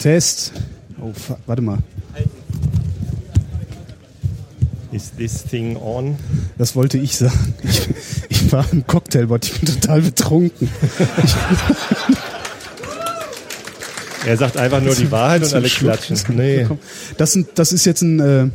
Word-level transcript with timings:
Test. 0.00 0.52
Oh, 0.98 1.12
fuck, 1.12 1.38
warte 1.46 1.60
mal. 1.60 1.78
Is 4.92 5.12
this 5.16 5.44
thing 5.44 5.76
on? 5.76 6.16
Das 6.58 6.74
wollte 6.74 6.98
ich 6.98 7.16
sagen. 7.16 7.54
Ich, 7.62 7.88
ich 8.30 8.52
war 8.52 8.64
im 8.72 8.86
Cocktailbot, 8.86 9.44
ich 9.44 9.60
bin 9.60 9.74
total 9.74 10.00
betrunken. 10.00 10.68
Er 14.26 14.36
sagt 14.36 14.56
einfach 14.56 14.80
nur 14.80 14.94
die 14.94 15.10
Wahrheit 15.10 15.44
und 15.44 15.54
alle 15.54 15.68
klatschen. 15.68 16.18
Nee. 16.34 16.66
Das, 17.18 17.32
sind, 17.32 17.48
das 17.54 17.72
ist 17.72 17.84
jetzt 17.84 18.02
ein, 18.02 18.20
äh, 18.20 18.48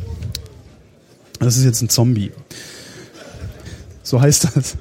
das 1.40 1.58
ist 1.58 1.64
jetzt 1.64 1.82
ein 1.82 1.90
Zombie. 1.90 2.32
So 4.04 4.20
heißt 4.20 4.48
das. 4.56 4.78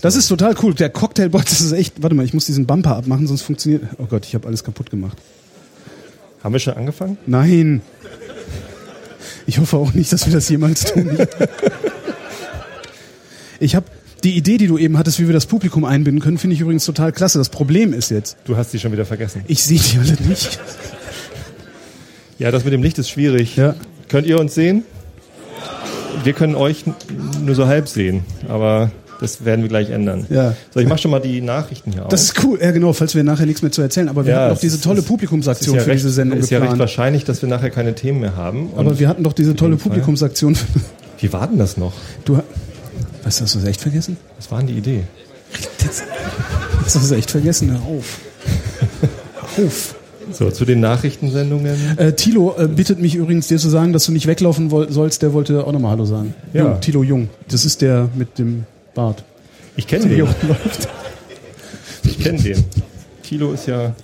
Das 0.00 0.16
ist 0.16 0.28
total 0.28 0.54
cool. 0.62 0.74
Der 0.74 0.90
Cocktailbot, 0.90 1.44
das 1.44 1.60
ist 1.60 1.72
echt. 1.72 2.02
Warte 2.02 2.14
mal, 2.14 2.24
ich 2.24 2.34
muss 2.34 2.46
diesen 2.46 2.66
Bumper 2.66 2.96
abmachen, 2.96 3.26
sonst 3.26 3.42
funktioniert. 3.42 3.82
Oh 3.98 4.06
Gott, 4.06 4.24
ich 4.24 4.34
habe 4.34 4.46
alles 4.46 4.64
kaputt 4.64 4.90
gemacht. 4.90 5.18
Haben 6.42 6.52
wir 6.52 6.58
schon 6.60 6.74
angefangen? 6.74 7.18
Nein. 7.26 7.82
Ich 9.46 9.58
hoffe 9.58 9.76
auch 9.76 9.92
nicht, 9.94 10.12
dass 10.12 10.26
wir 10.26 10.32
das 10.32 10.48
jemals 10.48 10.84
tun. 10.84 11.18
Ich 13.58 13.74
habe 13.74 13.86
die 14.24 14.36
Idee, 14.36 14.58
die 14.58 14.66
du 14.66 14.78
eben 14.78 14.96
hattest, 14.98 15.18
wie 15.20 15.26
wir 15.26 15.32
das 15.34 15.46
Publikum 15.46 15.84
einbinden 15.84 16.22
können, 16.22 16.38
finde 16.38 16.54
ich 16.54 16.60
übrigens 16.60 16.84
total 16.84 17.12
klasse. 17.12 17.38
Das 17.38 17.48
Problem 17.48 17.92
ist 17.92 18.10
jetzt, 18.10 18.36
Du 18.44 18.56
hast 18.56 18.70
sie 18.70 18.78
schon 18.78 18.92
wieder 18.92 19.04
vergessen. 19.06 19.42
ich 19.48 19.62
sehe 19.62 19.78
die 19.78 19.98
alle 19.98 20.16
nicht. 20.28 20.58
Ja, 22.38 22.50
das 22.50 22.64
mit 22.64 22.72
dem 22.72 22.82
Licht 22.82 22.98
ist 22.98 23.10
schwierig. 23.10 23.56
Ja. 23.56 23.74
Könnt 24.08 24.26
ihr 24.26 24.38
uns 24.40 24.54
sehen? 24.54 24.84
Wir 26.24 26.32
können 26.32 26.54
euch 26.54 26.84
nur 27.44 27.54
so 27.54 27.66
halb 27.66 27.88
sehen, 27.88 28.24
aber 28.48 28.90
das 29.20 29.44
werden 29.44 29.62
wir 29.62 29.68
gleich 29.68 29.90
ändern. 29.90 30.26
Ja. 30.30 30.54
So, 30.72 30.80
ich 30.80 30.88
mach 30.88 30.98
schon 30.98 31.10
mal 31.10 31.20
die 31.20 31.40
Nachrichten 31.40 31.92
hier 31.92 32.02
auf. 32.04 32.08
Das 32.08 32.22
ist 32.24 32.42
cool. 32.44 32.58
Ja, 32.60 32.70
genau, 32.70 32.92
falls 32.92 33.14
wir 33.14 33.22
nachher 33.22 33.46
nichts 33.46 33.62
mehr 33.62 33.70
zu 33.70 33.82
erzählen. 33.82 34.08
Aber 34.08 34.24
wir 34.26 34.32
Ja, 34.32 34.38
hatten 34.40 34.48
doch 34.50 34.54
es 34.56 34.60
diese 34.62 34.76
ist- 34.76 34.84
tolle 34.84 34.98
es 34.98 35.04
ist 35.04 35.08
Publikumsaktion 35.08 35.76
ja 35.76 35.82
für 35.82 35.88
recht, 35.90 35.98
diese 36.02 36.10
Sendung 36.10 36.38
ist 36.38 36.50
ja 36.50 36.58
recht 36.58 36.78
wahrscheinlich, 36.78 37.24
dass 37.24 37.42
wir 37.42 37.48
nachher 37.48 37.70
keine 37.70 37.94
Themen 37.94 38.20
mehr 38.20 38.36
haben. 38.36 38.70
Aber 38.76 38.98
wir 38.98 39.08
hatten 39.08 39.22
doch 39.22 39.32
diese 39.32 39.54
tolle. 39.54 39.76
Publikumsaktion. 39.76 40.54
Für, 40.54 40.66
wie 41.18 41.32
war 41.32 41.46
denn 41.46 41.58
das 41.58 41.76
noch? 41.76 41.92
du, 42.24 42.40
was 43.22 43.40
hast 43.40 43.54
du 43.54 43.58
das 43.58 43.68
echt 43.68 43.80
vergessen? 43.82 44.16
Was 44.38 44.50
war 44.50 44.58
denn 44.58 44.68
die 44.68 44.78
Idee? 44.78 45.02
Hast 46.84 46.94
du 46.94 46.98
das 47.00 47.10
echt 47.12 47.30
vergessen? 47.30 47.70
Hör 47.72 47.82
auf. 47.82 48.18
Hör 49.56 49.66
auf. 49.66 49.94
So, 50.32 50.48
zu 50.50 50.64
den 50.64 50.78
Nachrichtensendungen. 50.80 51.74
Äh, 51.98 52.12
Tilo 52.12 52.54
äh, 52.56 52.68
bittet 52.68 53.00
mich 53.00 53.16
übrigens, 53.16 53.48
dir 53.48 53.58
zu 53.58 53.68
sagen, 53.68 53.92
dass 53.92 54.04
du 54.06 54.12
nicht 54.12 54.26
weglaufen 54.28 54.70
sollst. 54.90 55.22
Der 55.22 55.32
wollte 55.32 55.66
auch 55.66 55.72
nochmal 55.72 55.90
Hallo 55.92 56.04
sagen. 56.04 56.34
Ja. 56.52 56.64
Jung, 56.66 56.80
Tilo 56.80 57.02
Jung. 57.02 57.28
Das 57.48 57.64
ist 57.64 57.82
der 57.82 58.08
mit 58.14 58.38
dem 58.38 58.64
Bart. 58.94 59.24
Ich 59.76 59.86
kenne 59.86 60.06
Der 60.08 60.16
den. 60.16 60.26
rumläuft. 60.26 60.88
Ich 62.04 62.18
kenne 62.18 62.38
den. 62.38 62.64
Tilo 63.22 63.52
ist 63.52 63.66
ja. 63.66 63.94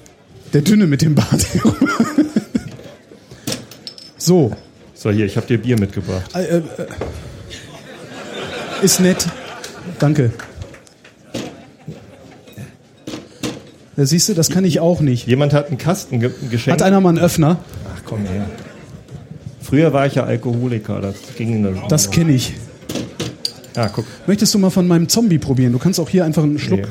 Der 0.53 0.62
Dünne 0.62 0.87
mit 0.87 1.03
dem 1.03 1.15
Bart. 1.15 1.47
so. 4.17 4.53
So, 4.95 5.11
hier, 5.11 5.27
ich 5.27 5.37
habe 5.37 5.47
dir 5.47 5.59
Bier 5.59 5.79
mitgebracht. 5.79 6.34
Äh, 6.34 6.45
äh, 6.45 6.57
äh, 6.59 6.62
ist 8.83 9.01
nett. 9.01 9.27
Danke. 9.98 10.33
Da 13.97 14.05
siehst 14.05 14.29
du, 14.29 14.34
das 14.34 14.51
kann 14.51 14.64
ich 14.64 14.81
auch 14.81 15.01
nicht. 15.01 15.27
Jemand 15.27 15.55
hat 15.55 15.69
einen 15.69 15.79
Kasten 15.79 16.20
ge 16.20 16.31
geschenkt. 16.51 16.81
Hat 16.81 16.87
einer 16.87 17.01
mal 17.01 17.09
einen 17.11 17.19
Öffner? 17.19 17.59
Ach 17.95 18.03
komm 18.05 18.27
her. 18.27 18.47
Früher 19.62 19.92
war 19.92 20.07
ich 20.07 20.14
ja 20.14 20.25
Alkoholiker, 20.25 21.01
das 21.01 21.17
ging 21.37 21.62
dann. 21.62 21.83
Das 21.89 22.11
kenne 22.11 22.33
ich. 22.33 22.55
Ja, 23.77 23.89
guck. 23.89 24.07
Möchtest 24.27 24.55
du 24.55 24.59
mal 24.59 24.71
von 24.71 24.87
meinem 24.89 25.09
Zombie 25.09 25.39
probieren? 25.39 25.73
Du 25.73 25.79
kannst 25.79 26.01
auch 26.01 26.09
hier 26.09 26.25
einfach 26.25 26.43
einen 26.43 26.59
Schluck. 26.59 26.81
Nee. 26.81 26.87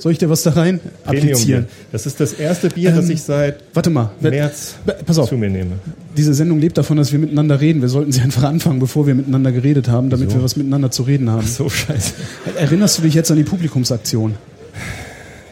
Soll 0.00 0.12
ich 0.12 0.18
dir 0.18 0.30
was 0.30 0.44
da 0.44 0.50
rein 0.50 0.78
Premium 1.04 1.24
applizieren? 1.32 1.64
Bier. 1.64 1.72
Das 1.90 2.06
ist 2.06 2.20
das 2.20 2.32
erste 2.32 2.68
Bier, 2.68 2.92
das 2.92 3.06
Ähm, 3.06 3.10
ich 3.12 3.22
seit 3.22 3.64
Warte 3.74 3.90
mal. 3.90 4.12
März 4.20 4.76
Pass 5.04 5.18
auf. 5.18 5.28
zu 5.28 5.36
mir 5.36 5.50
nehme. 5.50 5.72
Diese 6.16 6.34
Sendung 6.34 6.60
lebt 6.60 6.78
davon, 6.78 6.96
dass 6.98 7.10
wir 7.10 7.18
miteinander 7.18 7.60
reden. 7.60 7.80
Wir 7.82 7.88
sollten 7.88 8.12
sie 8.12 8.20
einfach 8.20 8.44
anfangen, 8.44 8.78
bevor 8.78 9.08
wir 9.08 9.14
miteinander 9.16 9.50
geredet 9.50 9.88
haben, 9.88 10.08
damit 10.08 10.32
wir 10.32 10.42
was 10.42 10.54
miteinander 10.56 10.92
zu 10.92 11.02
reden 11.02 11.30
haben. 11.30 11.46
So 11.46 11.68
scheiße. 11.68 12.14
Erinnerst 12.56 12.98
du 12.98 13.02
dich 13.02 13.14
jetzt 13.14 13.30
an 13.32 13.38
die 13.38 13.44
Publikumsaktion? 13.44 14.34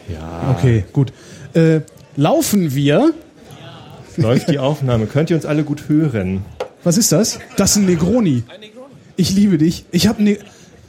Ja. 0.09 0.55
Okay, 0.57 0.85
gut. 0.93 1.11
Äh, 1.53 1.81
laufen 2.15 2.73
wir? 2.73 3.13
Läuft 4.15 4.49
die 4.49 4.59
Aufnahme. 4.59 5.07
Könnt 5.07 5.29
ihr 5.29 5.35
uns 5.35 5.45
alle 5.45 5.63
gut 5.63 5.89
hören? 5.89 6.45
Was 6.85 6.97
ist 6.97 7.11
das? 7.11 7.39
Das 7.57 7.71
ist 7.71 7.77
ein 7.77 7.85
Negroni. 7.85 8.43
Ich 9.17 9.31
liebe 9.33 9.57
dich. 9.57 9.83
Ich 9.91 10.07
habe 10.07 10.23
ne 10.23 10.37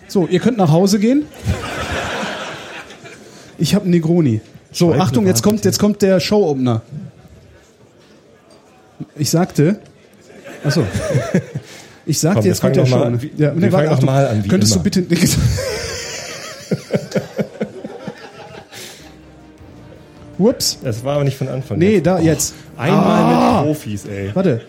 So, 0.06 0.26
ihr 0.28 0.38
könnt 0.38 0.56
nach 0.58 0.70
Hause 0.70 0.98
gehen. 1.00 1.24
Ich 3.58 3.74
habe 3.74 3.88
Negroni. 3.90 4.40
So, 4.70 4.90
Scheiße, 4.92 5.02
Achtung, 5.02 5.26
jetzt 5.26 5.42
kommt, 5.42 5.64
jetzt 5.64 5.78
kommt 5.78 6.00
der 6.02 6.20
Show-Opener. 6.20 6.82
Ich 9.16 9.30
sagte. 9.30 9.80
Achso. 10.64 10.84
Ich 12.06 12.20
sagte, 12.20 12.38
Komm, 12.40 12.46
jetzt 12.46 12.60
kommt 12.62 12.74
der 12.76 12.86
fangen 12.86 12.90
noch 12.90 12.98
mal 13.12 13.18
Show. 13.20 13.26
an, 13.26 13.36
wie- 13.36 13.42
ja, 13.42 13.60
wir 13.60 13.70
fangen 13.70 13.90
noch 13.90 14.00
mal 14.00 14.26
an, 14.28 14.48
Könntest 14.48 14.72
immer. 14.76 14.82
du 14.82 15.02
bitte. 15.02 15.36
Ups. 20.38 20.78
Das 20.84 21.04
war 21.04 21.16
aber 21.16 21.24
nicht 21.24 21.36
von 21.36 21.48
Anfang. 21.48 21.78
Nee, 21.78 21.94
jetzt. 21.96 22.06
da 22.06 22.18
jetzt. 22.18 22.54
Einmal 22.76 23.04
Ah. 23.04 23.56
mit 23.60 23.66
Profis, 23.66 24.04
ey. 24.06 24.30
Warte. 24.34 24.62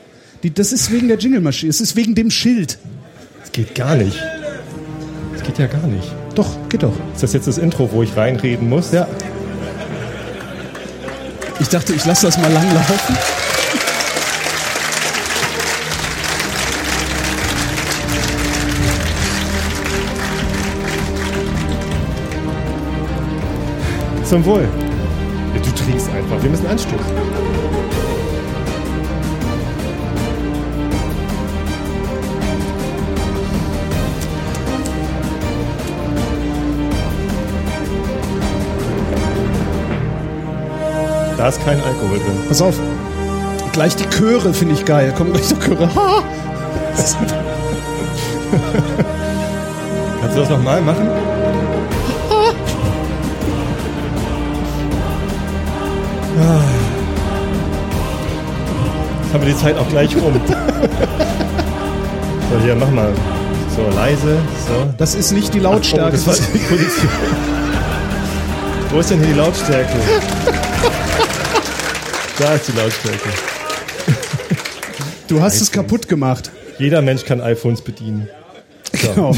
Die, 0.44 0.54
das 0.54 0.72
ist 0.74 0.92
wegen 0.92 1.08
der 1.08 1.18
Jingle-Maschine. 1.18 1.70
Es 1.70 1.80
ist 1.80 1.96
wegen 1.96 2.16
dem 2.16 2.32
Schild. 2.32 2.78
Das 3.50 3.66
geht 3.66 3.74
gar 3.74 3.96
nicht. 3.96 4.16
Das 5.34 5.42
geht 5.42 5.58
ja 5.58 5.66
gar 5.66 5.82
nicht. 5.88 6.14
Doch, 6.36 6.46
geht 6.70 6.84
doch. 6.84 6.94
Ist 7.16 7.24
das 7.24 7.34
jetzt 7.34 7.48
das 7.48 7.58
Intro, 7.58 7.92
wo 7.92 8.04
ich 8.04 8.16
reinreden 8.16 8.70
muss? 8.70 8.92
Ja. 8.92 9.08
Ich 11.60 11.68
dachte, 11.68 11.94
ich 11.94 12.06
lasse 12.06 12.28
das 12.28 12.38
mal 12.38 12.52
lang 12.52 12.72
laufen. 12.76 13.18
Zum 24.26 24.46
Wohl. 24.46 24.68
Du 25.56 25.72
trinkst 25.72 26.08
einfach. 26.12 26.44
Wir 26.44 26.52
müssen 26.52 26.68
anstoßen. 26.68 27.79
Da 41.40 41.48
ist 41.48 41.64
kein 41.64 41.82
Alkohol 41.82 42.18
drin. 42.20 42.38
Pass 42.50 42.62
auf. 42.62 42.76
Gleich 43.72 43.96
die 43.96 44.04
Chöre 44.10 44.54
finde 44.54 44.74
ich 44.74 44.84
geil. 44.84 45.14
Kommen 45.18 45.32
gleich 45.32 45.48
die 45.48 45.56
Chöre. 45.58 45.88
Ha! 45.96 46.22
Kannst 50.22 50.36
du 50.36 50.42
das 50.42 50.50
nochmal 50.50 50.82
machen? 50.82 51.08
Jetzt 59.24 59.34
haben 59.34 59.46
wir 59.46 59.54
die 59.54 59.58
Zeit 59.58 59.78
auch 59.78 59.88
gleich 59.90 60.16
rum. 60.16 60.34
So, 62.52 62.60
hier, 62.64 62.76
mach 62.76 62.90
mal. 62.90 63.10
So, 63.76 63.84
leise. 63.96 64.38
So. 64.68 64.94
Das 64.98 65.14
ist 65.16 65.32
nicht 65.32 65.54
die 65.54 65.60
Oh, 65.60 65.64
Lautstärke. 65.64 66.12
das 66.14 66.26
war 66.28 66.34
die 66.34 66.58
Position. 66.60 67.12
Wo 68.92 69.00
ist 69.00 69.12
denn 69.12 69.20
hier 69.20 69.28
die 69.28 69.34
Lautstärke? 69.40 69.94
Da 72.40 72.54
ist 72.54 72.70
die 72.70 72.72
Lautstärke. 72.72 73.30
du 75.28 75.42
hast 75.42 75.60
es 75.60 75.70
kaputt 75.74 76.08
gemacht. 76.08 76.50
Jeder 76.78 77.02
Mensch 77.02 77.26
kann 77.26 77.42
iPhones 77.42 77.82
bedienen. 77.82 78.30
So. 78.94 79.12
Genau. 79.14 79.36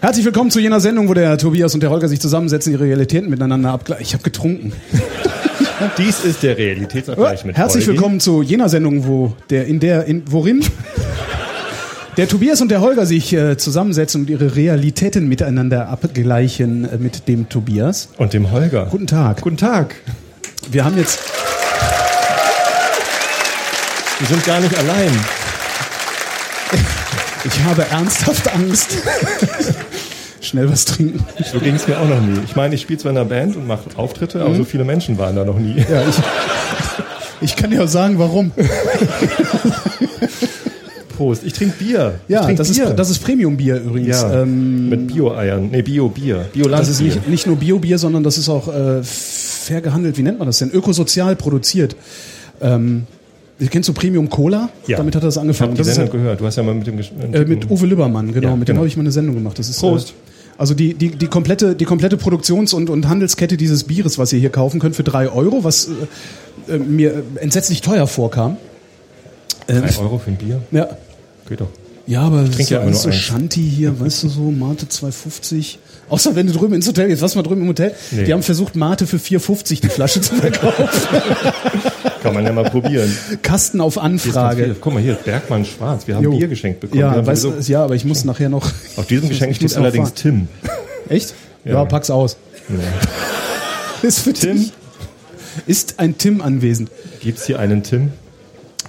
Herzlich 0.00 0.24
willkommen 0.24 0.50
zu 0.50 0.58
jener 0.58 0.80
Sendung, 0.80 1.08
wo 1.08 1.14
der 1.14 1.38
Tobias 1.38 1.74
und 1.74 1.80
der 1.80 1.90
Holger 1.90 2.08
sich 2.08 2.20
zusammensetzen, 2.20 2.72
ihre 2.72 2.82
Realitäten 2.82 3.30
miteinander 3.30 3.70
abgleichen. 3.70 4.02
Ich 4.04 4.14
habe 4.14 4.24
getrunken. 4.24 4.72
Dies 5.98 6.24
ist 6.24 6.42
der 6.42 6.58
Realitätsabgleich 6.58 7.44
mit 7.44 7.56
Herzlich 7.56 7.86
Holgi. 7.86 7.98
willkommen 7.98 8.18
zu 8.18 8.42
jener 8.42 8.68
Sendung, 8.68 9.06
wo 9.06 9.32
der 9.50 9.66
in 9.66 9.78
der 9.78 10.06
in 10.06 10.24
worin 10.26 10.64
der 12.16 12.26
Tobias 12.26 12.60
und 12.60 12.72
der 12.72 12.80
Holger 12.80 13.06
sich 13.06 13.32
äh, 13.32 13.58
zusammensetzen 13.58 14.22
und 14.22 14.30
ihre 14.30 14.56
Realitäten 14.56 15.28
miteinander 15.28 15.88
abgleichen 15.88 16.84
äh, 16.84 16.98
mit 16.98 17.28
dem 17.28 17.48
Tobias. 17.48 18.08
Und 18.18 18.32
dem 18.32 18.50
Holger. 18.50 18.88
Guten 18.90 19.06
Tag. 19.06 19.40
Guten 19.40 19.56
Tag. 19.56 19.94
Wir 20.68 20.84
haben 20.84 20.98
jetzt 20.98 21.20
Wir 24.20 24.26
sind 24.28 24.44
gar 24.44 24.60
nicht 24.60 24.76
allein. 24.78 25.10
ich 27.44 27.64
habe 27.64 27.84
ernsthaft 27.90 28.52
Angst. 28.54 28.98
Schnell 30.42 30.70
was 30.70 30.84
trinken. 30.84 31.24
So 31.52 31.58
ging 31.58 31.74
es 31.74 31.86
mir 31.88 31.98
auch 31.98 32.08
noch 32.08 32.20
nie. 32.20 32.38
Ich 32.44 32.54
meine, 32.56 32.74
ich 32.74 32.82
spiele 32.82 32.98
zwar 32.98 33.12
in 33.12 33.18
einer 33.18 33.26
Band 33.28 33.56
und 33.56 33.66
mache 33.66 33.82
Auftritte, 33.96 34.38
Mhm. 34.38 34.44
aber 34.44 34.54
so 34.56 34.64
viele 34.64 34.84
Menschen 34.84 35.18
waren 35.18 35.36
da 35.36 35.44
noch 35.44 35.58
nie. 35.58 35.76
Ja, 35.90 36.02
ich, 36.08 36.14
ich 37.40 37.56
kann 37.56 37.70
dir 37.70 37.82
auch 37.84 37.88
sagen, 37.88 38.18
warum. 38.18 38.52
Prost. 41.16 41.42
Ich 41.44 41.52
trinke 41.52 41.76
Bier. 41.78 42.20
Ja, 42.28 42.44
trink 42.44 42.58
das 42.58 42.72
Bier. 42.72 42.88
ist, 42.88 42.96
das 42.98 43.10
ist 43.10 43.18
Premium-Bier 43.22 43.76
übrigens. 43.76 44.20
ja, 44.22 44.42
Ähm, 44.42 44.88
mit 44.88 45.06
Bio-Eiern. 45.08 45.68
Nee, 45.70 45.82
Bio-Bier. 45.82 46.46
Biolandbier. 46.52 46.70
das 46.78 46.88
ist 46.88 47.00
nicht, 47.00 47.28
nicht 47.28 47.46
nur 47.46 47.56
Bio-Bier, 47.56 47.98
sondern 47.98 48.22
das 48.22 48.38
ist 48.38 48.48
auch 48.48 48.68
äh, 48.68 49.02
fair 49.02 49.80
gehandelt. 49.82 50.16
Wie 50.18 50.22
nennt 50.22 50.38
man 50.38 50.46
das 50.46 50.58
denn? 50.58 50.70
Ökosozial 50.70 51.36
produziert. 51.36 51.96
Ähm, 52.62 53.06
kennst 53.68 53.88
du 53.88 53.92
Premium 53.92 54.28
Cola? 54.30 54.70
Ja. 54.86 54.96
Damit 54.96 55.14
hat 55.14 55.22
er 55.22 55.26
das 55.26 55.34
Ich 55.36 55.38
habe 55.40 55.48
angefangen. 55.48 55.74
die 55.74 55.82
Sendung 55.84 56.06
ja, 56.06 56.12
gehört. 56.12 56.40
Du 56.40 56.46
hast 56.46 56.56
ja 56.56 56.62
mal 56.62 56.74
mit 56.74 56.86
dem 56.86 56.98
äh, 56.98 57.44
mit 57.44 57.70
Uwe 57.70 57.86
Lübbermann, 57.86 58.32
genau. 58.32 58.48
Ja, 58.48 58.56
mit 58.56 58.68
dem 58.68 58.72
genau. 58.72 58.78
habe 58.78 58.88
ich 58.88 58.96
mal 58.96 59.02
eine 59.02 59.12
Sendung 59.12 59.34
gemacht. 59.34 59.58
Das 59.58 59.68
ist, 59.68 59.80
Prost. 59.80 60.10
Äh, 60.10 60.12
also 60.58 60.74
die, 60.74 60.94
die, 60.94 61.10
die 61.10 61.26
komplette, 61.26 61.74
die 61.74 61.86
komplette 61.86 62.16
Produktions- 62.16 62.74
und, 62.74 62.90
und 62.90 63.08
Handelskette 63.08 63.56
dieses 63.56 63.84
Bieres, 63.84 64.18
was 64.18 64.32
ihr 64.32 64.38
hier 64.40 64.50
kaufen 64.50 64.78
könnt, 64.78 64.94
für 64.94 65.04
drei 65.04 65.30
Euro, 65.30 65.64
was 65.64 65.88
äh, 66.68 66.74
äh, 66.74 66.78
mir 66.78 67.22
entsetzlich 67.36 67.80
teuer 67.80 68.06
vorkam. 68.06 68.56
Ähm, 69.68 69.82
Drei 69.82 70.02
Euro 70.02 70.18
für 70.18 70.30
ein 70.30 70.36
Bier? 70.36 70.60
ja. 70.70 70.88
Geht 71.48 71.60
doch. 71.60 71.68
Ja, 72.06 72.22
aber 72.22 72.42
das 72.42 72.58
ist 72.58 72.70
ja 72.70 72.80
alles 72.80 73.02
so 73.02 73.08
eins. 73.08 73.18
Shanti 73.18 73.62
hier, 73.62 73.98
weißt 74.00 74.24
du 74.24 74.28
so, 74.28 74.50
Mate 74.50 74.86
2,50. 74.86 75.76
Außer 76.08 76.34
wenn 76.34 76.46
du 76.48 76.52
drüben 76.52 76.74
ins 76.74 76.88
Hotel 76.88 77.08
gehst, 77.08 77.22
was 77.22 77.36
mal 77.36 77.42
drüben 77.42 77.62
im 77.62 77.68
Hotel? 77.68 77.94
Nee. 78.10 78.24
Die 78.24 78.32
haben 78.32 78.42
versucht, 78.42 78.74
Mate 78.74 79.06
für 79.06 79.18
4,50 79.18 79.80
die 79.80 79.88
Flasche 79.88 80.20
zu 80.20 80.34
verkaufen. 80.34 80.88
Kann 82.22 82.34
man 82.34 82.44
ja 82.44 82.52
mal 82.52 82.64
probieren. 82.64 83.10
Kasten 83.42 83.80
auf. 83.80 83.98
Anfrage. 83.98 84.76
Guck 84.80 84.94
mal 84.94 85.02
hier, 85.02 85.14
Bergmann 85.14 85.64
Schwarz. 85.64 86.06
Wir 86.06 86.16
haben 86.16 86.24
Jo. 86.24 86.36
Bier 86.36 86.48
geschenkt 86.48 86.80
bekommen. 86.80 87.00
Ja, 87.00 87.26
weißt, 87.26 87.44
du, 87.44 87.54
ja, 87.66 87.84
aber 87.84 87.94
ich 87.94 88.04
muss 88.04 88.24
nachher 88.24 88.48
noch. 88.48 88.70
auf 88.96 89.06
diesem 89.06 89.28
Geschenk 89.28 89.56
steht 89.56 89.76
allerdings 89.76 90.10
fahren. 90.10 90.48
Tim. 90.48 90.48
Echt? 91.08 91.34
Ja, 91.64 91.72
Ja. 91.72 91.84
pack's 91.84 92.10
aus. 92.10 92.36
Ist 94.02 94.20
für 94.20 94.32
Tim? 94.32 94.56
Tim. 94.56 94.70
Ist 95.66 95.94
ein 95.98 96.16
Tim 96.16 96.40
anwesend. 96.40 96.90
Gibt's 97.20 97.46
hier 97.46 97.58
einen 97.58 97.82
Tim? 97.82 98.10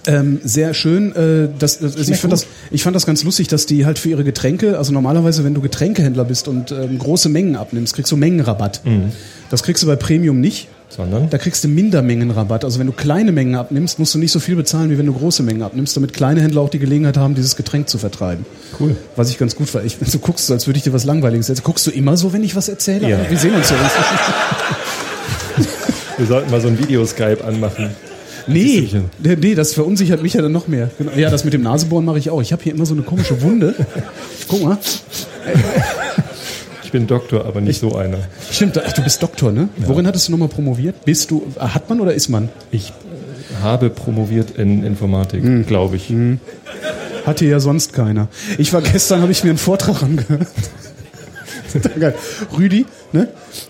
Ähm, 0.07 0.39
sehr 0.43 0.73
schön. 0.73 1.15
Äh, 1.15 1.49
das, 1.59 1.81
also 1.81 1.99
ich, 1.99 2.17
fand 2.19 2.33
das, 2.33 2.47
ich 2.71 2.81
fand 2.83 2.95
das 2.95 3.05
ganz 3.05 3.23
lustig, 3.23 3.47
dass 3.49 3.65
die 3.65 3.85
halt 3.85 3.99
für 3.99 4.09
ihre 4.09 4.23
Getränke, 4.23 4.77
also 4.77 4.93
normalerweise, 4.93 5.43
wenn 5.43 5.53
du 5.53 5.61
Getränkehändler 5.61 6.25
bist 6.25 6.47
und 6.47 6.71
ähm, 6.71 6.97
große 6.97 7.29
Mengen 7.29 7.55
abnimmst, 7.55 7.93
kriegst 7.95 8.11
du 8.11 8.17
Mengenrabatt. 8.17 8.81
Das 9.49 9.61
kriegst 9.63 9.83
du 9.83 9.87
bei 9.87 9.95
Premium 9.95 10.39
nicht. 10.39 10.69
Sondern? 10.95 11.29
Da 11.29 11.37
kriegst 11.37 11.63
du 11.63 11.69
Mindermengenrabatt. 11.69 12.65
Also 12.65 12.79
wenn 12.79 12.87
du 12.87 12.91
kleine 12.91 13.31
Mengen 13.31 13.55
abnimmst, 13.55 13.97
musst 13.97 14.13
du 14.13 14.19
nicht 14.19 14.31
so 14.31 14.39
viel 14.39 14.57
bezahlen, 14.57 14.89
wie 14.89 14.97
wenn 14.97 15.05
du 15.05 15.13
große 15.13 15.41
Mengen 15.41 15.61
abnimmst, 15.61 15.95
damit 15.95 16.11
kleine 16.11 16.41
Händler 16.41 16.61
auch 16.61 16.69
die 16.69 16.79
Gelegenheit 16.79 17.17
haben, 17.17 17.33
dieses 17.33 17.55
Getränk 17.55 17.87
zu 17.87 17.97
vertreiben. 17.97 18.45
Cool. 18.77 18.97
Was 19.15 19.29
ich 19.29 19.37
ganz 19.37 19.55
gut 19.55 19.69
fand. 19.69 19.85
Ich, 19.85 19.97
du 19.97 20.19
guckst 20.19 20.47
so, 20.47 20.53
als 20.53 20.67
würde 20.67 20.77
ich 20.77 20.83
dir 20.83 20.91
was 20.91 21.05
Langweiliges 21.05 21.47
erzählen. 21.47 21.63
Guckst 21.63 21.87
du 21.87 21.91
immer 21.91 22.17
so, 22.17 22.33
wenn 22.33 22.43
ich 22.43 22.57
was 22.57 22.67
erzähle? 22.67 23.09
Ja. 23.09 23.29
Wir 23.29 23.37
sehen 23.37 23.55
uns 23.55 23.69
ja. 23.69 23.77
Wir 26.17 26.25
sollten 26.25 26.51
mal 26.51 26.59
so 26.59 26.67
ein 26.67 26.77
Video-Skype 26.77 27.43
anmachen. 27.43 27.91
Nee, 28.47 28.89
nee, 29.19 29.55
das 29.55 29.73
verunsichert 29.73 30.21
mich 30.21 30.33
ja 30.33 30.41
dann 30.41 30.51
noch 30.51 30.67
mehr. 30.67 30.89
Genau. 30.97 31.11
Ja, 31.15 31.29
das 31.29 31.45
mit 31.45 31.53
dem 31.53 31.61
Nasebohren 31.61 32.03
mache 32.05 32.17
ich 32.17 32.29
auch. 32.29 32.41
Ich 32.41 32.51
habe 32.51 32.61
hier 32.63 32.73
immer 32.73 32.85
so 32.85 32.93
eine 32.93 33.03
komische 33.03 33.41
Wunde. 33.41 33.75
Guck 34.47 34.63
mal. 34.63 34.77
Ich 36.91 36.99
bin 36.99 37.07
Doktor, 37.07 37.45
aber 37.45 37.61
nicht 37.61 37.79
so 37.79 37.95
einer. 37.95 38.17
Stimmt, 38.51 38.77
ach, 38.85 38.91
du 38.91 39.01
bist 39.01 39.23
Doktor, 39.23 39.53
ne? 39.53 39.69
Worin 39.77 40.05
hattest 40.05 40.27
du 40.27 40.33
nochmal 40.33 40.49
promoviert? 40.49 41.05
Bist 41.05 41.31
du, 41.31 41.41
hat 41.57 41.89
man 41.89 42.01
oder 42.01 42.13
ist 42.13 42.27
man? 42.27 42.49
Ich 42.69 42.89
äh, 42.89 43.63
habe 43.63 43.89
promoviert 43.89 44.57
in 44.57 44.83
Informatik, 44.83 45.41
Hm. 45.41 45.65
glaube 45.65 45.95
ich. 45.95 46.11
Hat 47.25 47.39
hier 47.39 47.47
ja 47.47 47.59
sonst 47.61 47.93
keiner. 47.93 48.27
Ich 48.57 48.73
war 48.73 48.81
gestern, 48.81 49.21
habe 49.21 49.31
ich 49.31 49.41
mir 49.45 49.51
einen 49.51 49.57
Vortrag 49.57 50.03
angehört. 50.03 50.47
Rüdi, 52.57 52.85
ne? 53.13 53.29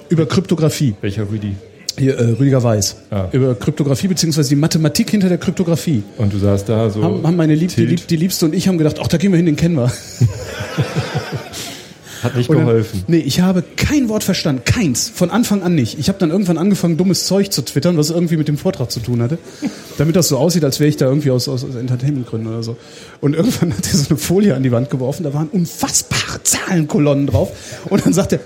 Über 0.09 0.25
Kryptographie. 0.25 0.95
Welcher 1.01 1.29
Rüdi? 1.29 1.55
Hier, 1.99 2.17
äh, 2.17 2.23
Rüdiger 2.31 2.63
Weiß. 2.63 2.95
Ah. 3.11 3.25
Über 3.33 3.53
Kryptographie, 3.53 4.07
beziehungsweise 4.07 4.49
die 4.49 4.55
Mathematik 4.55 5.11
hinter 5.11 5.29
der 5.29 5.37
Kryptographie. 5.37 6.01
Und 6.17 6.33
du 6.33 6.39
saßt 6.39 6.67
da 6.67 6.89
so. 6.89 7.03
Haben, 7.03 7.21
haben 7.27 7.35
meine 7.35 7.53
Lieb, 7.53 7.75
die. 7.75 7.85
Lieb, 7.85 8.07
die 8.07 8.15
Liebste 8.15 8.45
und 8.47 8.55
ich 8.55 8.67
haben 8.67 8.79
gedacht, 8.79 8.97
ach, 8.99 9.07
da 9.07 9.17
gehen 9.17 9.31
wir 9.31 9.37
hin, 9.37 9.45
den 9.45 9.57
kennen 9.57 9.75
wir. 9.75 9.91
Hat 12.23 12.35
nicht 12.35 12.49
dann- 12.49 12.59
geholfen. 12.59 13.03
Nee, 13.07 13.17
ich 13.19 13.41
habe 13.41 13.63
kein 13.75 14.09
Wort 14.09 14.23
verstanden. 14.23 14.63
Keins. 14.65 15.11
Von 15.13 15.31
Anfang 15.31 15.63
an 15.63 15.75
nicht. 15.75 15.97
Ich 15.99 16.07
habe 16.07 16.19
dann 16.19 16.29
irgendwann 16.29 16.57
angefangen, 16.57 16.97
dummes 16.97 17.25
Zeug 17.25 17.51
zu 17.51 17.63
twittern, 17.63 17.97
was 17.97 18.09
irgendwie 18.09 18.37
mit 18.37 18.47
dem 18.47 18.57
Vortrag 18.57 18.91
zu 18.91 18.99
tun 18.99 19.21
hatte. 19.21 19.37
Damit 19.97 20.15
das 20.15 20.27
so 20.27 20.37
aussieht, 20.37 20.63
als 20.63 20.79
wäre 20.79 20.89
ich 20.89 20.97
da 20.97 21.05
irgendwie 21.07 21.31
aus, 21.31 21.47
aus, 21.47 21.63
aus 21.63 21.75
Entertainmentgründen 21.75 22.51
oder 22.51 22.63
so. 22.63 22.77
Und 23.19 23.35
irgendwann 23.35 23.75
hat 23.75 23.87
er 23.87 23.97
so 23.97 24.09
eine 24.09 24.17
Folie 24.17 24.55
an 24.55 24.63
die 24.63 24.71
Wand 24.71 24.89
geworfen, 24.89 25.23
da 25.23 25.33
waren 25.33 25.47
unfassbare 25.49 26.43
Zahlenkolonnen 26.43 27.27
drauf. 27.27 27.51
Und 27.89 28.05
dann 28.05 28.13
sagt 28.13 28.33
er, 28.33 28.39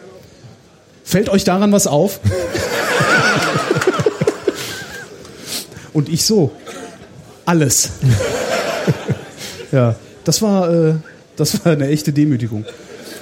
fällt 1.03 1.29
euch 1.29 1.43
daran 1.43 1.71
was 1.71 1.87
auf? 1.87 2.19
Und 5.93 6.09
ich 6.09 6.25
so, 6.25 6.51
alles. 7.45 7.89
ja, 9.71 9.95
das 10.25 10.41
war, 10.41 10.73
äh, 10.73 10.95
das 11.37 11.63
war 11.63 11.71
eine 11.73 11.87
echte 11.87 12.11
Demütigung. 12.11 12.65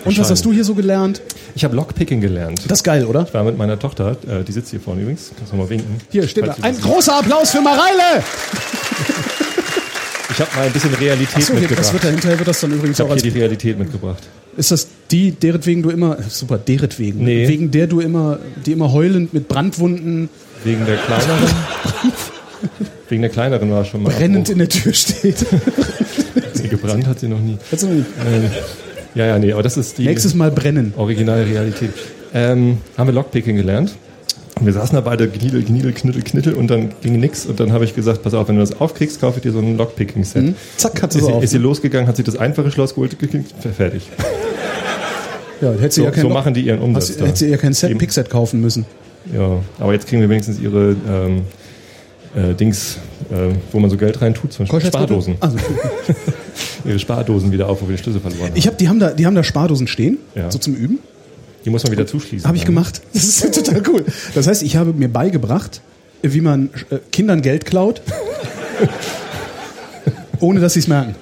Und 0.06 0.18
was 0.18 0.30
hast 0.30 0.44
du 0.46 0.52
hier 0.52 0.64
so 0.64 0.76
gelernt? 0.76 1.22
Ich 1.56 1.64
habe 1.64 1.76
Lockpicking 1.76 2.20
gelernt. 2.22 2.62
Das 2.68 2.80
ist 2.80 2.84
geil, 2.84 3.06
oder? 3.06 3.24
Ich 3.28 3.34
war 3.34 3.44
mit 3.44 3.58
meiner 3.58 3.80
Tochter, 3.80 4.18
äh, 4.28 4.44
die 4.44 4.52
sitzt 4.52 4.72
hier 4.72 4.80
vorne 4.80 5.02
übrigens. 5.02 5.32
Kannst 5.38 5.54
du 5.54 5.58
mal 5.58 5.70
winken? 5.70 5.98
Hier 6.12 6.28
steht 6.28 6.48
da. 6.48 6.56
Ein 6.62 6.80
großer 6.80 7.20
Applaus 7.20 7.52
für 7.52 7.62
Mareile! 7.62 8.24
Ich 10.36 10.40
habe 10.40 10.50
mal 10.56 10.66
ein 10.66 10.72
bisschen 10.74 10.94
Realität 10.96 11.36
Achso, 11.36 11.54
hier, 11.54 11.62
das 11.62 11.70
mitgebracht. 11.70 11.94
wird 11.94 12.04
da 12.06 12.08
hinterher 12.10 12.40
wird 12.40 12.48
das 12.48 12.60
dann 12.60 12.72
übrigens 12.72 12.98
ich 13.00 13.06
auch 13.06 13.12
als. 13.12 13.22
hier 13.22 13.32
die 13.32 13.38
Realität 13.38 13.78
mitgebracht. 13.78 14.24
Ist 14.58 14.72
das 14.72 14.88
die, 15.12 15.30
deretwegen 15.30 15.84
du 15.84 15.92
immer. 15.92 16.18
Super, 16.28 16.58
deretwegen. 16.58 17.24
Nee. 17.24 17.48
Wegen 17.48 17.70
der 17.70 17.86
du 17.86 18.00
immer, 18.00 18.40
die 18.66 18.72
immer 18.72 18.92
heulend 18.92 19.32
mit 19.36 19.48
Brandwunden 19.48 20.30
Wegen 20.64 20.88
der 20.88 20.98
kleineren. 20.98 21.50
wegen 23.10 23.22
der 23.22 23.30
kleineren 23.30 23.70
war 23.70 23.86
schon 23.86 24.02
mal. 24.04 24.12
brennend 24.12 24.50
in 24.50 24.58
der 24.58 24.70
Tür 24.70 24.94
steht. 24.94 25.46
Nee, 26.64 26.70
gebrannt 26.70 27.06
hat 27.08 27.20
sie 27.20 27.28
noch 27.28 27.40
nie. 27.40 27.58
Kannst 27.70 27.84
du 27.84 27.88
noch 27.90 27.96
nicht. 27.96 28.08
Ähm, 28.26 28.50
ja, 29.16 29.26
ja, 29.28 29.40
nee, 29.40 29.52
aber 29.54 29.64
das 29.64 29.78
ist 29.78 29.98
die 29.98 30.06
Nächstes 30.06 30.34
Mal 30.34 30.52
brennen. 30.52 30.94
originale 30.98 31.46
Realität. 31.46 31.92
Ähm, 32.34 32.80
haben 32.98 33.08
wir 33.08 33.14
Lockpicking 33.14 33.56
gelernt. 33.56 33.96
Und 34.60 34.68
wir 34.68 34.74
saßen 34.74 34.96
da 34.96 35.02
beide 35.02 35.28
Gniedel, 35.28 35.64
Gniedel, 35.64 35.94
Knittel, 35.94 36.22
Knittel 36.22 36.54
und 36.54 36.68
dann 36.68 36.94
ging 37.02 37.20
nix. 37.20 37.46
Und 37.46 37.60
dann 37.60 37.72
habe 37.74 37.86
ich 37.86 37.96
gesagt, 37.96 38.22
pass 38.24 38.34
auf, 38.34 38.48
wenn 38.48 38.56
du 38.56 38.62
das 38.62 38.80
aufkriegst, 38.80 39.20
kaufe 39.20 39.38
ich 39.38 39.44
dir 39.44 39.52
so 39.52 39.60
ein 39.60 39.78
Lockpicking-Set. 39.78 40.54
Zack, 40.78 41.02
hat 41.02 41.12
sie 41.12 41.20
Ist, 41.20 41.26
so 41.26 41.40
ist 41.42 41.50
sie 41.50 41.58
losgegangen, 41.58 42.08
hat 42.08 42.18
sie 42.18 42.24
das 42.24 42.38
einfache 42.38 42.70
Schloss 42.72 42.94
geholt, 42.94 43.18
fertig. 43.76 44.10
Ja, 45.62 45.72
hätte 45.72 45.90
sie 45.96 46.02
So, 46.02 46.06
ja 46.06 46.12
kein 46.12 46.22
so 46.24 46.30
machen 46.30 46.54
die 46.54 46.62
ihren 46.62 46.80
Umsatz 46.80 47.10
Hast, 47.10 47.22
da. 47.22 47.26
hätte 47.26 47.38
sie 47.40 47.48
ja 47.50 47.58
kein 47.58 47.74
Set. 47.74 47.98
Pickset 47.98 48.30
kaufen 48.30 48.62
müssen. 48.62 48.86
Ja, 49.34 49.60
aber 49.80 49.94
jetzt 49.94 50.08
kriegen 50.08 50.22
wir 50.22 50.30
wenigstens 50.30 50.60
ihre 50.60 50.96
ähm, 51.10 51.42
äh, 52.36 52.54
Dings, 52.54 52.98
äh, 53.32 53.56
wo 53.72 53.80
man 53.80 53.90
so 53.90 53.98
Geld 53.98 54.22
rein 54.22 54.34
tut, 54.34 54.52
zum 54.54 54.66
Beispiel 54.68 54.88
Spardosen. 54.90 55.36
Also, 55.40 55.58
Ihre 56.86 57.00
Spardosen 57.00 57.52
wieder 57.52 57.68
auf, 57.70 57.82
wo 57.82 57.88
wir 57.88 57.96
die 57.98 58.02
Schlüssel 58.04 58.20
verloren 58.22 58.50
haben. 58.50 58.56
ich 58.56 58.68
hab, 58.68 58.78
die, 58.78 58.88
haben 58.90 59.00
da, 59.00 59.12
die 59.12 59.26
haben 59.26 59.36
da 59.36 59.44
Spardosen 59.44 59.88
stehen, 59.88 60.18
Ja. 60.36 60.50
so 60.52 60.58
zum 60.60 60.74
Üben. 60.76 61.00
Die 61.66 61.70
muss 61.70 61.84
man 61.84 61.92
wieder 61.94 62.06
zuschließen. 62.06 62.46
Habe 62.48 62.58
ich 62.58 62.66
gemacht. 62.66 63.02
Das 63.14 63.24
ist 63.24 63.54
total 63.56 63.82
cool. 63.88 64.06
Das 64.36 64.48
heißt, 64.48 64.64
ich 64.64 64.76
habe 64.76 64.92
mir 64.94 65.08
beigebracht, 65.08 65.82
wie 66.22 66.42
man 66.42 66.70
äh, 66.90 66.98
Kindern 67.12 67.42
Geld 67.42 67.66
klaut, 67.66 68.02
ohne 70.40 70.60
dass 70.60 70.74
sie 70.74 70.80
es 70.80 70.88
merken. 70.88 71.16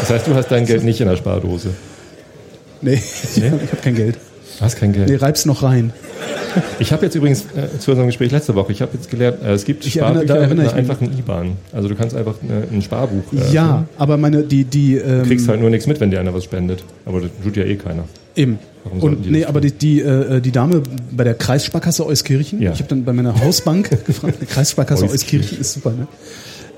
Das 0.00 0.10
heißt, 0.10 0.26
du 0.26 0.34
hast 0.34 0.48
dein 0.50 0.66
Geld 0.66 0.84
nicht 0.84 1.00
in 1.00 1.08
der 1.08 1.16
Spardose. 1.16 1.70
Nee, 2.80 3.00
Nee? 3.36 3.46
ich 3.64 3.72
habe 3.72 3.82
kein 3.82 3.94
Geld. 3.94 4.18
Du 4.62 4.66
hast 4.66 4.76
kein 4.76 4.92
Geld. 4.92 5.08
Nee, 5.08 5.16
reib's 5.16 5.44
noch 5.44 5.64
rein. 5.64 5.92
Ich 6.78 6.92
habe 6.92 7.04
jetzt 7.04 7.16
übrigens 7.16 7.40
äh, 7.56 7.78
zu 7.80 7.90
unserem 7.90 8.06
Gespräch 8.06 8.30
letzte 8.30 8.54
Woche, 8.54 8.70
ich 8.70 8.80
habe 8.80 8.92
jetzt 8.94 9.10
gelernt, 9.10 9.38
äh, 9.42 9.54
es 9.54 9.64
gibt 9.64 9.84
Ich 9.84 9.96
erinnere- 9.96 10.22
Sparbücher 10.22 10.34
mit 10.34 10.42
erinnere 10.48 10.70
einer 10.70 10.78
ich 10.78 10.88
mich. 10.88 10.90
einfachen 10.90 11.18
IBAN. 11.18 11.52
Also 11.72 11.88
du 11.88 11.96
kannst 11.96 12.14
einfach 12.14 12.34
äh, 12.48 12.72
ein 12.72 12.80
Sparbuch. 12.80 13.24
Äh, 13.32 13.52
Ja, 13.52 13.86
aber 13.98 14.16
meine, 14.18 14.44
die, 14.44 14.62
die, 14.62 14.94
ähm, 14.98 15.22
Du 15.22 15.28
kriegst 15.30 15.48
halt 15.48 15.60
nur 15.60 15.68
nichts 15.70 15.88
mit, 15.88 15.98
wenn 15.98 16.12
dir 16.12 16.20
einer 16.20 16.32
was 16.32 16.44
spendet. 16.44 16.84
Aber 17.06 17.20
das 17.22 17.30
tut 17.42 17.56
ja 17.56 17.64
eh 17.64 17.74
keiner. 17.74 18.04
eben. 18.36 18.60
Warum 18.84 19.00
Und 19.00 19.24
die 19.24 19.30
nee, 19.30 19.44
aber 19.46 19.60
die, 19.60 19.72
die, 19.72 20.00
äh, 20.00 20.40
die 20.40 20.52
Dame 20.52 20.82
bei 21.10 21.24
der 21.24 21.34
Kreissparkasse 21.34 22.06
Euskirchen, 22.06 22.62
Ja. 22.62 22.70
ich 22.72 22.78
habe 22.78 22.88
dann 22.88 23.04
bei 23.04 23.12
meiner 23.12 23.40
Hausbank 23.40 23.90
gefragt, 24.06 24.36
die 24.42 24.46
Kreissparkasse 24.46 25.08
Euskirchen. 25.08 25.58
Ist 25.60 25.72
super, 25.72 25.90
ne? 25.90 26.06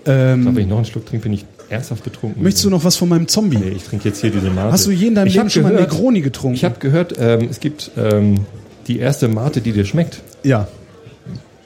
Ich 0.06 0.10
Ähm, 0.10 0.42
glaube, 0.42 0.56
wenn 0.56 0.62
ich 0.64 0.68
noch 0.70 0.76
einen 0.76 0.86
Schluck 0.86 1.04
trinke, 1.06 1.24
bin 1.24 1.32
ich 1.34 1.44
ernsthaft 1.74 2.02
betrunken. 2.04 2.42
möchtest 2.42 2.64
du 2.64 2.70
noch 2.70 2.84
was 2.84 2.96
von 2.96 3.08
meinem 3.08 3.28
Zombie? 3.28 3.58
Nee, 3.58 3.70
ich 3.76 3.84
trinke 3.84 4.08
jetzt 4.08 4.20
hier 4.20 4.30
diese 4.30 4.50
Mate. 4.50 4.72
Hast 4.72 4.86
du 4.86 4.90
je 4.90 5.08
in 5.08 5.14
deinem 5.14 5.26
ich 5.28 5.34
Leben 5.34 5.50
schon 5.50 5.62
mal 5.64 5.72
gehört, 5.72 5.92
Negroni 5.92 6.20
getrunken? 6.22 6.54
Ich 6.56 6.64
habe 6.64 6.76
gehört, 6.78 7.14
ähm, 7.18 7.48
es 7.50 7.60
gibt 7.60 7.90
ähm, 7.96 8.40
die 8.88 8.98
erste 8.98 9.28
Mate, 9.28 9.60
die 9.60 9.72
dir 9.72 9.84
schmeckt. 9.84 10.22
ja. 10.42 10.68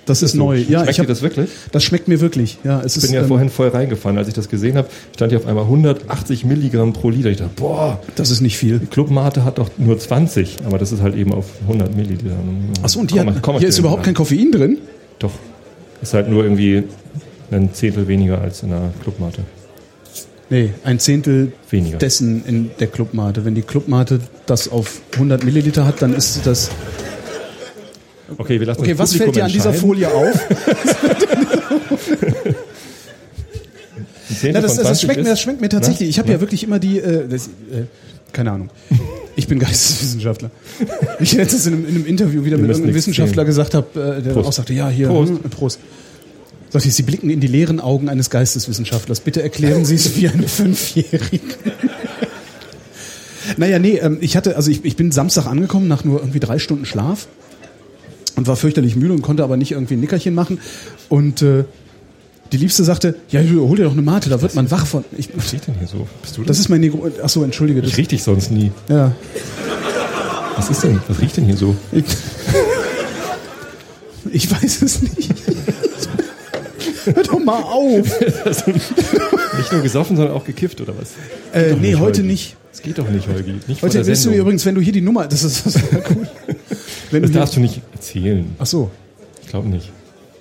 Das 0.06 0.22
ist 0.22 0.32
So, 0.32 0.38
neu. 0.38 0.56
Ja, 0.56 0.78
schmeckt 0.78 0.90
ich 0.92 0.98
hab, 1.00 1.04
dir 1.06 1.12
das 1.12 1.20
wirklich? 1.20 1.50
das 1.70 1.84
schmeckt 1.84 2.08
mir 2.08 2.22
wirklich. 2.22 2.56
Ja, 2.64 2.80
es 2.80 2.96
Ich 2.96 3.02
ist, 3.04 3.10
bin 3.10 3.16
ja 3.16 3.20
ähm, 3.20 3.28
vorhin 3.28 3.50
voll 3.50 3.68
reingefahren. 3.68 4.16
Als 4.16 4.26
ich 4.26 4.32
das 4.32 4.48
gesehen 4.48 4.78
habe, 4.78 4.88
stand 5.14 5.32
hier 5.32 5.38
auf 5.38 5.46
einmal 5.46 5.64
180 5.64 6.46
Milligramm 6.46 6.94
pro 6.94 7.10
Liter. 7.10 7.28
Ich 7.28 7.36
dachte, 7.36 7.50
boah, 7.56 8.00
das 8.16 8.30
ist 8.30 8.40
nicht 8.40 8.56
viel. 8.56 8.78
Clubmate 8.90 9.44
hat 9.44 9.58
doch 9.58 9.68
nur 9.76 9.98
20, 9.98 10.60
aber 10.64 10.78
das 10.78 10.92
ist 10.92 11.02
halt 11.02 11.14
eben 11.14 11.34
auf 11.34 11.44
100 11.66 11.94
Milliliter. 11.94 12.30
Achso, 12.82 13.00
und 13.00 13.10
die 13.10 13.18
Komm, 13.18 13.26
hat, 13.34 13.42
komm, 13.42 13.58
hier 13.58 13.68
ist 13.68 13.78
überhaupt 13.78 14.02
kein 14.02 14.14
Koffein 14.14 14.50
drin? 14.50 14.78
Doch, 15.18 15.32
ist 16.00 16.14
halt 16.14 16.30
nur 16.30 16.42
irgendwie 16.42 16.84
ein 17.50 17.74
Zehntel 17.74 18.08
weniger 18.08 18.40
als 18.40 18.62
in 18.62 18.70
der 18.70 18.90
Clubmate. 19.02 19.42
Nee, 20.50 20.72
ein 20.82 20.98
Zehntel 20.98 21.52
Weniger. 21.70 21.98
dessen 21.98 22.44
in 22.46 22.70
der 22.80 22.86
Clubmate. 22.86 23.44
Wenn 23.44 23.54
die 23.54 23.62
Clubmate 23.62 24.20
das 24.46 24.68
auf 24.68 25.02
100 25.12 25.44
Milliliter 25.44 25.84
hat, 25.84 26.00
dann 26.00 26.14
ist 26.14 26.46
das... 26.46 26.70
Okay, 28.36 28.60
wir 28.60 28.66
lassen 28.66 28.80
Okay, 28.80 28.98
was 28.98 29.14
fällt 29.14 29.36
dir 29.36 29.44
an 29.44 29.52
dieser. 29.52 29.72
Folie 29.72 30.08
auf? 30.12 30.46
Ja, 34.42 34.52
das, 34.52 34.76
das, 34.76 34.76
das, 34.76 35.00
20 35.00 35.00
schmeckt 35.00 35.22
mir, 35.22 35.30
das 35.30 35.40
schmeckt 35.40 35.60
mir 35.60 35.68
tatsächlich. 35.68 36.08
Na? 36.08 36.10
Ich 36.10 36.18
habe 36.18 36.30
ja 36.30 36.40
wirklich 36.40 36.62
immer 36.62 36.78
die... 36.78 36.98
Äh, 36.98 37.26
das, 37.28 37.46
äh, 37.46 37.84
keine 38.32 38.52
Ahnung. 38.52 38.70
Ich 39.36 39.48
bin 39.48 39.58
Geisteswissenschaftler. 39.58 40.50
Ich 41.18 41.32
letztens 41.32 41.66
in 41.66 41.74
einem, 41.74 41.88
in 41.88 41.94
einem 41.94 42.06
Interview 42.06 42.44
wieder 42.44 42.56
mit 42.56 42.66
müssen 42.66 42.82
irgendeinem 42.82 42.94
nichts 42.94 43.08
Wissenschaftler 43.08 43.42
sehen. 43.42 43.46
gesagt 43.46 43.74
habe, 43.74 44.18
äh, 44.18 44.22
der 44.22 44.32
Prost. 44.32 44.48
auch 44.48 44.52
sagte, 44.52 44.74
ja, 44.74 44.88
hier, 44.88 45.08
Prost. 45.08 45.42
Prost. 45.42 45.50
Prost. 45.50 45.80
Sagt 46.70 46.84
sie, 46.84 46.90
Sie 46.90 47.02
blicken 47.02 47.30
in 47.30 47.40
die 47.40 47.46
leeren 47.46 47.80
Augen 47.80 48.08
eines 48.08 48.28
Geisteswissenschaftlers. 48.30 49.20
Bitte 49.20 49.42
erklären 49.42 49.84
Sie 49.84 49.94
es 49.94 50.16
wie 50.16 50.28
eine 50.28 50.46
Fünfjährige. 50.48 51.40
naja, 53.56 53.78
nee, 53.78 53.96
ähm, 53.98 54.18
ich 54.20 54.36
hatte, 54.36 54.56
also 54.56 54.70
ich, 54.70 54.84
ich 54.84 54.96
bin 54.96 55.10
Samstag 55.10 55.46
angekommen 55.46 55.88
nach 55.88 56.04
nur 56.04 56.20
irgendwie 56.20 56.40
drei 56.40 56.58
Stunden 56.58 56.84
Schlaf 56.84 57.26
und 58.36 58.46
war 58.46 58.56
fürchterlich 58.56 58.96
müde 58.96 59.14
und 59.14 59.22
konnte 59.22 59.44
aber 59.44 59.56
nicht 59.56 59.72
irgendwie 59.72 59.94
ein 59.94 60.00
Nickerchen 60.00 60.34
machen. 60.34 60.60
Und 61.08 61.40
äh, 61.42 61.64
die 62.52 62.58
Liebste 62.58 62.84
sagte, 62.84 63.14
ja, 63.30 63.40
hol 63.40 63.76
dir 63.76 63.84
doch 63.84 63.92
eine 63.92 64.02
Mate, 64.02 64.28
da 64.30 64.40
wird 64.42 64.54
man 64.54 64.70
wach 64.70 64.86
von. 64.86 65.04
Ich, 65.16 65.30
Was 65.34 65.48
steht 65.48 65.66
denn 65.66 65.74
hier 65.78 65.88
so? 65.88 66.06
Bist 66.22 66.36
du 66.36 66.42
das 66.44 66.58
ist 66.58 66.68
mein 66.68 66.80
Negro. 66.80 67.08
Ach 67.22 67.28
so, 67.28 67.42
entschuldige. 67.44 67.80
Das, 67.82 67.90
Ich 67.90 67.96
riech 67.96 68.08
dich 68.08 68.22
sonst 68.22 68.50
nie. 68.50 68.72
ja. 68.88 69.12
Was 70.56 70.70
ist 70.70 70.82
denn? 70.82 71.00
Was 71.06 71.20
riecht 71.20 71.36
denn 71.36 71.44
hier 71.44 71.56
so? 71.56 71.76
Ich, 71.92 72.04
ich 74.32 74.50
weiß 74.50 74.82
es 74.82 75.02
nicht. 75.02 75.32
Hör 77.14 77.22
doch 77.22 77.44
mal 77.44 77.62
auf. 77.62 78.06
Nicht 79.58 79.72
nur 79.72 79.82
gesoffen, 79.82 80.16
sondern 80.16 80.34
auch 80.34 80.44
gekifft 80.44 80.80
oder 80.80 80.94
was? 80.98 81.10
Äh, 81.52 81.72
nee, 81.74 81.88
nicht, 81.90 81.98
heute 82.00 82.18
Holgi. 82.20 82.22
nicht. 82.32 82.56
Das 82.70 82.82
geht 82.82 82.98
doch 82.98 83.08
nicht, 83.08 83.26
Holgi. 83.28 83.54
Nicht 83.66 83.82
Heute 83.82 84.06
willst 84.06 84.24
du 84.24 84.30
übrigens, 84.30 84.64
wenn 84.66 84.74
du 84.74 84.80
hier 84.80 84.92
die 84.92 85.00
Nummer, 85.00 85.26
das 85.26 85.42
ist, 85.42 85.66
das 85.66 85.76
ist 85.76 85.84
cool. 86.10 86.28
Wenn 87.10 87.22
Das 87.22 87.30
du 87.32 87.38
darfst 87.38 87.56
du 87.56 87.60
nicht 87.60 87.80
erzählen. 87.92 88.46
ach 88.58 88.66
so, 88.66 88.90
Ich 89.42 89.48
glaube 89.48 89.68
nicht. 89.68 89.90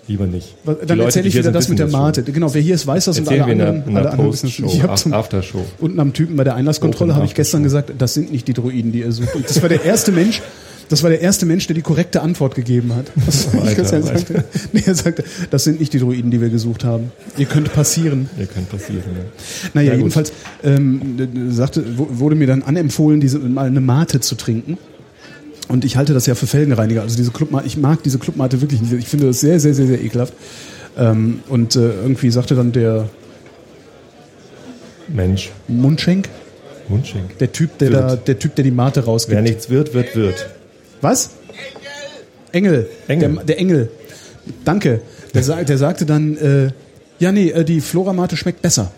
Lieber 0.09 0.25
nicht. 0.25 0.55
was- 0.63 0.77
dann 0.86 1.00
erzähle 1.01 1.27
ich 1.27 1.36
wieder 1.36 1.51
das 1.51 1.67
mit 1.67 1.79
der 1.79 1.88
wissen 1.88 2.00
Mate. 2.00 2.24
Genau, 2.24 2.53
wer 2.53 2.62
hier 2.62 2.75
ist, 2.75 2.88
weiß 2.88 3.05
das 3.05 3.19
und 3.19 3.27
alle 3.27 3.39
Erzählen 3.39 3.57
wir 3.59 3.65
in 3.65 3.69
anderen, 3.69 3.81
der, 3.83 3.89
in 3.91 3.95
alle 3.97 4.03
der 4.03 4.12
anderen 4.13 4.31
wissen 4.33 4.47
es. 4.47 4.74
Ich 4.74 4.81
hab 4.83 4.91
Af- 4.91 5.01
zum, 5.01 5.13
Aftershow. 5.13 5.65
unten 5.79 6.00
am 6.00 6.13
Typen 6.13 6.38
bei 6.38 6.45
der 6.45 6.55
Einlasskontrolle 6.55 7.13
habe 7.15 7.25
ich 7.25 7.33
gestern 7.33 7.63
gesagt, 7.63 7.91
das 7.97 8.13
sind 8.13 8.31
nicht 8.31 8.47
die 8.47 8.53
Droiden, 8.53 8.91
die 8.93 9.00
ihr 9.00 9.12
sucht. 9.12 9.36
Und 9.36 9.50
Das 9.50 9.62
war 9.62 9.67
der 9.67 9.83
erste 9.83 10.13
Mensch, 10.13 10.41
das 10.89 11.03
war 11.03 11.10
der 11.10 11.22
erste 11.22 11.46
Mensch, 11.46 11.67
der 11.67 11.74
die 11.75 11.82
korrekte 11.82 12.22
Antwort 12.22 12.56
gegeben 12.56 12.94
hat. 12.96 13.06
Das 13.25 13.53
war 13.53 13.62
er, 13.67 13.77
weiter. 13.77 14.01
sagte, 14.01 14.44
nee, 14.74 14.84
er 14.86 14.96
sagte, 14.96 15.24
das 15.50 15.63
sind 15.63 15.79
nicht 15.79 15.94
die 15.94 16.00
Droiden, 16.00 16.32
die 16.32 16.39
wir 16.41 16.50
gesucht 16.50 16.84
haben. 16.84 17.12
Ihr 17.38 17.46
könnt 17.46 17.74
passieren. 17.74 18.29
Ihr 18.39 18.46
könnt 18.46 18.70
passieren. 18.70 19.03
Ja. 19.06 19.70
Naja, 19.74 19.91
Ja, 19.94 19.98
jedenfalls 19.98 20.32
ähm, 20.63 21.51
sagte, 21.51 21.84
wurde 21.98 22.36
mir 22.36 22.48
dann 22.48 22.63
anempfohlen, 22.63 23.20
diese, 23.20 23.39
mal 23.39 23.67
eine 23.67 23.82
Mate 23.82 24.20
zu 24.20 24.36
trinken. 24.36 24.77
Und 25.67 25.84
ich 25.84 25.98
halte 25.98 26.13
das 26.13 26.25
ja 26.25 26.36
für 26.36 26.48
Felgenreiniger. 26.48 27.01
Also 27.01 27.17
diese 27.17 27.32
Clubmate, 27.32 27.67
ich 27.67 27.75
mag 27.77 28.01
diese 28.03 28.20
Clubmate 28.20 28.62
wirklich 28.62 28.82
nicht. 28.82 28.94
Ich 28.94 29.08
finde 29.08 29.27
das 29.27 29.41
sehr, 29.41 29.60
sehr, 29.60 29.74
sehr, 29.74 29.88
sehr 29.88 30.01
ekelhaft. 30.01 30.34
Ähm, 30.98 31.41
und 31.50 31.75
äh, 31.75 31.79
irgendwie 31.91 32.32
sagte 32.32 32.56
dann 32.56 32.72
der 32.72 33.10
Mensch, 35.10 35.51
Mundschenk, 35.67 36.29
Mundschenk. 36.89 37.38
der 37.39 37.51
Typ, 37.51 37.77
der 37.77 37.89
da, 37.89 38.15
der 38.15 38.39
Typ, 38.39 38.56
der 38.56 38.63
die 38.63 38.72
Mate 38.72 39.01
Wer 39.01 39.06
rausgibt. 39.06 39.41
nichts 39.41 39.70
wird, 39.70 39.94
wird, 39.94 40.15
wird. 40.15 40.48
Was? 41.01 41.32
Engel. 42.51 42.89
Engel. 43.08 43.34
Der, 43.36 43.44
der 43.44 43.60
Engel. 43.60 43.89
Danke. 44.66 45.01
Der, 45.34 45.44
sa- 45.44 45.63
der 45.63 45.77
sagte 45.77 46.06
dann, 46.06 46.38
äh, 46.38 46.70
ja 47.20 47.32
nee, 47.32 47.50
äh, 47.50 47.63
die 47.63 47.82
Floramate 47.82 48.38
schmeckt 48.38 48.62
besser. 48.62 48.92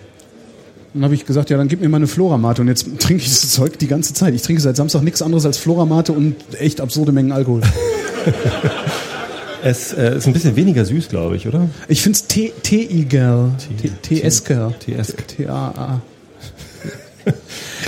Dann 0.93 1.03
habe 1.03 1.13
ich 1.13 1.25
gesagt, 1.25 1.49
ja, 1.49 1.57
dann 1.57 1.67
gib 1.67 1.81
mir 1.81 1.89
mal 1.89 1.97
eine 1.97 2.07
Floramate. 2.07 2.61
Und 2.61 2.67
jetzt 2.67 2.85
trinke 2.99 3.23
ich 3.23 3.29
das 3.29 3.49
Zeug 3.51 3.77
die 3.79 3.87
ganze 3.87 4.13
Zeit. 4.13 4.33
Ich 4.33 4.41
trinke 4.41 4.61
seit 4.61 4.75
Samstag 4.75 5.01
nichts 5.03 5.21
anderes 5.21 5.45
als 5.45 5.57
Floramate 5.57 6.13
und 6.13 6.35
echt 6.59 6.81
absurde 6.81 7.11
Mengen 7.11 7.31
Alkohol. 7.31 7.61
Es 9.61 9.91
äh, 9.91 10.15
ist 10.17 10.25
ein 10.25 10.31
bisschen 10.31 10.55
weniger 10.55 10.85
süß, 10.85 11.09
glaube 11.09 11.35
ich, 11.35 11.45
oder? 11.45 11.69
Ich 11.89 12.01
finde 12.01 12.17
es 12.17 12.27
T-I-Girl. 12.27 13.51
T-S-Girl. 14.03 14.73
TS. 14.79 15.13
T-A-A. 15.35 16.01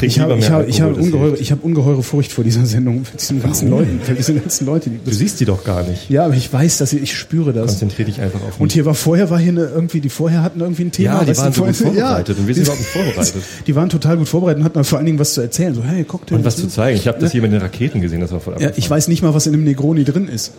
Ich 0.03 0.19
habe 0.19 0.33
ich 0.33 0.45
ich 0.45 0.51
Alkohol, 0.51 0.93
das 0.95 1.05
ungeheure, 1.05 1.37
ich 1.37 1.51
habe 1.51 1.61
ungeheure 1.61 2.01
Furcht 2.01 2.31
vor 2.31 2.43
dieser 2.43 2.65
Sendung, 2.65 3.05
vor 3.05 3.17
diesen 3.19 3.39
ganzen 3.41 3.69
Leuten, 3.69 3.99
vor 4.01 4.15
diesen 4.15 4.39
ganzen 4.41 4.65
Leute. 4.65 4.89
Die, 4.89 4.97
Du 5.03 5.11
siehst 5.11 5.39
die 5.39 5.45
doch 5.45 5.63
gar 5.63 5.83
nicht. 5.83 6.09
ja, 6.09 6.25
aber 6.25 6.33
ich 6.33 6.51
weiß, 6.51 6.79
dass 6.79 6.89
sie, 6.89 6.97
ich 6.97 7.15
spüre 7.15 7.53
das. 7.53 7.67
Konzentrier 7.67 8.05
dich 8.05 8.19
einfach 8.19 8.39
auf 8.41 8.55
Und 8.59 8.63
mich. 8.67 8.73
hier 8.73 8.85
war 8.85 8.95
vorher 8.95 9.29
war 9.29 9.37
hier 9.37 9.51
eine, 9.51 9.65
irgendwie 9.65 10.01
die 10.01 10.09
vorher 10.09 10.41
hatten 10.41 10.59
irgendwie 10.61 10.85
ein 10.85 10.91
Thema. 10.91 11.19
Ja, 11.19 11.23
die 11.25 11.37
waren 11.37 11.53
so 11.53 11.63
gut 11.65 11.75
vorher- 11.75 11.93
vorbereitet 12.01 12.37
und 12.39 12.47
wir 12.47 12.55
sind 12.55 12.63
überhaupt 12.63 12.79
nicht 12.81 12.89
vorbereitet. 12.91 13.43
Die 13.67 13.75
waren 13.75 13.89
total 13.89 14.17
gut 14.17 14.27
vorbereitet 14.29 14.59
und 14.59 14.65
hatten 14.65 14.83
vor 14.85 14.97
allen 14.97 15.05
Dingen 15.05 15.19
was 15.19 15.33
zu 15.35 15.41
erzählen. 15.41 15.75
So, 15.75 15.83
hey, 15.83 16.03
Cocktail. 16.03 16.35
Und 16.37 16.45
was 16.45 16.55
zu 16.55 16.67
zeigen. 16.67 16.97
Ich 16.97 17.07
habe 17.07 17.19
das 17.19 17.31
hier 17.31 17.41
mit 17.43 17.51
den 17.51 17.61
Raketen 17.61 18.01
gesehen, 18.01 18.21
das 18.21 18.31
war 18.31 18.39
voll 18.39 18.55
Ja, 18.59 18.71
ich 18.75 18.89
weiß 18.89 19.07
nicht 19.07 19.21
mal, 19.21 19.33
was 19.35 19.45
in 19.45 19.51
dem 19.51 19.63
Negroni 19.65 20.03
drin 20.03 20.27
ist. 20.27 20.53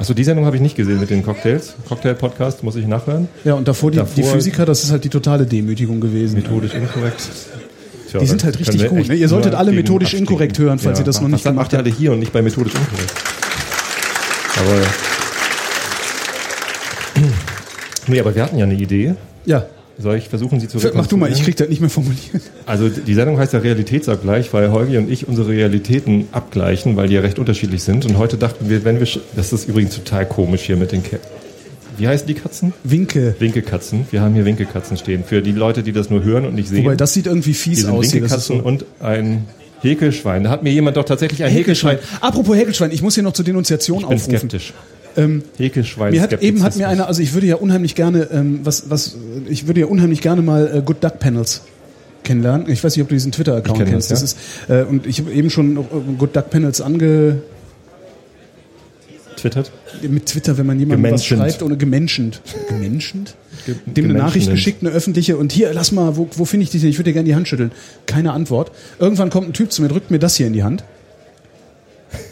Achso, 0.00 0.14
die 0.14 0.24
Sendung 0.24 0.46
habe 0.46 0.56
ich 0.56 0.62
nicht 0.62 0.76
gesehen 0.76 0.98
mit 0.98 1.10
den 1.10 1.22
Cocktails. 1.22 1.74
Cocktail-Podcast 1.86 2.62
muss 2.62 2.74
ich 2.74 2.86
nachhören. 2.86 3.28
Ja, 3.44 3.52
und 3.52 3.68
davor 3.68 3.90
die, 3.90 3.98
Davor- 3.98 4.14
die 4.16 4.22
Physiker, 4.22 4.64
das 4.64 4.82
ist 4.82 4.90
halt 4.90 5.04
die 5.04 5.10
totale 5.10 5.44
Demütigung 5.44 6.00
gewesen. 6.00 6.36
Methodisch 6.36 6.72
inkorrekt. 6.72 7.20
Tja, 8.10 8.18
Die 8.18 8.26
sind 8.26 8.42
halt 8.42 8.58
richtig 8.58 8.88
gut, 8.88 9.08
ne? 9.08 9.14
Ihr 9.14 9.28
solltet 9.28 9.54
alle 9.54 9.72
methodisch 9.72 10.06
abstinken. 10.08 10.32
inkorrekt 10.32 10.58
hören, 10.58 10.78
falls 10.78 10.98
ihr 11.00 11.04
das 11.04 11.20
noch 11.20 11.28
nicht 11.28 11.44
das 11.44 11.52
gemacht 11.52 11.66
macht 11.66 11.72
ihr 11.74 11.78
alle 11.80 11.90
hier 11.90 12.12
und 12.12 12.18
nicht 12.20 12.32
bei 12.32 12.40
methodisch 12.40 12.72
inkorrekt. 12.74 13.12
Aber 14.58 14.80
nee, 18.06 18.20
aber 18.20 18.34
wir 18.34 18.42
hatten 18.42 18.56
ja 18.56 18.64
eine 18.64 18.74
Idee. 18.74 19.14
Ja, 19.44 19.66
Soll 20.00 20.16
ich 20.16 20.28
versuchen, 20.28 20.60
sie 20.60 20.68
zu 20.68 20.78
mach 20.94 21.06
du 21.06 21.16
mal, 21.16 21.30
ich 21.30 21.42
krieg 21.42 21.56
das 21.56 21.68
nicht 21.68 21.80
mehr 21.80 21.90
formuliert. 21.90 22.42
Also 22.64 22.88
die 22.88 23.14
Sendung 23.14 23.38
heißt 23.38 23.52
ja 23.52 23.58
Realitätsabgleich, 23.58 24.52
weil 24.52 24.70
Holgi 24.70 24.96
und 24.96 25.10
ich 25.10 25.28
unsere 25.28 25.48
Realitäten 25.48 26.28
abgleichen, 26.32 26.96
weil 26.96 27.08
die 27.08 27.14
ja 27.14 27.20
recht 27.20 27.38
unterschiedlich 27.38 27.82
sind. 27.82 28.06
Und 28.06 28.16
heute 28.16 28.38
dachten 28.38 28.70
wir, 28.70 28.84
wenn 28.84 28.98
wir, 28.98 29.06
das 29.36 29.52
ist 29.52 29.68
übrigens 29.68 29.94
total 29.94 30.26
komisch 30.26 30.62
hier 30.62 30.76
mit 30.76 30.92
den, 30.92 31.02
Ke 31.02 31.20
wie 31.98 32.08
heißen 32.08 32.26
die 32.26 32.34
Katzen? 32.34 32.72
Winke. 32.82 33.34
Winkelkatzen. 33.38 34.06
Wir 34.10 34.22
haben 34.22 34.32
hier 34.32 34.46
Winkelkatzen 34.46 34.96
stehen. 34.96 35.22
Für 35.22 35.42
die 35.42 35.52
Leute, 35.52 35.82
die 35.82 35.92
das 35.92 36.08
nur 36.08 36.24
hören 36.24 36.46
und 36.46 36.54
nicht 36.54 36.70
sehen. 36.70 36.84
Wobei, 36.84 36.96
das 36.96 37.12
sieht 37.12 37.26
irgendwie 37.26 37.52
fies 37.52 37.84
aus. 37.84 38.10
Winkelkatzen 38.10 38.58
so 38.58 38.64
und 38.64 38.86
ein 39.00 39.44
Häkelschwein. 39.82 40.44
Da 40.44 40.50
hat 40.50 40.62
mir 40.62 40.70
jemand 40.72 40.96
doch 40.96 41.04
tatsächlich 41.04 41.42
ein 41.44 41.50
Häkelschwein. 41.50 41.98
Apropos 42.20 42.56
Häkelschwein, 42.56 42.90
ich 42.92 43.02
muss 43.02 43.14
hier 43.14 43.22
noch 43.24 43.32
zur 43.32 43.44
Denunziation 43.44 44.00
Ich 44.00 44.06
bin 44.06 44.16
aufrufen. 44.16 44.38
skeptisch. 44.38 44.72
Ähm, 45.16 45.42
Häkelschwein. 45.58 46.12
Mir 46.12 46.22
hat, 46.22 46.40
eben 46.42 46.62
hat 46.62 46.76
mir 46.76 46.88
einer, 46.88 47.08
also 47.08 47.20
ich 47.22 47.34
würde 47.34 47.46
ja 47.46 47.56
unheimlich 47.56 47.94
gerne, 47.94 48.28
ähm, 48.32 48.60
was, 48.62 48.90
was, 48.90 49.16
ich 49.48 49.66
würde 49.66 49.80
ja 49.80 49.86
unheimlich 49.86 50.20
gerne 50.20 50.42
mal 50.42 50.70
äh, 50.78 50.82
Good 50.82 51.02
Duck 51.02 51.18
Panels 51.18 51.62
kennenlernen. 52.22 52.70
Ich 52.70 52.84
weiß 52.84 52.94
nicht, 52.94 53.02
ob 53.02 53.08
du 53.08 53.14
diesen 53.14 53.32
Twitter-Account 53.32 53.78
kenn 53.78 53.88
kennst. 53.88 54.10
das, 54.10 54.20
Das, 54.20 54.32
ist, 54.34 54.38
äh, 54.68 54.82
und 54.84 55.06
ich 55.06 55.18
habe 55.20 55.32
eben 55.32 55.50
schon 55.50 55.76
äh, 55.78 55.80
Good 56.18 56.36
Duck 56.36 56.50
Panels 56.50 56.80
ange, 56.80 57.42
Twittert. 59.40 59.70
mit 60.02 60.26
Twitter, 60.26 60.56
wenn 60.58 60.66
man 60.66 60.78
jemandem 60.78 61.12
was 61.12 61.24
schreibt 61.26 61.62
oder 61.62 61.76
gemenschend. 61.76 62.40
Gemenschend? 62.68 63.34
Ge- 63.66 63.74
Dem 63.86 64.06
eine 64.06 64.14
Nachricht 64.14 64.50
geschickt, 64.50 64.82
eine 64.82 64.90
öffentliche, 64.90 65.36
und 65.36 65.52
hier, 65.52 65.72
lass 65.74 65.92
mal, 65.92 66.16
wo, 66.16 66.28
wo 66.34 66.44
finde 66.44 66.64
ich 66.64 66.70
dich 66.70 66.80
denn? 66.80 66.90
Ich 66.90 66.98
würde 66.98 67.10
dir 67.10 67.14
gerne 67.14 67.28
die 67.28 67.34
Hand 67.34 67.48
schütteln. 67.48 67.72
Keine 68.06 68.32
Antwort. 68.32 68.72
Irgendwann 68.98 69.30
kommt 69.30 69.48
ein 69.48 69.52
Typ 69.52 69.72
zu 69.72 69.82
mir, 69.82 69.88
drückt 69.88 70.10
mir 70.10 70.18
das 70.18 70.36
hier 70.36 70.46
in 70.46 70.52
die 70.52 70.62
Hand. 70.62 70.84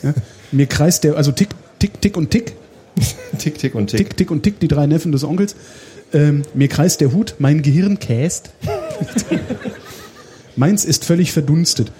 Ja? 0.02 0.14
Mir 0.52 0.66
kreist 0.66 1.04
der, 1.04 1.16
also 1.16 1.32
tick, 1.32 1.48
tick, 1.78 2.00
tick 2.00 2.16
und 2.16 2.30
tick. 2.30 2.54
Tick, 3.38 3.58
tick 3.58 3.74
und 3.76 3.90
tick. 3.90 3.98
Tick, 3.98 4.16
Tick 4.16 4.30
und 4.32 4.42
Tick, 4.42 4.58
die 4.58 4.66
drei 4.66 4.86
Neffen 4.86 5.12
des 5.12 5.22
Onkels. 5.22 5.54
Ähm, 6.12 6.42
mir 6.54 6.66
kreist 6.66 7.00
der 7.00 7.12
Hut, 7.12 7.36
mein 7.38 7.62
Gehirn 7.62 8.00
käst. 8.00 8.50
Meins 10.56 10.84
ist 10.84 11.04
völlig 11.04 11.32
verdunstet. 11.32 11.92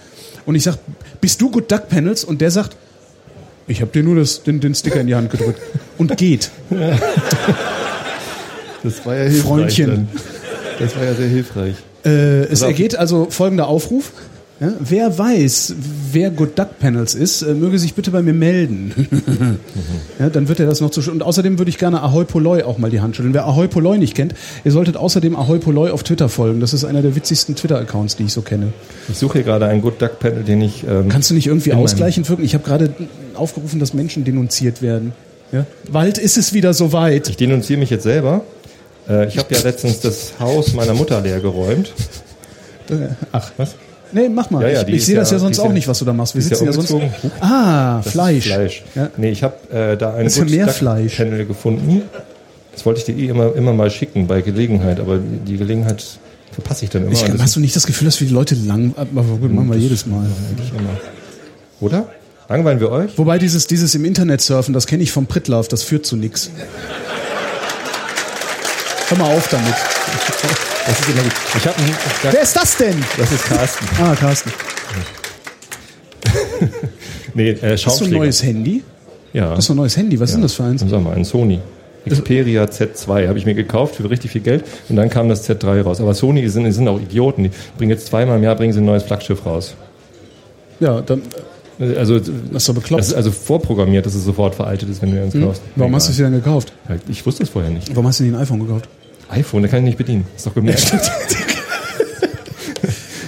Und 0.47 0.55
ich 0.55 0.65
sag, 0.65 0.79
bist 1.21 1.41
du 1.41 1.51
Good 1.51 1.71
Duck 1.71 1.89
Panels? 1.89 2.25
Und 2.25 2.41
der 2.41 2.51
sagt, 2.51 2.77
ich 3.69 3.81
habe 3.81 3.93
dir 3.93 4.03
nur 4.03 4.17
das, 4.17 4.43
den, 4.43 4.61
den 4.61 4.75
Sticker 4.75 5.01
in 5.01 5.07
die 5.07 5.15
Hand 5.15 5.31
gedrückt. 5.31 5.61
Und 5.97 6.17
geht. 6.17 6.51
Das 8.83 9.05
war 9.05 9.17
ja 9.17 9.25
hilfreich. 9.25 9.43
Freundchen. 9.43 9.91
Dann. 9.91 10.09
Das 10.79 10.97
war 10.97 11.05
ja 11.05 11.15
sehr 11.15 11.27
hilfreich. 11.27 11.75
Äh, 12.05 12.45
es 12.45 12.63
auf. 12.63 12.69
ergeht 12.69 12.97
also 12.97 13.27
folgender 13.29 13.67
Aufruf. 13.67 14.13
Ja, 14.61 14.73
wer 14.81 15.17
weiß, 15.17 15.75
wer 16.11 16.31
Good 16.31 16.59
Duck 16.59 16.81
Panels 16.81 17.15
ist, 17.15 17.43
äh, 17.43 17.55
möge 17.55 17.79
sich 17.79 17.95
bitte 17.95 18.11
bei 18.11 18.23
mir 18.23 18.33
melden. 18.33 18.93
ja, 20.19 20.31
dann 20.31 20.49
wird 20.49 20.59
er 20.59 20.67
das 20.67 20.81
noch 20.81 20.91
zu 20.91 21.01
Und 21.13 21.23
außerdem 21.23 21.61
würde 21.61 21.69
ich 21.69 21.79
gerne 21.79 22.03
Ahoy 22.03 22.25
Poloi 22.25 22.65
auch 22.65 22.77
mal 22.77 22.91
die 22.91 23.01
Hand 23.01 23.15
schütteln. 23.15 23.35
Wer 23.35 23.45
Ahoy 23.45 23.69
Poloi 23.69 23.99
nicht 23.99 24.17
kennt, 24.17 24.35
ihr 24.65 24.73
solltet 24.73 24.97
außerdem 24.97 25.37
Ahoy 25.37 25.61
Poloi 25.61 25.91
auf 25.91 26.03
Twitter 26.03 26.29
folgen. 26.29 26.59
Das 26.59 26.75
ist 26.75 26.85
einer 26.85 27.03
der 27.03 27.15
witzigsten 27.15 27.55
Twitter-Accounts, 27.55 28.17
die 28.17 28.25
ich 28.25 28.33
so 28.33 28.43
kenne. 28.43 28.73
Ich 29.09 29.19
suche 29.19 29.35
hier 29.35 29.43
gerade 29.45 29.67
einen 29.67 29.81
Good 29.81 30.03
Duck 30.03 30.19
Panel, 30.19 30.43
den 30.43 30.61
ich. 30.61 30.83
Ähm, 30.83 31.09
Kannst 31.09 31.31
du 31.31 31.35
nicht 31.35 31.47
irgendwie 31.47 31.73
ausgleichend 31.73 32.29
wirken? 32.29 32.43
Ich 32.43 32.55
habe 32.55 32.65
gerade 32.65 32.93
aufgerufen, 33.35 33.79
dass 33.79 33.95
Menschen 33.95 34.25
denunziert 34.25 34.83
werden. 34.83 35.13
Ja? 35.53 35.67
Bald 35.93 36.19
ist 36.19 36.37
es 36.37 36.53
wieder 36.53 36.75
soweit. 36.75 37.29
Ich 37.29 37.37
denunziere 37.37 37.79
mich 37.79 37.91
jetzt 37.91 38.03
selber. 38.03 38.43
Äh, 39.09 39.29
ich 39.29 39.39
habe 39.39 39.55
ja 39.55 39.61
letztens 39.61 40.01
das 40.01 40.33
Haus 40.41 40.75
meiner 40.75 40.95
Mutter 40.95 41.21
leer 41.21 41.39
geräumt. 41.39 41.93
Ach, 43.31 43.53
Was? 43.57 43.77
Nee, 44.13 44.29
mach 44.29 44.51
mal. 44.51 44.63
Ja, 44.63 44.69
ja, 44.69 44.83
ich 44.89 44.95
ich 44.95 45.07
sehe 45.07 45.17
das 45.17 45.31
ja- 45.31 45.39
sonst 45.39 45.59
auch 45.59 45.73
nicht, 45.73 45.89
was 45.89 45.99
du 45.99 46.05
da 46.05 46.13
machst. 46.13 46.35
Wir 46.35 46.43
sitzen 46.43 46.67
ja 46.67 46.73
sonst. 46.73 46.95
Ah, 47.41 48.01
Das 48.03 48.13
Fleisch. 48.13 48.47
Fleisch. 48.47 48.83
Ja. 48.95 49.11
Nee, 49.17 49.31
ich 49.31 49.43
habe 49.43 49.55
äh, 49.71 49.97
da 49.97 50.15
einen. 50.15 50.31
Panel 50.31 51.47
gefunden. 51.47 52.03
Das 52.73 52.87
wollte 52.87 53.01
ich 53.01 53.07
dir 53.07 53.17
eh 53.17 53.29
immer, 53.29 53.55
immer 53.57 53.73
mal 53.73 53.91
schicken 53.91 54.27
bei 54.27 54.41
Gelegenheit, 54.41 55.01
aber 55.01 55.19
die 55.19 55.57
Gelegenheit 55.57 56.05
verpasse 56.53 56.85
ich 56.85 56.91
dann 56.91 57.03
immer. 57.03 57.13
Ich, 57.13 57.25
hast 57.39 57.57
du 57.57 57.61
nicht 57.61 57.75
das 57.75 57.87
Gefühl, 57.87 58.07
dass 58.07 58.21
wir 58.21 58.29
die 58.29 58.35
Leute 58.35 58.55
lang. 58.55 58.95
Aber 58.97 59.23
gut, 59.23 59.53
machen 59.53 59.71
wir 59.71 59.77
jedes 59.79 60.07
Mal. 60.07 60.27
Oder? 61.81 62.09
Langweilen 62.49 62.81
wir 62.81 62.91
euch? 62.91 63.19
Wobei 63.19 63.39
dieses, 63.39 63.67
dieses 63.67 63.95
im 63.95 64.05
Internet 64.05 64.41
surfen, 64.41 64.73
das 64.73 64.87
kenne 64.87 65.03
ich 65.03 65.13
vom 65.13 65.27
Prittlauf, 65.27 65.69
das 65.69 65.83
führt 65.83 66.07
zu 66.07 66.17
nichts. 66.17 66.51
Hör 69.09 69.19
mal 69.19 69.37
auf 69.37 69.49
damit. 69.49 69.75
Das 70.87 71.01
ist 71.01 71.09
immer 71.09 71.23
gut. 71.23 71.33
Ich 71.57 71.67
habe 71.67 71.77
einen. 71.79 71.95
Wer 72.23 72.43
ist 72.43 72.57
das 72.57 72.77
denn? 72.77 73.05
Das 73.17 73.33
ist 73.33 73.45
Carsten. 73.45 73.87
Ah, 74.01 74.15
Carsten. 74.15 74.53
Nee, 77.35 77.51
äh, 77.51 77.55
Hast 77.55 77.63
du 77.63 77.67
ein 77.67 77.79
Schaumschläger. 77.79 78.17
neues 78.19 78.43
Handy? 78.43 78.83
Ja. 79.33 79.51
Das 79.51 79.61
ist 79.65 79.71
ein 79.71 79.77
neues 79.77 79.97
Handy. 79.97 80.19
Was 80.19 80.31
ist 80.31 80.35
denn 80.37 80.43
das 80.43 80.55
für 80.55 80.65
eins? 80.65 80.83
Sag 80.85 81.01
mal, 81.03 81.15
ein 81.15 81.25
Sony. 81.25 81.61
Xperia 82.09 82.65
Z2 82.65 83.29
habe 83.29 83.39
ich 83.39 83.45
mir 83.47 83.55
gekauft 83.55 83.97
für 83.97 84.09
richtig 84.11 84.31
viel 84.33 84.41
Geld 84.41 84.65
und 84.89 84.97
dann 84.97 85.09
kam 85.11 85.29
das 85.29 85.49
Z3 85.49 85.83
raus. 85.83 86.01
Aber 86.01 86.15
Sony 86.15 86.41
die 86.41 86.49
sind, 86.49 86.65
die 86.65 86.73
sind 86.73 86.89
auch 86.89 86.99
Idioten. 86.99 87.45
Die 87.45 87.51
bringen 87.77 87.91
jetzt 87.91 88.07
zweimal 88.07 88.39
im 88.39 88.43
Jahr 88.43 88.57
bringen 88.57 88.73
sie 88.73 88.81
ein 88.81 88.87
neues 88.87 89.03
Flaggschiff 89.05 89.45
raus. 89.45 89.75
Ja, 90.81 91.01
dann 91.01 91.23
Also 91.79 92.19
das 92.19 92.29
ist 92.63 92.69
doch 92.69 92.75
bekloppt. 92.75 93.01
das 93.01 93.09
ist 93.09 93.15
also 93.15 93.31
vorprogrammiert, 93.31 94.05
dass 94.05 94.15
es 94.15 94.25
sofort 94.25 94.55
veraltet 94.57 94.89
ist, 94.91 95.01
wenn 95.01 95.15
du 95.15 95.23
eins 95.23 95.33
kaufst. 95.35 95.63
Hm? 95.63 95.71
Warum 95.77 95.95
hast 95.95 96.09
du 96.09 96.11
es 96.11 96.17
dir 96.17 96.25
denn 96.25 96.33
gekauft? 96.33 96.73
Halt, 96.89 97.03
Ich 97.09 97.25
wusste 97.25 97.45
es 97.45 97.49
vorher 97.51 97.71
nicht. 97.71 97.89
Warum 97.91 98.07
hast 98.09 98.19
du 98.21 98.25
dir 98.25 98.31
ein 98.35 98.41
iPhone 98.41 98.59
gekauft? 98.61 98.89
iPhone, 99.31 99.63
da 99.63 99.69
kann 99.69 99.81
ich 99.81 99.85
nicht 99.85 99.99
bedienen. 99.99 100.25
Ist 100.37 100.47
doch 100.47 100.55
gemerkt. 100.55 100.91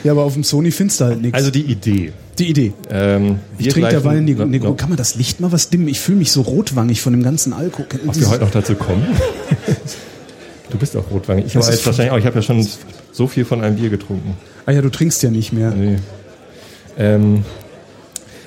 Ja, 0.03 0.13
aber 0.13 0.23
auf 0.25 0.33
dem 0.33 0.45
Sony 0.45 0.71
findest 0.71 1.01
du 1.01 1.05
halt 1.05 1.21
nichts. 1.21 1.37
Also 1.37 1.51
die 1.51 1.61
Idee. 1.61 2.13
die 2.39 2.47
Idee. 2.49 2.73
Ähm, 2.91 3.39
Ich 3.59 3.69
trinke 3.69 3.91
derweil 3.91 4.23
Negro. 4.23 4.47
Negro. 4.47 4.69
no- 4.69 4.75
Kann 4.75 4.89
man 4.89 4.97
das 4.97 5.15
Licht 5.15 5.41
mal 5.41 5.53
was 5.53 5.69
dimmen? 5.69 5.89
Ich 5.89 6.01
fühle 6.01 6.17
mich 6.19 6.33
so 6.33 6.41
rotwangig 6.41 7.03
von 7.03 7.13
dem 7.13 7.23
ganzen 7.23 7.53
Alkohol. 7.53 7.85
Ob 8.07 8.19
wir 8.19 8.31
heute 8.31 8.45
noch 8.45 8.51
dazu 8.51 8.75
kommen? 8.77 9.05
du 10.71 10.79
bist 10.79 10.97
auch 10.97 11.11
rotwangig. 11.11 11.45
Ich, 11.47 11.55
jetzt 11.55 11.85
wahrscheinlich 11.85 12.13
auch, 12.13 12.19
ich 12.19 12.25
habe 12.25 12.37
ja 12.37 12.43
schon 12.43 12.67
so 13.13 13.27
viel 13.27 13.45
von 13.45 13.61
einem 13.61 13.77
Bier 13.77 13.91
getrunken. 13.91 14.37
Ah 14.65 14.73
ja, 14.73 14.81
du 14.81 14.89
trinkst 14.89 15.23
ja 15.23 15.31
nicht 15.31 15.53
mehr. 15.53 15.71
Nee. 15.73 15.97
Ähm, 16.97 17.45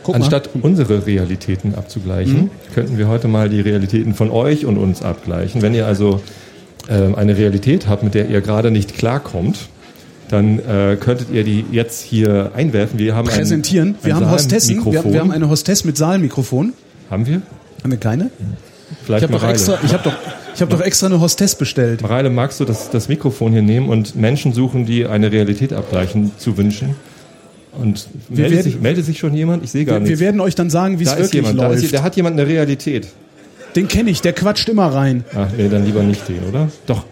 Guck 0.03 0.15
anstatt 0.15 0.50
unsere 0.62 1.05
Realitäten 1.05 1.75
abzugleichen, 1.75 2.43
Mhm. 2.43 2.50
könnten 2.74 2.98
wir 2.98 3.07
heute 3.07 3.27
mal 3.27 3.50
die 3.50 3.62
Realitäten 3.62 4.13
von 4.13 4.29
euch 4.29 4.65
und 4.65 4.77
uns 4.77 5.01
abgleichen. 5.01 5.62
Wenn 5.62 5.74
ihr 5.74 5.88
also 5.88 6.22
ähm, 6.89 7.15
eine 7.15 7.38
Realität 7.38 7.88
habt, 7.88 8.03
mit 8.03 8.13
der 8.13 8.29
ihr 8.29 8.41
gerade 8.41 8.69
nicht 8.72 8.95
klarkommt, 8.98 9.69
dann 10.29 10.60
äh, 10.60 10.98
könntet 11.00 11.27
ihr 11.31 11.43
die 11.43 11.63
jetzt 11.72 12.01
hier 12.01 12.51
einwerfen. 12.55 12.98
Wir 13.00 13.15
haben 13.15 13.27
mal 13.27 13.36
präsentieren. 13.36 13.89
Ein, 13.89 13.95
wir 14.05 14.15
ein 14.15 14.25
haben 14.25 14.31
Hostessen. 14.31 14.86
Wir, 14.86 15.03
wir 15.05 15.19
haben 15.19 15.31
eine 15.31 15.50
Hostess 15.50 15.83
mit 15.86 15.95
Saalmikrofon. 15.98 16.74
Haben 17.10 17.25
wir? 17.27 17.41
Haben 17.83 17.91
wir 17.91 18.00
keine? 18.00 18.29
Vielleicht 19.05 19.24
Ich 19.25 19.29
habe 19.31 19.39
doch 19.41 19.50
extra, 19.50 19.77
ich 19.83 19.93
habe 19.93 20.03
doch, 20.03 20.13
ich 20.55 20.62
habe 20.62 20.72
doch 20.72 20.81
extra 20.81 21.07
eine 21.07 21.19
Hostess 21.19 21.55
bestellt. 21.55 22.01
Mareile, 22.01 22.29
magst 22.29 22.60
du 22.60 22.65
das, 22.65 22.89
das 22.89 23.10
Mikrofon 23.10 23.51
hier 23.53 23.62
nehmen 23.62 23.89
und 23.89 24.15
Menschen 24.15 24.53
suchen, 24.53 24.86
die 24.86 25.05
eine 25.05 25.31
Realität 25.31 25.74
abgleichen, 25.74 26.31
zu 26.38 26.57
wünschen? 26.57 26.95
Und 27.80 28.08
Wir 28.30 28.42
meldet, 28.44 28.51
werden- 28.58 28.63
sich, 28.63 28.80
meldet 28.82 29.06
sich 29.06 29.18
schon 29.20 29.34
jemand? 29.34 29.63
Ich 29.63 29.72
sehe 29.72 29.84
gar 29.86 29.96
Wir, 29.96 30.01
wir 30.01 30.08
nichts. 30.10 30.20
werden 30.22 30.42
euch 30.42 30.56
dann 30.56 30.70
sagen, 30.70 31.00
wie 31.00 31.03
es 31.03 31.10
da 31.10 31.18
wirklich 31.18 31.34
jemand, 31.34 31.60
da, 31.60 31.68
läuft. 31.70 31.84
ist, 31.84 31.92
der 31.94 32.03
hat 32.03 32.15
jemand 32.15 32.39
eine 32.39 32.48
Realität. 32.48 33.08
Den 33.75 33.88
kenne 33.88 34.12
ich, 34.12 34.22
der 34.22 34.34
quatscht 34.34 34.70
immer 34.70 34.88
rein. 34.88 35.24
Ach 35.36 35.48
nee, 35.58 35.68
dann 35.68 35.84
lieber 35.86 36.03
nicht 36.03 36.27
den, 36.30 36.44
oder? 36.48 36.70
Doch. 36.86 37.06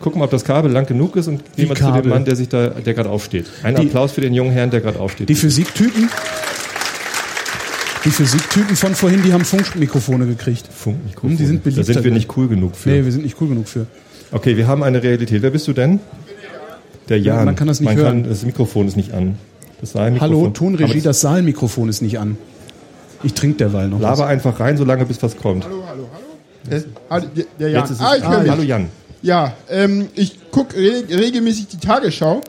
Gucken, 0.00 0.22
ob 0.22 0.30
das 0.30 0.44
Kabel 0.44 0.70
lang 0.70 0.86
genug 0.86 1.16
ist 1.16 1.26
und 1.26 1.42
gehen 1.56 1.68
wir 1.68 1.74
zu 1.76 1.90
dem 1.92 2.08
Mann, 2.08 2.24
der 2.24 2.36
sich 2.36 2.48
da, 2.48 2.68
der 2.68 2.94
gerade 2.94 3.10
aufsteht. 3.10 3.46
Ein 3.64 3.74
Die- 3.74 3.82
Applaus 3.82 4.12
für 4.12 4.20
den 4.22 4.32
jungen 4.32 4.52
Herrn, 4.52 4.70
der 4.70 4.80
gerade 4.80 4.98
aufsteht. 5.00 5.28
Die 5.28 5.34
Physiktypen, 5.34 6.08
die 8.04 8.10
Physiktypen 8.10 8.76
von 8.76 8.94
vorhin, 8.94 9.22
die 9.22 9.32
haben 9.32 9.44
Funkmikrofone 9.44 10.26
gekriegt. 10.26 10.68
Funkmikrofon. 10.72 11.30
Hm, 11.32 11.36
die 11.36 11.44
sind 11.46 11.56
da 11.58 11.70
beliebter 11.70 11.92
sind 11.92 12.04
wir 12.04 12.12
nicht 12.12 12.34
cool 12.36 12.48
genug 12.48 12.76
für. 12.76 12.88
Nee, 12.90 13.04
wir 13.04 13.12
sind 13.12 13.24
nicht 13.24 13.36
cool 13.40 13.48
genug 13.48 13.68
für. 13.68 13.86
Okay, 14.32 14.56
wir 14.56 14.66
haben 14.66 14.82
eine 14.82 15.02
Realität. 15.02 15.42
Wer 15.42 15.50
bist 15.50 15.68
du 15.68 15.72
denn? 15.74 16.00
Der 17.10 17.18
Jan. 17.18 17.44
man 17.44 17.56
kann 17.56 17.66
das 17.66 17.80
nicht 17.80 17.88
man 17.88 17.96
hören. 17.96 18.22
Kann, 18.22 18.30
das 18.30 18.44
Mikrofon 18.44 18.86
ist 18.88 18.96
nicht 18.96 19.12
an. 19.12 19.34
Das 19.80 19.92
Saalmikrofon. 19.92 20.36
Hallo, 20.36 20.50
Tonregie, 20.50 21.00
das- 21.00 21.20
Saalmikrofon 21.20 21.88
ist 21.88 22.02
nicht 22.02 22.18
an. 22.18 22.36
Ich 23.22 23.34
trinke 23.34 23.58
derweil 23.58 23.88
noch 23.88 24.00
Laber 24.00 24.26
einfach 24.26 24.58
rein, 24.60 24.76
solange 24.78 25.04
bis 25.04 25.22
was 25.22 25.36
kommt. 25.36 25.64
Hallo, 25.64 25.82
hallo, 25.86 26.08
hallo. 26.12 26.26
Der, 26.70 27.40
der 27.58 27.68
Jan. 27.70 27.80
Jetzt 27.82 27.90
ist 27.90 28.00
es, 28.00 28.02
ah, 28.06 28.16
ich 28.16 28.24
ah, 28.24 28.44
hallo 28.48 28.62
Jan. 28.62 28.88
Ja, 29.22 29.52
ähm, 29.68 30.08
ich 30.14 30.50
gucke 30.50 30.76
re 30.76 31.04
regelmäßig 31.10 31.68
die 31.68 31.78
Tagesschau. 31.78 32.40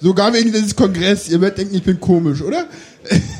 Sogar 0.00 0.32
wegen 0.32 0.52
dieses 0.52 0.74
Kongress. 0.76 1.28
Ihr 1.28 1.40
werdet 1.40 1.58
denken, 1.58 1.74
ich 1.74 1.82
bin 1.82 2.00
komisch, 2.00 2.42
oder? 2.42 2.64
was. 3.08 3.20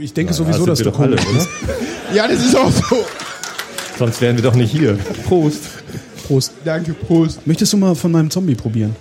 Ich 0.00 0.12
denke 0.12 0.32
sowieso, 0.34 0.66
das 0.66 0.78
dass 0.78 0.84
du 0.84 0.90
doch 0.90 0.98
alle, 1.00 1.16
komisch 1.16 1.32
bist. 1.34 1.48
oder? 1.62 1.74
Ja, 2.14 2.26
das 2.28 2.44
ist 2.44 2.56
auch 2.56 2.70
so. 2.70 2.96
Sonst 3.98 4.20
wären 4.20 4.36
wir 4.36 4.42
doch 4.42 4.54
nicht 4.54 4.72
hier. 4.72 4.98
Prost. 5.26 5.60
Prost. 6.26 6.52
Danke, 6.64 6.92
Prost. 6.92 7.46
Möchtest 7.46 7.72
du 7.72 7.76
mal 7.76 7.94
von 7.94 8.10
meinem 8.12 8.30
Zombie 8.30 8.54
probieren? 8.56 8.96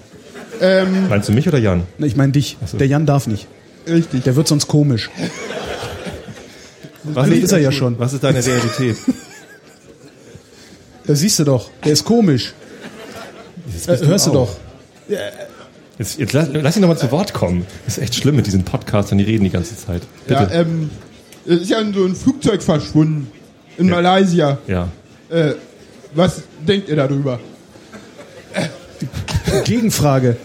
Ähm, 0.62 1.10
Meinst 1.10 1.28
du 1.28 1.34
mich 1.34 1.48
oder 1.48 1.58
Jan? 1.58 1.84
Na, 1.98 2.06
ich 2.06 2.16
meine 2.16 2.32
dich. 2.34 2.58
so. 2.66 2.78
Der 2.78 2.88
Jan 2.88 3.06
darf 3.06 3.26
nicht. 3.28 3.48
Richtig. 3.90 4.24
Der 4.24 4.36
wird 4.36 4.48
sonst 4.48 4.68
komisch. 4.68 5.10
Was 7.04 7.28
nee, 7.28 7.38
ist 7.38 7.52
er 7.52 7.60
ja 7.60 7.72
schon. 7.72 7.98
Was 8.00 8.14
ist 8.14 8.24
deine 8.24 8.46
Realität? 8.46 8.98
Da 11.06 11.16
siehst 11.16 11.40
du 11.40 11.44
doch. 11.44 11.70
Der 11.84 11.94
ist 11.94 12.06
komisch. 12.06 12.54
Äh, 13.88 13.98
hörst 14.06 14.28
du 14.28 14.32
auch. 14.32 14.34
doch. 14.34 14.58
Jetzt, 15.98 16.20
jetzt 16.20 16.34
lass, 16.34 16.50
lass 16.54 16.76
ihn 16.76 16.82
doch 16.82 16.90
mal 16.90 16.98
zu 16.98 17.12
Wort 17.12 17.34
kommen. 17.34 17.66
Das 17.86 17.98
ist 17.98 18.04
echt 18.04 18.16
schlimm 18.16 18.36
mit 18.36 18.46
diesen 18.46 18.64
Podcastern, 18.64 19.18
die 19.18 19.24
reden 19.24 19.44
die 19.44 19.50
ganze 19.50 19.76
Zeit. 19.76 20.04
Ja, 20.28 20.44
Bitte. 20.44 20.54
ähm, 20.54 20.90
es 21.46 21.62
ist 21.62 21.70
ja 21.70 21.80
so 21.94 22.06
ein 22.06 22.16
Flugzeug 22.16 22.62
verschwunden. 22.62 23.32
In 23.78 23.90
Malaysia. 23.90 24.60
Ja. 24.68 24.90
Äh, 25.30 25.54
was 26.14 26.44
denkt 26.68 26.90
ihr 26.90 26.96
darüber? 26.96 27.40
Gegenfrage. 29.66 30.38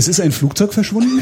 Es 0.00 0.08
ist 0.08 0.18
ein 0.18 0.32
Flugzeug 0.32 0.72
verschwunden? 0.72 1.20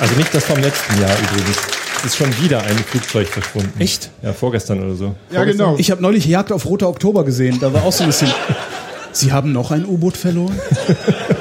Also 0.00 0.14
nicht 0.16 0.34
das 0.34 0.44
vom 0.46 0.58
letzten 0.58 1.00
Jahr 1.00 1.16
übrigens. 1.16 1.58
Es 1.98 2.06
ist 2.06 2.16
schon 2.16 2.36
wieder 2.42 2.60
ein 2.60 2.76
Flugzeug 2.78 3.28
verschwunden. 3.28 3.72
Echt? 3.80 4.10
Ja, 4.20 4.32
vorgestern 4.32 4.82
oder 4.82 4.96
so. 4.96 5.14
Ja, 5.30 5.44
genau. 5.44 5.76
Ich 5.78 5.92
habe 5.92 6.02
neulich 6.02 6.26
Jagd 6.26 6.50
auf 6.50 6.66
Roter 6.66 6.88
Oktober 6.88 7.24
gesehen. 7.24 7.60
Da 7.60 7.72
war 7.72 7.84
auch 7.84 7.92
so 7.92 8.02
ein 8.02 8.08
bisschen. 8.08 8.32
Sie 9.12 9.30
haben 9.30 9.52
noch 9.52 9.70
ein 9.70 9.86
U-Boot 9.86 10.16
verloren? 10.16 10.60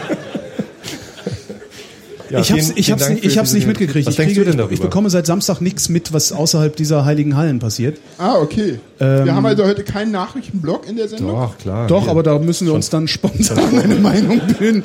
Ja, 2.33 2.39
ich 2.39 2.51
hab's, 2.51 2.65
vielen- 2.65 2.77
ich 2.77 2.91
hab's, 2.91 3.09
ich 3.09 3.37
hab's 3.37 3.53
nicht 3.53 3.67
mitgekriegt. 3.67 4.07
Was 4.07 4.17
ich, 4.17 4.25
kriege, 4.25 4.39
du 4.39 4.45
denn 4.49 4.57
darüber? 4.57 4.73
ich 4.73 4.81
bekomme 4.81 5.07
seit 5.11 5.27
Samstag 5.27 5.61
nichts 5.61 5.87
mit, 5.87 6.13
was 6.13 6.31
außerhalb 6.31 6.75
dieser 6.75 7.05
heiligen 7.05 7.37
Hallen 7.37 7.59
passiert. 7.59 7.99
Ah, 8.17 8.37
okay. 8.37 8.79
Ähm, 8.99 9.25
Wir 9.25 9.35
haben 9.35 9.45
also 9.45 9.63
heute 9.65 9.83
keinen 9.83 10.11
Nachrichtenblock 10.11 10.89
in 10.89 10.95
der 10.95 11.07
Sendung. 11.09 11.29
Doch, 11.29 11.57
klar. 11.59 11.85
Doch, 11.85 12.01
hier. 12.03 12.09
aber 12.11 12.23
da 12.23 12.39
müssen 12.39 12.65
wir 12.65 12.73
uns 12.73 12.89
dann 12.89 13.07
spontan 13.07 13.77
eine 13.77 13.95
Meinung 13.95 14.41
bilden. 14.57 14.83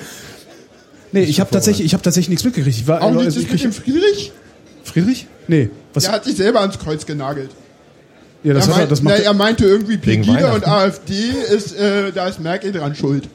Nee, 1.13 1.23
ich 1.23 1.41
habe 1.41 1.51
tatsächlich, 1.51 1.87
ich 1.87 1.95
habe 1.95 2.03
tatsächlich 2.03 2.29
nichts 2.29 2.45
mitgekriegt. 2.45 2.77
Ich 2.77 2.87
war, 2.87 3.01
Auch 3.03 3.13
nicht 3.13 3.25
also 3.25 3.41
das 3.41 3.45
ich 3.47 3.51
mit 3.51 3.65
dem 3.65 3.73
Friedrich? 3.73 4.33
Friedrich? 4.85 5.27
Nee. 5.47 5.71
Was? 5.95 6.05
Der 6.05 6.13
hat 6.13 6.25
sich 6.27 6.37
selber 6.37 6.61
ans 6.61 6.79
Kreuz 6.79 7.07
genagelt. 7.07 7.49
ja, 8.45 8.53
das, 8.53 8.67
er, 8.67 8.75
hat 8.75 8.75
er, 8.75 8.79
meint, 8.81 8.93
das 8.93 9.03
na, 9.03 9.11
macht 9.13 9.23
er 9.23 9.33
meinte 9.33 9.65
irgendwie 9.65 9.97
Pegida 9.97 10.53
und. 10.53 10.69
AfD 10.69 11.15
ist, 11.51 11.75
äh, 11.79 12.13
da 12.13 12.29
ist 12.29 12.41
Merkel 12.41 12.73
dran 12.73 12.95
schuld. 12.95 13.27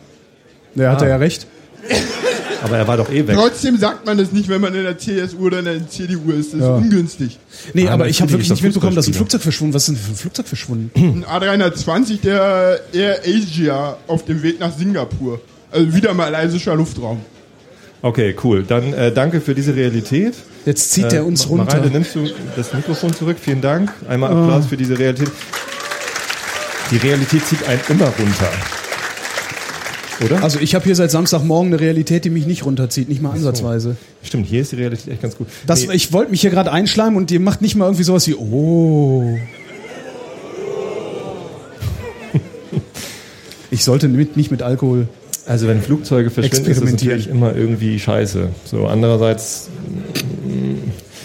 er, 0.76 0.91
hat 0.91 1.02
er 1.02 1.08
ja 1.08 1.15
recht. 1.15 1.47
Aber 2.63 2.78
er 2.78 2.88
war 2.88 2.98
doch 2.98 3.10
eh 3.12 3.28
weg. 3.28 3.36
Trotzdem 3.36 3.78
sagt 3.78 4.06
man 4.06 4.17
das 4.17 4.32
nicht, 4.32 4.48
wenn 4.48 4.62
man 4.62 4.74
in 4.74 4.84
der 4.84 4.98
CSU 4.98 5.48
oder 5.48 5.60
in 5.60 5.65
der 5.65 5.89
CDU 5.89 6.32
ist. 6.32 6.54
Das 6.54 6.60
ist 6.62 6.65
Ja. 6.65 6.76
ungünstig. 6.76 7.38
Nee, 7.74 7.88
aber 7.89 8.08
ich 8.08 8.22
habe 8.22 8.32
wirklich 8.32 8.50
nicht 8.50 8.63
mitbekommen, 8.63 8.96
dass 8.96 9.08
ein. 9.08 9.13
Flugzeug 9.13 9.41
verschwunden. 9.41 9.74
Was 9.74 9.84
ist 9.84 9.89
denn 9.89 9.98
für 9.98 10.12
ein 10.12 10.15
Flugzeug 10.15 10.48
verschwunden? 10.48 10.91
Ein 10.96 11.26
A320, 11.26 12.22
der 12.22 12.80
Air 12.93 13.19
Asia 13.26 13.98
auf 14.08 14.24
dem 14.26 14.41
Weg 14.43 14.60
nach 14.60 14.76
Singapur. 14.76 15.41
Also 15.72 15.93
wieder 15.93 16.13
malaysischer 16.13 16.76
Luftraum. 16.76 17.19
Okay, 18.02 18.36
cool. 18.43 18.63
Dann 18.63 18.93
äh, 18.93 19.12
danke 19.12 19.41
für 19.41 19.56
diese 19.56 19.76
Realität. 19.76 20.36
Jetzt 20.65 20.91
zieht 20.91 21.12
er 21.12 21.26
uns 21.26 21.50
runter. 21.50 21.65
Mareile, 21.65 21.89
nimmst 21.89 22.15
du 22.15 22.30
das 22.56 22.74
Mikrofon 22.74 23.13
zurück? 23.13 23.38
Vielen 23.41 23.62
Dank. 23.62 23.91
Einmal. 24.08 24.32
Applaus 24.32 24.67
für 24.67 24.78
diese 24.78 24.98
Realität. 24.98 25.32
Die 26.91 26.98
Realität 26.98 27.46
zieht 27.46 27.67
einen 27.67 27.82
immer 27.89 28.06
runter. 28.08 28.50
Oder? 30.26 30.44
Also 30.44 30.60
ich 30.60 30.76
habe 30.76 30.86
hier 30.86 30.96
seit 30.96 31.12
Samstagmorgen 31.12 31.74
eine 31.74 31.80
Realität, 31.82 32.26
die 32.26 32.30
mich 32.30 32.46
nicht 32.46 32.66
runterzieht, 32.66 33.10
nicht 33.10 33.22
mal 33.22 33.32
ansatzweise. 33.32 33.96
Stimmt, 34.24 34.48
hier 34.48 34.62
ist 34.62 34.72
die 34.72 34.78
Realität 34.78 35.08
echt 35.12 35.22
ganz 35.22 35.36
gut. 35.38 35.48
Das, 35.68 35.86
Nee, 35.88 35.94
Ich 35.96 36.14
wollte 36.14 36.32
mich 36.32 36.42
hier 36.42 36.50
gerade 36.52 36.72
einschleimen 36.72 37.16
und 37.18 37.32
ihr 37.32 37.40
macht 37.40 37.62
nicht 37.62 37.76
mal 37.76 37.86
irgendwie 37.86 38.04
sowas 38.04 38.28
wie 38.28 38.36
Oh. 38.36 39.38
Ich 43.72 43.84
sollte 43.84 44.08
mit, 44.08 44.38
nicht 44.38 44.52
mit 44.52 44.62
Alkohol. 44.62 45.08
also 45.48 45.68
wenn 45.68 45.82
Flugzeuge 45.82 46.30
verschwinden, 46.30 46.70
ist 46.72 46.82
das 46.82 46.92
natürlich 46.92 47.28
immer 47.28 47.56
irgendwie 47.56 48.00
scheiße. 48.00 48.50
So 48.66 48.86
andererseits, 48.88 49.70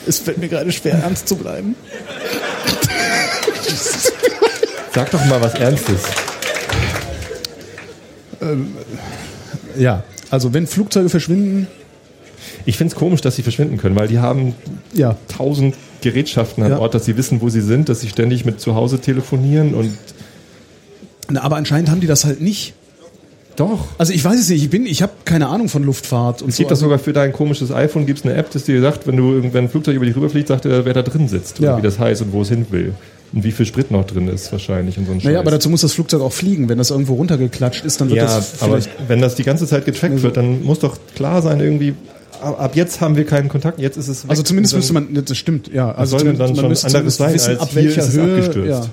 Es 0.07 0.19
fällt 0.19 0.39
mir 0.39 0.49
gerade 0.49 0.73
schwer, 0.73 0.95
ernst 0.95 1.29
zu 1.29 1.37
bleiben. 1.37 1.75
sag 4.95 5.11
doch 5.11 5.25
mal 5.27 5.41
was 5.43 5.55
Ernstes. 5.55 6.01
Ja, 9.79 10.03
also 10.31 10.53
wenn 10.55 10.67
Flugzeuge 10.67 11.09
verschwinden, 11.09 11.67
Ich 12.65 12.77
finde 12.77 12.93
es 12.95 12.99
komisch, 12.99 13.21
dass 13.21 13.37
sie 13.37 13.43
verschwinden 13.43 13.79
können, 13.79 13.97
weil 13.97 14.09
die 14.09 14.19
haben 14.21 14.55
ja. 14.95 15.17
tausend 15.29 15.75
Gerätschaften 16.03 16.63
an 16.63 16.71
Ja. 16.73 16.79
Ort, 16.79 16.95
dass 16.95 17.05
sie 17.05 17.17
wissen, 17.17 17.41
wo 17.41 17.49
sie 17.49 17.61
sind, 17.61 17.89
dass 17.89 18.01
sie 18.01 18.09
ständig 18.09 18.45
mit 18.45 18.61
zu 18.61 18.75
Hause 18.75 19.01
telefonieren 19.01 19.75
und 19.75 19.91
Na, 21.31 21.43
aber 21.43 21.57
anscheinend 21.57 21.91
haben 21.91 22.01
die 22.01 22.07
das 22.07 22.25
halt 22.25 22.41
nicht. 22.41 22.75
doch. 23.57 23.89
Also 23.99 24.13
ich 24.13 24.25
weiß 24.25 24.39
es 24.39 24.49
nicht, 24.49 24.63
ich 24.63 24.71
bin, 24.71 24.87
ich 24.87 25.03
habe 25.03 25.13
keine 25.25 25.49
Ahnung 25.49 25.69
von 25.69 25.83
Luftfahrt 25.83 26.43
und 26.43 26.51
Es 26.51 26.57
gibt 26.57 26.69
so. 26.69 26.73
das 26.73 26.81
sogar 26.81 26.99
für 27.01 27.13
dein 27.13 27.33
komisches 27.33 27.73
iPhone, 27.73 28.07
gibt 28.07 28.21
es 28.21 28.25
eine 28.25 28.35
App, 28.35 28.51
das 28.53 28.65
dir 28.65 28.81
sagt, 28.81 29.07
wenn 29.09 29.17
du 29.17 29.33
irgendwann 29.33 29.65
ein 29.65 29.69
Flugzeug 29.69 29.97
über 29.97 30.07
dich 30.07 30.15
rüberfliegt, 30.15 30.49
sagt 30.49 30.65
er, 30.65 30.85
wer 30.85 30.95
da 30.95 31.03
drin 31.03 31.27
sitzt 31.29 31.59
Ja. 31.59 31.71
oder 31.73 31.79
wie 31.79 31.87
das 31.87 31.99
heißt 31.99 32.23
und 32.23 32.33
wo 32.33 32.43
es 32.43 32.49
hin 32.51 32.67
will. 32.71 32.95
Und 33.33 33.45
wie 33.45 33.53
viel 33.53 33.67
Sprit 33.67 33.91
noch 33.91 34.07
drin 34.07 34.27
ist 34.29 34.51
wahrscheinlich 34.53 34.97
und 34.97 35.05
so 35.07 35.13
ein 35.13 35.19
naja, 35.19 35.31
Scheiß. 35.31 35.41
aber 35.41 35.51
dazu 35.51 35.69
muss 35.69 35.83
das 35.83 35.93
Flugzeug 35.93 36.23
auch 36.23 36.33
fliegen. 36.33 36.69
Wenn 36.69 36.79
das 36.79 36.91
irgendwo 36.91 37.15
runtergeklatscht 37.15 37.85
ist, 37.85 38.01
dann 38.01 38.09
wird 38.09 38.19
ja, 38.19 38.25
das 38.25 38.63
aber 38.63 38.79
wenn 39.07 39.21
das 39.21 39.35
die 39.35 39.43
ganze 39.45 39.67
Zeit 39.67 39.85
getrackt 39.85 40.23
wird, 40.23 40.37
dann 40.39 40.63
muss 40.63 40.79
doch 40.79 40.97
klar 41.15 41.43
sein 41.43 41.61
irgendwie, 41.61 41.95
ab 42.41 42.75
jetzt 42.75 43.01
haben 43.03 43.17
wir 43.17 43.27
keinen 43.27 43.49
Kontakt, 43.51 43.79
jetzt 43.81 43.97
ist 43.99 44.09
es 44.09 44.25
weg. 44.25 44.31
Also 44.31 44.43
zumindest 44.43 44.75
müsste 44.75 44.93
man, 44.95 45.09
das 45.25 45.37
stimmt, 45.37 45.69
ja. 45.73 45.93
Also 45.93 46.17
soll 46.17 46.27
denn 46.27 46.37
zumindest- 46.37 46.85
dann 46.85 46.91
schon 46.91 46.97
anderes 47.01 47.17
sein, 47.17 47.35
wissen, 47.35 47.51
als 47.51 47.61
ab 47.61 47.75
welcher 47.75 48.01
ist 48.03 48.09
es 48.09 48.15
Höhe. 48.15 48.35
abgestürzt? 48.37 48.69
Ja. 48.71 48.87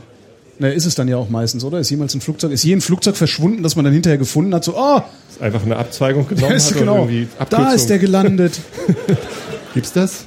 Na, 0.57 0.69
ist 0.69 0.85
es 0.85 0.95
dann 0.95 1.07
ja 1.09 1.17
auch 1.17 1.29
meistens, 1.29 1.63
oder? 1.65 1.79
Ist 1.79 1.89
jemals 1.89 2.13
ein 2.15 2.21
Flugzeug, 2.21 2.51
ist 2.51 2.63
je 2.63 2.73
ein 2.73 2.79
Flugzeug 2.81 3.17
verschwunden, 3.17 3.61
dass 3.61 3.75
man 3.75 3.83
dann 3.85 3.93
hinterher 3.93 4.17
gefunden 4.17 4.53
hat, 4.55 4.63
so, 4.63 4.73
oh, 4.77 5.01
Ist 5.29 5.41
einfach 5.41 5.63
eine 5.63 5.75
Abzweigung 5.75 6.27
da 6.29 6.35
genommen 6.35 6.53
hat 6.59 6.73
genau, 6.73 6.93
und 7.03 7.09
irgendwie 7.09 7.27
da 7.37 7.43
Abkürzung. 7.43 7.75
ist 7.75 7.89
der 7.89 7.99
gelandet. 7.99 8.59
Gibt's 9.73 9.91
das? 9.93 10.25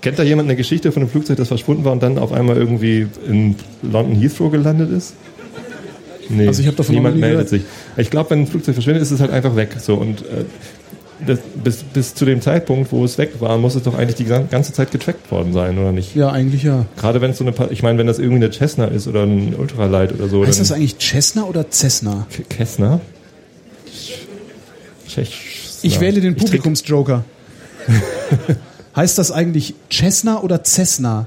Kennt 0.00 0.18
da 0.18 0.22
jemand 0.22 0.48
eine 0.48 0.56
Geschichte 0.56 0.92
von 0.92 1.02
einem 1.02 1.10
Flugzeug, 1.10 1.36
das 1.36 1.48
verschwunden 1.48 1.84
war 1.84 1.92
und 1.92 2.02
dann 2.02 2.18
auf 2.18 2.32
einmal 2.32 2.56
irgendwie 2.56 3.06
in 3.28 3.54
London 3.82 4.14
Heathrow 4.20 4.50
gelandet 4.50 4.90
ist? 4.90 5.14
Nee, 6.28 6.46
Also 6.46 6.62
ich 6.62 6.68
hab 6.68 6.76
davon 6.76 6.94
niemand 6.94 7.16
nie 7.16 7.20
meldet 7.20 7.48
sich. 7.48 7.62
Ich 7.96 8.08
glaube, 8.10 8.30
wenn 8.30 8.40
ein 8.40 8.46
Flugzeug 8.46 8.74
verschwindet, 8.74 9.02
ist 9.02 9.10
es 9.10 9.20
halt 9.20 9.30
einfach 9.32 9.56
weg. 9.56 9.76
So 9.80 9.96
und 9.96 10.20
äh, 10.22 10.44
das, 11.26 11.40
bis, 11.62 11.82
bis 11.82 12.14
zu 12.14 12.24
dem 12.24 12.40
Zeitpunkt, 12.40 12.92
wo 12.92 13.04
es 13.04 13.18
weg 13.18 13.32
war, 13.40 13.58
muss 13.58 13.74
es 13.74 13.82
doch 13.82 13.94
eigentlich 13.98 14.14
die 14.16 14.24
gan- 14.24 14.48
ganze 14.48 14.72
Zeit 14.72 14.90
getrackt 14.90 15.30
worden 15.30 15.52
sein, 15.52 15.76
oder 15.76 15.92
nicht? 15.92 16.14
Ja, 16.16 16.30
eigentlich 16.30 16.62
ja. 16.62 16.86
Gerade 16.96 17.20
wenn 17.20 17.32
es 17.32 17.38
so 17.38 17.44
eine, 17.44 17.52
ich 17.70 17.82
meine, 17.82 17.98
wenn 17.98 18.06
das 18.06 18.18
irgendwie 18.18 18.44
eine 18.44 18.50
Cessna 18.52 18.86
ist 18.86 19.06
oder 19.08 19.24
ein 19.24 19.54
Ultralight 19.54 20.14
oder 20.14 20.28
so, 20.28 20.46
Heißt 20.46 20.60
das 20.60 20.72
eigentlich 20.72 20.96
Cessna 20.98 21.44
oder 21.44 21.68
Cessna? 21.70 22.26
Cessna. 22.56 23.00
Ich 25.82 26.00
wähle 26.00 26.20
den 26.20 26.36
Publikumsjoker. 26.36 27.24
heißt 28.96 29.18
das 29.18 29.30
eigentlich 29.30 29.74
Cessna 29.90 30.40
oder 30.40 30.62
Cessna? 30.64 31.26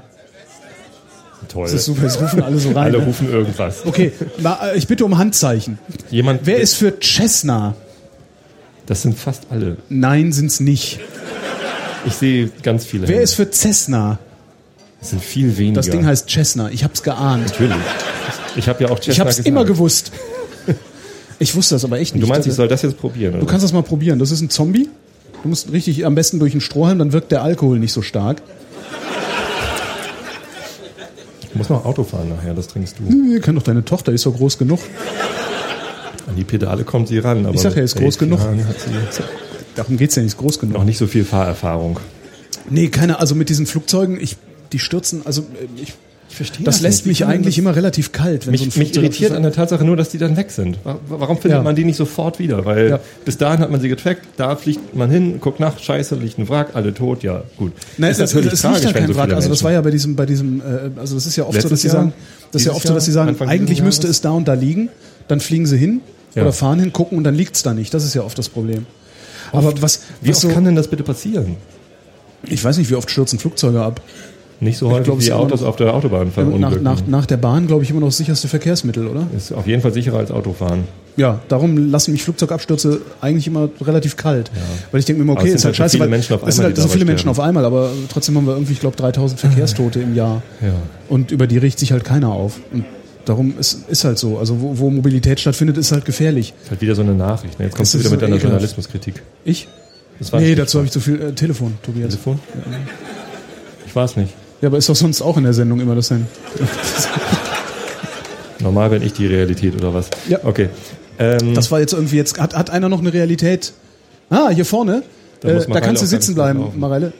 Toll. 1.48 1.64
Das 1.64 1.74
ist 1.74 1.84
super, 1.84 2.02
jetzt 2.04 2.20
rufen 2.20 2.42
alle 2.42 2.58
so 2.58 2.68
rein. 2.70 2.84
Alle 2.86 2.98
ne? 2.98 3.04
rufen 3.04 3.30
irgendwas. 3.30 3.84
Okay, 3.84 4.12
na, 4.38 4.70
äh, 4.70 4.78
ich 4.78 4.86
bitte 4.86 5.04
um 5.04 5.18
Handzeichen. 5.18 5.78
Jemand, 6.10 6.40
Wer 6.44 6.58
ist 6.58 6.74
für 6.74 6.98
Cessna? 7.00 7.74
Das 8.86 9.02
sind 9.02 9.18
fast 9.18 9.44
alle. 9.50 9.76
Nein, 9.88 10.32
sind's 10.32 10.60
nicht. 10.60 11.00
Ich 12.06 12.14
sehe 12.14 12.50
ganz 12.62 12.84
viele. 12.84 13.02
Wer 13.02 13.16
Hände. 13.16 13.24
ist 13.24 13.34
für 13.34 13.50
Cessna? 13.50 14.18
Das 15.00 15.10
sind 15.10 15.22
viel 15.22 15.56
weniger. 15.56 15.76
Das 15.76 15.90
Ding 15.90 16.04
heißt 16.04 16.28
Cessna. 16.30 16.70
Ich 16.70 16.82
hab's 16.84 17.02
geahnt. 17.02 17.46
Natürlich. 17.46 17.76
Ich 18.56 18.68
habe 18.68 18.84
ja 18.84 18.90
auch 18.90 18.98
Cessna 18.98 19.12
Ich 19.12 19.20
hab's 19.20 19.30
gesagt. 19.36 19.48
immer 19.48 19.64
gewusst. 19.64 20.12
Ich 21.38 21.54
wusste 21.54 21.74
das 21.74 21.84
aber 21.84 21.98
echt 21.98 22.14
nicht. 22.14 22.22
Du 22.22 22.28
meinst, 22.28 22.46
ich 22.46 22.54
soll 22.54 22.68
das 22.68 22.82
jetzt 22.82 22.98
probieren? 22.98 23.32
du 23.32 23.38
Oder? 23.40 23.46
kannst 23.46 23.64
das 23.64 23.72
mal 23.72 23.82
probieren. 23.82 24.18
Das 24.18 24.30
ist 24.30 24.40
ein 24.40 24.50
Zombie. 24.50 24.88
Du 25.44 25.50
musst 25.50 25.70
richtig 25.72 26.06
am 26.06 26.14
besten 26.14 26.38
durch 26.38 26.52
einen 26.54 26.62
Strohhalm, 26.62 26.98
dann 26.98 27.12
wirkt 27.12 27.30
der 27.30 27.42
Alkohol 27.42 27.78
nicht 27.78 27.92
so 27.92 28.00
stark. 28.00 28.40
Ich 31.42 31.54
muss 31.54 31.68
noch 31.68 31.84
Auto 31.84 32.02
fahren 32.02 32.30
nachher, 32.30 32.54
das 32.54 32.66
trinkst 32.66 32.96
du. 32.98 33.06
Hm, 33.06 33.40
Kann 33.42 33.54
doch 33.54 33.62
deine 33.62 33.84
Tochter, 33.84 34.12
ist 34.12 34.24
doch 34.24 34.34
groß 34.34 34.56
genug. 34.56 34.80
An 36.26 36.34
die 36.34 36.44
Pedale 36.44 36.84
kommt 36.84 37.08
sie 37.08 37.18
ran. 37.18 37.44
Aber 37.44 37.54
Ich 37.54 37.60
sag 37.60 37.72
ja, 37.72 37.76
mit 37.76 37.84
ist 37.84 37.94
groß 37.96 38.04
elf 38.04 38.18
genug. 38.18 38.38
Jahren 38.40 38.66
Hat 38.66 38.80
sie 38.80 38.90
Darum 39.76 39.98
geht's 39.98 40.14
ja 40.16 40.22
nicht, 40.22 40.32
ist 40.32 40.38
groß 40.38 40.58
genug. 40.60 40.78
noch 40.78 40.84
nicht 40.84 40.96
so 40.96 41.06
viel 41.06 41.24
Fahrerfahrung. 41.26 42.00
Nee, 42.70 42.88
keine, 42.88 43.20
also 43.20 43.34
mit 43.34 43.50
diesen 43.50 43.66
Flugzeugen, 43.66 44.18
ich, 44.18 44.38
die 44.72 44.78
stürzen, 44.78 45.26
also 45.26 45.42
äh, 45.42 45.66
Ich 45.82 45.92
verstehe 46.34 46.64
das 46.64 46.80
lässt 46.80 47.06
mich 47.06 47.24
eigentlich 47.26 47.58
immer 47.58 47.74
relativ 47.76 48.12
kalt, 48.12 48.46
wenn 48.46 48.52
Mich, 48.52 48.60
so 48.62 48.66
ein 48.66 48.78
mich 48.78 48.96
irritiert 48.96 49.32
an 49.32 49.42
der 49.42 49.52
Tatsache 49.52 49.84
nur, 49.84 49.96
dass 49.96 50.08
die 50.10 50.18
dann 50.18 50.36
weg 50.36 50.50
sind. 50.50 50.78
Wa- 50.84 50.98
Warum 51.08 51.36
findet 51.38 51.58
Ja. 51.58 51.62
man 51.62 51.74
die 51.76 51.84
nicht 51.84 51.96
sofort 51.96 52.38
wieder? 52.38 52.64
Weil 52.64 52.88
Ja. 52.90 53.00
bis 53.24 53.38
dahin 53.38 53.60
hat 53.60 53.70
man 53.70 53.80
sie 53.80 53.88
getrackt, 53.88 54.22
da 54.36 54.56
fliegt 54.56 54.94
man 54.94 55.10
hin, 55.10 55.40
guckt 55.40 55.60
nach, 55.60 55.78
scheiße, 55.78 56.14
liegt 56.16 56.38
ein 56.38 56.48
Wrack, 56.48 56.68
alle 56.74 56.92
tot, 56.94 57.22
ja, 57.22 57.42
gut. 57.56 57.72
Nein, 57.98 58.10
ist 58.10 58.20
das, 58.20 58.32
natürlich 58.34 58.50
das 58.52 58.60
tragisch, 58.62 58.82
liegt 58.82 58.94
ja 58.94 59.00
kein 59.00 59.08
so 59.08 59.14
Wrack. 59.16 59.24
viele 59.26 59.36
Also 59.36 59.48
das 59.48 59.62
war 59.64 59.72
ja 59.72 59.80
bei 59.80 59.90
diesem, 59.90 60.16
bei 60.16 60.26
diesem, 60.26 60.60
äh, 60.60 60.64
also 61.00 61.14
das 61.14 61.26
ist 61.26 61.36
ja 61.36 61.44
oft 61.44 61.52
so, 61.52 61.58
Letztes 61.58 61.70
dass 61.70 61.80
sie 61.82 61.88
Jahr? 61.88 61.96
sagen, 61.96 62.12
das 62.52 62.62
ist 62.62 62.66
ja 62.66 62.72
oft 62.74 62.86
so, 62.86 62.94
dass 62.94 63.04
sie 63.04 63.10
Jahr? 63.10 63.14
sagen, 63.14 63.28
Anfang 63.30 63.48
eigentlich 63.48 63.82
müsste 63.82 64.06
es 64.08 64.20
da 64.20 64.30
und 64.30 64.46
da 64.48 64.54
liegen, 64.54 64.88
dann 65.28 65.40
fliegen 65.40 65.66
sie 65.66 65.76
hin 65.78 66.00
Ja. 66.34 66.42
oder 66.42 66.52
fahren 66.52 66.80
hin, 66.80 66.92
gucken 66.92 67.18
und 67.18 67.24
dann 67.24 67.34
liegt's 67.34 67.62
da 67.62 67.74
nicht. 67.74 67.94
Das 67.94 68.04
ist 68.04 68.14
ja 68.14 68.22
oft 68.22 68.38
das 68.38 68.48
Problem. 68.48 68.86
Aber 69.52 69.72
was, 69.82 70.00
Wie 70.20 70.30
was 70.30 70.36
oft 70.38 70.42
so, 70.42 70.48
kann 70.54 70.64
denn 70.64 70.74
das 70.74 70.88
bitte 70.88 71.02
passieren? 71.04 71.56
ich 72.46 72.62
weiß 72.62 72.76
nicht, 72.76 72.90
wie 72.90 72.94
oft 72.94 73.10
stürzen 73.10 73.38
Flugzeuge 73.38 73.80
ab. 73.82 74.00
Nicht 74.64 74.78
so 74.78 74.90
häufig 74.90 75.04
glaub, 75.04 75.18
es 75.20 75.26
wie 75.26 75.32
Autos 75.32 75.60
noch- 75.60 75.68
auf 75.68 75.76
der 75.76 75.94
Autobahn 75.94 76.26
Nach, 76.26 76.32
verunglücken. 76.34 76.82
nach, 76.82 77.06
nach 77.06 77.26
der 77.26 77.36
Bahn, 77.36 77.66
glaube 77.66 77.84
ich, 77.84 77.90
immer 77.90 78.00
noch 78.00 78.08
das 78.08 78.16
sicherste 78.16 78.48
Verkehrsmittel, 78.48 79.06
oder? 79.06 79.26
Ist 79.36 79.52
auf 79.52 79.66
jeden 79.66 79.82
Fall 79.82 79.92
sicherer 79.92 80.18
als 80.18 80.30
Autofahren. 80.30 80.84
Ja, 81.16 81.40
darum 81.48 81.76
lassen 81.90 82.10
mich 82.10 82.24
Flugzeugabstürze 82.24 83.00
eigentlich 83.20 83.46
immer 83.46 83.68
relativ 83.80 84.16
kalt. 84.16 84.50
Weil 84.90 84.98
ich 84.98 85.06
denke 85.06 85.22
mir 85.22 85.30
immer, 85.30 85.40
okay, 85.40 85.50
es 85.50 85.54
ist 85.56 85.60
sind 85.62 85.68
halt 85.68 85.78
halt 85.78 85.90
scheiße, 85.92 85.98
so 85.98 86.02
viele 86.02 86.10
Menschen 86.10 86.34
auf 86.34 86.42
es 86.48 86.54
sind 86.56 86.64
einmal, 86.64 86.76
halt 86.76 86.82
so 86.82 86.92
viele 86.92 87.04
Menschen 87.04 87.28
auf 87.28 87.38
einmal, 87.40 87.64
aber 87.64 87.90
trotzdem 88.12 88.36
haben 88.36 88.46
wir 88.46 88.54
irgendwie, 88.54 88.72
ich 88.72 88.80
glaube, 88.80 88.96
3000 88.96 89.38
Verkehrstote 89.38 90.00
im 90.00 90.14
Jahr. 90.16 90.42
Ja. 90.60 90.72
Und 91.08 91.30
über 91.30 91.46
die 91.46 91.58
riecht 91.58 91.78
sich 91.78 91.92
halt 91.92 92.02
keiner 92.02 92.30
auf. 92.32 92.58
Und 92.72 92.84
darum 93.26 93.54
ist, 93.58 93.88
ist 93.88 94.04
halt 94.04 94.18
so. 94.18 94.38
Also 94.38 94.60
wo, 94.60 94.78
wo 94.78 94.90
Mobilität 94.90 95.38
stattfindet, 95.38 95.76
ist 95.78 95.92
halt 95.92 96.04
gefährlich. 96.04 96.52
Ist 96.64 96.70
halt 96.70 96.80
wieder 96.80 96.94
so 96.96 97.02
eine 97.02 97.14
Nachricht. 97.14 97.60
Ne? 97.60 97.66
Jetzt 97.66 97.76
kommst 97.76 97.94
du 97.94 98.00
wieder 98.00 98.10
mit 98.10 98.20
deiner 98.20 98.34
ekelhaft. 98.36 98.50
Journalismuskritik. 98.52 99.22
Ich? 99.44 99.68
Das 100.18 100.32
war 100.32 100.40
Nee, 100.40 100.54
dazu 100.56 100.78
habe 100.78 100.86
ich 100.86 100.92
zu 100.92 100.98
viel 101.00 101.20
äh, 101.20 101.32
Telefon, 101.32 101.74
Tobias. 101.84 102.10
Telefon? 102.10 102.38
Ich 103.86 103.94
weiß 103.94 104.16
nicht. 104.16 104.32
Ja, 104.64 104.68
aber 104.68 104.78
ist 104.78 104.88
doch 104.88 104.96
sonst 104.96 105.20
auch 105.20 105.36
in 105.36 105.44
der 105.44 105.52
Sendung 105.52 105.78
immer 105.78 105.94
das 105.94 106.06
sein. 106.06 106.26
Normal 108.60 108.88
bin 108.88 109.02
ich 109.02 109.12
die 109.12 109.26
Realität 109.26 109.74
oder 109.74 109.92
was? 109.92 110.08
Ja. 110.26 110.38
Okay. 110.42 110.70
Ähm, 111.18 111.52
Das 111.54 111.70
war 111.70 111.80
jetzt 111.80 111.92
irgendwie 111.92 112.16
jetzt. 112.16 112.40
Hat, 112.40 112.56
hat 112.56 112.70
einer 112.70 112.88
noch 112.88 113.00
eine 113.00 113.12
Realität? 113.12 113.74
Ah, 114.30 114.48
hier 114.48 114.64
vorne. 114.64 115.02
Da 115.40 115.50
äh, 115.50 115.66
da 115.70 115.80
kannst 115.82 116.00
du 116.00 116.06
sitzen 116.06 116.08
ganz 116.08 116.26
gut 116.28 116.34
bleiben, 116.36 116.60
laufen. 116.60 116.80
Mareile. 116.80 117.12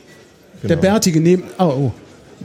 Der 0.63 0.71
genau. 0.71 0.81
Bärtige 0.81 1.21
neben. 1.21 1.43
Oh, 1.59 1.65
oh. 1.65 1.93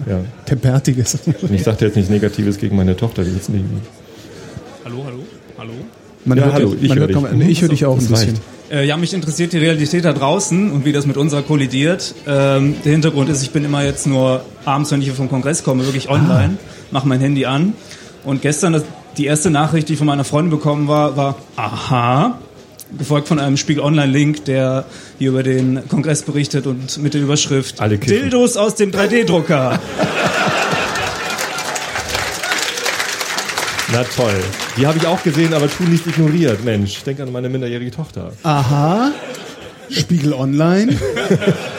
Ja. 0.05 0.19
Der 0.49 0.55
Bärtige. 0.57 1.05
ich 1.49 1.63
sagte 1.63 1.85
jetzt 1.85 1.95
nichts 1.95 2.11
Negatives 2.11 2.57
gegen 2.57 2.75
meine 2.75 2.97
Tochter, 2.97 3.23
die 3.23 3.31
jetzt 3.31 3.47
neben 3.47 3.73
mir. 3.75 3.79
Hallo, 4.83 5.03
hallo, 5.05 5.19
hallo. 5.57 5.71
Man 6.25 6.37
Ja, 6.39 6.43
hört, 6.43 6.53
hallo, 6.55 6.75
ich 6.81 6.93
höre 6.93 7.07
dich. 7.07 7.15
kaum- 7.15 7.41
ich 7.41 7.61
höre 7.61 7.69
dich 7.69 7.85
auch 7.85 7.93
ein 7.97 8.05
bisschen. 8.05 8.15
reicht. 8.15 8.41
Äh, 8.71 8.85
ja, 8.85 8.97
mich 8.97 9.13
interessiert 9.13 9.53
die 9.53 9.57
Realität 9.57 10.05
da 10.05 10.13
draußen 10.13 10.71
und 10.71 10.85
wie 10.85 10.91
das 10.91 11.05
mit 11.05 11.17
unserer 11.17 11.41
kollidiert. 11.41 12.13
Ähm, 12.27 12.75
der 12.85 12.91
Hintergrund 12.91 13.29
ist, 13.29 13.41
ich 13.41 13.51
bin 13.51 13.65
immer 13.65 13.83
jetzt 13.83 14.05
nur 14.05 14.45
abends, 14.65 14.91
wenn 14.91 14.99
ich 14.99 15.07
hier 15.07 15.15
vom 15.15 15.29
Kongress 15.29 15.63
komme, 15.63 15.85
wirklich 15.85 16.09
online, 16.09 16.57
mache 16.91 17.07
mein 17.07 17.19
Handy 17.19 17.45
an. 17.45 17.73
Und 18.23 18.41
gestern, 18.41 18.73
das, 18.73 18.83
die 19.17 19.25
erste 19.25 19.49
Nachricht, 19.49 19.89
die 19.89 19.93
ich 19.93 19.97
von 19.97 20.07
meiner 20.07 20.23
Freundin 20.23 20.51
bekommen 20.51 20.87
war, 20.87 21.17
war, 21.17 21.35
aha, 21.55 22.37
gefolgt 22.97 23.27
von 23.27 23.39
einem 23.39 23.57
Spiegel 23.57 23.83
Online-Link, 23.83 24.45
der 24.45 24.85
hier 25.17 25.29
über 25.29 25.43
den 25.43 25.87
Kongress 25.87 26.23
berichtet 26.23 26.67
und 26.67 26.97
mit 26.99 27.13
der 27.13 27.21
Überschrift 27.21 27.79
Alle 27.81 27.97
kiffen. 27.97 28.21
Dildos 28.21 28.57
aus 28.57 28.75
dem 28.75 28.91
3D-Drucker. 28.91 29.79
Na 33.91 34.03
toll. 34.03 34.33
Die 34.77 34.85
habe 34.85 34.97
ich 34.99 35.07
auch 35.07 35.23
gesehen, 35.23 35.53
aber 35.53 35.69
tunlichst 35.69 36.05
ignoriert. 36.07 36.63
Mensch, 36.63 37.01
denk 37.03 37.19
an 37.19 37.31
meine 37.31 37.49
minderjährige 37.49 37.91
Tochter. 37.91 38.31
Aha. 38.43 39.11
Spiegel 39.89 40.33
Online. 40.33 40.95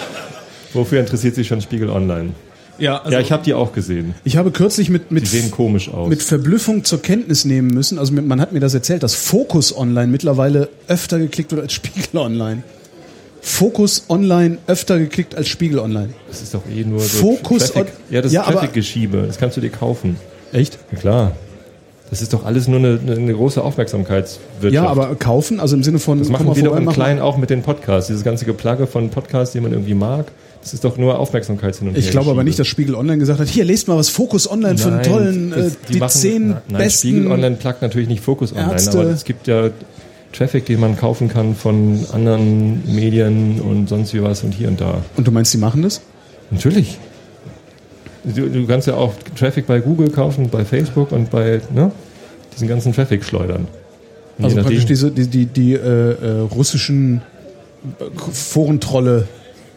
Wofür 0.73 1.01
interessiert 1.01 1.35
sich 1.37 1.47
schon 1.49 1.61
Spiegel 1.61 1.91
Online? 1.91 2.31
ja, 2.79 2.99
also, 2.99 3.13
Ja, 3.13 3.21
ich 3.21 3.31
habe 3.31 3.45
die 3.45 3.55
auch 3.55 3.73
gesehen. 3.73 4.15
Ich 4.25 4.37
habe 4.37 4.51
kürzlich 4.51 4.89
mit, 4.89 5.11
Die 5.11 5.15
mit, 5.15 5.27
sehen 5.29 5.51
komisch 5.51 5.89
aus. 5.89 6.09
mit 6.09 6.23
Verblüffung 6.23 6.83
zur 6.85 7.03
Kenntnis 7.03 7.45
nehmen 7.45 7.69
müssen, 7.69 7.99
also 7.99 8.13
mit- 8.13 8.27
man 8.27 8.41
hat 8.41 8.53
mir 8.53 8.61
das 8.61 8.73
erzählt, 8.75 9.03
dass 9.03 9.15
Focus 9.15 9.77
Online 9.77 10.07
mittlerweile 10.09 10.69
öfter 10.89 11.19
geklickt 11.19 11.53
wird 11.53 11.61
als 11.63 11.73
Spiegel 11.75 12.19
Online. 12.19 12.63
Focus 13.43 14.05
Online 14.09 14.59
öfter 14.67 14.99
geklickt 14.99 15.35
als 15.35 15.49
Spiegel 15.49 15.79
Online. 15.79 16.11
das 16.29 16.43
ist 16.43 16.55
doch 16.55 16.63
eh 16.75 16.85
nur 16.85 17.01
so 17.01 17.19
Fokus 17.19 17.71
Traffic. 17.73 17.93
Ja, 18.11 18.23
das 18.23 18.33
Ja, 18.33 18.43
ist 18.43 18.47
aber- 18.49 18.57
Traffic-Geschiebe. 18.61 19.25
Das 19.27 19.39
kannst 19.39 19.57
du 19.57 19.61
dir 19.61 19.71
kaufen. 19.71 20.17
Echt? 20.53 20.79
Ja, 20.93 20.99
klar. 20.99 21.33
Das 22.11 22.23
ist 22.23 22.33
doch 22.33 22.45
alles 22.45 22.67
nur 22.67 22.79
eine, 22.81 22.99
eine 23.09 23.33
große 23.33 23.63
Aufmerksamkeitswirtschaft. 23.63 24.73
Ja, 24.75 24.87
aber 24.87 25.15
kaufen, 25.15 25.61
also 25.61 25.77
im 25.77 25.83
Sinne 25.85 25.99
von 26.01 26.19
Das 26.19 26.29
machen 26.29 26.55
wir 26.55 26.63
doch 26.65 26.77
im. 26.77 26.89
Kleinen 26.89 27.21
auch 27.21 27.37
mit 27.37 27.51
den 27.51 27.63
Podcasts. 27.63 28.09
Dieses 28.09 28.25
ganze 28.25 28.45
Geplagge 28.45 28.87
von 28.89 29.11
Podcasts, 29.11 29.53
die 29.53 29.61
man 29.61 29.73
irgendwie 29.73 29.95
mag. 29.95 30.27
Das 30.63 30.75
ist 30.75 30.85
doch 30.85 30.99
nur 30.99 31.19
Aufmerksamkeit 31.19 31.77
hin 31.77 31.89
und 31.89 31.95
her. 31.95 32.01
Ich 32.03 32.11
glaube 32.11 32.31
aber 32.31 32.45
nicht, 32.45 32.59
dass 32.59 32.67
Spiegel 32.67 32.95
Online 32.95 33.19
gesagt 33.19 33.41
hat, 33.41 33.49
hier 33.49 33.65
lest 33.65 33.89
mal 33.89 33.97
was 33.97 34.09
Focus 34.11 34.51
Online 34.51 34.77
für 34.77 34.91
Nein, 34.91 35.03
tollen, 35.05 35.53
äh, 35.53 35.57
das- 35.57 35.77
die, 35.89 35.99
machen- 35.99 36.11
zehn 36.11 36.49
nein, 36.49 36.61
nein, 36.69 36.79
besten. 36.83 37.09
Spiegel 37.09 37.31
Online 37.33 37.57
plagt 37.57 37.81
natürlich 37.81 38.09
nicht 38.09 38.23
Fokus 38.23 38.53
Online, 38.53 38.73
Ärzte. 38.73 38.99
aber 38.99 39.09
es 39.11 39.25
gibt 39.25 39.47
ja 39.47 39.71
Traffic, 40.33 40.67
den 40.67 40.81
man 40.81 40.97
kaufen 40.97 41.29
kann 41.29 41.55
von 41.55 42.05
anderen 42.13 42.83
Medien 42.95 43.61
und 43.61 43.89
sonst 43.89 44.13
wie 44.15 44.23
was 44.23 44.43
und 44.45 44.53
hier 44.53 44.69
und 44.69 44.81
da. 44.81 44.99
Und 45.17 45.27
du 45.27 45.31
meinst, 45.33 45.55
die 45.55 45.59
machen 45.59 45.83
das? 45.83 46.01
Natürlich. 46.51 46.99
Du, 48.25 48.49
du 48.49 48.67
kannst 48.67 48.87
ja 48.87 48.95
auch 48.95 49.15
Traffic 49.39 49.67
bei 49.67 49.81
Google 49.81 50.11
kaufen, 50.11 50.49
bei 50.51 50.65
Facebook 50.65 51.13
und 51.13 51.31
bei 51.31 51.61
ne, 51.73 51.91
diesen 52.53 52.69
ganzen 52.69 52.93
Traffic 52.93 53.25
schleudern. 53.25 53.67
Und 54.39 54.45
Also 54.45 54.57
praktisch 54.57 54.87
diese, 54.87 55.11
die, 55.11 55.27
die, 55.27 55.47
die 55.47 55.75
äh, 55.75 55.79
äh, 55.79 56.41
russischen 56.41 57.23
äh, 57.99 58.05
Forentrolle, 58.33 59.27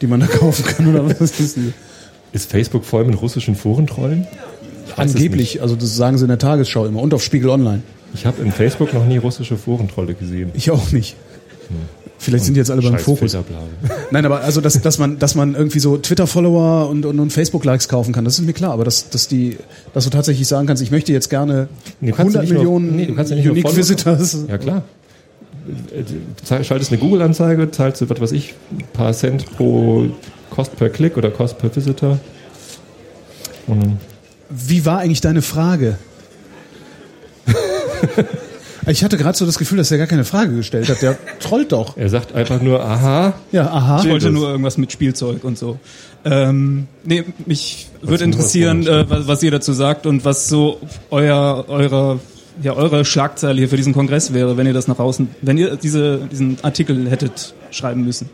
die 0.01 0.07
man 0.07 0.19
da 0.19 0.25
kaufen 0.39 0.65
kann, 0.65 0.87
oder 0.87 1.07
was 1.07 1.39
ist 1.39 1.57
die? 1.57 1.73
ist 2.33 2.49
Facebook 2.49 2.83
voll 2.83 3.05
mit 3.05 3.21
russischen 3.21 3.55
Forentrollen? 3.55 4.27
Angeblich, 4.97 5.61
also 5.61 5.75
das 5.75 5.95
sagen 5.95 6.17
sie 6.17 6.25
in 6.25 6.29
der 6.29 6.39
Tagesschau 6.39 6.85
immer 6.85 7.01
und 7.01 7.13
auf 7.13 7.23
Spiegel 7.23 7.49
Online. 7.49 7.83
Ich 8.13 8.25
habe 8.25 8.41
in 8.41 8.51
Facebook 8.51 8.93
noch 8.93 9.05
nie 9.05 9.17
russische 9.17 9.57
Forentrolle 9.57 10.13
gesehen. 10.13 10.51
Ich 10.53 10.69
auch 10.69 10.91
nicht. 10.91 11.15
Vielleicht 12.19 12.45
sind 12.45 12.53
die 12.53 12.59
jetzt 12.59 12.71
alle 12.71 12.81
beim 12.81 12.97
Fokus. 12.99 13.35
Nein, 14.11 14.25
aber 14.25 14.41
also 14.41 14.61
dass, 14.61 14.79
dass 14.81 14.97
man 14.97 15.19
dass 15.19 15.35
man 15.35 15.55
irgendwie 15.55 15.79
so 15.79 15.97
Twitter-Follower 15.97 16.87
und, 16.89 17.05
und, 17.05 17.19
und 17.19 17.33
Facebook-Likes 17.33 17.89
kaufen 17.89 18.13
kann, 18.13 18.23
das 18.23 18.39
ist 18.39 18.45
mir 18.45 18.53
klar. 18.53 18.71
Aber 18.71 18.85
dass, 18.85 19.09
dass 19.09 19.27
die, 19.27 19.57
dass 19.93 20.05
du 20.05 20.09
tatsächlich 20.09 20.47
sagen 20.47 20.65
kannst, 20.65 20.81
ich 20.81 20.91
möchte 20.91 21.11
jetzt 21.11 21.29
gerne 21.29 21.67
Nee, 21.99 22.11
du 22.11 22.15
kannst 22.15 22.33
ja 22.35 22.41
100 22.41 22.43
nicht 22.43 22.63
nur- 22.63 22.79
Millionen 22.79 22.95
nee, 22.95 23.05
du 23.07 23.15
kannst 23.15 23.29
ja 23.31 23.35
nicht 23.35 23.45
nur 23.45 23.51
Unique 23.53 23.65
Follower- 23.67 23.77
Visitors. 23.77 24.37
Ja 24.47 24.57
klar. 24.57 24.83
äh, 26.49 26.63
schaltest 26.63 26.91
eine 26.91 27.01
Google-Anzeige, 27.01 27.71
zahlst 27.71 27.99
du, 28.01 28.09
was 28.09 28.21
weiß 28.21 28.31
ich, 28.31 28.53
ein 28.71 28.83
paar 28.93 29.11
Cent 29.13 29.45
pro 29.57 30.05
Cost 30.49 30.75
per 30.77 30.89
Klick 30.89 31.17
oder 31.17 31.29
Cost 31.29 31.57
per 31.57 31.75
Visitor. 31.75 32.19
Und 33.67 33.97
Wie 34.49 34.85
war 34.85 34.99
eigentlich 34.99 35.21
deine 35.21 35.41
Frage? 35.41 35.97
ich 38.87 39.03
hatte 39.03 39.17
gerade 39.17 39.37
so 39.37 39.45
das 39.45 39.57
Gefühl, 39.57 39.77
dass 39.77 39.91
er 39.91 39.97
gar 39.97 40.07
keine 40.07 40.25
Frage 40.25 40.55
gestellt 40.55 40.89
hat. 40.89 41.01
Der 41.01 41.17
trollt 41.39 41.71
doch. 41.71 41.97
er 41.97 42.09
sagt 42.09 42.33
einfach 42.33 42.61
nur, 42.61 42.83
aha, 42.83 43.33
Ja, 43.51 43.67
aha. 43.69 44.01
Ich 44.03 44.09
wollte 44.09 44.29
nur 44.31 44.49
irgendwas 44.49 44.77
mit 44.77 44.91
Spielzeug 44.91 45.43
und 45.43 45.57
so. 45.57 45.79
Ähm, 46.25 46.87
nee, 47.03 47.23
mich 47.45 47.89
würde 48.01 48.23
interessieren, 48.23 48.81
was- 48.85 48.87
äh, 49.05 49.09
was, 49.09 49.27
was 49.27 49.43
ihr 49.43 49.51
dazu 49.51 49.73
sagt 49.73 50.05
und 50.05 50.23
was 50.25 50.47
so 50.47 50.79
euer, 51.11 51.65
eure, 51.67 52.19
ja, 52.61 52.73
eure 52.73 53.03
Schlagzeile 53.03 53.57
hier 53.59 53.69
für 53.69 53.77
diesen 53.77 53.93
Kongress 53.93 54.33
wäre, 54.33 54.55
wenn 54.57 54.65
ihr 54.67 54.73
das 54.73 54.87
nach 54.87 54.99
außen, 54.99 55.27
wenn 55.41 55.57
ihr 55.57 55.75
diese, 55.75 56.19
diesen 56.31 56.57
Artikel 56.61 57.09
hättet 57.09 57.53
schreiben 57.71 58.05
müssen. 58.05 58.29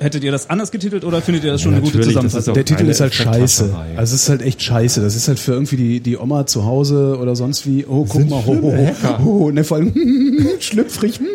Hättet 0.00 0.24
ihr 0.24 0.32
das 0.32 0.48
anders 0.50 0.70
getitelt 0.70 1.04
oder 1.04 1.20
findet 1.20 1.44
ihr 1.44 1.52
das 1.52 1.60
schon 1.62 1.72
Ja, 1.72 1.78
eine 1.78 1.86
gute 1.86 2.00
Zusammenfassung? 2.00 2.54
Der 2.54 2.64
Titel 2.64 2.88
ist 2.88 3.00
halt 3.00 3.14
scheiße. 3.14 3.74
Also 3.96 4.14
es 4.14 4.22
ist 4.22 4.28
halt 4.28 4.42
echt 4.42 4.62
scheiße. 4.62 5.00
Das 5.00 5.14
ist 5.14 5.28
halt 5.28 5.38
für 5.38 5.52
irgendwie 5.52 5.76
die, 5.76 6.00
die 6.00 6.16
Oma 6.16 6.46
zu 6.46 6.64
Hause 6.64 7.18
oder 7.20 7.36
sonst 7.36 7.66
wie. 7.66 7.84
Oh, 7.86 8.04
guck 8.08 8.28
mal, 8.28 8.44
ho, 8.46 8.58
ho, 8.62 8.72
ho, 9.02 9.24
ho. 9.24 9.50
Ne, 9.50 9.64
vor 9.64 9.76
allem 9.76 9.92
schlüpfrig, 10.60 11.18
hm, 11.18 11.26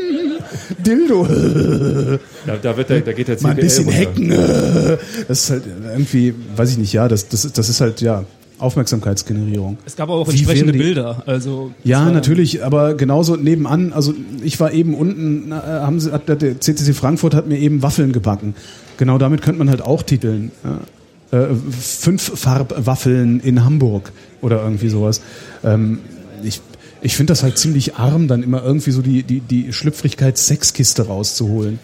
Dildo. 0.86 1.28
da, 2.46 2.56
da, 2.58 2.78
wird 2.78 2.90
der, 2.90 3.02
da 3.02 3.14
geht 3.14 3.28
der 3.28 3.42
Mal 3.42 3.50
ein 3.52 3.56
bisschen 3.58 3.86
runter. 3.86 4.00
hacken. 4.02 4.98
Das 5.28 5.44
ist 5.44 5.50
halt 5.50 5.64
irgendwie, 5.94 6.34
weiß 6.56 6.72
ich 6.72 6.78
nicht, 6.78 6.94
ja, 6.94 7.08
das, 7.08 7.28
das, 7.30 7.46
ist- 7.46 7.58
das 7.58 7.70
ist 7.70 7.80
halt, 7.82 8.02
ja, 8.02 8.24
Aufmerksamkeitsgenerierung. 8.62 9.78
Es 9.86 9.96
gab 9.96 10.10
auch 10.10 10.28
Wie 10.28 10.32
entsprechende 10.32 10.74
Bilder. 10.74 11.24
Also 11.26 11.72
Ja, 11.84 12.10
natürlich, 12.12 12.64
aber 12.64 12.94
genauso 12.96 13.36
nebenan, 13.36 13.94
also 13.94 14.14
ich 14.44 14.60
war 14.60 14.72
eben 14.72 14.94
unten, 14.94 15.52
äh, 15.52 15.56
haben 15.56 16.00
sie, 16.00 16.12
hat 16.12 16.28
der 16.28 16.60
CCC 16.60 16.94
Frankfurt 16.94 17.34
hat 17.34 17.48
mir 17.48 17.58
eben 17.58 17.82
Waffeln 17.82 18.12
gebacken. 18.12 18.56
Genau 18.98 19.18
damit 19.18 19.42
könnte 19.42 19.60
man 19.60 19.70
halt 19.70 19.82
auch 19.82 20.04
titeln. 20.04 20.52
Ja. 20.64 21.40
Äh, 21.40 21.48
fünf 21.80 22.40
Farbwaffeln 22.40 23.40
in 23.40 23.64
Hamburg 23.64 24.12
oder 24.42 24.62
irgendwie 24.64 24.90
sowas. 24.90 25.22
Ähm, 25.64 26.00
ich 26.44 26.62
ich 27.02 27.16
finde 27.16 27.32
das 27.32 27.44
halt 27.44 27.58
ziemlich 27.58 27.96
arm, 27.96 28.28
dann 28.28 28.44
immer 28.44 28.64
irgendwie 28.64 28.92
so 28.92 29.02
die, 29.02 29.24
die, 29.24 29.40
die 29.40 29.74
Schlüpfrigkeits-Sexkiste 29.74 31.08
rauszuholen. 31.08 31.80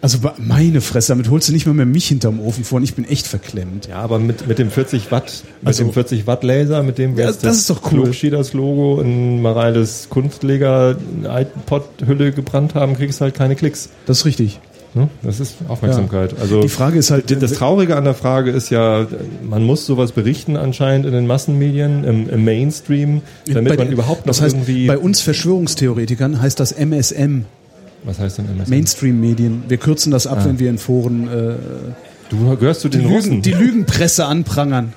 Also 0.00 0.18
meine 0.38 0.80
Fresse, 0.80 1.08
damit 1.12 1.28
holst 1.28 1.48
du 1.48 1.52
nicht 1.52 1.66
mal 1.66 1.72
mehr 1.74 1.86
mich 1.86 2.06
hinterm 2.06 2.38
Ofen 2.40 2.62
vor 2.64 2.76
und 2.76 2.84
ich 2.84 2.94
bin 2.94 3.04
echt 3.04 3.26
verklemmt. 3.26 3.88
Ja, 3.88 3.96
aber 3.96 4.18
mit, 4.20 4.46
mit 4.46 4.58
dem 4.58 4.70
40 4.70 5.10
Watt, 5.10 5.42
mit 5.60 5.66
Also- 5.68 5.84
dem 5.84 5.92
40 5.92 6.26
Watt 6.26 6.44
Laser, 6.44 6.82
mit 6.84 6.98
dem 6.98 7.16
wäre 7.16 7.30
Ja, 7.32 7.36
das 7.42 7.56
ist 7.58 7.70
doch 7.70 7.82
cool. 7.90 8.02
Klogschieders 8.02 8.52
Logo 8.52 9.00
in 9.00 9.42
Mareiles 9.42 10.06
Kunstleger 10.08 10.96
iPod-Hülle 11.24 12.32
gebrannt 12.32 12.74
haben, 12.74 12.94
kriegst 12.94 13.20
du 13.20 13.24
halt 13.24 13.34
keine 13.34 13.56
Klicks. 13.56 13.88
Das 14.06 14.18
ist 14.18 14.24
richtig. 14.24 14.60
Ne? 14.94 15.08
Das 15.22 15.38
ist 15.38 15.56
Aufmerksamkeit. 15.68 16.34
Also 16.40 16.62
Die 16.62 16.68
Frage 16.68 16.98
ist 16.98 17.10
halt, 17.10 17.42
das 17.42 17.52
Traurige 17.52 17.96
an 17.96 18.04
der 18.04 18.14
Frage 18.14 18.50
ist 18.50 18.70
ja, 18.70 19.06
man 19.48 19.62
muss 19.64 19.84
sowas 19.84 20.12
berichten 20.12 20.56
anscheinend 20.56 21.04
in 21.06 21.12
den 21.12 21.26
Massenmedien, 21.26 22.04
im, 22.04 22.30
im 22.30 22.44
Mainstream, 22.44 23.20
damit 23.52 23.76
man 23.76 23.90
überhaupt 23.92 24.20
noch 24.26 24.32
das 24.34 24.40
heißt, 24.40 24.54
irgendwie. 24.56 24.86
bei 24.86 24.96
uns 24.96 25.20
Verschwörungstheoretikern 25.20 26.40
heißt 26.40 26.58
das 26.58 26.72
MSM, 26.72 27.44
was 28.08 28.18
heißt 28.18 28.38
denn 28.38 28.46
MSM? 28.56 28.70
Mainstream-Medien. 28.70 29.62
Wir 29.68 29.76
kürzen 29.76 30.10
das 30.10 30.26
ab, 30.26 30.38
Ah. 30.40 30.44
wenn 30.46 30.58
wir 30.58 30.70
in 30.70 30.78
Foren 30.78 31.28
äh, 31.28 31.54
Du 32.30 32.56
gehörst 32.56 32.80
zu 32.80 32.88
die, 32.88 32.98
den 32.98 33.04
Lügen, 33.06 33.14
Russen. 33.16 33.42
die 33.42 33.52
Lügenpresse 33.52 34.24
anprangern. 34.26 34.92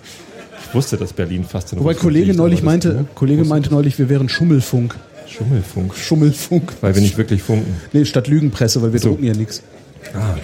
ich 0.67 0.74
wusste, 0.76 0.97
dass 0.97 1.13
Berlin 1.13 1.43
fast 1.45 1.71
in 1.74 1.80
Wobei 1.80 1.89
Russland 1.91 2.02
Kollege 2.04 2.26
liegt, 2.28 2.38
neulich 2.38 2.60
aber 2.62 2.71
das- 2.78 2.86
meinte, 2.86 2.93
ne? 3.02 3.06
Kollege 3.15 3.43
meinte 3.45 3.69
neulich, 3.71 4.00
wir 4.00 4.10
wären 4.10 4.28
Schummelfunk. 4.30 4.95
Schummelfunk. 5.28 5.95
Schummelfunk. 5.95 6.74
Weil 6.82 6.93
wir 6.95 7.02
nicht 7.02 7.17
wirklich 7.17 7.41
funken. 7.41 7.74
Nee, 7.93 8.04
statt 8.06 8.28
Lügenpresse, 8.28 8.82
weil 8.82 8.91
wir 8.93 9.00
So. 9.00 9.10
drucken 9.10 9.24
ja 9.26 9.34
nichts. 9.34 9.62
Ah. 10.13 10.36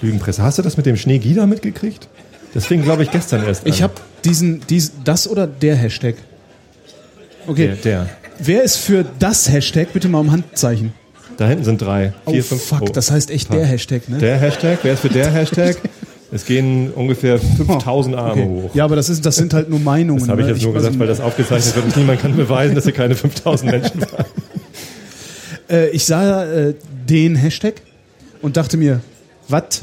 Lügenpresse. 0.00 0.42
Hast 0.42 0.58
du 0.58 0.62
das 0.62 0.76
mit 0.76 0.86
dem 0.86 0.96
Schneegida 0.96 1.46
mitgekriegt? 1.46 2.08
Das 2.54 2.66
fing, 2.66 2.82
glaube 2.82 3.02
ich, 3.04 3.10
gestern 3.10 3.44
erst 3.44 3.66
Ich 3.66 3.76
an. 3.76 3.82
habe 3.84 3.94
diesen, 4.24 4.60
diesen, 4.68 4.92
das 5.04 5.28
oder 5.28 5.46
der 5.46 5.76
Hashtag. 5.76 6.16
Okay, 7.46 7.66
Der, 7.68 7.76
der. 7.76 8.10
wer 8.38 8.62
ist 8.62 8.76
für 8.76 9.04
das 9.18 9.48
Hashtag? 9.50 9.92
Bitte 9.92 10.08
mal 10.08 10.18
um 10.20 10.30
Handzeichen. 10.32 10.92
Da 11.36 11.48
hinten 11.48 11.64
sind 11.64 11.80
drei. 11.82 12.12
Vier, 12.26 12.40
oh 12.40 12.42
fünf. 12.42 12.62
fuck, 12.62 12.82
oh. 12.82 12.92
das 12.92 13.10
heißt 13.10 13.30
echt 13.30 13.52
der 13.52 13.64
Hashtag, 13.64 14.08
ne? 14.08 14.18
Der 14.18 14.38
Hashtag, 14.38 14.78
wer 14.82 14.94
ist 14.94 15.00
für 15.00 15.08
der 15.08 15.30
Hashtag? 15.32 15.76
Es 16.32 16.44
gehen 16.44 16.90
ungefähr 16.92 17.38
5000 17.38 18.16
Arme 18.16 18.32
Okay. 18.32 18.44
hoch. 18.44 18.70
Ja, 18.74 18.84
aber 18.84 18.96
das, 18.96 19.08
ist, 19.08 19.24
das 19.24 19.36
sind 19.36 19.54
halt 19.54 19.68
nur 19.68 19.78
Meinungen. 19.78 20.20
Das 20.20 20.28
habe 20.28 20.40
ich 20.40 20.48
ne? 20.48 20.54
jetzt 20.54 20.62
nur 20.62 20.74
also, 20.74 20.86
gesagt, 20.86 20.98
weil 20.98 21.06
das 21.06 21.20
aufgezeichnet 21.20 21.76
wird 21.76 21.84
und 21.86 21.96
niemand 21.96 22.20
kann 22.20 22.36
beweisen, 22.36 22.74
dass 22.74 22.84
hier 22.84 22.92
keine 22.92 23.14
5000 23.14 23.70
Menschen 23.70 24.00
waren. 24.00 24.24
äh, 25.70 25.88
ich 25.90 26.04
sah 26.04 26.44
äh, 26.44 26.74
den 27.08 27.36
Hashtag 27.36 27.74
und 28.42 28.56
dachte 28.56 28.76
mir, 28.76 29.00
was? 29.48 29.82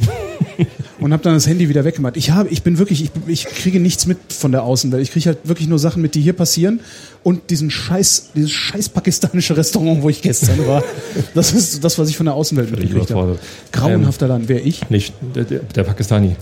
Und 1.01 1.13
habe 1.13 1.23
dann 1.23 1.33
das 1.33 1.47
Handy 1.47 1.67
wieder 1.67 1.83
weggemacht. 1.83 2.15
Ich 2.15 2.29
habe, 2.29 2.47
ich 2.49 2.61
bin 2.61 2.77
wirklich, 2.77 3.03
ich, 3.03 3.11
ich 3.27 3.45
kriege 3.45 3.79
nichts 3.79 4.05
mit 4.05 4.19
von 4.29 4.51
der 4.51 4.63
Außenwelt. 4.63 5.01
Ich 5.01 5.11
kriege 5.11 5.25
halt 5.25 5.39
wirklich 5.43 5.67
nur 5.67 5.79
Sachen 5.79 6.01
mit, 6.01 6.13
die 6.13 6.21
hier 6.21 6.33
passieren 6.33 6.79
und 7.23 7.49
diesen 7.49 7.71
scheiß, 7.71 8.29
dieses 8.35 8.51
scheiß 8.51 8.89
pakistanische 8.89 9.57
Restaurant, 9.57 10.03
wo 10.03 10.09
ich 10.09 10.21
gestern 10.21 10.65
war. 10.67 10.83
Das 11.33 11.53
ist 11.53 11.83
das, 11.83 11.97
was 11.97 12.09
ich 12.09 12.17
von 12.17 12.25
der 12.25 12.35
Außenwelt 12.35 12.71
mitgekriegt 12.71 13.11
habe. 13.11 13.39
Grauenhafter 13.71 14.27
Land. 14.27 14.47
Wer 14.47 14.65
ich? 14.65 14.89
Nicht, 14.89 15.13
der, 15.35 15.43
der, 15.43 15.59
der 15.59 15.83
Pakistani. 15.83 16.35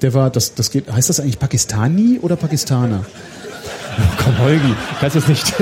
Der 0.00 0.14
war, 0.14 0.30
das, 0.30 0.54
das 0.54 0.70
geht, 0.70 0.90
heißt 0.90 1.08
das 1.08 1.20
eigentlich 1.20 1.38
Pakistani 1.38 2.18
oder 2.20 2.36
Pakistaner? 2.36 3.04
Komm, 4.18 4.38
Holgi, 4.38 4.74
kannst 5.00 5.16
es 5.16 5.28
nicht. 5.28 5.54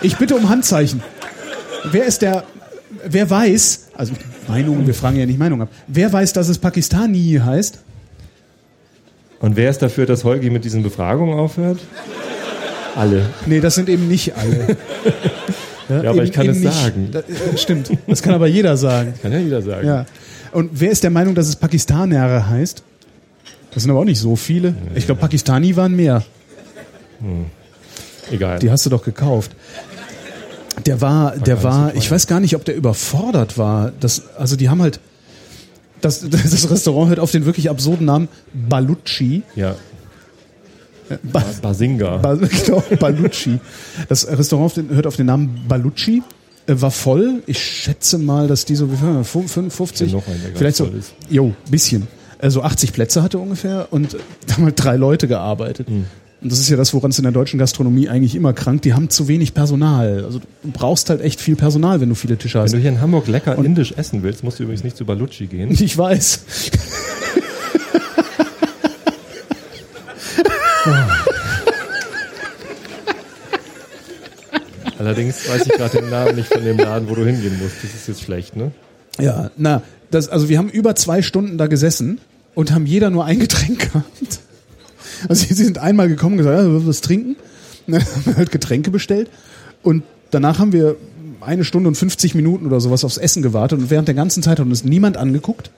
Ich 0.00 0.16
bitte 0.16 0.36
um 0.36 0.48
Handzeichen. 0.48 1.02
Wer 1.90 2.06
ist 2.06 2.22
der, 2.22 2.44
wer 3.06 3.28
weiß, 3.28 3.88
also 3.94 4.14
Meinung, 4.48 4.86
wir 4.86 4.94
fragen 4.94 5.16
ja 5.16 5.26
nicht 5.26 5.38
Meinung 5.38 5.62
ab. 5.62 5.68
Wer 5.86 6.12
weiß, 6.12 6.32
dass 6.32 6.48
es 6.48 6.58
Pakistani 6.58 7.40
heißt? 7.44 7.78
Und 9.40 9.56
wer 9.56 9.70
ist 9.70 9.82
dafür, 9.82 10.06
dass 10.06 10.24
Holgi 10.24 10.50
mit 10.50 10.64
diesen 10.64 10.82
Befragungen 10.82 11.38
aufhört? 11.38 11.78
Alle. 12.96 13.26
Nee, 13.46 13.60
das 13.60 13.74
sind 13.74 13.88
eben 13.88 14.08
nicht 14.08 14.36
alle. 14.36 14.76
Ja, 15.88 16.10
aber 16.10 16.22
ich 16.22 16.32
kann 16.32 16.48
es 16.48 16.62
sagen. 16.62 17.10
Da, 17.12 17.18
äh, 17.18 17.58
stimmt. 17.58 17.90
Das 18.06 18.22
kann 18.22 18.32
aber 18.32 18.46
jeder 18.46 18.74
sagen. 18.78 19.12
Kann 19.20 19.32
ja 19.32 19.38
jeder 19.38 19.60
sagen. 19.60 19.86
Ja. 19.86 20.06
Und 20.52 20.70
wer 20.72 20.90
ist 20.90 21.02
der 21.02 21.10
Meinung, 21.10 21.34
dass 21.34 21.46
es 21.46 21.56
Pakistaner 21.56 22.48
heißt? 22.48 22.82
Das 23.72 23.82
sind 23.82 23.90
aber 23.90 24.00
auch 24.00 24.06
nicht 24.06 24.18
so 24.18 24.34
viele. 24.34 24.74
Ich 24.94 25.04
glaube, 25.04 25.20
Pakistani 25.20 25.76
waren 25.76 25.94
mehr. 25.94 26.22
Egal. 28.30 28.60
Die 28.60 28.70
hast 28.70 28.86
du 28.86 28.90
doch 28.90 29.04
gekauft. 29.04 29.52
Der 30.86 31.00
war, 31.00 31.36
der 31.36 31.62
war, 31.62 31.94
ich 31.94 32.10
weiß 32.10 32.26
gar 32.26 32.40
nicht, 32.40 32.54
ob 32.56 32.64
der 32.64 32.76
überfordert 32.76 33.56
war. 33.58 33.92
Das, 34.00 34.22
also 34.36 34.56
die 34.56 34.68
haben 34.68 34.82
halt, 34.82 35.00
das, 36.00 36.20
das 36.28 36.70
Restaurant 36.70 37.08
hört 37.10 37.20
auf 37.20 37.30
den 37.30 37.46
wirklich 37.46 37.70
absurden 37.70 38.06
Namen 38.06 38.28
Baluchi. 38.52 39.42
ja. 39.54 39.74
Ba, 41.22 41.44
Basinga. 41.60 42.16
Ba- 42.16 42.34
genau, 42.64 42.82
Baluchi. 42.98 43.58
Das 44.08 44.26
Restaurant 44.26 44.74
hört 44.90 45.06
auf 45.06 45.16
den 45.16 45.26
Namen 45.26 45.62
Baluchi. 45.68 46.22
Äh, 46.66 46.80
War 46.80 46.90
voll. 46.90 47.42
Ich 47.46 47.62
schätze 47.62 48.16
mal, 48.16 48.48
dass 48.48 48.64
die 48.64 48.74
so 48.74 48.90
wie 48.90 48.96
viel, 48.96 49.22
55, 49.22 50.10
Ja, 50.12 50.16
noch 50.16 50.26
einen, 50.26 50.40
vielleicht 50.54 50.76
so, 50.76 50.88
jo, 51.28 51.54
bisschen. 51.70 52.08
Also 52.38 52.62
80 52.62 52.94
Plätze 52.94 53.22
hatte 53.22 53.38
ungefähr 53.38 53.88
und 53.90 54.14
da 54.46 54.54
haben 54.54 54.64
halt 54.64 54.82
drei 54.82 54.96
Leute 54.96 55.28
gearbeitet. 55.28 55.88
Hm. 55.88 56.06
Und 56.44 56.52
das 56.52 56.58
ist 56.60 56.68
ja 56.68 56.76
das, 56.76 56.92
woran 56.92 57.10
es 57.10 57.16
in 57.18 57.22
der 57.22 57.32
deutschen 57.32 57.58
Gastronomie 57.58 58.10
eigentlich 58.10 58.34
immer 58.34 58.52
krankt. 58.52 58.84
Die 58.84 58.92
haben 58.92 59.08
zu 59.08 59.28
wenig 59.28 59.54
Personal. 59.54 60.24
Also 60.26 60.40
du 60.40 60.70
brauchst 60.70 61.08
halt 61.08 61.22
echt 61.22 61.40
viel 61.40 61.56
Personal, 61.56 62.02
wenn 62.02 62.10
du 62.10 62.14
viele 62.14 62.36
Tische 62.36 62.58
Wenn 62.58 62.64
hast. 62.64 62.74
du 62.74 62.78
hier 62.78 62.90
in 62.90 63.00
Hamburg 63.00 63.28
lecker 63.28 63.56
indisch 63.56 63.94
essen 63.96 64.22
willst, 64.22 64.44
musst 64.44 64.58
du 64.58 64.64
übrigens 64.64 64.84
nicht 64.84 64.94
zu 64.94 65.06
Baluchi 65.06 65.46
gehen. 65.46 65.70
Ich 65.84 65.96
weiß. 65.96 66.40
Allerdings 74.98 75.48
weiß 75.48 75.66
ich 75.66 75.72
gerade 75.72 75.98
den 75.98 76.10
Namen 76.10 76.36
nicht 76.36 76.48
von 76.52 76.62
dem 76.62 76.78
Laden, 76.78 77.08
wo 77.08 77.14
du 77.14 77.24
hingehen 77.24 77.58
musst. 77.58 77.76
Das 77.82 77.94
ist 77.94 78.06
jetzt 78.06 78.22
schlecht, 78.22 78.54
ne? 78.56 78.70
Ja, 79.18 79.50
na, 79.56 79.82
das, 80.10 80.28
also 80.28 80.48
wir 80.48 80.58
haben 80.58 80.68
über 80.68 80.94
zwei 80.94 81.22
Stunden 81.22 81.58
da 81.58 81.66
gesessen 81.68 82.20
und 82.54 82.72
haben 82.72 82.86
jeder 82.86 83.10
nur 83.10 83.24
ein 83.24 83.38
Getränk 83.38 83.92
gehabt. 83.92 84.40
Also 85.28 85.46
sie 85.46 85.54
sind 85.54 85.78
einmal 85.78 86.08
gekommen 86.08 86.34
und 86.34 86.38
gesagt, 86.38 86.58
ja, 86.58 86.66
wir 86.66 86.86
was 86.86 87.00
trinken. 87.00 87.36
Dann 87.86 88.00
haben 88.04 88.26
wir 88.26 88.36
halt 88.36 88.50
Getränke 88.50 88.90
bestellt 88.90 89.30
und 89.82 90.02
danach 90.30 90.58
haben 90.58 90.72
wir 90.72 90.96
eine 91.40 91.64
Stunde 91.64 91.88
und 91.88 91.94
50 91.94 92.34
Minuten 92.34 92.66
oder 92.66 92.80
sowas 92.80 93.04
aufs 93.04 93.18
Essen 93.18 93.42
gewartet 93.42 93.78
und 93.78 93.90
während 93.90 94.08
der 94.08 94.14
ganzen 94.14 94.42
Zeit 94.42 94.58
hat 94.58 94.66
uns 94.66 94.84
niemand 94.84 95.16
angeguckt. 95.16 95.70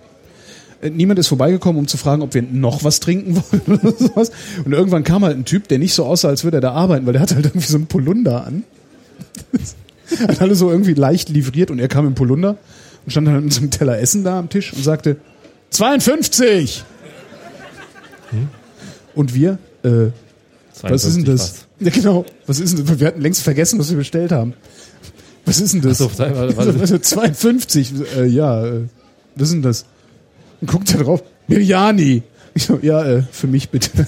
Äh, 0.81 0.91
Niemand 0.91 1.19
ist 1.19 1.29
vorbeigekommen, 1.29 1.79
um 1.79 1.89
zu 1.89 1.97
fragen, 1.97 2.23
ob 2.23 2.35
wir 2.35 2.43
noch 2.43 2.85
was 2.85 3.01
trinken 3.01 3.37
wollen 3.51 3.81
oder 3.81 3.93
sowas. 3.93 4.31
Und 4.65 4.73
irgendwann 4.73 5.05
kam 5.05 5.25
halt 5.25 5.37
ein 5.37 5.45
Typ, 5.45 5.69
der 5.69 5.79
nicht 5.79 5.95
so 5.95 6.05
aussah, 6.05 6.29
als 6.29 6.45
würde 6.45 6.59
er 6.59 6.61
da 6.61 6.73
arbeiten, 6.73 7.07
weil 7.07 7.15
der 7.15 7.23
hatte 7.23 7.35
halt 7.35 7.47
irgendwie 7.47 7.67
so 7.67 7.77
einen 7.77 7.87
Polunder 7.87 8.47
an. 8.47 8.65
Hat 10.29 10.41
alle 10.41 10.55
so 10.55 10.71
irgendwie 10.71 10.95
leicht 10.95 11.31
livriert 11.31 11.73
und 11.73 11.81
er 11.81 11.89
kam 11.89 12.07
im 12.07 12.15
Polunder 12.15 12.59
und 13.05 13.11
stand 13.11 13.27
dann 13.27 13.43
mit 13.43 13.53
so 13.53 13.61
einem 13.61 13.73
Teller 13.73 13.99
Essen 13.99 14.23
da 14.23 14.39
am 14.39 14.49
Tisch 14.49 14.73
und 14.73 14.85
sagte 14.85 15.17
52. 15.71 16.85
Und 19.17 19.35
wir, 19.35 19.59
äh, 19.83 20.11
was 20.83 21.05
ist 21.05 21.17
denn 21.17 21.25
52 21.25 21.25
das? 21.25 21.67
Ja, 21.81 21.91
genau. 21.91 22.25
Was 22.47 22.61
ist 22.61 22.77
denn 22.77 22.87
das? 22.87 23.01
Wir 23.01 23.07
hatten 23.09 23.21
längst 23.21 23.43
vergessen, 23.43 23.79
was 23.79 23.91
wir 23.91 23.97
bestellt 23.97 24.31
haben. 24.31 24.53
Was 25.47 25.61
ist 25.61 25.75
denn 25.75 25.81
das? 25.81 26.01
Ach 26.03 26.11
so, 26.11 26.19
warte. 26.19 26.81
Also 26.81 26.99
52, 27.01 27.95
äh, 28.17 28.27
ja, 28.27 28.65
äh, 28.65 28.83
was 29.35 29.49
ist 29.49 29.55
denn 29.55 29.63
das? 29.63 29.87
Und 30.61 30.71
guckt 30.71 30.93
da 30.95 30.99
drauf, 30.99 31.23
Biryani. 31.49 32.23
Ich 32.55 32.65
so, 32.65 32.79
ja, 32.83 33.05
äh, 33.05 33.23
für 33.31 33.47
mich 33.47 33.71
bitte. 33.71 34.07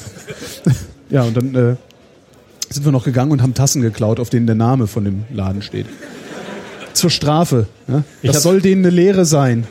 ja, 1.11 1.23
und 1.23 1.37
dann 1.37 1.55
äh, 1.55 1.77
sind 2.71 2.85
wir 2.85 2.93
noch 2.93 3.05
gegangen 3.05 3.33
und 3.33 3.43
haben 3.43 3.55
Tassen 3.55 3.83
geklaut, 3.83 4.21
auf 4.21 4.31
denen 4.31 4.47
der 4.47 4.57
Name 4.57 4.87
von 4.87 5.05
dem 5.05 5.25
Laden 5.33 5.63
steht. 5.63 5.87
Zur 6.93 7.11
Strafe. 7.11 7.67
Ich 8.23 8.31
Das 8.31 8.43
soll 8.43 8.61
denen 8.61 8.85
eine 8.85 8.95
Lehre 8.95 9.25
sein. 9.25 9.67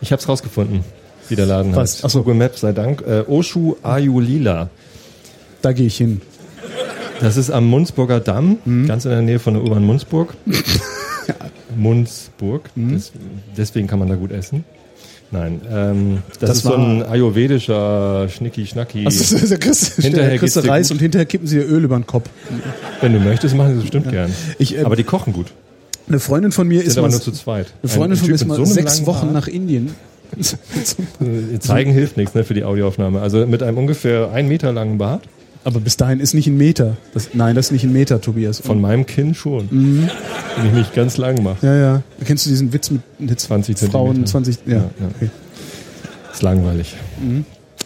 Ich 0.00 0.12
hab's 0.12 0.28
rausgefunden, 0.28 0.84
wie 1.28 1.36
der 1.36 1.46
Laden 1.46 1.74
Was? 1.74 1.94
heißt. 1.94 2.04
Ach 2.04 2.10
so. 2.10 2.18
Google 2.20 2.34
Maps 2.34 2.60
sei 2.60 2.72
Dank. 2.72 3.02
Äh, 3.06 3.22
Oshu 3.26 3.76
Ayulila. 3.82 4.70
Da 5.62 5.72
gehe 5.72 5.86
ich 5.86 5.96
hin. 5.96 6.20
Das 7.20 7.36
ist 7.36 7.50
am 7.50 7.66
Munzburger 7.66 8.20
Damm, 8.20 8.58
Mhm. 8.64 8.86
ganz 8.86 9.04
in 9.04 9.10
der 9.10 9.22
Nähe 9.22 9.38
von 9.40 9.54
der 9.54 9.62
U-Bahn 9.64 9.84
Munzburg. 9.84 10.34
Munzburg. 11.76 12.70
Mhm. 12.74 12.92
Des, 12.94 13.12
deswegen 13.56 13.86
kann 13.86 13.98
man 13.98 14.08
da 14.08 14.14
gut 14.14 14.32
essen. 14.32 14.64
Nein, 15.30 15.60
ähm, 15.70 16.18
das, 16.40 16.48
Das 16.48 16.56
ist 16.58 16.62
so 16.64 16.74
ein 16.74 17.02
ayurvedischer 17.02 18.28
Schnicki-Schnacki. 18.30 19.04
Also, 19.04 19.36
da 19.46 19.56
kriegst, 19.58 19.98
du- 19.98 20.02
Hinterher 20.02 20.38
kriegst 20.38 20.56
du 20.56 20.60
Reis 20.60 20.88
gut. 20.88 20.96
und 20.96 21.00
hinterher 21.02 21.26
kippen 21.26 21.46
sie 21.46 21.56
dir 21.58 21.66
Öl 21.68 21.84
über 21.84 21.98
den 21.98 22.06
Kopf. 22.06 22.30
Wenn 23.02 23.12
du 23.12 23.20
möchtest, 23.20 23.54
machen 23.54 23.70
sie 23.70 23.74
das 23.74 23.82
bestimmt 23.82 24.10
gern. 24.10 24.32
Ich, 24.58 24.76
äh, 24.78 24.84
Aber 24.84 24.96
die 24.96 25.04
kochen 25.04 25.34
gut. 25.34 25.48
Eine 26.08 26.18
Freundin 26.20 26.50
von 26.52 26.66
mir 26.66 26.78
Sind 26.78 26.88
ist 26.88 26.96
aber 26.98 27.08
mal, 27.08 27.12
nur 27.12 27.20
zu 27.20 27.32
zweit. 27.32 27.66
eine 27.82 27.90
Freundin 27.92 28.12
Ein 28.12 28.16
von 28.20 28.28
mir 28.28 28.34
ist 28.36 28.46
mal 28.46 28.54
so 28.56 28.64
sechs 28.64 29.04
Wochen 29.04 29.30
nach 29.34 29.48
Indien. 29.48 29.90
Zeigen 31.60 31.92
hilft 31.92 32.16
nichts 32.16 32.34
ne, 32.34 32.44
für 32.44 32.54
die 32.54 32.64
Audioaufnahme. 32.64 33.20
Also 33.20 33.46
mit 33.46 33.62
einem 33.62 33.78
ungefähr 33.78 34.30
ein 34.32 34.48
Meter 34.48 34.72
langen 34.72 34.98
Bart. 34.98 35.22
Aber 35.64 35.80
bis 35.80 35.96
dahin 35.96 36.20
ist 36.20 36.34
nicht 36.34 36.46
ein 36.46 36.56
Meter. 36.56 36.96
Das, 37.12 37.30
nein, 37.34 37.54
das 37.54 37.66
ist 37.66 37.72
nicht 37.72 37.84
ein 37.84 37.92
Meter, 37.92 38.20
Tobias. 38.20 38.60
Von 38.60 38.80
meinem 38.80 39.06
Kinn 39.06 39.34
schon. 39.34 39.68
Mhm. 39.70 40.10
Wenn 40.56 40.66
ich 40.66 40.72
mich 40.72 40.92
ganz 40.94 41.16
lang 41.16 41.42
mache. 41.42 41.66
ja, 41.66 41.74
ja. 41.76 42.02
Kennst 42.24 42.46
du 42.46 42.50
diesen 42.50 42.72
Witz 42.72 42.90
mit, 42.90 43.02
mit 43.18 43.38
20 43.38 43.76
Frauen 43.78 44.26
Zentimeter. 44.26 44.30
20? 44.30 44.58
Ja. 44.66 44.74
Ja, 44.74 44.78
ja. 44.78 45.08
Okay. 45.16 45.30
Ist 46.32 46.42
langweilig. 46.42 46.96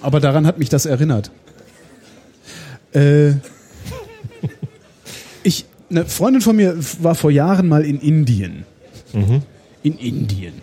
Aber 0.00 0.20
daran 0.20 0.46
hat 0.46 0.58
mich 0.58 0.68
das 0.68 0.86
erinnert. 0.86 1.30
Äh, 2.94 3.32
ich, 5.42 5.64
eine 5.90 6.04
Freundin 6.04 6.42
von 6.42 6.56
mir 6.56 6.76
war 7.00 7.14
vor 7.14 7.30
Jahren 7.30 7.68
mal 7.68 7.84
in 7.84 8.00
Indien. 8.00 8.64
In 9.82 9.98
Indien. 9.98 10.54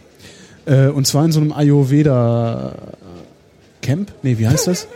Äh, 0.69 0.87
und 0.87 1.07
zwar 1.07 1.25
in 1.25 1.31
so 1.31 1.41
einem 1.41 1.51
Ayurveda 1.51 2.75
Camp. 3.81 4.13
Nee, 4.21 4.37
wie 4.37 4.47
heißt 4.47 4.67
das? 4.67 4.87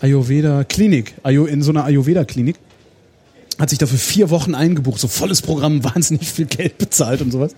Ayurveda 0.00 0.64
Klinik. 0.64 1.14
Ayo, 1.24 1.46
in 1.46 1.62
so 1.62 1.72
einer 1.72 1.84
Ayurveda 1.84 2.24
Klinik. 2.24 2.56
Hat 3.58 3.68
sich 3.68 3.78
dafür 3.78 3.98
vier 3.98 4.30
Wochen 4.30 4.54
eingebucht, 4.54 5.00
so 5.00 5.08
volles 5.08 5.42
Programm, 5.42 5.84
wahnsinnig 5.94 6.30
viel 6.30 6.46
Geld 6.46 6.78
bezahlt 6.78 7.20
und 7.20 7.32
sowas. 7.32 7.54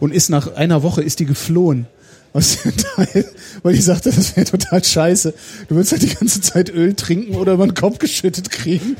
Und 0.00 0.12
ist 0.12 0.30
nach 0.30 0.54
einer 0.54 0.82
Woche 0.82 1.02
ist 1.02 1.20
die 1.20 1.26
geflohen. 1.26 1.86
Aus 2.32 2.58
dem 2.62 2.76
Teil, 2.76 3.26
weil 3.62 3.74
die 3.74 3.80
sagte, 3.80 4.10
das 4.10 4.36
wäre 4.36 4.44
total 4.44 4.82
scheiße. 4.82 5.34
Du 5.68 5.76
würdest 5.76 5.92
halt 5.92 6.02
die 6.02 6.12
ganze 6.12 6.40
Zeit 6.40 6.68
Öl 6.68 6.94
trinken 6.94 7.36
oder 7.36 7.52
über 7.52 7.64
den 7.64 7.74
Kopf 7.74 7.98
geschüttet 7.98 8.50
kriegen. 8.50 8.96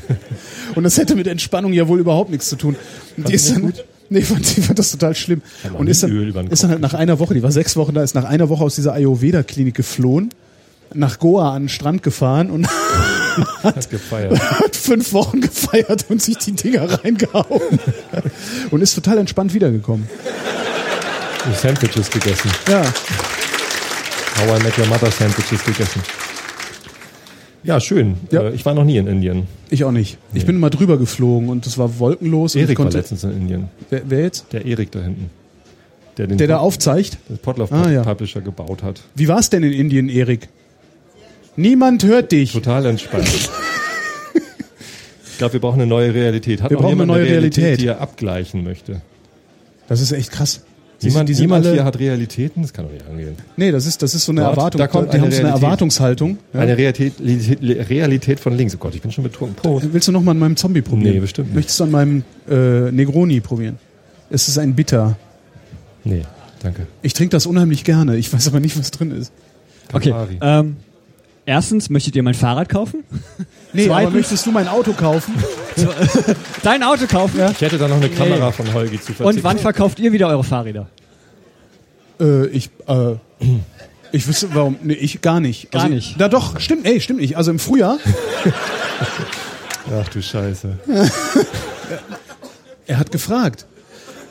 Und 0.73 0.85
das 0.85 0.97
hätte 0.97 1.17
mit 1.17 1.27
Entspannung 1.27 1.73
ja 1.73 1.89
wohl 1.89 1.99
überhaupt 1.99 2.31
nichts 2.31 2.47
zu 2.47 2.55
tun. 2.55 2.77
Und 3.17 3.27
die 3.27 3.33
ist 3.33 3.51
dann, 3.51 3.73
nee, 4.09 4.21
fand, 4.21 4.55
die 4.55 4.61
fand 4.61 4.79
das 4.79 4.91
total 4.91 5.15
schlimm. 5.15 5.41
Und 5.77 5.87
ist 5.87 6.03
dann, 6.03 6.47
ist 6.49 6.63
dann 6.63 6.71
halt 6.71 6.81
nach 6.81 6.93
einer 6.93 7.19
Woche, 7.19 7.33
die 7.33 7.43
war 7.43 7.51
sechs 7.51 7.75
Wochen 7.75 7.93
da, 7.93 8.03
ist 8.03 8.15
nach 8.15 8.25
einer 8.25 8.49
Woche 8.49 8.63
aus 8.63 8.75
dieser 8.75 8.93
Ayurveda-Klinik 8.93 9.75
geflohen, 9.75 10.29
nach 10.93 11.19
Goa 11.19 11.53
an 11.53 11.63
den 11.63 11.69
Strand 11.69 12.03
gefahren 12.03 12.49
und 12.49 12.67
Hat 13.63 13.89
gefeiert. 13.89 14.39
hat 14.39 14.75
fünf 14.75 15.11
Wochen 15.11 15.41
gefeiert 15.41 16.05
und 16.09 16.21
sich 16.21 16.37
die 16.37 16.53
Dinger 16.53 17.03
reingehauen. 17.03 17.79
Und 18.71 18.81
ist 18.81 18.95
total 18.95 19.17
entspannt 19.17 19.53
wiedergekommen. 19.53 20.07
Sandwiches 21.61 22.09
gegessen. 22.09 22.49
Ja. 22.69 22.81
How 24.37 24.59
I 24.59 24.63
Met 24.63 24.77
Your 24.77 24.87
Mother 24.87 25.11
Sandwiches 25.11 25.63
gegessen. 25.65 26.01
Ja, 27.65 27.79
schön. 27.79 28.15
Ja. 28.31 28.43
Äh, 28.43 28.53
Ich 28.55 28.65
war 28.65 28.73
noch 28.73 28.83
nie 28.85 28.97
in 28.97 29.07
Indien. 29.07 29.47
Ich 29.69 29.83
auch 29.83 29.91
nicht. 29.91 30.17
Ich 30.33 30.45
bin 30.45 30.59
mal 30.59 30.69
drüber 30.69 30.97
geflogen 30.97 31.49
und 31.49 31.65
es 31.65 31.77
war 31.77 31.99
wolkenlos. 31.99 32.55
Erik 32.55 32.77
war 32.79 32.89
letztens 32.91 33.23
in 33.23 33.31
Indien. 33.31 33.69
wer, 33.89 34.01
wer 34.07 34.21
jetzt? 34.21 34.45
Der 34.53 34.65
Erik 34.65 34.91
da 34.91 35.01
hinten. 35.01 35.29
Der 36.17 36.27
den 36.27 36.37
Der 36.37 36.47
da 36.47 36.57
aufzeigt? 36.59 37.17
den 37.27 37.37
Potluck 37.39 37.71
Ah, 37.71 37.89
ja. 37.89 38.03
Publisher 38.03 38.41
gebaut 38.41 38.83
hat. 38.83 39.01
Wie 39.15 39.27
war 39.27 39.39
es 39.39 39.49
denn 39.49 39.63
in 39.63 39.73
Indien, 39.73 40.07
Erik? 40.09 40.47
Niemand 41.57 42.03
hört 42.03 42.31
dich. 42.31 42.53
Total 42.53 42.85
entspannt. 42.85 43.27
ich 45.31 45.37
glaube, 45.37 45.53
wir 45.53 45.59
brauchen 45.59 45.81
eine 45.81 45.87
neue 45.87 46.13
Realität. 46.13 46.61
Hat 46.61 46.69
Wir 46.69 46.77
brauchen 46.77 46.93
eine 46.93 47.05
neue 47.05 47.23
Realität. 47.25 47.81
die 47.81 47.87
er 47.87 47.99
abgleichen 48.01 48.63
möchte? 48.63 49.01
Das 49.87 50.01
ist 50.01 50.11
echt 50.11 50.31
krass. 50.31 50.63
Die 51.05 51.09
Niemand, 51.09 51.19
sind, 51.19 51.29
die 51.29 51.33
sind 51.35 51.43
niemand 51.45 51.65
alle, 51.65 51.75
hier 51.75 51.83
hat 51.85 51.99
Realitäten? 51.99 52.61
Das 52.63 52.73
kann 52.73 52.85
doch 52.85 52.91
nicht 52.91 53.05
angehen. 53.07 53.35
nee, 53.57 53.71
das 53.71 53.85
ist, 53.85 54.01
das 54.01 54.13
ist 54.15 54.25
so 54.25 54.31
eine 54.31 54.41
Dort, 54.41 54.57
Erwartung. 54.57 54.79
da 54.79 54.87
kommt 54.87 55.13
die 55.13 55.17
eine 55.17 55.23
haben 55.23 55.31
so 55.31 55.37
eine 55.37 55.45
Realität. 55.47 55.63
Erwartungshaltung. 55.63 56.37
Ja. 56.53 56.59
Eine 56.61 56.77
Realität, 56.77 57.13
Realität 57.89 58.39
von 58.39 58.53
links. 58.57 58.75
Oh 58.75 58.77
Gott, 58.79 58.95
ich 58.95 59.01
bin 59.01 59.11
schon 59.11 59.23
betrunken. 59.23 59.55
Prost. 59.55 59.93
Willst 59.93 60.07
du 60.07 60.11
noch 60.11 60.21
mal 60.21 60.31
an 60.31 60.39
meinem 60.39 60.55
Zombie 60.55 60.81
probieren? 60.81 61.13
Nee, 61.13 61.19
bestimmt 61.19 61.49
nicht. 61.49 61.55
Möchtest 61.55 61.79
du 61.79 61.83
an 61.85 61.91
meinem 61.91 62.23
äh, 62.49 62.91
Negroni 62.91 63.39
probieren? 63.39 63.77
Es 64.29 64.47
ist 64.47 64.57
ein 64.57 64.75
Bitter. 64.75 65.15
Nee, 66.03 66.23
danke. 66.61 66.87
Ich 67.01 67.13
trinke 67.13 67.31
das 67.31 67.45
unheimlich 67.45 67.83
gerne. 67.83 68.17
Ich 68.17 68.33
weiß 68.33 68.47
aber 68.47 68.59
nicht, 68.59 68.77
was 68.77 68.91
drin 68.91 69.11
ist. 69.11 69.31
Okay. 69.93 70.13
Ähm, 70.41 70.77
erstens, 71.45 71.89
möchtet 71.89 72.15
ihr 72.15 72.23
mein 72.23 72.33
Fahrrad 72.33 72.69
kaufen? 72.69 73.03
Nee, 73.73 73.85
aber 73.85 73.95
Zweitens- 73.95 74.13
möchtest 74.13 74.45
du 74.45 74.51
mein 74.51 74.67
Auto 74.67 74.93
kaufen? 74.93 75.33
Dein 76.63 76.83
Auto 76.83 77.07
kaufen? 77.07 77.41
Ich 77.51 77.61
hätte 77.61 77.77
da 77.77 77.87
noch 77.87 77.97
eine 77.97 78.09
Kamera 78.09 78.51
von 78.51 78.73
Holgi 78.73 78.97
zu 78.97 79.13
verzichten. 79.13 79.23
Und 79.25 79.43
wann 79.43 79.59
verkauft 79.59 79.99
ihr 79.99 80.11
wieder 80.11 80.27
eure 80.27 80.43
Fahrräder? 80.43 80.87
Äh, 82.19 82.47
ich, 82.47 82.69
äh, 82.87 83.15
ich 84.11 84.27
wüsste, 84.27 84.47
warum, 84.53 84.77
nee, 84.81 84.93
ich 84.93 85.21
gar 85.21 85.39
nicht. 85.39 85.71
Gar 85.71 85.83
also, 85.83 85.93
nicht. 85.93 86.15
Da 86.19 86.29
doch, 86.29 86.59
stimmt, 86.59 86.85
ey, 86.85 87.01
stimmt 87.01 87.19
nicht. 87.19 87.35
Also 87.35 87.51
im 87.51 87.59
Frühjahr, 87.59 87.97
Ach 89.93 90.09
du 90.09 90.21
Scheiße. 90.21 90.79
er 92.87 92.97
hat 92.97 93.11
gefragt. 93.11 93.65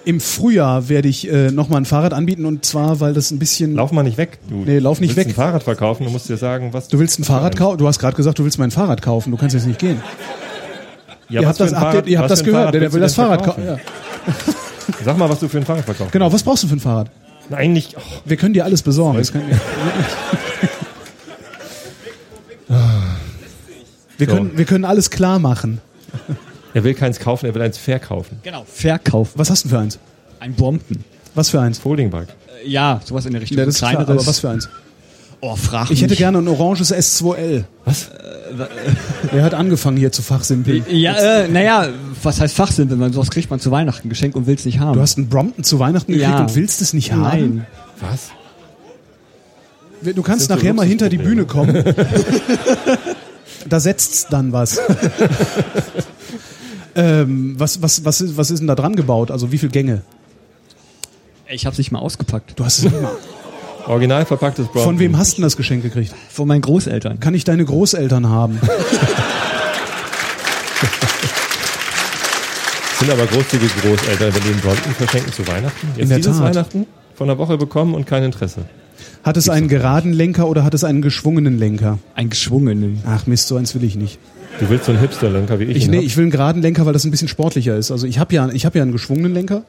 Im 0.07 0.21
Frühjahr 0.21 0.89
werde 0.91 1.09
ich 1.09 1.31
äh, 1.33 1.51
nochmal 1.51 1.81
ein 1.81 1.85
Fahrrad 1.87 2.13
anbieten 2.13 2.45
und 2.45 2.65
zwar, 2.65 3.01
weil 3.01 3.15
das 3.15 3.31
ein 3.31 3.39
bisschen. 3.39 3.75
Lauf 3.75 3.91
mal 3.91 4.03
nicht 4.03 4.19
weg. 4.19 4.39
Du 4.49 4.57
Nee, 4.65 4.79
lauf 4.79 5.01
nicht 5.01 5.17
willst 5.17 5.29
weg. 5.31 5.35
ein 5.35 5.35
Fahrrad 5.35 5.63
verkaufen, 5.63 6.05
du 6.05 6.11
musst 6.11 6.29
dir 6.29 6.37
sagen, 6.37 6.73
was 6.73 6.89
Du 6.89 6.99
willst 6.99 7.19
ein 7.19 7.25
Fahrrad 7.25 7.57
kaufen? 7.57 7.79
Du 7.79 7.87
hast 7.89 7.99
gerade 7.99 8.15
gesagt, 8.17 8.39
du 8.39 8.45
willst 8.45 8.59
mein 8.59 8.71
Fahrrad 8.71 9.01
kaufen. 9.01 9.31
Du 9.31 9.37
kannst 9.39 9.55
jetzt 9.55 9.67
nicht 9.67 9.79
gehen. 9.79 10.01
Ja, 11.31 11.41
ihr 11.41 11.49
habt 11.49 11.59
das, 11.59 11.73
ein 11.73 11.81
habt 11.81 11.93
Fahrrad- 11.95 12.07
ihr, 12.07 12.13
ihr 12.13 12.19
habt 12.19 12.31
das 12.31 12.45
gehört. 12.45 12.57
Fahrrad 12.61 12.75
Der, 12.75 12.81
der 12.83 12.93
willst 12.93 12.95
will 12.95 13.01
du 13.01 13.05
das 13.07 13.15
Fahrrad 13.15 13.45
kaufen. 13.45 13.65
Ja. 13.67 13.79
Sag 15.05 15.17
mal, 15.17 15.31
was 15.31 15.41
du 15.41 15.49
für 15.49 15.57
ein 15.59 15.65
Fahrrad 15.65 15.85
verkaufst. 15.87 16.13
Genau, 16.13 16.31
was 16.33 16.43
brauchst 16.43 16.63
du 16.65 16.69
für 16.69 16.77
ein 16.77 16.81
Fahrrad? 16.81 17.11
Nein, 17.49 17.73
nicht. 17.73 17.97
Oh, 17.97 18.01
Wir 18.27 18.37
können 18.37 18.53
dir 18.55 18.65
alles 18.65 18.83
besorgen. 18.83 19.17
Das 19.19 19.33
können 19.33 19.49
wir 24.19 24.27
können, 24.27 24.57
wir 24.57 24.65
können 24.67 24.85
alles 24.85 25.11
klar 25.11 25.39
machen. 25.39 25.81
er 26.75 26.85
will 26.85 26.95
keins 26.95 27.19
kaufen, 27.19 27.47
er 27.47 27.55
will 27.55 27.63
eins 27.63 27.79
verkaufen. 27.79 28.39
Genau. 28.43 28.65
Verkaufen. 28.67 29.33
Was 29.37 29.49
hast 29.51 29.65
du 29.65 29.69
für 29.71 29.79
eins? 29.79 29.99
Ein 30.41 30.55
Brompton. 30.55 31.05
Was 31.35 31.49
für 31.51 31.61
eins? 31.61 31.79
Foldingbike. 31.79 32.29
Äh, 32.65 32.69
Ja, 32.69 33.01
sowas 33.05 33.25
in 33.27 33.33
der 33.33 33.41
Richtung. 33.43 33.59
Ja, 33.59 33.65
das 33.65 33.77
ist 33.77 33.81
klar, 33.81 33.99
aber 33.99 34.27
was 34.27 34.41
für 34.41 34.51
eins? 34.51 34.69
Oh, 35.41 35.57
frag 35.57 35.91
Ich 35.91 36.01
hätte 36.01 36.11
mich. 36.11 36.19
gerne 36.19 36.39
ein 36.39 36.49
oranges 36.49 36.93
S2L. 36.93 37.65
Was? 37.85 38.11
Er 39.33 39.43
hat 39.43 39.53
angefangen 39.53 39.97
hier 39.97 40.11
zu 40.13 40.23
fachsimpeln. 40.23 40.85
Ja, 40.89 41.15
äh, 41.43 41.49
naja, 41.49 41.89
was 42.23 42.41
heißt 42.41 42.55
Fachsinn, 42.55 42.89
wenn 42.99 43.13
sowas 43.13 43.31
kriegt 43.31 43.51
man 43.51 43.59
zu 43.61 43.71
Weihnachten 43.71 44.09
geschenkt 44.09 44.37
und 44.37 44.47
will 44.47 44.55
es 44.55 44.65
nicht 44.65 44.79
haben. 44.79 44.95
Du 44.95 45.01
hast 45.01 45.19
einen 45.19 45.29
Brompton 45.29 45.65
zu 45.65 45.79
Weihnachten 45.79 46.13
gekriegt 46.13 46.31
Ja. 46.31 46.41
und 46.41 46.55
willst 46.55 46.81
es 46.81 46.93
nicht 46.95 47.13
haben? 47.13 47.23
Nein. 47.23 47.67
Was? 48.01 48.31
Du 50.15 50.23
kannst 50.23 50.47
sind 50.47 50.49
so 50.51 50.55
nachher 50.63 50.73
mal 50.75 50.87
hinter 50.87 51.09
die 51.09 51.17
Bühne 51.19 51.45
kommen. 51.47 51.83
da 53.69 53.81
setzt's 53.81 54.27
dann 54.29 54.53
was. 54.53 54.79
ähm, 56.95 57.55
was, 57.59 57.83
was, 57.83 58.05
was, 58.05 58.21
ist, 58.21 58.37
was 58.37 58.51
ist 58.51 58.61
denn 58.61 58.69
da 58.69 58.75
dran 58.75 58.97
gebaut? 58.97 59.31
Also 59.31 59.53
wie 59.53 59.59
viele 59.59 59.73
Gänge? 59.73 60.03
Ich 61.49 61.67
hab's 61.67 61.79
nicht 61.79 61.93
mal 61.93 61.99
ausgepackt. 61.99 62.59
Du 62.59 62.65
hast 62.65 62.79
es 62.79 62.85
nicht 62.85 63.01
mal. 63.01 63.13
Original 63.87 64.25
verpacktes 64.25 64.67
Brown. 64.69 64.85
Von 64.85 64.99
wem 64.99 65.19
hast 65.19 65.33
du 65.33 65.37
denn 65.37 65.43
das 65.45 65.57
Geschenk 65.57 65.83
gekriegt? 65.83 66.15
Von 66.31 66.49
meinen 66.49 66.63
Großeltern. 66.63 67.21
Kann 67.21 67.35
ich 67.35 67.45
deine 67.45 67.65
Großeltern 67.65 68.29
haben? 68.29 68.59
Sind 72.99 73.11
aber 73.11 73.27
großzügige 73.27 73.73
Großeltern, 73.83 74.35
wenn 74.35 74.43
die 74.43 74.49
den 74.49 74.61
Brompton 74.61 74.95
verschenken 74.95 75.33
zu 75.33 75.47
Weihnachten. 75.47 75.89
Jetzt 75.97 76.03
In 76.03 76.09
der 76.09 76.19
dieses 76.19 76.39
Tat. 76.39 76.55
Weihnachten 76.55 76.87
von 77.15 77.29
der 77.29 77.37
Woche 77.39 77.59
bekommen 77.59 77.95
und 77.95 78.07
kein 78.07 78.23
Interesse. 78.23 78.65
Hat 79.23 79.37
es 79.37 79.49
einen 79.49 79.69
geraden 79.69 80.13
Lenker 80.13 80.49
oder 80.49 80.65
hat 80.65 80.75
es 80.75 80.85
einen 80.85 81.03
geschwungenen 81.03 81.59
Lenker? 81.59 81.99
Ein 82.15 82.31
geschwungenen. 82.31 83.03
Ach 83.07 83.27
Mist, 83.27 83.49
so 83.49 83.57
eins 83.57 83.75
will 83.75 83.85
ich 83.85 83.97
nicht. 83.97 84.19
Du 84.61 84.69
willst 84.71 84.85
so 84.87 84.93
einen 84.93 85.01
Hipster-Lenker 85.01 85.59
wie 85.59 85.65
ich, 85.65 85.77
Ich, 85.77 85.89
nee, 85.89 85.99
hab? 85.99 86.05
ich 86.05 86.17
will 86.17 86.25
einen 86.25 86.31
geraden 86.31 86.63
Lenker, 86.63 86.87
weil 86.87 86.93
das 86.93 87.05
ein 87.05 87.11
bisschen 87.11 87.29
sportlicher 87.29 87.77
ist. 87.77 87.91
Also 87.91 88.07
ich 88.07 88.19
habe 88.19 88.35
ja, 88.35 88.49
ich 88.51 88.65
habe 88.67 88.79
ja 88.79 88.83
einen 88.83 88.93
geschwungenen 88.93 89.35
Lenker. 89.35 89.65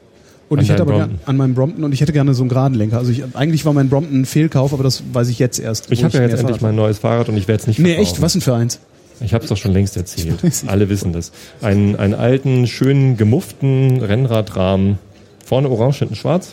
Und 0.48 0.58
An 0.58 0.64
ich 0.64 0.70
hätte 0.70 0.82
aber 0.82 0.94
gern, 0.94 1.18
an 1.26 1.36
meinem 1.36 1.54
Brompton 1.56 1.82
und 1.82 1.90
ich 1.92 2.00
hätte 2.00 2.12
gerne 2.12 2.32
so 2.32 2.42
einen 2.44 2.48
geraden 2.50 2.74
Lenker. 2.74 2.98
Also 2.98 3.10
ich, 3.10 3.24
eigentlich 3.34 3.64
war 3.64 3.72
mein 3.72 3.88
Brompton 3.88 4.20
ein 4.20 4.26
Fehlkauf, 4.26 4.72
aber 4.72 4.84
das 4.84 5.02
weiß 5.12 5.28
ich 5.28 5.40
jetzt 5.40 5.58
erst. 5.58 5.90
Ich 5.90 6.04
habe 6.04 6.16
ja 6.16 6.22
jetzt 6.22 6.32
endlich 6.34 6.46
Fahrrad 6.48 6.62
mein 6.62 6.76
neues 6.76 6.98
Fahrrad 6.98 7.28
und 7.28 7.36
ich 7.36 7.48
werde 7.48 7.62
es 7.62 7.66
nicht 7.66 7.80
Nee, 7.80 7.94
verkaufen. 7.94 8.12
echt? 8.12 8.22
Was 8.22 8.32
denn 8.34 8.42
für 8.42 8.54
eins? 8.54 8.78
Ich 9.20 9.34
habe 9.34 9.42
es 9.42 9.48
doch 9.48 9.56
schon 9.56 9.72
längst 9.72 9.96
erzählt. 9.96 10.38
Alle 10.68 10.88
wissen 10.88 11.12
das. 11.12 11.32
Einen, 11.62 11.96
einen 11.96 12.14
alten, 12.14 12.68
schönen, 12.68 13.16
gemufften 13.16 14.00
Rennradrahmen. 14.02 14.98
Vorne 15.44 15.68
orange, 15.68 15.98
hinten 16.00 16.14
schwarz. 16.14 16.52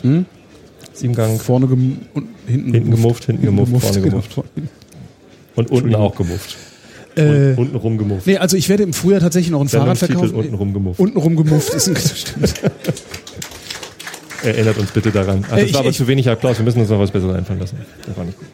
Siebengang. 0.92 1.38
Vorne 1.38 1.68
gem 1.68 1.98
und 2.14 2.26
hinten, 2.48 2.72
Hinten 2.72 2.90
gemufft, 2.90 3.26
hinten 3.26 3.44
gemufft, 3.44 3.70
vorne 3.80 4.00
genau. 4.00 4.10
gemufft. 4.22 4.42
Und 5.54 5.70
unten 5.70 5.94
auch 5.94 6.16
gemufft. 6.16 6.56
Äh, 7.16 7.50
Und 7.52 7.58
unten 7.58 7.76
rum 7.76 7.98
gemufft. 7.98 8.26
nee, 8.26 8.38
also 8.38 8.56
ich 8.56 8.68
werde 8.68 8.82
im 8.82 8.92
Frühjahr 8.92 9.20
tatsächlich 9.20 9.50
noch 9.52 9.60
ein 9.60 9.68
Fahrrad 9.68 9.96
Sendungstitel 9.98 10.18
verkaufen. 10.18 10.36
unten 10.44 10.54
rum 10.54 10.72
gemufft. 10.74 11.00
Unten 11.00 11.18
rum 11.18 11.36
gemufft 11.36 11.72
ist 11.74 11.88
ein 11.88 11.96
stimmt. 11.96 12.54
Erinnert 14.42 14.76
uns 14.78 14.90
bitte 14.90 15.10
daran. 15.10 15.44
Ach, 15.48 15.56
Äh, 15.56 15.60
das 15.60 15.68
ich- 15.68 15.72
war 15.74 15.80
aber 15.80 15.90
ich- 15.90 15.96
zu 15.96 16.06
wenig 16.06 16.28
Applaus. 16.28 16.58
Wir 16.58 16.64
müssen 16.64 16.80
uns 16.80 16.90
noch 16.90 16.98
was 16.98 17.10
Besseres 17.10 17.34
einfallen 17.36 17.60
lassen. 17.60 17.78
Das 18.06 18.16
war 18.16 18.24
nicht 18.24 18.38
gut. 18.38 18.48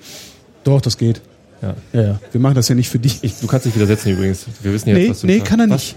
Doch, 0.64 0.80
das 0.80 0.96
geht. 0.98 1.20
Ja. 1.62 1.74
Ja, 1.92 2.02
ja. 2.02 2.20
Wir 2.32 2.40
machen 2.40 2.54
das 2.54 2.68
ja 2.68 2.74
nicht 2.74 2.88
für 2.88 2.98
dich. 2.98 3.18
Ich, 3.22 3.34
du 3.40 3.46
kannst 3.46 3.66
dich 3.66 3.74
widersetzen 3.74 4.12
übrigens. 4.12 4.46
Wir 4.62 4.72
wissen 4.72 4.88
jetzt, 4.90 4.98
Nee, 4.98 5.08
was 5.10 5.20
du 5.20 5.26
nee, 5.26 5.38
sagst. 5.38 5.48
kann 5.50 5.60
er 5.60 5.66
nicht. 5.66 5.96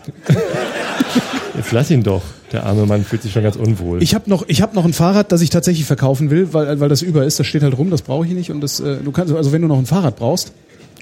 Jetzt 1.55 1.71
lass 1.71 1.91
ihn 1.91 2.01
doch. 2.03 2.23
Der 2.51 2.65
arme 2.65 2.85
Mann 2.85 3.03
fühlt 3.05 3.21
sich 3.21 3.31
schon 3.31 3.43
ganz 3.43 3.55
unwohl. 3.55 4.01
Ich 4.01 4.15
habe 4.15 4.29
noch, 4.29 4.43
ich 4.47 4.61
habe 4.61 4.75
noch 4.75 4.85
ein 4.85 4.93
Fahrrad, 4.93 5.31
das 5.31 5.41
ich 5.41 5.49
tatsächlich 5.51 5.85
verkaufen 5.85 6.29
will, 6.31 6.49
weil, 6.53 6.79
weil 6.79 6.89
das 6.89 7.01
über 7.01 7.23
ist. 7.25 7.39
Das 7.39 7.45
steht 7.47 7.61
halt 7.63 7.77
rum, 7.77 7.89
das 7.91 8.01
brauche 8.01 8.25
ich 8.25 8.33
nicht. 8.33 8.49
Und 8.51 8.61
das, 8.61 8.79
äh, 8.79 8.97
du 9.03 9.11
kannst, 9.11 9.33
also 9.33 9.51
wenn 9.51 9.61
du 9.61 9.67
noch 9.67 9.77
ein 9.77 9.85
Fahrrad 9.85 10.15
brauchst, 10.15 10.51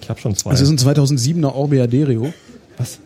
Ich 0.02 0.10
habe 0.10 0.20
schon 0.20 0.36
zwei. 0.36 0.52
das 0.52 0.62
ist 0.62 0.70
ein 0.70 0.78
2007er 0.78 1.54
Orbea 1.54 1.88
Derio. 1.88 2.34
was? 2.78 3.00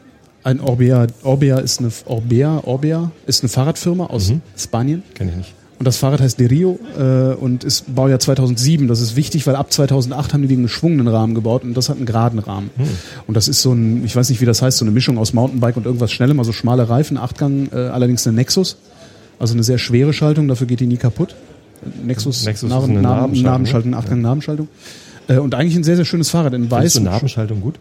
Ein 0.44 0.60
Orbea, 0.60 1.08
Orbea 1.24 1.58
ist 1.58 1.80
eine 1.80 1.90
Orbea, 2.06 2.62
Orbea 2.66 3.12
ist 3.26 3.42
eine 3.44 3.50
Fahrradfirma 3.50 4.06
aus 4.06 4.30
Mhm. 4.30 4.42
Spanien. 4.56 5.04
Kenn 5.16 5.30
ich 5.30 5.36
nicht. 5.36 5.54
Und 5.80 5.86
das 5.86 5.98
Fahrrad 5.98 6.22
heißt 6.22 6.40
Derio 6.40 6.80
äh, 6.98 7.34
und 7.34 7.64
ist 7.66 7.94
Baujahr 7.94 8.20
2007. 8.20 8.88
Das 8.88 9.02
ist 9.02 9.16
wichtig, 9.18 9.46
weil 9.48 9.56
ab 9.58 9.74
2008 9.74 10.34
haben 10.34 10.42
die 10.44 10.48
den 10.48 10.62
geschwungenen 10.62 11.08
Rahmen 11.10 11.36
gebaut 11.36 11.64
und 11.64 11.76
das 11.76 11.90
hat 11.90 11.98
einen 11.98 12.06
geraden 12.06 12.40
Rahmen. 12.40 12.70
Und 13.28 13.36
das 13.36 13.48
ist 13.50 13.62
so 13.62 13.74
ein, 13.74 14.06
ich 14.06 14.16
weiß 14.16 14.30
nicht, 14.30 14.40
wie 14.40 14.46
das 14.46 14.62
heißt, 14.62 14.78
so 14.78 14.86
eine 14.86 14.92
Mischung 14.92 15.18
aus 15.18 15.34
Mountainbike 15.34 15.76
und 15.76 15.86
irgendwas 15.86 16.12
Schnellem, 16.14 16.40
also 16.40 16.54
schmale 16.54 16.88
Reifen, 16.88 17.18
Achtgang, 17.18 17.68
äh, 17.74 17.76
allerdings 17.76 18.26
eine 18.26 18.36
Nexus. 18.38 18.78
Also 19.38 19.54
eine 19.54 19.64
sehr 19.64 19.78
schwere 19.80 20.14
Schaltung, 20.14 20.48
dafür 20.48 20.66
geht 20.68 20.80
die 20.80 20.88
nie 20.88 20.96
kaputt. 20.98 21.36
Nexus, 22.06 22.46
Nexus 22.46 22.70
ist 22.70 22.70
Narben- 22.70 22.92
eine 22.92 23.02
Narben- 23.02 23.20
Nabenschaltung, 23.42 23.44
Nabenschaltung, 23.52 23.92
ne? 23.92 23.98
Achtgang, 23.98 24.22
Nabenschaltung. 24.22 24.68
Äh, 25.28 25.38
und 25.38 25.56
eigentlich 25.56 25.76
ein 25.76 25.84
sehr, 25.84 25.96
sehr 25.96 26.06
schönes 26.06 26.30
Fahrrad 26.30 26.54
in 26.54 26.70
weiß. 26.70 26.94
Findest 26.94 26.98
du 26.98 27.02
Nabenschaltung 27.02 27.62
gut? 27.62 27.76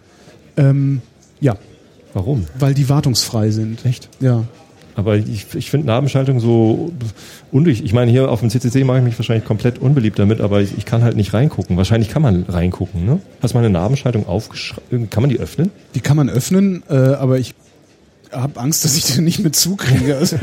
Ähm, 0.56 1.02
ja, 1.40 1.56
Warum? 2.12 2.46
weil 2.58 2.74
die 2.74 2.88
wartungsfrei 2.88 3.50
sind. 3.50 3.84
Echt? 3.84 4.08
Ja. 4.20 4.44
Aber 4.96 5.16
ich, 5.16 5.46
ich 5.54 5.70
finde 5.70 5.88
Nabenschaltung 5.88 6.38
so 6.38 6.92
undurch. 7.50 7.82
Ich 7.84 7.92
meine, 7.92 8.10
hier 8.12 8.30
auf 8.30 8.40
dem 8.40 8.50
CCC 8.50 8.84
mache 8.84 8.98
ich 8.98 9.04
mich 9.04 9.18
wahrscheinlich 9.18 9.44
komplett 9.44 9.78
unbeliebt 9.80 10.18
damit, 10.20 10.40
aber 10.40 10.60
ich, 10.60 10.78
ich 10.78 10.84
kann 10.84 11.02
halt 11.02 11.16
nicht 11.16 11.34
reingucken. 11.34 11.76
Wahrscheinlich 11.76 12.10
kann 12.10 12.22
man 12.22 12.44
reingucken, 12.44 13.04
ne? 13.04 13.18
Hast 13.42 13.54
du 13.54 13.58
mal 13.58 13.64
eine 13.64 13.72
Nabenschaltung 13.72 14.28
aufgeschrieben? 14.28 15.10
Kann 15.10 15.22
man 15.22 15.30
die 15.30 15.40
öffnen? 15.40 15.72
Die 15.96 16.00
kann 16.00 16.16
man 16.16 16.30
öffnen, 16.30 16.84
äh, 16.88 16.94
aber 16.94 17.38
ich 17.38 17.54
habe 18.34 18.60
Angst, 18.60 18.84
dass 18.84 18.96
ich 18.96 19.04
den 19.14 19.24
nicht 19.24 19.38
mit 19.40 19.56
zukriege. 19.56 20.16
Also, 20.18 20.36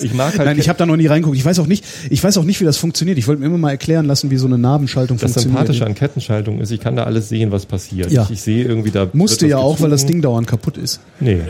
Ich 0.00 0.14
mag 0.14 0.36
halt 0.38 0.46
Nein, 0.46 0.58
ich 0.58 0.68
habe 0.68 0.78
da 0.78 0.86
noch 0.86 0.96
nie 0.96 1.06
reinguckt. 1.06 1.36
Ich 1.36 1.44
weiß 1.44 1.58
auch 1.58 1.66
nicht, 1.66 1.84
ich 2.10 2.22
weiß 2.22 2.38
auch 2.38 2.44
nicht, 2.44 2.60
wie 2.60 2.64
das 2.64 2.76
funktioniert. 2.76 3.18
Ich 3.18 3.26
wollte 3.28 3.40
mir 3.40 3.46
immer 3.46 3.58
mal 3.58 3.70
erklären 3.70 4.06
lassen, 4.06 4.30
wie 4.30 4.36
so 4.36 4.46
eine 4.46 4.58
Nabenschaltung 4.58 5.16
das 5.18 5.32
funktioniert. 5.32 5.58
Sympathische 5.58 5.86
an 5.86 5.94
Kettenschaltung 5.94 6.60
ist, 6.60 6.70
ich 6.70 6.80
kann 6.80 6.96
da 6.96 7.04
alles 7.04 7.28
sehen, 7.28 7.50
was 7.52 7.66
passiert. 7.66 8.10
Ja. 8.10 8.22
Ich, 8.24 8.30
ich 8.30 8.42
sehe 8.42 8.64
irgendwie 8.64 8.90
da. 8.90 9.08
Musste 9.12 9.46
ja 9.46 9.58
auch, 9.58 9.80
weil 9.80 9.90
das. 9.90 10.06
Ding 10.06 10.22
dauernd 10.22 10.46
kaputt 10.46 10.76
ist. 10.78 11.00
Nee. 11.20 11.40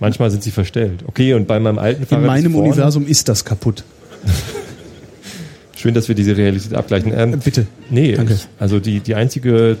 Manchmal 0.00 0.30
sind 0.30 0.42
sie 0.42 0.50
verstellt. 0.50 1.04
Okay, 1.06 1.34
und 1.34 1.46
bei 1.46 1.58
meinem 1.60 1.78
alten 1.78 2.02
In 2.02 2.08
Fahrrad 2.08 2.26
meinem 2.26 2.52
vorne- 2.52 2.68
Universum 2.68 3.06
ist 3.06 3.28
das 3.28 3.44
kaputt. 3.44 3.84
Schön, 5.76 5.94
dass 5.94 6.08
wir 6.08 6.14
diese 6.14 6.36
Realität 6.36 6.74
abgleichen. 6.74 7.12
Ähm, 7.16 7.34
Äh, 7.34 7.36
bitte. 7.36 7.66
Nee, 7.90 8.12
Danke. 8.14 8.38
also 8.58 8.80
die, 8.80 9.00
die 9.00 9.14
einzige 9.14 9.76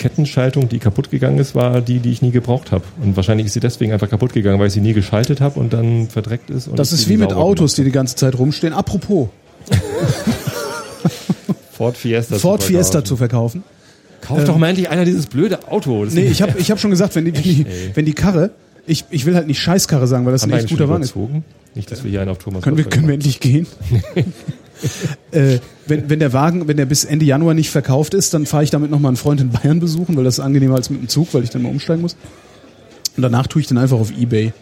Kettenschaltung, 0.00 0.68
die 0.70 0.78
kaputt 0.78 1.10
gegangen 1.10 1.38
ist, 1.38 1.54
war 1.54 1.82
die, 1.82 1.98
die 1.98 2.10
ich 2.10 2.22
nie 2.22 2.30
gebraucht 2.30 2.72
habe. 2.72 2.84
Und 3.02 3.16
wahrscheinlich 3.16 3.46
ist 3.46 3.52
sie 3.52 3.60
deswegen 3.60 3.92
einfach 3.92 4.08
kaputt 4.08 4.32
gegangen, 4.32 4.58
weil 4.58 4.68
ich 4.68 4.72
sie 4.72 4.80
nie 4.80 4.94
geschaltet 4.94 5.42
habe 5.42 5.60
und 5.60 5.74
dann 5.74 6.08
verdreckt 6.08 6.48
ist. 6.48 6.68
Und 6.68 6.78
Das 6.78 6.92
ist 6.92 7.08
wie 7.08 7.18
mit 7.18 7.34
Autos, 7.34 7.74
die 7.74 7.82
gemacht 7.82 7.92
die 7.92 7.96
ganze 7.96 8.16
Zeit 8.16 8.38
rumstehen. 8.38 8.72
Apropos. 8.72 9.28
Ford 11.72 11.96
Fiesta. 11.98 12.38
Ford 12.38 12.62
zu 12.62 12.68
Fiesta 12.68 12.92
verkaufen. 12.92 13.06
zu 13.06 13.16
verkaufen. 13.16 13.62
Kauf 14.22 14.44
doch 14.44 14.56
mal 14.56 14.68
endlich 14.68 14.88
einer 14.88 15.04
dieses 15.04 15.26
blöde 15.26 15.68
Auto. 15.68 16.04
Das 16.04 16.14
Nee, 16.14 16.28
ich 16.28 16.40
habe 16.40 16.58
ich 16.58 16.70
hab 16.70 16.80
schon 16.80 16.90
gesagt, 16.90 17.14
wenn 17.14 17.26
die, 17.26 17.34
wenn 17.34 17.42
die, 17.42 17.66
ey. 17.66 17.90
wenn 17.94 18.06
die 18.06 18.14
Karre, 18.14 18.50
ich, 18.86 19.04
ich 19.10 19.26
will 19.26 19.34
halt 19.34 19.46
nicht 19.46 19.60
Scheißkarre 19.60 20.06
sagen, 20.06 20.24
weil 20.24 20.32
das 20.32 20.42
haben 20.42 20.52
ein 20.52 20.60
echt 20.60 20.70
guter 20.70 20.88
Wagen 20.88 21.02
ist. 21.02 21.14
Nicht, 21.74 21.90
dass 21.90 22.04
wir 22.04 22.10
hier 22.10 22.22
einen 22.22 22.30
auf 22.30 22.38
Thomas 22.38 22.62
Können 22.62 22.78
wir, 22.78 22.84
können 22.84 23.06
wir 23.06 23.14
endlich 23.14 23.38
gehen? 23.40 23.66
äh, 25.32 25.58
wenn, 25.86 26.10
wenn 26.10 26.18
der 26.18 26.32
Wagen, 26.32 26.68
wenn 26.68 26.76
der 26.76 26.86
bis 26.86 27.04
Ende 27.04 27.24
Januar 27.24 27.54
nicht 27.54 27.70
verkauft 27.70 28.14
ist, 28.14 28.34
dann 28.34 28.46
fahre 28.46 28.64
ich 28.64 28.70
damit 28.70 28.90
nochmal 28.90 29.10
einen 29.10 29.16
Freund 29.16 29.40
in 29.40 29.50
Bayern 29.50 29.80
besuchen, 29.80 30.16
weil 30.16 30.24
das 30.24 30.38
ist 30.38 30.44
angenehmer 30.44 30.76
als 30.76 30.90
mit 30.90 31.00
dem 31.00 31.08
Zug, 31.08 31.32
weil 31.32 31.44
ich 31.44 31.50
dann 31.50 31.62
mal 31.62 31.70
umsteigen 31.70 32.02
muss. 32.02 32.16
Und 33.16 33.22
danach 33.22 33.46
tue 33.46 33.60
ich 33.60 33.68
den 33.68 33.78
einfach 33.78 33.98
auf 33.98 34.10
Ebay. 34.10 34.52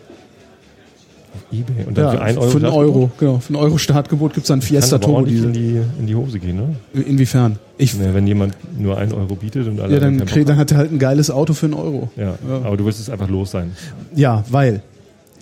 eBay. 1.53 1.85
Und 1.87 1.97
dann 1.97 2.13
für 2.13 2.23
einen 2.23 2.39
Euro. 2.39 2.51
Für 2.51 2.57
einen? 2.59 2.67
Euro, 2.67 3.11
genau. 3.19 3.39
Für 3.39 3.49
einen 3.55 3.63
Euro 3.63 3.79
Startgebot 3.79 4.35
gibt's 4.35 4.49
dann 4.49 4.61
Kann 4.61 4.69
Fiesta 4.69 4.99
Turbo 4.99 5.19
ordentlich 5.19 5.43
in 5.43 5.53
die, 5.53 5.81
in 5.99 6.07
die 6.07 6.15
Hose 6.15 6.39
gehen, 6.39 6.57
ne? 6.57 6.77
Inwiefern? 6.93 7.59
Ich, 7.77 7.95
Ja, 7.95 8.13
wenn 8.15 8.27
jemand 8.27 8.55
nur 8.79 8.99
einen 8.99 9.13
Euro 9.13 9.35
bietet 9.37 9.69
und 9.69 9.81
alle 9.81 9.95
ja, 9.95 10.01
dann, 10.01 10.25
krieg, 10.27 10.47
dann 10.47 10.57
hat 10.57 10.73
er 10.73 10.79
halt 10.79 10.93
ein 10.93 10.99
geiles 10.99 11.31
Auto 11.31 11.55
für 11.55 11.67
einen 11.67 11.75
Euro. 11.75 12.11
haben. 12.17 12.39
ja. 12.49 12.57
aber 12.65 12.77
du 12.77 12.85
wirst 12.85 13.01
es 13.01 13.09
einfach 13.11 13.29
los 13.29 13.51
sein. 13.51 13.73
Ja, 14.15 14.45
weil. 14.51 14.83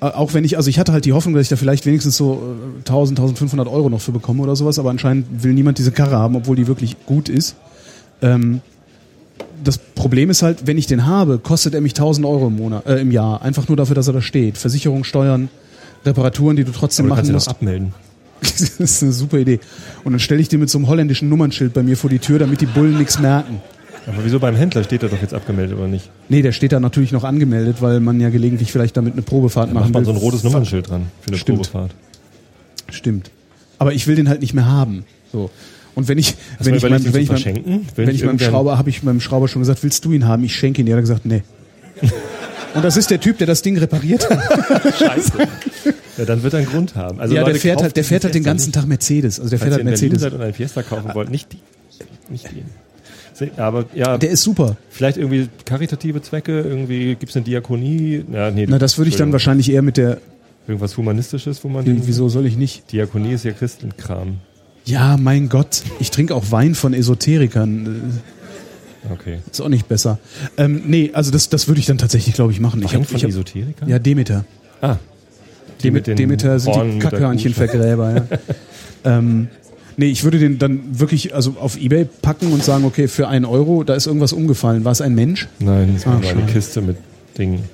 Äh, 0.09 0.17
Auch 0.17 0.35
wenn 0.35 0.45
ich, 0.45 0.57
also 0.57 0.71
ich 0.71 0.79
hatte 0.79 0.93
halt 0.93 1.05
die 1.05 1.13
Hoffnung, 1.13 1.35
dass 1.35 1.43
ich 1.43 1.49
da 1.49 1.57
vielleicht 1.57 1.87
wenigstens 1.87 2.17
so 2.17 2.43
äh, 2.77 2.79
1000, 2.79 3.19
1500 3.19 3.69
Euro 3.69 3.89
noch 3.89 4.01
für 4.01 4.13
bekomme 4.13 4.43
oder 4.43 4.57
sowas, 4.57 4.79
aber 4.79 4.91
anscheinend 4.91 5.43
will 5.43 5.53
niemand 5.53 5.79
diese 5.79 5.93
Karre 5.93 6.17
haben, 6.17 6.37
obwohl 6.37 6.57
die 6.57 6.67
wirklich 6.67 6.97
gut 7.07 7.29
ist. 7.29 7.57
Ähm, 8.23 8.61
das 9.63 9.79
Problem 9.79 10.31
ist 10.31 10.43
halt, 10.43 10.67
wenn 10.67 10.79
ich 10.79 10.87
den 10.87 11.07
habe, 11.07 11.39
kostet 11.39 11.75
er 11.75 11.81
mich 11.81 11.93
1000 11.93 12.27
Euro 12.27 12.49
im 12.49 12.57
Monat, 12.57 12.87
äh, 12.87 13.01
im 13.01 13.11
Jahr. 13.11 13.43
Einfach 13.43 13.69
nur 13.69 13.77
dafür, 13.77 13.95
dass 13.95 14.07
er 14.07 14.13
da 14.13 14.21
steht. 14.23 14.59
Versicherung, 14.59 15.05
Steuern, 15.05 15.49
Reparaturen, 16.05 16.57
die 16.57 16.65
du 16.65 16.73
trotzdem 16.73 17.07
Aber 17.07 17.15
du 17.15 17.17
kannst 17.17 17.31
machen 17.31 17.35
musst. 17.35 17.49
abmelden. 17.49 17.95
das 18.41 18.61
ist 18.61 19.03
eine 19.03 19.13
super 19.13 19.39
Idee. 19.39 19.61
Und 20.05 20.13
dann 20.13 20.21
stelle 20.21 20.41
ich 20.41 20.49
den 20.49 20.61
mit 20.61 20.71
so 20.71 20.79
einem 20.79 20.89
holländischen 20.89 21.29
Nummernschild 21.29 21.73
bei 21.73 21.83
mir 21.83 21.97
vor 21.97 22.11
die 22.11 22.19
Tür, 22.19 22.39
damit 22.39 22.61
die 22.61 22.67
Bullen 22.67 22.99
nichts 22.99 23.19
merken. 23.19 23.61
Aber 24.07 24.25
wieso 24.25 24.39
beim 24.39 24.55
Händler 24.55 24.85
steht 24.85 25.03
er 25.03 25.09
doch 25.09 25.21
jetzt 25.21 25.35
abgemeldet 25.35 25.77
oder 25.77 25.89
nicht? 25.89 26.11
Nee, 26.29 26.43
der 26.43 26.53
steht 26.53 26.73
da 26.73 26.79
natürlich 26.81 27.11
noch 27.13 27.25
angemeldet, 27.25 27.79
weil 27.81 27.99
man 28.01 28.21
ja 28.21 28.29
gelegentlich 28.31 28.71
vielleicht 28.71 28.97
damit 28.97 29.15
eine 29.15 29.23
Probefahrt 29.23 29.73
machen 29.73 29.85
Macht 29.85 29.93
man 29.95 30.03
will. 30.03 30.07
so 30.07 30.11
ein 30.13 30.17
rotes 30.17 30.45
Nummernschild 30.45 30.89
dran 30.89 31.07
für 31.23 31.29
eine 31.29 31.39
Stimmt. 31.39 31.59
Probefahrt. 31.63 31.95
Stimmt. 32.91 33.31
Aber 33.79 33.93
ich 33.93 34.07
will 34.07 34.15
den 34.15 34.29
halt 34.29 34.41
nicht 34.43 34.55
mehr 34.55 34.67
haben. 34.67 35.05
So. 35.33 35.51
Und 35.97 36.09
wenn 36.09 36.19
ich, 36.19 36.37
Hast 36.59 36.67
wenn 36.67 36.75
ich, 36.75 36.83
überlegt, 36.85 37.07
ihn 37.07 37.15
wenn 37.15 37.23
ich? 37.23 37.45
Will 37.47 37.83
wenn 37.97 38.07
nicht 38.07 38.15
ich 38.17 38.25
meinem 38.25 38.39
Schrauber, 38.39 38.79
habe 38.79 38.91
ich 38.91 39.03
meinem 39.03 39.21
Schrauber 39.21 39.49
schon 39.49 39.61
gesagt, 39.63 39.83
willst 39.83 40.05
du 40.05 40.13
ihn 40.13 40.27
haben? 40.27 40.45
Ich 40.45 40.55
schenke 40.55 40.83
ihn. 40.83 40.87
Der 40.87 40.95
hat 40.97 41.03
gesagt, 41.03 41.27
nee. 41.27 41.43
Und 42.75 42.85
das 42.85 42.97
ist 42.97 43.11
der 43.11 43.19
Typ, 43.19 43.39
der 43.39 43.47
das 43.47 43.63
Ding 43.63 43.77
repariert 43.79 44.29
hat. 44.29 44.95
Scheiße. 44.99 45.33
ja, 46.19 46.25
dann 46.27 46.43
wird 46.43 46.53
er 46.53 46.59
einen 46.61 46.69
Grund 46.69 46.95
haben. 46.95 47.19
Also 47.19 47.35
ja, 47.35 47.41
der 47.43 47.49
Leute, 47.55 47.61
fährt 47.61 47.77
kauft 47.77 47.83
halt, 47.85 47.97
der 47.97 48.05
fährt 48.05 48.25
halt 48.25 48.35
den 48.35 48.45
ganzen 48.45 48.67
nicht. 48.69 48.75
Tag 48.75 48.87
Mercedes. 48.87 49.41
Also 49.41 49.51
der 49.51 49.59
fährt 49.59 49.73
Falls 49.73 49.85
halt 49.87 49.87
ihr 49.87 49.93
in 49.93 49.95
Berlin 49.95 50.09
Mercedes. 50.11 50.23
seid 50.23 50.33
und 50.35 50.43
einen 50.43 50.55
Fiesta 50.55 50.83
kaufen 50.83 51.11
wollt, 51.15 51.31
nicht 51.31 51.53
die. 51.53 51.59
Nicht 52.31 52.51
den. 52.51 52.67
Aber 53.57 53.85
ja, 53.95 54.19
Der 54.19 54.31
ist 54.31 54.43
super. 54.43 54.77
vielleicht 54.91 55.17
irgendwie 55.17 55.49
karitative 55.65 56.23
Zwecke, 56.23 56.61
irgendwie 56.61 57.15
gibt 57.17 57.31
es 57.31 57.37
eine 57.37 57.45
Diakonie. 57.45 58.25
Ja, 58.33 58.51
nee, 58.51 58.67
Na, 58.69 58.79
das 58.79 58.99
würde 58.99 59.11
ich 59.11 59.17
dann 59.17 59.33
wahrscheinlich 59.33 59.71
eher 59.71 59.83
mit 59.83 59.97
der, 59.97 60.19
Irgendwas 60.69 60.97
Humanistisches, 60.97 61.63
wo 61.63 61.69
man 61.69 61.85
wieso 62.07 62.29
soll 62.29 62.45
ich 62.45 62.57
nicht? 62.57 62.91
Diakonie 62.91 63.33
ist 63.35 63.45
ja 63.45 63.53
Christenkram. 63.53 64.39
Ja, 64.85 65.17
mein 65.17 65.49
Gott. 65.49 65.83
Ich 66.01 66.11
trinke 66.11 66.35
auch 66.35 66.51
Wein 66.51 66.75
von 66.75 66.93
Esoterikern. 66.93 68.21
Okay. 69.13 69.39
Ist 69.51 69.61
auch 69.61 69.69
nicht 69.69 69.87
besser. 69.87 70.19
Ähm, 70.57 70.83
nee, 70.87 71.11
also 71.13 71.31
das, 71.31 71.49
das 71.49 71.69
würde 71.69 71.79
ich 71.79 71.87
dann 71.87 71.99
tatsächlich, 71.99 72.35
glaube 72.35 72.51
ich, 72.53 72.59
machen. 72.59 72.83
Ich 72.83 72.93
Wein 72.93 73.03
hab, 73.03 73.09
von 73.09 73.17
ich 73.17 73.23
hab, 73.23 73.31
Esoterikern? 73.31 73.89
ja, 73.89 74.01
Demeter. 74.01 74.45
Ah. 74.81 74.97
Den 75.83 76.03
Demeter 76.03 76.59
sind 76.59 76.75
Hornen 76.75 76.93
die 76.93 76.99
Kackhörnchenvergräber, 76.99 78.17
ja. 78.17 78.25
ähm, 79.19 79.49
nee, 79.97 80.07
ich 80.07 80.25
würde 80.25 80.39
den 80.39 80.59
dann 80.59 80.99
wirklich 80.99 81.35
also 81.35 81.57
auf 81.61 81.77
Ebay 81.81 82.07
packen 82.23 82.53
und 82.53 82.63
sagen, 82.65 82.85
okay, 82.85 83.09
für 83.09 83.29
einen 83.29 83.45
Euro, 83.45 83.85
da 83.85 83.95
ist 83.95 84.07
irgendwas 84.07 84.33
umgefallen. 84.33 84.85
War 84.85 84.93
es 84.93 85.01
ein 85.01 85.15
Mensch? 85.15 85.49
Nein, 85.59 85.97
Ah, 86.03 86.07
war 86.07 86.17
eine 86.17 86.25
schade. 86.27 86.53
Kiste 86.53 86.81
mit 86.83 86.97
Dingen. 87.39 87.65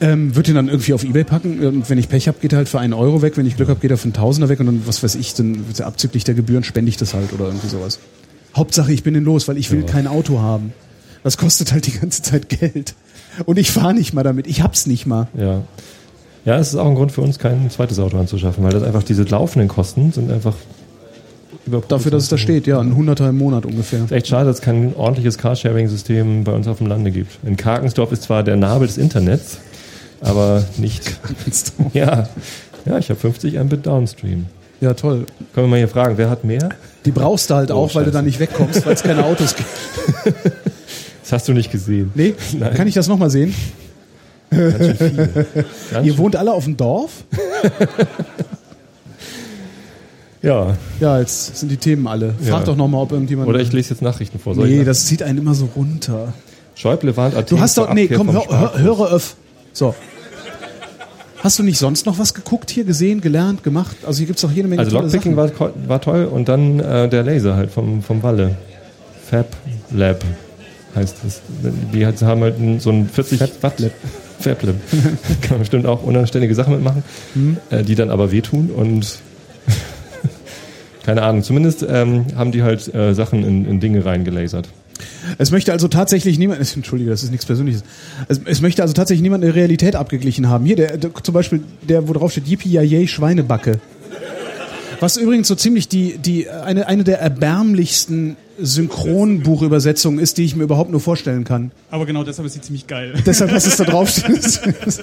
Ähm, 0.00 0.34
würde 0.34 0.46
den 0.48 0.56
dann 0.56 0.68
irgendwie 0.68 0.94
auf 0.94 1.04
Ebay 1.04 1.22
packen 1.22 1.64
und 1.64 1.88
wenn 1.88 1.96
ich 1.96 2.08
Pech 2.08 2.26
habe, 2.26 2.38
geht 2.40 2.52
er 2.52 2.58
halt 2.58 2.68
für 2.68 2.80
einen 2.80 2.92
Euro 2.92 3.22
weg. 3.22 3.36
Wenn 3.36 3.46
ich 3.46 3.56
Glück 3.56 3.68
habe, 3.68 3.78
geht 3.78 3.90
er 3.92 3.96
für 3.96 4.04
einen 4.04 4.14
Tausender 4.14 4.48
weg 4.48 4.58
und 4.58 4.66
dann, 4.66 4.82
was 4.86 5.02
weiß 5.02 5.14
ich, 5.14 5.34
dann 5.34 5.68
wird 5.68 5.80
abzüglich 5.80 6.24
der 6.24 6.34
Gebühren 6.34 6.64
spende 6.64 6.88
ich 6.88 6.96
das 6.96 7.14
halt 7.14 7.32
oder 7.32 7.44
irgendwie 7.46 7.68
sowas. 7.68 8.00
Hauptsache, 8.56 8.92
ich 8.92 9.04
bin 9.04 9.14
den 9.14 9.22
los, 9.24 9.46
weil 9.46 9.56
ich 9.58 9.70
will 9.70 9.80
Ja. 9.80 9.86
kein 9.86 10.06
Auto 10.08 10.40
haben. 10.40 10.72
Das 11.22 11.36
kostet 11.38 11.72
halt 11.72 11.86
die 11.86 11.92
ganze 11.98 12.20
Zeit 12.22 12.48
Geld. 12.48 12.94
Und 13.46 13.58
ich 13.60 13.70
fahre 13.70 13.94
nicht 13.94 14.12
mal 14.12 14.24
damit. 14.24 14.48
Ich 14.48 14.60
hab's 14.62 14.86
nicht 14.86 15.06
mal. 15.06 15.28
Ja. 15.38 15.62
Ja, 16.44 16.58
es 16.58 16.70
ist 16.70 16.74
auch 16.74 16.88
ein 16.88 16.96
Grund 16.96 17.12
für 17.12 17.20
uns, 17.20 17.38
kein 17.38 17.70
zweites 17.70 18.00
Auto 18.00 18.18
anzuschaffen, 18.18 18.64
weil 18.64 18.72
das 18.72 18.82
einfach 18.82 19.04
diese 19.04 19.22
laufenden 19.22 19.68
Kosten 19.68 20.10
sind 20.10 20.32
einfach. 20.32 20.56
Dafür, 21.88 22.10
dass 22.10 22.24
es 22.24 22.28
da 22.28 22.36
steht, 22.38 22.66
ja, 22.66 22.80
ein 22.80 22.96
Hunderter 22.96 23.28
im 23.28 23.38
Monat 23.38 23.64
ungefähr. 23.66 24.02
ist 24.04 24.10
echt 24.12 24.26
schade, 24.26 24.46
dass 24.46 24.56
es 24.56 24.62
kein 24.62 24.94
ordentliches 24.96 25.38
Carsharing-System 25.38 26.42
bei 26.44 26.52
uns 26.52 26.66
auf 26.66 26.78
dem 26.78 26.88
Lande 26.88 27.10
gibt. 27.12 27.38
In 27.44 27.56
Karkensdorf 27.56 28.10
ist 28.10 28.24
zwar 28.24 28.42
der 28.42 28.56
Nabel 28.56 28.88
des 28.88 28.98
Internets, 28.98 29.58
aber 30.20 30.64
nicht. 30.78 31.12
Ja, 31.94 32.28
ja 32.84 32.98
ich 32.98 33.10
habe 33.10 33.20
50 33.20 33.54
Mbit 33.62 33.86
Downstream. 33.86 34.46
Ja, 34.80 34.94
toll. 34.94 35.26
Können 35.54 35.66
wir 35.66 35.70
mal 35.70 35.76
hier 35.78 35.88
fragen, 35.88 36.18
wer 36.18 36.28
hat 36.28 36.42
mehr? 36.42 36.70
Die 37.04 37.12
brauchst 37.12 37.48
du 37.50 37.54
halt 37.54 37.70
Oh, 37.70 37.74
auch, 37.74 37.94
weil 37.94 38.02
du 38.04 38.10
scheiße. 38.10 38.18
da 38.18 38.22
nicht 38.22 38.40
wegkommst, 38.40 38.84
weil 38.84 38.94
es 38.94 39.02
keine 39.04 39.24
Autos 39.24 39.54
gibt. 39.54 39.68
Das 41.22 41.30
hast 41.32 41.46
du 41.48 41.52
nicht 41.52 41.70
gesehen. 41.70 42.10
Nee? 42.16 42.34
Nein. 42.58 42.74
Kann 42.74 42.88
ich 42.88 42.94
das 42.94 43.06
nochmal 43.06 43.30
sehen? 43.30 43.54
Ganz 44.50 44.72
schön 44.78 44.96
viele. 44.96 45.26
Ganz 45.92 46.06
Ihr 46.06 46.12
schön- 46.12 46.18
wohnt 46.18 46.34
alle 46.34 46.52
auf 46.52 46.64
dem 46.64 46.76
Dorf? 46.76 47.22
Ja. 50.42 50.76
Ja, 51.00 51.20
jetzt 51.20 51.56
sind 51.56 51.70
die 51.70 51.76
Themen 51.76 52.06
alle. 52.06 52.34
Frag 52.40 52.60
Ja. 52.60 52.64
doch 52.64 52.76
nochmal, 52.76 53.02
ob 53.02 53.12
irgendjemand. 53.12 53.48
Oder 53.48 53.60
ich 53.60 53.72
lese 53.72 53.90
jetzt 53.90 54.02
Nachrichten 54.02 54.38
vor. 54.38 54.54
Soll 54.54 54.68
Nee, 54.68 54.80
ich 54.80 54.84
das 54.86 55.06
zieht 55.06 55.22
einen 55.22 55.38
immer 55.38 55.54
so 55.54 55.68
runter. 55.76 56.32
Schäuble 56.74 57.16
warnt 57.16 57.36
Athen 57.36 57.56
Du 57.56 57.62
hast 57.62 57.78
doch. 57.78 57.92
Nee, 57.94 58.08
komm, 58.08 58.32
hör, 58.32 58.46
hör, 58.48 58.78
höre 58.78 59.12
öff. 59.12 59.36
So. 59.72 59.94
Hast 61.38 61.58
du 61.58 61.62
nicht 61.64 61.78
sonst 61.78 62.06
noch 62.06 62.18
was 62.18 62.34
geguckt 62.34 62.70
hier, 62.70 62.84
gesehen, 62.84 63.20
gelernt, 63.20 63.64
gemacht? 63.64 63.96
Also 64.06 64.18
hier 64.18 64.26
gibt's 64.26 64.42
doch 64.42 64.52
jede 64.52 64.68
Menge 64.68 64.80
Also 64.82 64.96
Lockpicking 64.96 65.36
war, 65.36 65.50
war 65.88 66.00
toll 66.00 66.24
und 66.24 66.48
dann 66.48 66.78
äh, 66.78 67.08
der 67.08 67.24
Laser 67.24 67.56
halt 67.56 67.70
vom, 67.72 68.00
vom 68.02 68.22
Walle. 68.22 68.54
Fab 69.28 69.46
Lab 69.90 70.24
heißt 70.94 71.16
das. 71.24 71.40
Die 71.92 72.06
haben 72.06 72.40
halt 72.42 72.54
so 72.80 72.90
ein 72.90 73.08
40 73.08 73.40
Watt 73.62 73.80
Lab. 73.80 73.90
Fab 74.38 74.62
Lab. 74.62 74.74
Kann 75.40 75.50
man 75.50 75.58
bestimmt 75.60 75.86
auch 75.86 76.02
unanständige 76.04 76.54
Sachen 76.54 76.74
mitmachen, 76.74 77.02
Hm. 77.34 77.56
äh, 77.70 77.82
die 77.82 77.94
dann 77.96 78.10
aber 78.10 78.30
wehtun 78.30 78.70
und 78.70 79.18
keine 81.04 81.22
Ahnung. 81.22 81.42
Zumindest 81.42 81.84
ähm, 81.88 82.26
haben 82.36 82.52
die 82.52 82.62
halt 82.62 82.92
äh, 82.94 83.14
Sachen 83.14 83.44
in, 83.44 83.66
in 83.66 83.80
Dinge 83.80 84.04
reingelasert. 84.04 84.68
Es 85.38 85.50
möchte 85.50 85.72
also 85.72 85.88
tatsächlich 85.88 86.38
niemand, 86.38 86.60
entschuldige, 86.76 87.10
das 87.10 87.22
ist 87.22 87.30
nichts 87.30 87.46
Persönliches. 87.46 87.84
Es, 88.28 88.40
es 88.44 88.60
möchte 88.60 88.82
also 88.82 88.94
tatsächlich 88.94 89.22
niemand 89.22 89.44
eine 89.44 89.54
Realität 89.54 89.96
abgeglichen 89.96 90.48
haben. 90.48 90.64
Hier, 90.64 90.76
der, 90.76 90.96
der 90.96 91.14
zum 91.22 91.34
Beispiel, 91.34 91.62
der, 91.82 92.08
wo 92.08 92.12
drauf 92.12 92.32
steht, 92.32 92.46
Yippie 92.46 92.70
Yay 92.70 93.06
Schweinebacke. 93.08 93.80
Was 95.00 95.16
übrigens 95.16 95.48
so 95.48 95.56
ziemlich 95.56 95.88
die, 95.88 96.16
die, 96.18 96.48
eine, 96.48 96.86
eine 96.86 97.02
der 97.02 97.20
erbärmlichsten 97.20 98.36
Synchronbuchübersetzungen 98.60 100.20
ist, 100.20 100.38
die 100.38 100.44
ich 100.44 100.54
mir 100.54 100.62
überhaupt 100.62 100.92
nur 100.92 101.00
vorstellen 101.00 101.42
kann. 101.42 101.72
Aber 101.90 102.06
genau 102.06 102.22
deshalb 102.22 102.46
ist 102.46 102.52
sie 102.52 102.60
ziemlich 102.60 102.86
geil. 102.86 103.14
Deshalb, 103.26 103.52
was 103.52 103.66
es 103.66 103.76
da 103.76 103.84
drauf 103.84 104.10
steht. 104.10 104.60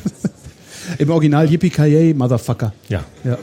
Im 0.97 1.09
Original 1.09 1.49
Yippie 1.51 1.71
Yay 1.77 2.13
Motherfucker. 2.13 2.73
Ja. 2.87 3.03
Ja. 3.25 3.37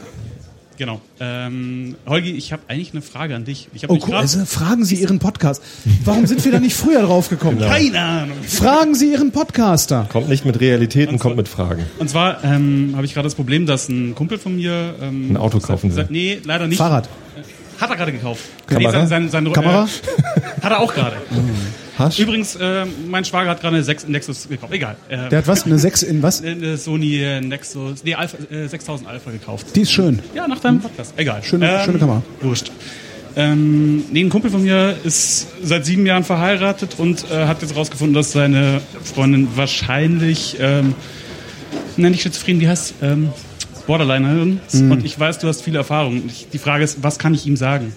Genau. 0.77 1.01
Ähm, 1.19 1.95
Holgi, 2.05 2.31
ich 2.31 2.51
habe 2.53 2.61
eigentlich 2.67 2.91
eine 2.93 3.01
Frage 3.01 3.35
an 3.35 3.45
dich. 3.45 3.67
Ich 3.73 3.83
habe 3.83 3.93
Oh, 3.93 3.99
cool. 4.07 4.13
Also, 4.15 4.45
fragen 4.45 4.85
Sie 4.85 4.95
Ihren 4.95 5.17
Podcast. 5.19 5.61
Warum 6.05 6.27
sind 6.27 6.45
wir 6.45 6.51
da 6.51 6.59
nicht 6.59 6.75
früher 6.75 7.01
drauf 7.01 7.29
gekommen? 7.29 7.59
keine 7.59 7.99
Ahnung. 7.99 8.37
Fragen 8.47 8.93
Sie 8.93 9.11
Ihren 9.11 9.31
Podcaster. 9.31 10.07
Kommt 10.11 10.29
nicht 10.29 10.45
mit 10.45 10.59
Realitäten, 10.59 11.17
kommt 11.17 11.35
mit 11.35 11.47
Fragen. 11.47 11.83
Und 11.97 12.09
zwar 12.09 12.43
ähm, 12.43 12.93
habe 12.95 13.05
ich 13.05 13.13
gerade 13.13 13.25
das 13.25 13.35
Problem, 13.35 13.65
dass 13.65 13.89
ein 13.89 14.13
Kumpel 14.13 14.37
von 14.37 14.55
mir 14.55 14.95
ähm, 15.01 15.31
Ein 15.31 15.37
Auto 15.37 15.59
kaufen 15.59 15.95
will. 15.95 16.05
Nee, 16.09 16.39
leider 16.43 16.67
nicht. 16.67 16.77
Fahrrad. 16.77 17.09
Hat 17.79 17.89
er 17.89 17.95
gerade 17.95 18.11
gekauft. 18.11 18.41
Kamera? 18.67 18.91
Nee, 18.91 18.97
sein, 18.97 19.07
sein, 19.07 19.29
sein, 19.29 19.53
Kamera? 19.53 19.85
Äh, 19.85 20.61
hat 20.63 20.71
er 20.71 20.79
auch 20.79 20.93
gerade. 20.93 21.17
Hasch? 21.97 22.19
Übrigens, 22.19 22.55
äh, 22.55 22.85
mein 23.07 23.25
Schwager 23.25 23.49
hat 23.49 23.61
gerade 23.61 23.75
eine 23.75 23.83
6 23.83 24.07
Nexus 24.07 24.47
gekauft. 24.47 24.71
Egal. 24.73 24.95
Äh, 25.09 25.29
Der 25.29 25.39
hat 25.39 25.47
was? 25.47 25.65
Eine 25.65 25.79
6 25.79 26.03
in 26.03 26.21
was? 26.21 26.41
eine 26.43 26.77
Sony 26.77 27.17
äh, 27.23 27.41
Nexus, 27.41 28.03
nee, 28.03 28.13
Alpha, 28.15 28.37
äh, 28.51 28.67
6000 28.67 29.09
Alpha 29.09 29.31
gekauft. 29.31 29.67
Die 29.75 29.81
ist 29.81 29.91
schön. 29.91 30.19
Ja, 30.35 30.47
nach 30.47 30.59
deinem 30.59 30.79
Podcast. 30.79 31.13
Egal. 31.17 31.43
Schöne- 31.43 31.81
schöne 31.85 31.97
Kamera. 31.99 32.21
Wurscht. 32.41 32.71
Ähm, 33.35 34.03
nee, 34.11 34.21
ein 34.21 34.29
Kumpel 34.29 34.49
von 34.49 34.63
mir 34.63 34.95
ist 35.03 35.47
seit 35.63 35.85
sieben 35.85 36.05
Jahren 36.07 36.23
verheiratet 36.23 36.95
und 36.97 37.23
äh, 37.31 37.45
hat 37.45 37.61
jetzt 37.61 37.75
rausgefunden, 37.75 38.15
dass 38.15 38.31
seine 38.31 38.81
Freundin 39.03 39.47
wahrscheinlich, 39.55 40.57
ähm, 40.59 40.95
nenn 41.97 42.13
ich 42.15 42.23
schizophren, 42.23 42.59
die 42.59 42.67
heißt 42.67 42.95
ähm, 43.03 43.29
Borderlinerin. 43.85 44.59
Mhm. 44.73 44.91
Und 44.91 45.05
ich 45.05 45.19
weiß, 45.19 45.37
du 45.39 45.47
hast 45.47 45.61
viele 45.61 45.77
Erfahrungen. 45.77 46.23
Ich, 46.27 46.47
die 46.51 46.57
Frage 46.57 46.83
ist, 46.83 47.03
was 47.03 47.19
kann 47.19 47.33
ich 47.35 47.45
ihm 47.45 47.55
sagen? 47.57 47.93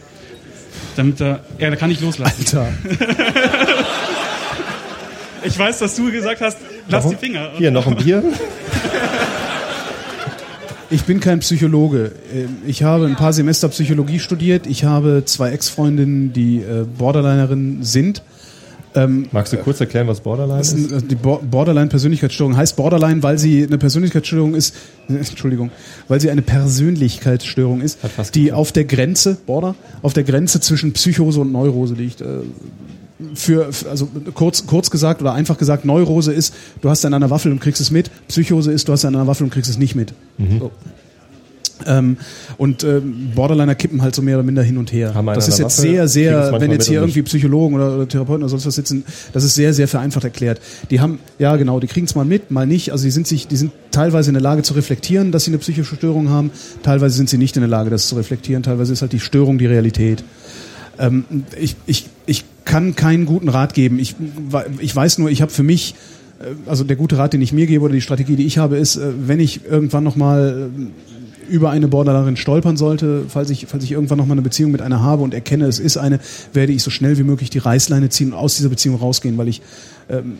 Damit 0.96 1.20
er, 1.20 1.40
ja, 1.58 1.70
da 1.70 1.76
kann 1.76 1.90
ich 1.90 2.00
loslassen. 2.00 2.34
Alter. 2.40 2.68
Ich 5.42 5.58
weiß, 5.58 5.78
dass 5.78 5.96
du 5.96 6.12
gesagt 6.12 6.42
hast, 6.42 6.58
lass 6.88 7.04
Noch- 7.04 7.12
die 7.12 7.16
Finger. 7.16 7.52
Hier, 7.56 7.70
noch 7.70 7.86
ein 7.86 7.96
Bier. 7.96 8.22
Ich 10.92 11.04
bin 11.04 11.20
kein 11.20 11.38
Psychologe. 11.38 12.10
Ähm, 12.34 12.56
Ich 12.66 12.82
habe 12.82 13.06
ein 13.06 13.14
paar 13.14 13.32
Semester 13.32 13.68
Psychologie 13.68 14.18
studiert. 14.18 14.66
Ich 14.66 14.82
habe 14.84 15.22
zwei 15.24 15.50
Ex-Freundinnen, 15.52 16.32
die 16.32 16.56
äh, 16.58 16.84
Borderlinerinnen 16.98 17.84
sind. 18.94 19.32
Magst 19.32 19.52
du 19.52 19.56
kurz 19.58 19.80
erklären, 19.80 20.06
was 20.08 20.20
Borderline 20.20 20.60
ist? 20.60 20.72
ein- 20.74 21.08
Die 21.08 21.14
Bo- 21.14 21.40
Borderline-Persönlichkeitsstörung 21.48 22.56
heißt 22.56 22.76
Borderline, 22.76 23.22
weil 23.22 23.38
sie 23.38 23.64
eine 23.64 23.78
Persönlichkeitsstörung 23.78 24.54
ist, 24.54 24.74
Entschuldigung, 25.08 25.70
weil 26.08 26.20
sie 26.20 26.30
eine 26.30 26.42
Persönlichkeitsstörung 26.42 27.80
ist, 27.80 27.98
die 28.34 28.52
auf 28.52 28.72
der 28.72 28.84
Grenze, 28.84 29.36
Border, 29.46 29.74
auf 30.02 30.12
der 30.12 30.24
Grenze 30.24 30.60
zwischen 30.60 30.92
Psychose 30.92 31.40
und 31.40 31.52
Neurose 31.52 31.94
liegt. 31.94 32.20
Äh, 32.20 32.26
Für, 33.34 33.70
für- 33.70 33.90
also 33.90 34.08
kurz, 34.34 34.66
kurz 34.66 34.90
gesagt 34.90 35.20
oder 35.20 35.34
einfach 35.34 35.58
gesagt, 35.58 35.84
Neurose 35.84 36.32
ist, 36.32 36.54
du 36.80 36.88
hast 36.88 37.04
an 37.04 37.12
einer 37.12 37.28
Waffel 37.28 37.52
und 37.52 37.60
kriegst 37.60 37.78
es 37.80 37.90
mit. 37.90 38.10
Psychose 38.28 38.72
ist, 38.72 38.88
du 38.88 38.92
hast 38.92 39.04
an 39.04 39.14
einer 39.14 39.26
Waffel 39.26 39.44
und 39.44 39.50
kriegst 39.50 39.68
es 39.70 39.76
nicht 39.76 39.94
mit. 39.94 40.14
Mhm. 40.38 40.58
So. 40.58 40.70
Ähm, 41.86 42.16
und 42.58 42.84
ähm, 42.84 43.30
Borderliner 43.34 43.74
kippen 43.74 44.02
halt 44.02 44.14
so 44.14 44.22
mehr 44.22 44.36
oder 44.36 44.44
minder 44.44 44.62
hin 44.62 44.78
und 44.78 44.92
her. 44.92 45.12
Das 45.34 45.48
ist 45.48 45.58
jetzt 45.58 45.78
Waffe, 45.78 45.88
sehr, 45.88 46.08
sehr, 46.08 46.60
wenn 46.60 46.70
jetzt 46.70 46.88
hier 46.88 47.00
irgendwie 47.00 47.22
Psychologen 47.22 47.74
oder, 47.76 47.94
oder 47.96 48.08
Therapeuten 48.08 48.42
oder 48.42 48.50
sonst 48.50 48.66
was 48.66 48.74
sitzen, 48.74 49.04
das 49.32 49.44
ist 49.44 49.54
sehr, 49.54 49.72
sehr 49.74 49.88
vereinfacht 49.88 50.24
erklärt. 50.24 50.60
Die 50.90 51.00
haben, 51.00 51.18
ja 51.38 51.56
genau, 51.56 51.80
die 51.80 51.86
kriegen 51.86 52.06
es 52.06 52.14
mal 52.14 52.24
mit, 52.24 52.50
mal 52.50 52.66
nicht. 52.66 52.92
Also 52.92 53.04
die 53.04 53.10
sind 53.10 53.26
sich, 53.26 53.48
die 53.48 53.56
sind 53.56 53.72
teilweise 53.90 54.30
in 54.30 54.34
der 54.34 54.42
Lage 54.42 54.62
zu 54.62 54.74
reflektieren, 54.74 55.32
dass 55.32 55.44
sie 55.44 55.50
eine 55.50 55.58
psychische 55.58 55.96
Störung 55.96 56.28
haben. 56.28 56.50
Teilweise 56.82 57.16
sind 57.16 57.28
sie 57.28 57.38
nicht 57.38 57.56
in 57.56 57.62
der 57.62 57.68
Lage, 57.68 57.90
das 57.90 58.08
zu 58.08 58.16
reflektieren. 58.16 58.62
Teilweise 58.62 58.92
ist 58.92 59.02
halt 59.02 59.12
die 59.12 59.20
Störung 59.20 59.58
die 59.58 59.66
Realität. 59.66 60.24
Ähm, 60.98 61.24
ich, 61.58 61.76
ich, 61.86 62.06
ich 62.26 62.44
kann 62.64 62.94
keinen 62.94 63.26
guten 63.26 63.48
Rat 63.48 63.74
geben. 63.74 63.98
Ich, 63.98 64.14
ich 64.78 64.94
weiß 64.94 65.18
nur, 65.18 65.30
ich 65.30 65.42
habe 65.42 65.50
für 65.50 65.62
mich, 65.62 65.94
äh, 66.40 66.68
also 66.68 66.84
der 66.84 66.96
gute 66.96 67.18
Rat, 67.18 67.32
den 67.32 67.42
ich 67.42 67.52
mir 67.52 67.66
gebe 67.66 67.84
oder 67.84 67.94
die 67.94 68.00
Strategie, 68.00 68.36
die 68.36 68.46
ich 68.46 68.58
habe, 68.58 68.76
ist, 68.76 68.96
äh, 68.96 69.12
wenn 69.26 69.40
ich 69.40 69.64
irgendwann 69.64 70.04
nochmal 70.04 70.70
über 71.50 71.70
eine 71.70 71.88
Borderlinerin 71.88 72.36
stolpern 72.36 72.76
sollte, 72.76 73.24
falls 73.28 73.50
ich, 73.50 73.66
falls 73.68 73.84
ich 73.84 73.92
irgendwann 73.92 74.18
nochmal 74.18 74.34
eine 74.34 74.42
Beziehung 74.42 74.70
mit 74.70 74.82
einer 74.82 75.02
habe 75.02 75.22
und 75.22 75.34
erkenne, 75.34 75.66
es 75.66 75.78
ist 75.78 75.96
eine, 75.96 76.20
werde 76.52 76.72
ich 76.72 76.82
so 76.82 76.90
schnell 76.90 77.18
wie 77.18 77.22
möglich 77.22 77.50
die 77.50 77.58
Reißleine 77.58 78.08
ziehen 78.08 78.32
und 78.32 78.38
aus 78.38 78.56
dieser 78.56 78.68
Beziehung 78.68 78.96
rausgehen, 78.96 79.36
weil 79.36 79.48
ich 79.48 79.62
ähm, 80.08 80.38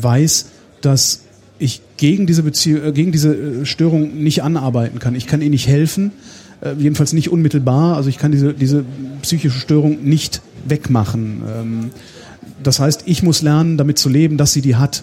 weiß, 0.00 0.46
dass 0.80 1.20
ich 1.58 1.80
gegen 1.96 2.26
diese 2.26 2.42
Beziehung, 2.42 2.84
äh, 2.84 2.92
gegen 2.92 3.12
diese 3.12 3.34
äh, 3.34 3.66
Störung 3.66 4.22
nicht 4.22 4.42
anarbeiten 4.42 4.98
kann. 4.98 5.14
Ich 5.14 5.26
kann 5.26 5.40
ihr 5.40 5.50
nicht 5.50 5.68
helfen, 5.68 6.12
äh, 6.60 6.74
jedenfalls 6.78 7.12
nicht 7.12 7.30
unmittelbar. 7.30 7.96
Also 7.96 8.08
ich 8.08 8.18
kann 8.18 8.32
diese, 8.32 8.52
diese 8.54 8.84
psychische 9.22 9.58
Störung 9.58 10.02
nicht 10.04 10.42
wegmachen. 10.66 11.42
Ähm, 11.48 11.90
das 12.62 12.80
heißt, 12.80 13.04
ich 13.06 13.22
muss 13.22 13.42
lernen, 13.42 13.76
damit 13.76 13.98
zu 13.98 14.08
leben, 14.08 14.36
dass 14.36 14.52
sie 14.52 14.62
die 14.62 14.76
hat. 14.76 15.02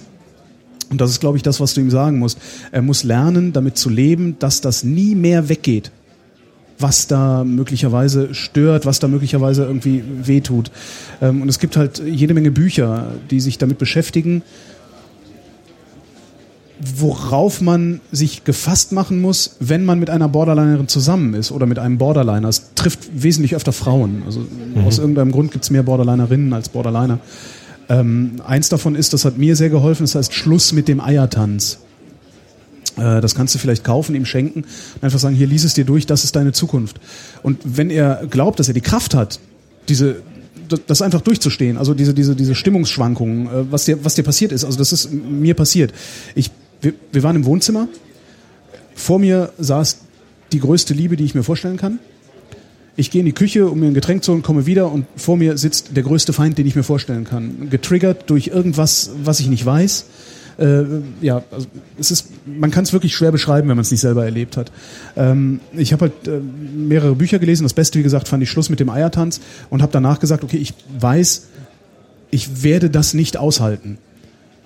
Und 0.92 1.00
das 1.00 1.10
ist, 1.10 1.22
glaube 1.22 1.38
ich, 1.38 1.44
das, 1.44 1.60
was 1.60 1.74
du 1.74 1.82
ihm 1.82 1.90
sagen 1.90 2.20
musst. 2.20 2.38
Er 2.72 2.82
muss 2.82 3.04
lernen, 3.04 3.54
damit 3.54 3.78
zu 3.78 3.90
leben, 3.90 4.36
dass 4.40 4.60
das 4.62 4.84
nie 4.84 5.16
mehr 5.16 5.50
weggeht. 5.50 5.90
Was 6.78 7.08
da 7.08 7.44
möglicherweise 7.46 8.34
stört, 8.34 8.86
was 8.86 9.00
da 9.00 9.08
möglicherweise 9.08 9.64
irgendwie 9.64 10.04
wehtut. 10.24 10.70
Ähm, 11.22 11.42
und 11.42 11.50
es 11.50 11.60
gibt 11.60 11.78
halt 11.78 12.04
jede 12.06 12.34
Menge 12.34 12.52
Bücher, 12.52 13.08
die 13.30 13.40
sich 13.40 13.58
damit 13.58 13.78
beschäftigen, 13.78 14.44
worauf 16.98 17.62
man 17.62 18.02
sich 18.12 18.44
gefasst 18.44 18.92
machen 18.92 19.22
muss, 19.22 19.58
wenn 19.60 19.86
man 19.86 20.00
mit 20.00 20.10
einer 20.10 20.28
Borderlinerin 20.28 20.88
zusammen 20.88 21.36
ist 21.36 21.52
oder 21.52 21.68
mit 21.68 21.80
einem 21.80 22.00
Borderliner. 22.00 22.50
Es 22.50 22.74
trifft 22.74 23.10
wesentlich 23.14 23.56
öfter 23.56 23.72
Frauen. 23.72 24.24
Also 24.26 24.44
aus 24.86 24.98
irgendeinem 24.98 25.32
Grund 25.32 25.52
gibt 25.52 25.64
es 25.64 25.70
mehr 25.70 25.84
Borderlinerinnen 25.84 26.52
als 26.54 26.70
Borderliner. 26.70 27.20
Ähm, 27.92 28.42
eins 28.46 28.70
davon 28.70 28.96
ist, 28.96 29.12
das 29.14 29.26
hat 29.26 29.38
mir 29.38 29.56
sehr 29.56 29.70
geholfen, 29.70 30.04
das 30.04 30.16
heißt 30.16 30.34
Schluss 30.34 30.72
mit 30.72 30.88
dem 30.88 31.02
Eiertanz. 31.02 31.80
Äh, 32.98 33.20
Das 33.22 33.36
kannst 33.36 33.54
du 33.56 33.60
vielleicht 33.60 33.84
kaufen, 33.84 34.16
ihm 34.16 34.26
schenken 34.26 34.64
einfach 35.02 35.20
sagen, 35.20 35.36
hier 35.36 35.48
lies 35.48 35.64
es 35.66 35.74
dir 35.74 35.84
durch, 35.86 36.06
das 36.06 36.24
ist 36.24 36.36
deine 36.36 36.52
Zukunft. 36.54 37.00
Und 37.44 37.60
wenn 37.66 37.90
er 37.90 38.26
glaubt, 38.30 38.60
dass 38.60 38.68
er 38.68 38.74
die 38.74 38.82
Kraft 38.82 39.14
hat, 39.16 39.40
diese 39.90 40.22
das- 40.70 40.82
das 40.88 41.02
einfach 41.02 41.20
durchzustehen, 41.22 41.78
also 41.78 41.94
diese 41.94 42.14
diese 42.14 42.34
diese 42.36 42.56
Stimmungsschwankungen, 42.56 43.48
äh, 43.48 43.72
was 43.72 43.86
dir 43.86 43.98
was 44.06 44.16
dir 44.16 44.24
passiert 44.24 44.52
ist, 44.54 44.64
also 44.64 44.78
das 44.78 44.94
ist 44.94 45.12
mir 45.12 45.54
passiert. 45.54 45.92
Ich 46.36 46.50
wir, 46.82 46.94
wir 47.12 47.24
waren 47.24 47.36
im 47.36 47.46
Wohnzimmer. 47.46 47.88
Vor 48.96 49.20
mir 49.20 49.52
saß 49.60 49.98
die 50.54 50.60
größte 50.60 50.94
Liebe, 50.94 51.16
die 51.18 51.26
ich 51.26 51.36
mir 51.36 51.44
vorstellen 51.44 51.78
kann. 51.78 52.00
Ich 52.98 53.10
gehe 53.10 53.20
in 53.20 53.26
die 53.26 53.34
Küche, 53.34 53.70
um 53.70 53.80
mir 53.80 53.88
ein 53.88 53.94
Getränk 53.94 54.24
zu 54.24 54.34
holen, 54.34 54.42
komme 54.42 54.66
wieder 54.66 54.92
und 54.92 55.06
vor 55.16 55.38
mir 55.38 55.58
sitzt 55.58 55.96
der 55.96 56.04
größte 56.04 56.34
Feind, 56.34 56.58
den 56.58 56.68
ich 56.68 56.76
mir 56.76 56.84
vorstellen 56.84 57.24
kann. 57.24 57.70
Getriggert 57.70 58.30
durch 58.30 58.48
irgendwas, 58.48 59.12
was 59.24 59.40
ich 59.40 59.48
nicht 59.48 59.66
weiß. 59.66 60.06
Äh, 60.58 60.84
ja, 61.22 61.42
also 61.52 61.68
es 61.98 62.12
ist, 62.12 62.28
man 62.46 62.70
kann 62.70 62.84
es 62.84 62.92
wirklich 62.92 63.16
schwer 63.16 63.32
beschreiben, 63.32 63.70
wenn 63.70 63.78
man 63.78 63.84
es 63.84 63.92
nicht 63.92 64.02
selber 64.02 64.26
erlebt 64.26 64.58
hat. 64.58 64.72
Ähm, 65.16 65.62
ich 65.76 65.94
habe 65.94 66.10
halt 66.10 66.28
äh, 66.28 66.40
mehrere 66.40 67.16
Bücher 67.16 67.40
gelesen. 67.40 67.64
Das 67.64 67.74
Beste, 67.74 67.98
wie 67.98 68.04
gesagt, 68.04 68.28
fand 68.28 68.44
ich 68.44 68.50
Schluss 68.50 68.70
mit 68.70 68.80
dem 68.80 68.90
Eiertanz 68.90 69.40
und 69.70 69.82
habe 69.82 69.92
danach 69.92 70.20
gesagt, 70.20 70.44
okay, 70.44 70.58
ich 70.58 70.74
weiß, 71.00 71.48
ich 72.30 72.64
werde 72.64 72.90
das 72.90 73.14
nicht 73.14 73.38
aushalten. 73.38 73.98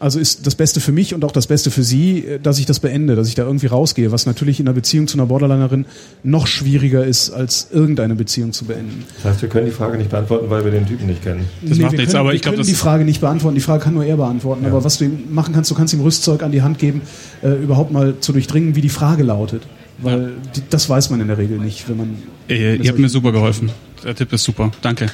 Also 0.06 0.20
ist 0.20 0.46
das 0.46 0.54
Beste 0.54 0.82
für 0.82 0.92
mich 0.92 1.16
und 1.16 1.26
auch 1.26 1.32
das 1.32 1.48
Beste 1.48 1.72
für 1.72 1.82
sie, 1.82 2.20
äh, 2.20 2.40
dass 2.40 2.60
ich 2.60 2.68
das 2.68 2.80
beende, 2.80 3.16
dass 3.16 3.28
ich 3.28 3.34
da 3.34 3.44
irgendwie 3.44 3.66
rausgehe, 3.66 4.12
was 4.12 4.28
natürlich 4.28 4.60
in 4.60 4.68
einer 4.68 4.76
Beziehung 4.76 5.08
zu 5.08 5.18
einer 5.18 5.26
Borderlinerin 5.26 5.88
noch 6.22 6.46
schwieriger 6.46 7.04
ist, 7.04 7.32
als 7.32 7.70
irgendeine 7.72 8.14
Beziehung 8.14 8.54
zu 8.54 8.66
beenden. 8.66 9.04
Das 9.16 9.34
heißt, 9.34 9.42
wir 9.42 9.50
können 9.50 9.66
die 9.66 9.72
Frage 9.72 9.98
nicht 9.98 10.12
beantworten, 10.12 10.48
weil 10.52 10.64
wir 10.64 10.72
den 10.72 10.86
Typen 10.86 11.08
nicht 11.08 11.24
kennen. 11.24 11.50
Das 11.64 11.80
macht 11.80 11.94
wir 11.94 11.98
nichts, 11.98 12.14
können, 12.14 12.22
aber 12.22 12.36
ich 12.36 12.44
glaube, 12.44 12.58
das 12.58 12.68
die 12.68 12.76
Frage 12.76 13.04
nicht 13.04 13.20
beantworten. 13.20 13.56
Die 13.56 13.62
Frage 13.62 13.84
kann 13.84 13.96
nur 13.96 14.06
er 14.06 14.16
beantworten. 14.16 14.64
Aber 14.68 14.84
was 14.84 15.00
du 15.00 15.06
ihm 15.06 15.24
machen 15.32 15.56
kannst, 15.56 15.72
du 15.72 15.76
kannst 15.76 15.92
ihm 15.96 16.02
Rüstzeug 16.02 16.44
an 16.44 16.52
die 16.52 16.62
Hand 16.62 16.78
geben, 16.78 17.02
äh, 17.42 17.54
überhaupt 17.54 17.92
mal 17.92 18.14
zu 18.20 18.32
durchdringen, 18.32 18.76
wie 18.76 18.82
die 18.82 18.90
Frage 18.90 19.24
lautet. 19.24 19.64
Weil 19.98 20.34
die, 20.56 20.62
das 20.70 20.88
weiß 20.88 21.10
man 21.10 21.20
in 21.20 21.30
der 21.30 21.40
Regel 21.40 21.58
nicht, 21.58 21.90
wenn 21.90 21.98
man. 21.98 22.18
Ihr, 22.48 22.80
ihr 22.80 22.90
habt 22.90 23.00
mir 23.00 23.10
super 23.10 23.32
geholfen. 23.32 23.72
Der 24.04 24.14
Tipp 24.14 24.32
ist 24.34 24.44
super. 24.44 24.72
Danke. 24.84 25.08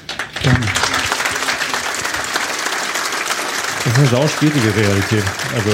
Gerne. 0.44 0.66
Das 3.84 3.94
ist 3.94 3.98
eine 4.00 4.08
sauschwierige 4.08 4.76
Realität. 4.76 5.24
Also 5.56 5.70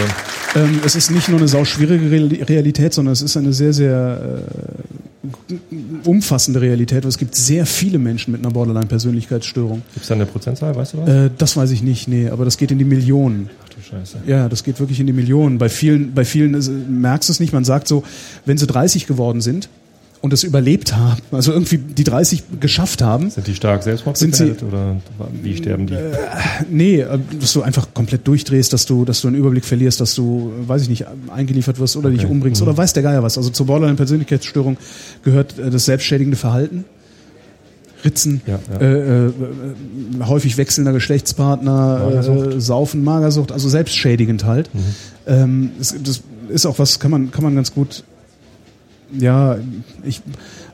Ähm, 0.56 0.80
es 0.86 0.96
ist 0.96 1.12
nicht 1.12 1.28
nur 1.28 1.38
eine 1.40 1.48
sauschwierige 1.48 2.10
Real- 2.10 2.44
Realität, 2.48 2.94
sondern 2.94 3.12
es 3.12 3.22
ist 3.22 3.36
eine 3.36 3.52
sehr, 3.54 3.74
sehr 3.74 4.42
äh, 5.52 5.56
umfassende 6.10 6.62
Realität. 6.62 7.04
weil 7.04 7.10
Es 7.10 7.18
gibt 7.18 7.36
sehr 7.36 7.66
viele 7.66 8.00
Menschen 8.00 8.32
mit 8.32 8.42
einer 8.44 8.52
Borderline-Persönlichkeitsstörung. 8.52 9.82
gibt 9.94 10.04
es 10.04 10.08
da 10.08 10.16
eine 10.16 10.26
Prozentzahl, 10.26 10.76
weißt 10.76 10.94
du 10.94 10.98
was? 11.00 11.10
Äh, 11.10 11.30
das 11.38 11.58
weiß 11.58 11.72
ich 11.72 11.84
nicht, 11.84 12.08
nee, 12.08 12.30
aber 12.30 12.46
das 12.46 12.58
geht 12.58 12.72
in 12.72 12.80
die 12.80 12.86
Millionen. 12.86 13.50
Ach 13.66 13.70
du 13.74 13.82
Scheiße. 13.82 14.18
Ja, 14.26 14.48
das 14.48 14.64
geht 14.64 14.80
wirklich 14.80 15.00
in 15.02 15.08
die 15.08 15.14
Millionen. 15.14 15.58
Bei 15.58 15.68
vielen, 15.70 16.14
bei 16.14 16.24
vielen 16.24 16.54
ist, 16.54 16.72
merkst 16.72 17.28
du 17.28 17.34
es 17.34 17.40
nicht. 17.42 17.52
Man 17.54 17.66
sagt 17.66 17.88
so, 17.90 18.04
wenn 18.46 18.58
sie 18.58 18.68
30 18.68 19.06
geworden 19.06 19.42
sind 19.42 19.68
und 20.22 20.34
es 20.34 20.44
überlebt 20.44 20.96
haben, 20.96 21.22
also 21.32 21.52
irgendwie 21.52 21.78
die 21.78 22.04
30 22.04 22.44
geschafft 22.60 23.02
haben, 23.02 23.30
Sind 23.30 23.46
die 23.48 23.54
stark 23.56 23.84
selbstmordgefährdet 23.84 24.64
oder 24.64 24.96
wie 25.44 25.56
sterben 25.56 25.86
die? 25.88 25.96
nee, 26.70 27.02
äh, 27.02 27.20
dass 27.40 27.54
du 27.54 27.62
einfach 27.62 27.94
komplett 27.94 28.28
durchdrehst, 28.28 28.74
dass 28.74 28.86
du, 28.86 29.06
dass 29.06 29.22
du 29.22 29.28
einen 29.28 29.38
Überblick 29.38 29.64
verlierst, 29.66 30.02
dass 30.02 30.16
du, 30.16 30.52
äh, 30.64 30.68
weiß 30.68 30.82
ich 30.84 30.90
nicht, 30.90 31.06
eingeliefert 31.34 31.78
wirst 31.80 31.96
oder 31.98 32.10
dich 32.10 32.22
Okay. 32.24 32.32
umbringst 32.32 32.62
oder 32.62 32.76
weiß 32.76 32.94
der 32.94 33.04
Geier 33.04 33.22
was. 33.24 33.38
Also 33.38 33.50
zur 33.52 33.66
Borderline-Persönlichkeitsstörung 33.68 34.78
gehört 35.24 35.58
äh, 35.60 35.70
das 35.70 35.86
selbstschädigende 35.86 36.38
Verhalten. 36.38 36.86
Ritzen, 38.06 38.42
Ja, 38.46 38.60
ja. 38.74 38.80
Äh, 38.80 39.26
äh, 39.28 39.32
häufig 40.24 40.58
wechselnder 40.58 40.94
Geschlechtspartner, 40.94 42.00
Magersucht. 42.06 42.54
äh, 42.54 42.62
Saufen, 42.62 43.04
Magersucht, 43.04 43.52
also 43.52 43.70
selbstschädigend 43.70 44.46
halt. 44.46 44.70
Mhm. 44.74 44.80
Ähm, 45.26 45.72
das, 45.80 45.96
das 46.04 46.22
ist 46.50 46.66
auch 46.68 46.78
was, 46.80 47.00
kann 47.00 47.10
man, 47.12 47.32
kann 47.32 47.44
man 47.44 47.56
ganz 47.56 47.74
gut, 47.74 48.04
ja, 49.12 49.58
ich 50.04 50.22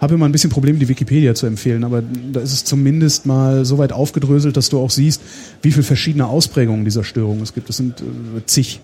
habe 0.02 0.16
immer 0.16 0.26
ein 0.26 0.32
bisschen 0.32 0.50
Problem, 0.50 0.80
die 0.80 0.90
Wikipedia 0.90 1.36
zu 1.36 1.46
empfehlen, 1.46 1.84
aber 1.84 2.02
da 2.32 2.40
ist 2.40 2.54
es 2.54 2.66
zumindest 2.66 3.26
mal 3.26 3.66
so 3.66 3.78
weit 3.78 3.94
aufgedröselt, 3.94 4.58
dass 4.58 4.70
du 4.70 4.80
auch 4.80 4.90
siehst, 4.90 5.22
wie 5.62 5.72
viele 5.72 5.84
verschiedene 5.84 6.28
Ausprägungen 6.28 6.84
dieser 6.86 7.04
Störung 7.04 7.42
es 7.42 7.54
gibt. 7.54 7.70
Es 7.70 7.78
sind 7.78 8.02
äh, 8.02 8.46
zig. 8.46 8.82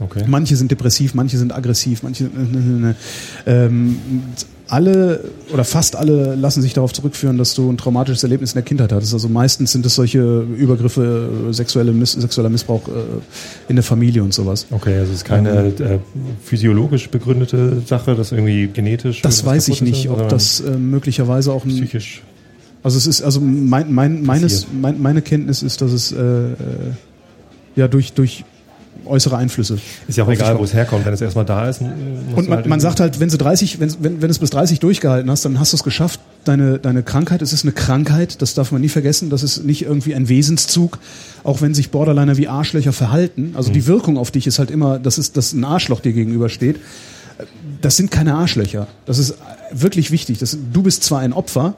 Okay. 0.00 0.24
Manche 0.28 0.54
sind 0.56 0.70
depressiv, 0.70 1.14
manche 1.14 1.38
sind 1.38 1.52
aggressiv, 1.52 2.02
manche 2.04 2.24
äh, 2.24 2.94
ähm, 3.46 3.98
alle 4.68 5.24
oder 5.52 5.64
fast 5.64 5.96
alle 5.96 6.34
lassen 6.34 6.62
sich 6.62 6.74
darauf 6.74 6.92
zurückführen, 6.92 7.38
dass 7.38 7.54
du 7.54 7.70
ein 7.70 7.78
traumatisches 7.78 8.22
Erlebnis 8.22 8.52
in 8.52 8.56
der 8.56 8.62
Kindheit 8.62 8.92
hattest. 8.92 9.14
Also 9.14 9.28
meistens 9.28 9.72
sind 9.72 9.84
es 9.86 9.94
solche 9.94 10.40
Übergriffe, 10.42 11.48
äh, 11.48 11.52
sexuelle 11.52 11.92
Miss 11.92 12.12
sexueller 12.12 12.50
Missbrauch 12.50 12.86
äh, 12.88 12.92
in 13.68 13.76
der 13.76 13.82
Familie 13.82 14.22
und 14.22 14.34
sowas. 14.34 14.66
Okay, 14.70 14.98
also 14.98 15.12
es 15.12 15.18
ist 15.18 15.24
keine 15.24 15.50
äh, 15.50 15.98
physiologisch 16.42 17.08
begründete 17.08 17.82
Sache, 17.86 18.14
das 18.14 18.32
irgendwie 18.32 18.68
genetisch. 18.68 19.22
Das 19.22 19.44
weiß 19.44 19.68
ich 19.68 19.78
kaputt 19.78 19.88
ist, 19.88 19.94
nicht, 19.96 20.10
ob 20.10 20.28
das 20.28 20.60
äh, 20.60 20.70
möglicherweise 20.70 21.52
auch 21.52 21.64
ein 21.64 21.70
psychisch. 21.70 22.22
Also 22.82 22.96
es 22.96 23.06
ist, 23.06 23.22
also 23.22 23.40
mein, 23.40 23.92
mein, 23.92 24.22
meines, 24.22 24.66
mein, 24.72 25.00
meine 25.00 25.22
Kenntnis 25.22 25.62
ist, 25.62 25.80
dass 25.80 25.92
es 25.92 26.12
äh, 26.12 26.18
äh, 26.18 26.54
ja 27.74 27.88
durch, 27.88 28.12
durch 28.12 28.44
äußere 29.04 29.36
Einflüsse. 29.36 29.78
Ist 30.06 30.18
ja 30.18 30.24
auch 30.24 30.30
egal, 30.30 30.58
wo 30.58 30.64
es 30.64 30.74
herkommt, 30.74 31.04
wenn 31.06 31.14
es 31.14 31.20
erstmal 31.20 31.44
da 31.44 31.68
ist. 31.68 31.80
Und 31.80 31.90
du 32.36 32.42
man, 32.42 32.50
halt 32.50 32.66
man 32.66 32.80
sagt 32.80 33.00
halt, 33.00 33.20
wenn 33.20 33.30
sie 33.30 33.38
30, 33.38 33.80
wenn, 33.80 33.94
wenn, 34.00 34.22
wenn 34.22 34.30
es 34.30 34.38
bis 34.38 34.50
30 34.50 34.80
durchgehalten 34.80 35.30
hast, 35.30 35.44
dann 35.44 35.58
hast 35.58 35.72
du 35.72 35.76
es 35.76 35.84
geschafft. 35.84 36.20
Deine, 36.44 36.78
deine 36.78 37.02
Krankheit, 37.02 37.42
es 37.42 37.52
ist 37.52 37.64
eine 37.64 37.72
Krankheit, 37.72 38.40
das 38.40 38.54
darf 38.54 38.72
man 38.72 38.80
nie 38.80 38.88
vergessen, 38.88 39.28
das 39.28 39.42
ist 39.42 39.64
nicht 39.64 39.82
irgendwie 39.82 40.14
ein 40.14 40.28
Wesenszug, 40.28 40.98
auch 41.44 41.60
wenn 41.60 41.74
sich 41.74 41.90
Borderliner 41.90 42.36
wie 42.36 42.48
Arschlöcher 42.48 42.92
verhalten. 42.92 43.52
Also 43.54 43.70
die 43.70 43.86
Wirkung 43.86 44.16
auf 44.16 44.30
dich 44.30 44.46
ist 44.46 44.58
halt 44.58 44.70
immer, 44.70 44.98
das 44.98 45.18
ist, 45.18 45.36
dass 45.36 45.52
ein 45.52 45.64
Arschloch 45.64 46.00
dir 46.00 46.12
gegenübersteht. 46.12 46.80
Das 47.80 47.96
sind 47.96 48.10
keine 48.10 48.34
Arschlöcher. 48.34 48.86
Das 49.04 49.18
ist 49.18 49.34
wirklich 49.72 50.10
wichtig. 50.10 50.38
Das, 50.38 50.56
du 50.72 50.82
bist 50.82 51.04
zwar 51.04 51.20
ein 51.20 51.32
Opfer, 51.32 51.74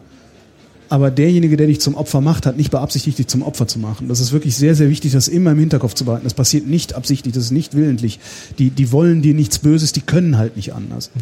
aber 0.90 1.12
derjenige, 1.12 1.56
der 1.56 1.68
dich 1.68 1.80
zum 1.80 1.94
Opfer 1.94 2.20
macht, 2.20 2.46
hat 2.46 2.56
nicht 2.56 2.72
beabsichtigt, 2.72 3.16
dich 3.18 3.28
zum 3.28 3.42
Opfer 3.42 3.68
zu 3.68 3.78
machen. 3.78 4.08
Das 4.08 4.18
ist 4.18 4.32
wirklich 4.32 4.56
sehr, 4.56 4.74
sehr 4.74 4.90
wichtig, 4.90 5.12
das 5.12 5.28
immer 5.28 5.52
im 5.52 5.58
Hinterkopf 5.60 5.94
zu 5.94 6.04
behalten. 6.04 6.24
Das 6.24 6.34
passiert 6.34 6.66
nicht 6.66 6.94
absichtlich, 6.94 7.32
das 7.32 7.44
ist 7.44 7.50
nicht 7.52 7.76
willentlich. 7.76 8.18
Die, 8.58 8.70
die 8.70 8.90
wollen 8.90 9.22
dir 9.22 9.32
nichts 9.32 9.60
Böses, 9.60 9.92
die 9.92 10.00
können 10.00 10.36
halt 10.36 10.56
nicht 10.56 10.74
anders. 10.74 11.12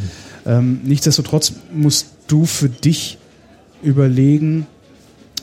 Ähm, 0.46 0.80
nichtsdestotrotz 0.84 1.52
musst 1.74 2.06
du 2.28 2.46
für 2.46 2.70
dich 2.70 3.18
überlegen, 3.82 4.66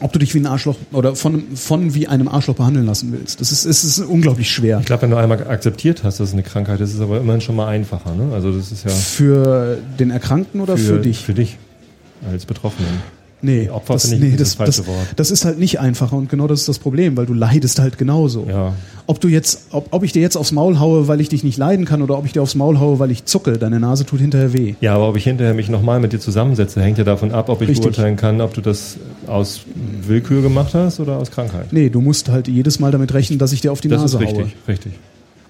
ob 0.02 0.12
du 0.12 0.18
dich 0.18 0.34
wie 0.34 0.40
ein 0.40 0.48
Arschloch 0.48 0.76
oder 0.92 1.16
von, 1.16 1.56
von 1.56 1.94
wie 1.94 2.08
einem 2.08 2.28
Arschloch 2.28 2.56
behandeln 2.56 2.88
lassen 2.88 3.14
willst. 3.14 3.40
Das 3.42 3.52
ist, 3.52 3.66
es 3.66 3.84
ist 3.84 4.00
unglaublich 4.00 4.50
schwer. 4.52 4.80
Ich 4.80 4.88
glaube, 4.88 5.04
wenn 5.04 5.12
du 5.12 5.18
einmal 5.18 5.48
akzeptiert 5.48 6.04
hast, 6.04 6.20
dass 6.20 6.30
es 6.30 6.34
eine 6.34 6.44
Krankheit 6.44 6.82
ist, 6.82 6.90
ist 6.90 6.96
es 6.96 7.02
aber 7.02 7.20
immerhin 7.20 7.42
schon 7.42 7.56
mal 7.56 7.68
einfacher. 7.68 8.16
Ne? 8.16 8.34
Also 8.34 8.52
das 8.52 8.72
ist 8.72 8.84
ja 8.86 8.90
Für 8.90 9.78
den 10.00 10.10
Erkrankten 10.10 10.62
oder 10.62 10.78
für, 10.78 11.00
dich? 11.00 11.24
Für 11.24 11.36
dich 11.36 11.58
als 12.30 12.46
Betroffenen. 12.46 12.90
Nee, 13.42 13.70
Opfer 13.70 13.94
das, 13.94 14.12
ich 14.12 14.20
nee, 14.20 14.30
ist 14.30 14.40
das, 14.40 14.50
das 14.50 14.56
falsche 14.56 14.82
das, 14.82 14.88
Wort. 14.88 15.08
das 15.18 15.32
ist 15.32 15.46
halt 15.46 15.60
nicht 15.60 15.80
einfacher 15.80 16.16
und 16.16 16.30
genau 16.30 16.48
das 16.48 16.62
ist 16.62 16.70
das 16.70 16.80
Problem, 16.80 17.16
weil 17.18 17.26
du 17.26 17.34
leidest 17.34 17.80
halt 17.80 17.98
genauso. 17.98 18.48
Ja. 18.50 18.74
Ob 19.08 19.20
du 19.20 19.28
jetzt, 19.28 19.68
ob, 19.72 19.88
ob 19.92 20.04
ich 20.04 20.14
dir 20.14 20.22
jetzt 20.22 20.36
aufs 20.36 20.52
Maul 20.52 20.80
haue, 20.80 21.08
weil 21.08 21.22
ich 21.22 21.30
dich 21.30 21.44
nicht 21.44 21.58
leiden 21.58 21.86
kann 21.86 22.02
oder 22.02 22.18
ob 22.18 22.26
ich 22.26 22.34
dir 22.34 22.42
aufs 22.42 22.56
Maul 22.56 22.80
haue, 22.80 22.98
weil 22.98 23.12
ich 23.12 23.26
zucke, 23.26 23.58
deine 23.60 23.80
Nase 23.80 24.06
tut 24.06 24.20
hinterher 24.20 24.54
weh. 24.54 24.74
Ja, 24.82 24.96
aber 24.96 25.10
ob 25.10 25.18
ich 25.18 25.26
hinterher 25.26 25.54
mich 25.54 25.70
nochmal 25.70 26.00
mit 26.00 26.12
dir 26.14 26.20
zusammensetze, 26.20 26.82
hängt 26.82 26.98
ja 26.98 27.04
davon 27.04 27.32
ab, 27.32 27.50
ob 27.50 27.62
ich 27.62 27.70
Richtig. 27.70 27.84
beurteilen 27.84 28.16
kann, 28.16 28.42
ob 28.42 28.54
du 28.54 28.62
das 28.62 28.98
aus 29.28 29.62
Willkür 30.08 30.42
gemacht 30.42 30.74
hast 30.74 31.00
oder 31.00 31.18
aus 31.18 31.30
Krankheit. 31.30 31.72
Nee, 31.72 31.90
du 31.90 32.02
musst 32.02 32.30
halt 32.30 32.48
jedes 32.48 32.80
Mal 32.80 32.92
damit 32.92 33.14
rechnen, 33.14 33.38
dass 33.38 33.54
ich 33.54 33.62
dir 33.62 33.72
auf 33.72 33.82
die 33.82 33.90
das 33.90 34.02
Nase 34.02 34.18
ist 34.18 34.22
richtig, 34.24 34.46
haue. 34.46 34.68
richtig. 34.68 34.94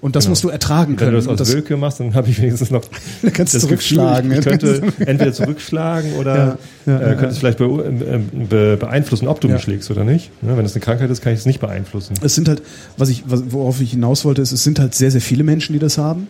Und 0.06 0.14
das 0.14 0.22
Genau. 0.26 0.30
musst 0.30 0.44
du 0.44 0.50
ertragen 0.50 0.92
Wenn 0.92 0.96
können. 0.98 1.10
du 1.10 1.16
das 1.16 1.26
aus 1.26 1.36
das, 1.38 1.52
Willkür 1.52 1.76
machst, 1.78 1.98
dann 1.98 2.14
habe 2.14 2.28
ich 2.30 2.40
wenigstens 2.40 2.70
noch 2.70 2.82
dann 3.22 3.32
kannst 3.32 3.54
du 3.54 3.58
das 3.58 3.66
zurückschlagen. 3.66 4.30
Gefühl, 4.30 4.52
ich 4.54 4.60
könnte 4.60 4.82
entweder 5.04 5.32
zurückschlagen 5.32 6.12
oder 6.12 6.58
Ja, 6.86 6.92
ja, 6.92 7.00
äh, 7.00 7.14
könnte 7.16 7.26
es 7.26 7.38
vielleicht 7.38 7.58
be 7.58 7.64
äh, 7.64 8.20
be 8.46 8.76
beeinflussen, 8.78 9.26
ob 9.26 9.40
du 9.40 9.48
mich 9.48 9.62
schlägst 9.62 9.90
oder 9.90 10.04
nicht. 10.04 10.30
Ne, 10.44 10.56
wenn 10.56 10.64
es 10.64 10.74
eine 10.74 10.80
Krankheit 10.80 11.10
ist, 11.10 11.22
kann 11.22 11.32
ich 11.32 11.40
es 11.40 11.46
nicht 11.46 11.58
beeinflussen. 11.58 12.14
Es 12.22 12.36
sind 12.36 12.48
halt, 12.48 12.62
was 12.96 13.08
ich, 13.08 13.24
worauf 13.26 13.80
ich 13.80 13.90
hinaus 13.90 14.24
wollte, 14.24 14.42
ist, 14.42 14.52
es 14.52 14.62
sind 14.62 14.78
halt 14.78 14.94
sehr, 14.94 15.10
sehr 15.10 15.20
viele 15.20 15.42
Menschen, 15.42 15.72
die 15.72 15.80
das 15.80 15.98
haben. 15.98 16.28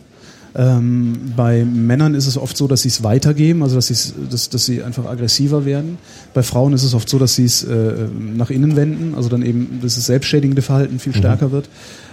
Ähm, 0.59 1.33
bei 1.37 1.63
Männern 1.67 2.15
ist 2.15 2.27
es 2.27 2.39
oft 2.39 2.57
so, 2.57 2.67
dass 2.67 2.81
sie 2.81 2.89
es 2.89 3.03
weitergeben, 3.03 3.63
also 3.63 3.75
dass, 3.77 4.15
dass, 4.31 4.49
dass 4.49 4.65
sie 4.65 4.83
einfach 4.83 5.05
aggressiver 5.05 5.67
werden. 5.67 5.99
Bei 6.33 6.43
Frauen 6.43 6.73
ist 6.73 6.83
es 6.83 6.95
oft 6.95 7.11
so, 7.11 7.19
dass 7.19 7.35
sie 7.35 7.45
es 7.45 7.63
äh, 7.63 7.93
nach 8.35 8.49
innen 8.49 8.75
wenden, 8.75 9.15
also 9.15 9.29
dann 9.29 9.43
eben, 9.43 9.81
dass 9.83 9.97
das 9.97 10.07
selbstschädigende 10.07 10.63
Verhalten 10.63 10.99
viel 10.99 11.15
stärker 11.15 11.53
wird. 11.53 11.69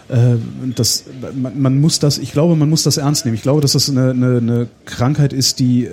Äh, 0.10 0.36
das, 0.76 1.06
man, 1.36 1.62
man 1.62 1.82
muss 1.82 2.00
das, 2.00 2.18
ich 2.18 2.32
glaube, 2.32 2.56
man 2.56 2.70
muss 2.70 2.84
das 2.84 2.98
ernst 2.98 3.26
nehmen. 3.26 3.36
Ich 3.36 3.44
glaube, 3.44 3.62
dass 3.62 3.74
das 3.74 3.90
eine, 3.90 4.12
eine, 4.12 4.38
eine 4.38 4.68
Krankheit 4.86 5.34
ist, 5.34 5.60
die 5.60 5.86
äh, 5.86 5.92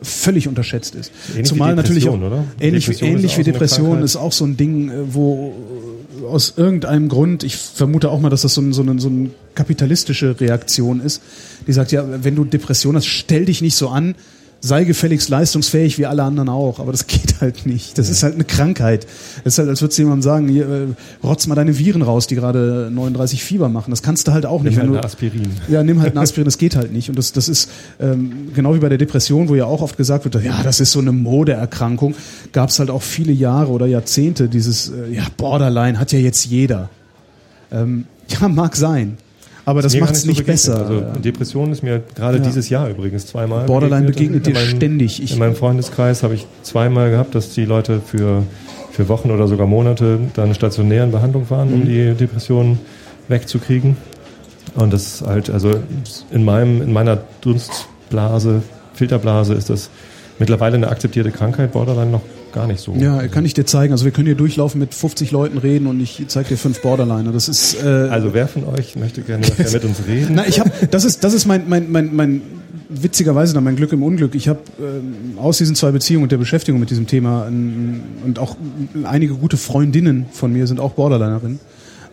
völlig 0.00 0.48
unterschätzt 0.48 0.94
ist. 0.94 1.12
Ähnlich 1.30 1.46
Zumal 1.46 1.72
wie 1.72 1.76
natürlich 1.76 2.08
auch, 2.08 2.14
oder? 2.20 2.44
ähnlich, 2.60 2.86
Depression 2.86 3.10
ähnlich 3.10 3.38
wie 3.38 3.42
Depression 3.44 4.02
ist 4.02 4.16
auch 4.16 4.32
so 4.32 4.44
ein 4.44 4.56
Ding, 4.56 4.90
äh, 4.90 5.14
wo 5.14 5.54
aus 6.28 6.54
irgendeinem 6.56 7.08
Grund, 7.08 7.42
ich 7.42 7.56
vermute 7.56 8.10
auch 8.10 8.20
mal, 8.20 8.30
dass 8.30 8.42
das 8.42 8.54
so, 8.54 8.60
ein, 8.60 8.72
so, 8.72 8.82
eine, 8.82 9.00
so 9.00 9.08
eine 9.08 9.30
kapitalistische 9.54 10.40
Reaktion 10.40 11.00
ist, 11.00 11.20
die 11.66 11.72
sagt, 11.72 11.92
ja, 11.92 12.04
wenn 12.22 12.36
du 12.36 12.44
Depression 12.44 12.96
hast, 12.96 13.06
stell 13.06 13.44
dich 13.44 13.60
nicht 13.60 13.74
so 13.74 13.88
an, 13.88 14.14
sei 14.64 14.84
gefälligst 14.84 15.28
leistungsfähig 15.28 15.98
wie 15.98 16.06
alle 16.06 16.22
anderen 16.22 16.48
auch, 16.48 16.78
aber 16.78 16.92
das 16.92 17.06
geht 17.08 17.40
halt 17.40 17.66
nicht. 17.66 17.98
Das 17.98 18.08
ist 18.08 18.22
halt 18.22 18.34
eine 18.34 18.44
Krankheit. 18.44 19.06
Das 19.44 19.54
ist 19.54 19.58
halt, 19.58 19.68
als 19.68 19.82
würdest 19.82 19.98
du 19.98 20.02
jemandem 20.02 20.22
sagen, 20.22 20.48
hier, 20.48 20.68
äh, 20.68 20.86
rotz 21.22 21.46
mal 21.48 21.56
deine 21.56 21.76
Viren 21.76 22.02
raus, 22.02 22.28
die 22.28 22.36
gerade 22.36 22.88
39 22.92 23.42
Fieber 23.42 23.68
machen. 23.68 23.90
Das 23.90 24.02
kannst 24.02 24.28
du 24.28 24.32
halt 24.32 24.46
auch 24.46 24.62
nicht. 24.62 24.78
Nimm 24.78 24.92
halt 24.92 25.02
du, 25.02 25.06
Aspirin. 25.06 25.50
ja, 25.68 25.82
nimm 25.82 26.00
halt 26.00 26.14
ein 26.14 26.18
Aspirin, 26.18 26.44
das 26.44 26.58
geht 26.58 26.76
halt 26.76 26.92
nicht. 26.92 27.08
Und 27.08 27.18
das, 27.18 27.32
das 27.32 27.48
ist 27.48 27.70
ähm, 28.00 28.52
genau 28.54 28.74
wie 28.74 28.78
bei 28.78 28.88
der 28.88 28.98
Depression, 28.98 29.48
wo 29.48 29.56
ja 29.56 29.64
auch 29.64 29.82
oft 29.82 29.96
gesagt 29.96 30.24
wird, 30.24 30.42
ja, 30.44 30.62
das 30.62 30.80
ist 30.80 30.92
so 30.92 31.00
eine 31.00 31.12
Modeerkrankung, 31.12 32.14
gab 32.52 32.70
es 32.70 32.78
halt 32.78 32.90
auch 32.90 33.02
viele 33.02 33.32
Jahre 33.32 33.72
oder 33.72 33.86
Jahrzehnte 33.86 34.48
dieses, 34.48 34.90
äh, 34.90 35.12
ja, 35.12 35.24
Borderline 35.36 35.98
hat 35.98 36.12
ja 36.12 36.20
jetzt 36.20 36.44
jeder. 36.46 36.88
Ähm, 37.72 38.06
ja, 38.28 38.46
mag 38.48 38.76
sein. 38.76 39.18
Aber 39.64 39.80
das 39.82 39.96
macht 39.96 40.12
es 40.14 40.22
so 40.22 40.28
nicht 40.28 40.38
begegnet. 40.38 40.54
besser. 40.56 40.86
Also 40.86 41.00
Depression 41.22 41.70
ist 41.70 41.82
mir 41.82 42.02
gerade 42.16 42.38
Ja. 42.38 42.42
dieses 42.44 42.68
Jahr 42.68 42.88
übrigens 42.88 43.26
zweimal. 43.26 43.66
Borderline 43.66 44.06
begegnet 44.06 44.46
In 44.46 44.52
dir 44.54 44.58
meinem- 44.60 44.76
ständig. 44.76 45.22
Ich- 45.22 45.32
in 45.32 45.38
meinem 45.38 45.54
Freundeskreis 45.54 46.22
habe 46.22 46.34
ich 46.34 46.46
zweimal 46.62 47.10
gehabt, 47.10 47.34
dass 47.34 47.50
die 47.54 47.64
Leute 47.64 48.00
für, 48.04 48.42
für 48.90 49.08
Wochen 49.08 49.30
oder 49.30 49.46
sogar 49.46 49.66
Monate 49.68 50.18
dann 50.34 50.52
stationär 50.54 51.04
in 51.04 51.12
Behandlung 51.12 51.48
waren, 51.50 51.68
Mhm. 51.68 51.74
um 51.74 51.84
die 51.86 52.14
Depression 52.14 52.78
wegzukriegen. 53.28 53.96
Und 54.74 54.92
das 54.92 55.06
ist 55.20 55.26
halt, 55.26 55.48
also 55.50 55.70
in 56.32 56.44
meinem, 56.44 56.82
in 56.82 56.92
meiner 56.92 57.18
Dunstblase, 57.42 58.62
Filterblase 58.94 59.54
ist 59.54 59.70
das 59.70 59.90
Mittlerweile 60.38 60.74
eine 60.76 60.88
akzeptierte 60.88 61.30
Krankheit, 61.30 61.70
Borderline 61.72 62.10
noch 62.10 62.22
gar 62.52 62.66
nicht 62.66 62.80
so. 62.80 62.94
Ja, 62.94 63.26
kann 63.28 63.44
ich 63.44 63.54
dir 63.54 63.64
zeigen. 63.66 63.92
Also 63.92 64.04
wir 64.04 64.12
können 64.12 64.26
hier 64.26 64.36
durchlaufen 64.36 64.78
mit 64.78 64.94
50 64.94 65.30
Leuten 65.30 65.58
reden 65.58 65.86
und 65.86 66.00
ich 66.00 66.24
zeige 66.28 66.50
dir 66.50 66.56
fünf 66.56 66.80
Borderliner. 66.82 67.32
Das 67.32 67.48
ist 67.48 67.82
äh, 67.82 67.86
Also 67.86 68.34
wer 68.34 68.48
von 68.48 68.64
euch 68.64 68.96
möchte 68.96 69.22
gerne 69.22 69.46
mit 69.46 69.84
uns 69.84 70.06
reden? 70.06 70.30
Na, 70.34 70.46
ich 70.46 70.60
habe, 70.60 70.70
das 70.90 71.04
ist, 71.04 71.24
das 71.24 71.34
ist 71.34 71.46
mein, 71.46 71.68
mein, 71.68 71.90
mein, 71.90 72.14
mein 72.14 72.42
witzigerweise 72.88 73.54
dann 73.54 73.64
mein 73.64 73.76
Glück 73.76 73.92
im 73.92 74.02
Unglück. 74.02 74.34
Ich 74.34 74.48
habe 74.48 74.60
ähm, 74.80 75.38
aus 75.38 75.58
diesen 75.58 75.74
zwei 75.74 75.90
Beziehungen 75.90 76.24
und 76.24 76.32
der 76.32 76.38
Beschäftigung 76.38 76.80
mit 76.80 76.90
diesem 76.90 77.06
Thema 77.06 77.46
ähm, 77.46 78.02
und 78.24 78.38
auch 78.38 78.56
einige 79.04 79.34
gute 79.34 79.56
Freundinnen 79.56 80.26
von 80.32 80.52
mir 80.52 80.66
sind 80.66 80.80
auch 80.80 80.92
Borderlinerinnen. 80.92 81.60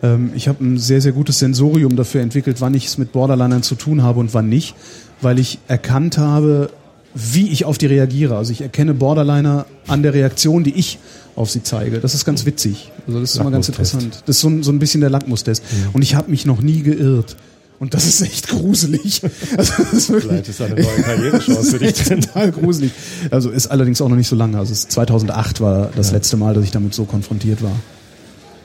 Ähm, 0.02 0.32
ich 0.34 0.48
habe 0.48 0.64
ein 0.64 0.78
sehr, 0.78 1.00
sehr 1.00 1.12
gutes 1.12 1.38
Sensorium 1.38 1.96
dafür 1.96 2.22
entwickelt, 2.22 2.60
wann 2.60 2.74
ich 2.74 2.86
es 2.86 2.98
mit 2.98 3.12
Borderlinern 3.12 3.62
zu 3.62 3.74
tun 3.74 4.02
habe 4.02 4.20
und 4.20 4.34
wann 4.34 4.48
nicht, 4.48 4.74
weil 5.20 5.38
ich 5.38 5.58
erkannt 5.68 6.18
habe, 6.18 6.70
wie 7.14 7.48
ich 7.48 7.64
auf 7.64 7.78
die 7.78 7.86
reagiere. 7.86 8.36
Also 8.36 8.52
ich 8.52 8.60
erkenne 8.60 8.94
Borderliner 8.94 9.66
an 9.86 10.02
der 10.02 10.14
Reaktion, 10.14 10.64
die 10.64 10.74
ich 10.74 10.98
auf 11.36 11.50
sie 11.50 11.62
zeige. 11.62 12.00
Das 12.00 12.14
ist 12.14 12.24
ganz 12.24 12.44
witzig. 12.44 12.92
Also 13.06 13.20
das 13.20 13.34
ist 13.34 13.40
immer 13.40 13.50
ganz 13.50 13.68
interessant. 13.68 14.22
Das 14.26 14.36
ist 14.36 14.42
so 14.42 14.48
ein, 14.48 14.62
so 14.62 14.70
ein 14.72 14.78
bisschen 14.78 15.00
der 15.00 15.10
Lackmustest. 15.10 15.62
Und 15.92 16.02
ich 16.02 16.14
habe 16.14 16.30
mich 16.30 16.46
noch 16.46 16.60
nie 16.60 16.82
geirrt. 16.82 17.36
Und 17.78 17.94
das 17.94 18.04
ist 18.06 18.20
echt 18.20 18.48
gruselig. 18.48 19.22
Also 19.56 19.72
das 19.78 19.92
ist 19.94 20.10
wirklich, 20.10 20.30
Vielleicht 20.30 20.48
ist 20.48 20.60
eine 20.60 20.74
neue 20.74 21.02
Karrierechance 21.02 21.70
für 21.70 21.78
dich 21.84 21.94
total 21.94 22.52
gruselig. 22.52 22.92
Also 23.30 23.50
ist 23.50 23.68
allerdings 23.68 24.00
auch 24.02 24.08
noch 24.08 24.16
nicht 24.16 24.28
so 24.28 24.36
lange. 24.36 24.58
Also 24.58 24.72
es 24.72 24.80
ist 24.80 24.92
2008 24.92 25.60
war 25.60 25.90
das 25.96 26.12
letzte 26.12 26.36
Mal, 26.36 26.54
dass 26.54 26.64
ich 26.64 26.70
damit 26.70 26.92
so 26.94 27.04
konfrontiert 27.04 27.62
war. 27.62 27.74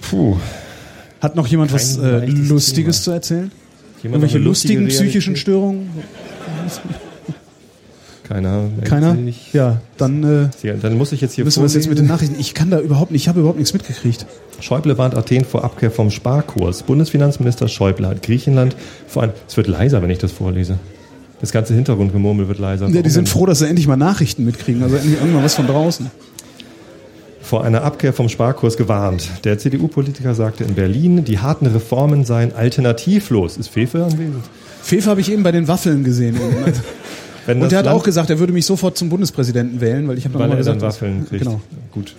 Puh. 0.02 0.36
Hat 1.22 1.36
noch 1.36 1.48
jemand 1.48 1.72
Kein 1.72 1.80
was 1.80 1.98
äh, 1.98 2.26
Lustiges 2.26 2.98
Thema. 2.98 3.04
zu 3.04 3.12
erzählen? 3.12 3.52
Jemand 4.04 4.22
Irgendwelche 4.22 4.38
lustigen 4.38 4.88
psychischen 4.88 5.34
Realität? 5.34 5.38
Störungen? 5.42 5.90
Keiner. 8.28 8.70
Keiner? 8.84 9.16
sich. 9.16 9.54
Ja, 9.54 9.80
dann 9.98 10.24
äh, 10.24 10.78
Dann 10.82 10.98
muss 10.98 11.12
ich 11.12 11.22
jetzt 11.22 11.34
hier 11.34 11.46
müssen 11.46 11.62
wir 11.62 11.68
es 11.68 11.76
jetzt 11.76 11.88
mit 11.88 11.98
den. 11.98 12.08
Nachrichten. 12.08 12.36
Ich 12.40 12.54
kann 12.54 12.72
da 12.72 12.80
überhaupt 12.80 13.12
nicht, 13.12 13.22
ich 13.22 13.28
habe 13.28 13.40
überhaupt 13.40 13.60
nichts 13.60 13.74
mitgekriegt. 13.74 14.26
Schäuble 14.62 14.98
warnt 14.98 15.16
Athen 15.16 15.46
vor 15.46 15.64
Abkehr 15.64 15.92
vom 15.92 16.10
Sparkurs. 16.10 16.84
Bundesfinanzminister 16.84 17.68
Schäuble 17.68 18.08
hat 18.08 18.24
Griechenland 18.24 18.76
vor 19.08 19.24
ein, 19.24 19.32
es 19.48 19.56
wird 19.58 19.68
leiser, 19.68 20.02
wenn 20.02 20.10
ich 20.10 20.18
das 20.18 20.32
vorlese. 20.32 20.80
Das 21.42 21.52
ganze 21.52 21.76
Hintergrundgemurmel 21.76 22.48
wird 22.48 22.58
leiser. 22.60 22.88
Ja, 22.88 23.02
die 23.02 23.10
sind 23.10 23.30
froh, 23.30 23.46
dass 23.46 23.60
sie 23.60 23.68
endlich 23.68 23.88
mal 23.88 23.98
Nachrichten 23.98 24.44
mitkriegen. 24.46 24.82
Also 24.82 24.96
endlich 24.96 25.20
irgendwann 25.20 25.44
was 25.44 25.54
von 25.54 25.68
draußen. 25.68 26.10
vor 27.42 27.64
einer 27.64 27.84
Abkehr 27.84 28.12
vom 28.14 28.30
Sparkurs 28.30 28.76
gewarnt. 28.78 29.30
Der 29.44 29.60
CDU-Politiker 29.60 30.34
sagte 30.34 30.64
in 30.64 30.74
Berlin, 30.74 31.26
die 31.26 31.38
harten 31.40 31.68
Reformen 31.68 32.26
seien 32.26 32.56
alternativlos. 32.56 33.58
Ist 33.58 33.68
Fefe 33.68 34.04
anwesend? 34.04 34.44
Fefe 34.82 35.10
habe 35.10 35.22
ich 35.22 35.32
eben 35.32 35.44
bei 35.44 35.52
den 35.52 35.68
Waffeln 35.68 36.04
gesehen. 36.04 36.40
Wenn 37.46 37.62
Und 37.62 37.72
der 37.72 37.80
hat 37.80 37.86
Land- 37.86 37.98
auch 37.98 38.04
gesagt, 38.04 38.30
er 38.30 38.40
würde 38.40 38.54
mich 38.54 38.66
sofort 38.66 38.98
zum 38.98 39.10
Bundespräsidenten 39.10 39.82
wählen, 39.82 40.08
weil 40.08 40.18
ich 40.18 40.26
habe 40.26 40.34
nochmal 40.34 40.52
er 40.52 40.58
gesagt, 40.58 40.82
Waffeln 40.82 41.28
kriegt. 41.28 41.44
Genau. 41.44 41.62
Gut. 41.92 42.16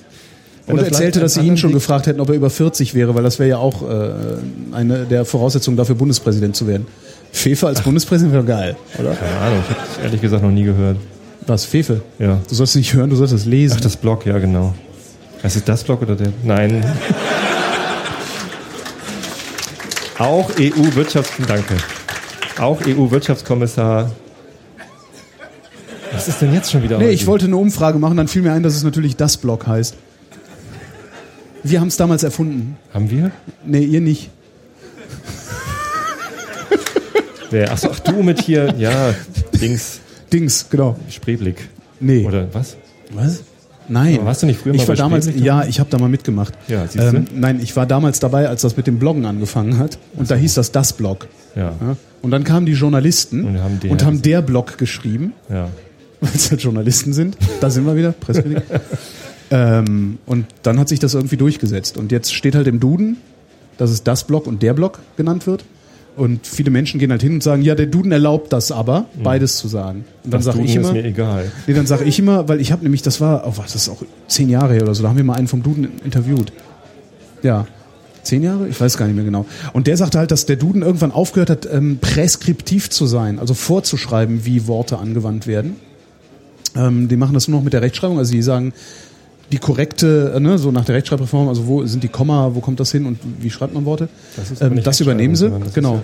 Und 0.67 0.79
das 0.79 0.89
erzählte, 0.89 1.21
dass 1.21 1.35
sie 1.35 1.41
ihn 1.43 1.57
schon 1.57 1.73
gefragt 1.73 2.07
hätten, 2.09 2.21
ob 2.21 2.29
er 2.29 2.35
über 2.35 2.51
40 2.51 2.95
wäre, 2.95 3.15
weil 3.15 3.23
das 3.23 3.39
wäre 3.39 3.49
ja 3.49 3.59
auch 3.59 3.89
äh, 3.89 4.11
eine 4.73 5.05
der 5.05 5.25
Voraussetzungen 5.25 5.77
dafür, 5.77 5.95
Bundespräsident 5.95 6.57
zu 6.57 6.67
werden. 6.67 6.87
Fefe 7.31 7.69
als 7.69 7.83
Bundespräsident 7.83 8.33
wäre 8.33 8.45
geil, 8.45 8.77
oder? 8.99 9.15
Keine 9.15 9.37
Ahnung, 9.39 9.59
ich 9.63 9.77
habe 9.77 9.87
es 9.97 10.05
ehrlich 10.05 10.21
gesagt 10.21 10.43
noch 10.43 10.51
nie 10.51 10.65
gehört. 10.65 10.97
Was, 11.47 11.65
Fefe? 11.65 12.01
Ja. 12.19 12.41
Du 12.49 12.55
sollst 12.57 12.73
es 12.73 12.77
nicht 12.79 12.95
hören, 12.95 13.11
du 13.11 13.17
sollst 13.17 13.33
es 13.33 13.45
lesen. 13.45 13.77
Ach, 13.79 13.83
das 13.83 13.97
Blog, 13.97 14.27
ja 14.27 14.39
genau. 14.39 14.75
Ist 15.45 15.55
es 15.55 15.63
das 15.65 15.85
Blog 15.85 16.03
oder 16.03 16.17
der? 16.17 16.33
Nein. 16.43 16.85
Auch 20.19 20.51
EU-Wirtschafts... 20.59 21.33
Danke. 21.47 21.75
Auch 22.59 22.81
EU-Wirtschaftskommissar... 22.87 24.11
Was 26.13 26.29
ist 26.29 26.41
denn 26.41 26.53
jetzt 26.55 26.71
schon 26.71 26.83
wieder? 26.83 26.99
nee, 26.99 27.05
heute? 27.05 27.15
ich 27.15 27.27
wollte 27.27 27.47
eine 27.47 27.57
Umfrage 27.57 27.99
machen, 27.99 28.17
dann 28.17 28.29
fiel 28.29 28.43
mir 28.43 28.53
ein, 28.53 28.63
dass 28.63 28.75
es 28.75 28.83
natürlich 28.83 29.17
das 29.17 29.37
Blog 29.37 29.67
heißt. 29.67 29.97
Wir 31.63 31.81
haben 31.81 31.89
es 31.89 31.97
damals 31.97 32.23
erfunden. 32.23 32.77
Haben 32.95 33.11
wir? 33.11 33.31
Nee, 33.65 33.83
ihr 33.85 34.01
nicht. 34.01 34.31
Wer? 37.51 37.73
Achso, 37.73 37.89
ach 37.93 38.01
du 38.01 38.23
mit 38.23 38.41
hier, 38.41 38.75
ja, 38.79 39.15
Dings, 39.61 40.01
Dings, 40.33 40.67
genau. 40.69 40.97
Spreeblick. 41.09 41.69
Nee. 42.01 42.25
Oder 42.27 42.49
was? 42.53 42.77
Was? 43.13 43.43
Nein. 43.89 44.17
Aber 44.17 44.27
warst 44.27 44.43
du 44.43 44.47
nicht 44.47 44.61
früher 44.61 44.75
mal 44.75 44.83
ich 44.83 44.89
war 44.89 44.97
bei 44.97 45.01
damals, 45.01 45.31
ja, 45.37 45.65
ich 45.65 45.79
habe 45.79 45.89
da 45.91 45.99
mal 45.99 46.09
mitgemacht. 46.09 46.55
Ja, 46.67 46.87
siehst 46.89 47.13
du? 47.13 47.17
ähm, 47.19 47.27
nein, 47.35 47.61
ich 47.63 47.77
war 47.77 47.87
damals 47.87 48.19
dabei, 48.19 48.49
als 48.49 48.63
das 48.63 48.77
mit 48.77 48.87
dem 48.89 48.99
Bloggen 48.99 49.25
angefangen 49.27 49.79
hat. 49.79 49.99
Und 50.17 50.31
da 50.31 50.35
hieß 50.35 50.55
das 50.55 50.73
das 50.73 50.93
Blog. 50.93 51.29
Ja, 51.55 51.73
Ja? 51.81 51.97
Und 52.23 52.33
dann 52.33 52.43
kamen 52.43 52.67
die 52.67 52.73
Journalisten 52.73 53.45
Und 53.45 53.63
haben 53.63 53.79
der 53.79 53.91
und 53.93 54.05
haben 54.05 54.23
der 54.23 54.43
Blog 54.43 54.79
geschrieben, 54.79 55.33
ja. 55.49 55.69
weil 56.33 56.35
es 56.35 56.51
halt 56.51 56.63
Journalisten 56.63 57.13
sind. 57.13 57.37
Da 57.61 57.71
sind 57.71 57.87
wir 57.87 57.97
wieder, 57.97 58.13
Pressekritik. 58.13 58.65
ähm, 59.51 60.19
und 60.27 60.47
dann 60.63 60.79
hat 60.79 60.89
sich 60.89 60.99
das 60.99 61.15
irgendwie 61.15 61.37
durchgesetzt. 61.37 61.97
Und 61.97 62.13
jetzt 62.13 62.35
steht 62.35 62.55
halt 62.55 62.67
im 62.67 62.81
Duden, 62.81 63.19
dass 63.79 63.91
es 63.91 64.03
das 64.03 64.25
Blog 64.25 64.47
und 64.47 64.63
der 64.63 64.75
Blog 64.75 65.01
genannt 65.17 65.47
wird. 65.47 65.65
Und 66.17 66.47
viele 66.47 66.71
Menschen 66.71 66.99
gehen 66.99 67.11
halt 67.11 67.21
hin 67.21 67.35
und 67.35 67.43
sagen, 67.43 67.61
ja, 67.61 67.75
der 67.75 67.87
Duden 67.87 68.11
erlaubt 68.11 68.51
das 68.51 68.73
aber, 68.73 69.05
beides 69.23 69.59
zu 69.59 69.69
sagen. 69.69 70.07
Und 70.25 70.33
dann 70.33 70.41
sage 70.41 70.63
ich 70.63 70.71
ist 70.71 70.77
immer, 70.77 70.93
mir 70.93 71.05
egal. 71.05 71.53
Nee, 71.67 71.75
dann 71.75 71.87
sage 71.87 72.05
ich 72.05 72.19
immer, 72.19 72.49
weil 72.49 72.59
ich 72.59 72.73
habe 72.73 72.83
nämlich, 72.83 73.03
das 73.03 73.21
war, 73.21 73.47
oh, 73.47 73.53
was, 73.57 73.75
das 73.75 73.83
ist 73.83 73.89
auch 73.91 74.03
zehn 74.27 74.49
Jahre 74.49 74.73
her 74.73 74.83
oder 74.83 74.95
so, 74.95 75.03
da 75.03 75.11
haben 75.11 75.19
wir 75.19 75.25
mal 75.25 75.35
einen 75.35 75.47
vom 75.47 75.63
Duden 75.63 76.01
interviewt. 76.03 76.55
Ja, 77.43 77.67
zehn 78.23 78.43
Jahre? 78.43 78.67
Ich 78.67 78.81
weiß 78.81 78.97
gar 78.97 79.07
nicht 79.07 79.15
mehr 79.15 79.27
genau. 79.27 79.45
Und 79.75 79.87
der 79.87 79.99
sagte 79.99 80.19
halt, 80.19 80.31
dass 80.31 80.47
der 80.47 80.57
Duden 80.57 80.81
irgendwann 80.81 81.13
aufgehört 81.13 81.51
hat, 81.51 81.69
ähm, 81.71 81.99
präskriptiv 82.01 82.89
zu 82.89 83.05
sein, 83.05 83.39
also 83.39 83.53
vorzuschreiben, 83.53 84.47
wie 84.47 84.67
Worte 84.67 84.99
angewandt 84.99 85.47
werden. 85.47 85.77
Ähm, 86.77 87.09
die 87.09 87.17
machen 87.17 87.35
das 87.35 87.49
nur 87.49 87.59
noch 87.59 87.65
mit 87.65 87.73
der 87.73 87.83
Rechtschreibung, 87.83 88.19
also 88.19 88.33
die 88.33 88.43
sagen, 88.43 88.73
die 89.53 89.59
korrekte, 89.59 90.33
äh, 90.37 90.41
ne, 90.41 90.59
so 90.59 90.71
nach 90.73 90.85
der 90.85 90.97
Rechtschreibreform, 90.97 91.49
also 91.49 91.67
wo 91.67 91.87
sind 91.87 92.03
die 92.03 92.09
Komma, 92.09 92.51
wo 92.55 92.61
kommt 92.61 92.81
das 92.81 92.91
hin 92.93 93.07
und 93.07 93.19
wie 93.41 93.51
schreibt 93.51 93.75
man 93.75 93.85
Worte? 93.85 94.09
Das 94.37 94.51
ist 94.51 94.61
ähm, 94.63 94.83
das 94.83 95.01
übernehmen 95.01 95.37
sie, 95.37 95.51
das 95.51 95.73
genau. 95.73 96.03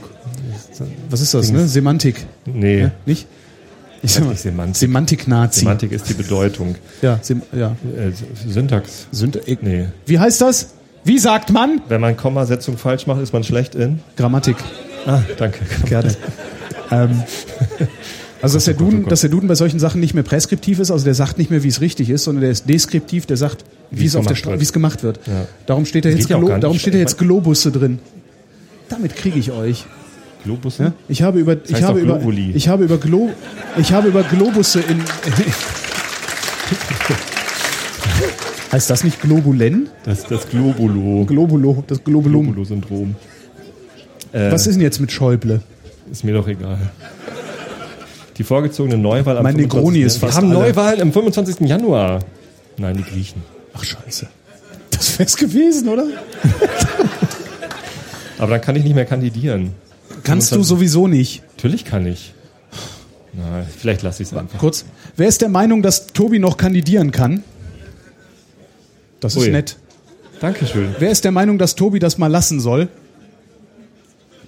ist 0.71 0.81
ja- 0.81 0.87
Was 1.11 1.21
ist 1.21 1.35
das, 1.35 1.51
ne? 1.51 1.67
Semantik, 1.67 2.25
Nee, 2.47 2.83
ne? 2.85 2.93
nicht? 3.07 3.27
Ich 4.05 4.13
sag 4.13 4.29
nicht 4.29 4.41
Semantik. 4.41 4.77
Semantik-Nazi. 4.77 5.61
Semantik 5.61 5.93
ist 5.93 6.09
die 6.09 6.15
Bedeutung. 6.15 6.75
Ja, 7.03 7.21
Sem 7.23 7.43
ja. 7.53 7.77
Äh, 7.97 8.11
Syntax. 8.49 9.07
Sünd 9.13 9.41
Nee. 9.63 9.87
Wie 10.07 10.19
heißt 10.19 10.41
das? 10.41 10.71
Wie 11.05 11.19
sagt 11.19 11.53
man? 11.53 11.81
Wenn 11.89 12.01
man 12.01 12.17
Kommasetzung 12.17 12.79
falsch 12.79 13.07
macht, 13.07 13.21
ist 13.23 13.33
man 13.33 13.45
schlecht 13.45 13.75
in. 13.77 14.01
Grammatik. 14.17 14.57
Ah, 15.07 15.21
danke. 15.37 15.61
Gerne. 15.87 16.17
ähm, 16.91 17.23
also 18.43 18.57
dass 18.57 18.65
der, 18.65 18.75
Duden, 18.75 19.07
dass 19.09 19.21
der 19.23 19.31
Duden 19.31 19.49
bei 19.49 19.55
solchen 19.55 19.79
Sachen 19.79 20.01
nicht 20.01 20.15
mehr 20.15 20.23
präskriptiv 20.25 20.79
ist, 20.81 20.91
also 20.91 21.05
der 21.05 21.15
sagt 21.15 21.39
nicht 21.39 21.51
mehr, 21.51 21.63
wie 21.63 21.69
es 21.69 21.81
richtig 21.81 22.11
ist, 22.11 22.25
sondern 22.25 22.43
der 22.43 22.51
ist 22.51 22.69
deskriptiv, 22.69 23.27
der 23.27 23.37
sagt, 23.37 23.65
wie, 23.91 24.05
es 24.07 24.17
auf 24.17 24.27
der 24.27 24.35
gemacht 24.35 24.45
Stra- 24.45 24.51
wird. 24.51 24.61
wie 24.61 24.65
es 24.65 24.73
gemacht 24.73 25.03
wird. 25.03 25.21
Ja. 25.27 25.47
Darum 25.67 25.87
steht 25.87 26.05
da 26.05 26.11
Das 26.11 26.19
jetzt, 26.19 26.29
Glo 26.29 26.49
darum 26.59 26.79
steht 26.79 26.95
da 26.95 26.99
Ich 26.99 27.03
jetzt 27.03 27.19
Globusse 27.19 27.71
drin. 27.73 27.99
Damit 28.89 29.17
kriege 29.17 29.39
ich 29.39 29.51
euch. 29.53 29.87
Globus? 30.45 30.79
Ja? 30.79 30.93
Ich 31.09 31.23
habe 31.23 31.39
über 31.39 31.57
ich 31.65 31.73
heißt 31.75 31.85
habe 31.85 32.01
doch 32.01 32.21
über 32.21 32.33
ich 32.33 32.69
habe 32.69 32.85
über 32.85 32.99
Glo 32.99 33.31
ich 33.79 33.93
habe 33.93 34.09
über 34.09 34.23
Globusse 34.25 34.81
in 34.81 35.01
Heißt 38.73 38.89
das 38.91 39.05
nicht 39.05 39.21
Globulen? 39.21 39.89
Das 40.05 40.21
ist 40.21 40.31
das 40.31 40.49
Globulo. 40.49 41.27
Globulo, 41.27 41.85
das 41.87 42.03
Globulum. 42.03 42.47
Globulo-Syndrom. 42.47 43.15
Äh, 44.33 44.51
Was 44.51 44.67
ist 44.67 44.75
denn 44.77 44.83
jetzt 44.83 44.99
mit 44.99 45.13
Schäuble? 45.13 45.61
Ist 46.11 46.25
mir 46.25 46.33
doch 46.35 46.49
egal. 46.49 46.79
Die 48.39 48.45
vorgezogene 48.45 48.97
Neuwahl 48.97 49.37
am 49.37 49.43
Mein 49.43 49.57
Negroni 49.57 50.01
25. 50.01 50.05
ist 50.07 50.17
fast 50.19 50.41
Wir 50.41 50.49
haben 50.49 50.57
alle. 50.57 50.69
Neuwahlen 50.69 51.03
am 51.03 51.13
25. 51.13 51.69
Januar. 51.69 52.21
Nein, 52.79 52.97
die 52.97 53.05
Griechen. 53.05 53.43
Ach 53.75 53.85
scheiße. 53.85 54.27
Das 54.91 55.19
wär's 55.19 55.37
gewesen, 55.37 55.89
oder? 55.89 56.07
Aber 58.39 58.53
dann 58.53 58.61
kann 58.61 58.77
ich 58.77 58.85
nicht 58.85 58.95
mehr 58.95 59.05
kandidieren. 59.05 59.73
Kannst 60.25 60.51
du 60.51 60.57
25. 60.57 60.67
sowieso 60.69 61.09
nicht. 61.09 61.43
Natürlich 61.57 61.85
kann 61.85 62.07
ich. 62.07 62.35
Na, 63.33 63.65
vielleicht 63.79 64.03
lasse 64.03 64.23
ich 64.23 64.31
es 64.31 64.37
einfach. 64.37 64.59
Kurz. 64.59 64.85
Wer 65.17 65.29
ist 65.29 65.41
der 65.41 65.49
Meinung, 65.49 65.83
dass 65.83 66.09
Tobi 66.09 66.39
noch 66.39 66.57
kandidieren 66.57 67.13
kann? 67.13 67.45
Das 69.21 69.37
ist 69.37 69.43
Ui. 69.43 69.51
nett. 69.51 69.77
Dankeschön. 70.41 70.95
Wer 70.99 71.11
ist 71.11 71.25
der 71.25 71.31
Meinung, 71.31 71.59
dass 71.59 71.77
Tobi 71.77 71.99
das 71.99 72.19
mal 72.19 72.27
lassen 72.27 72.61
soll? 72.61 72.89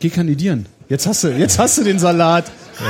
Geh 0.01 0.11
kandidieren. 0.11 0.66
Jetzt 0.89 1.07
hast 1.07 1.24
du, 1.24 1.28
jetzt 1.28 1.59
hast 1.59 1.78
du 1.78 1.85
den 1.85 1.99
Salat. 1.99 2.51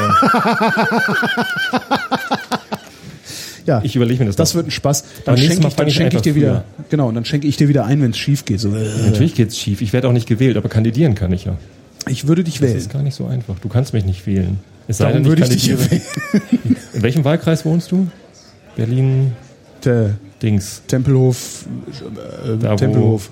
Ja, 3.66 3.80
Ich 3.82 3.96
überlege 3.96 4.20
mir 4.20 4.26
das. 4.26 4.36
das 4.36 4.50
noch. 4.50 4.56
wird 4.56 4.66
ein 4.68 4.70
Spaß. 4.72 5.04
Dann 5.24 5.38
schenke 5.38 5.66
ich, 5.66 5.74
dann 5.74 5.88
ich 5.88 5.94
schenke 5.94 6.08
ich 6.08 6.14
einfach 6.16 6.20
dir 6.20 6.34
wieder, 6.34 6.64
genau, 6.90 7.08
und 7.08 7.14
dann 7.14 7.24
schenke 7.24 7.46
ich 7.46 7.56
dir 7.56 7.66
wieder 7.66 7.86
ein, 7.86 8.02
wenn 8.02 8.10
es 8.10 8.18
schief 8.18 8.44
geht. 8.44 8.60
So, 8.60 8.74
äh, 8.76 8.88
Natürlich 9.06 9.34
geht's 9.34 9.56
schief. 9.58 9.80
Ich 9.80 9.94
werde 9.94 10.06
auch 10.08 10.12
nicht 10.12 10.26
gewählt, 10.28 10.58
aber 10.58 10.68
kandidieren 10.68 11.14
kann 11.14 11.32
ich 11.32 11.46
ja. 11.46 11.56
ich 12.06 12.26
würde 12.26 12.44
dich 12.44 12.54
Das 12.58 12.62
wählen. 12.68 12.76
ist 12.76 12.92
gar 12.92 13.02
nicht 13.02 13.14
so 13.14 13.26
einfach. 13.26 13.58
Du 13.60 13.70
kannst 13.70 13.94
mich 13.94 14.04
nicht 14.04 14.26
wählen. 14.26 14.58
Es 14.86 14.98
sei 14.98 15.12
denn, 15.12 15.24
würde 15.24 15.44
ich 15.44 15.48
dich 15.48 15.70
kandidiere- 15.70 15.90
wählen. 15.90 16.76
In 16.92 17.02
welchem 17.02 17.24
Wahlkreis 17.24 17.64
wohnst 17.64 17.90
du? 17.90 18.06
Berlin 18.76 19.32
Der 19.82 20.10
Dings. 20.42 20.82
Tempelhof, 20.86 21.64
äh, 22.44 22.58
Da, 22.60 22.76
Tempelhof, 22.76 23.30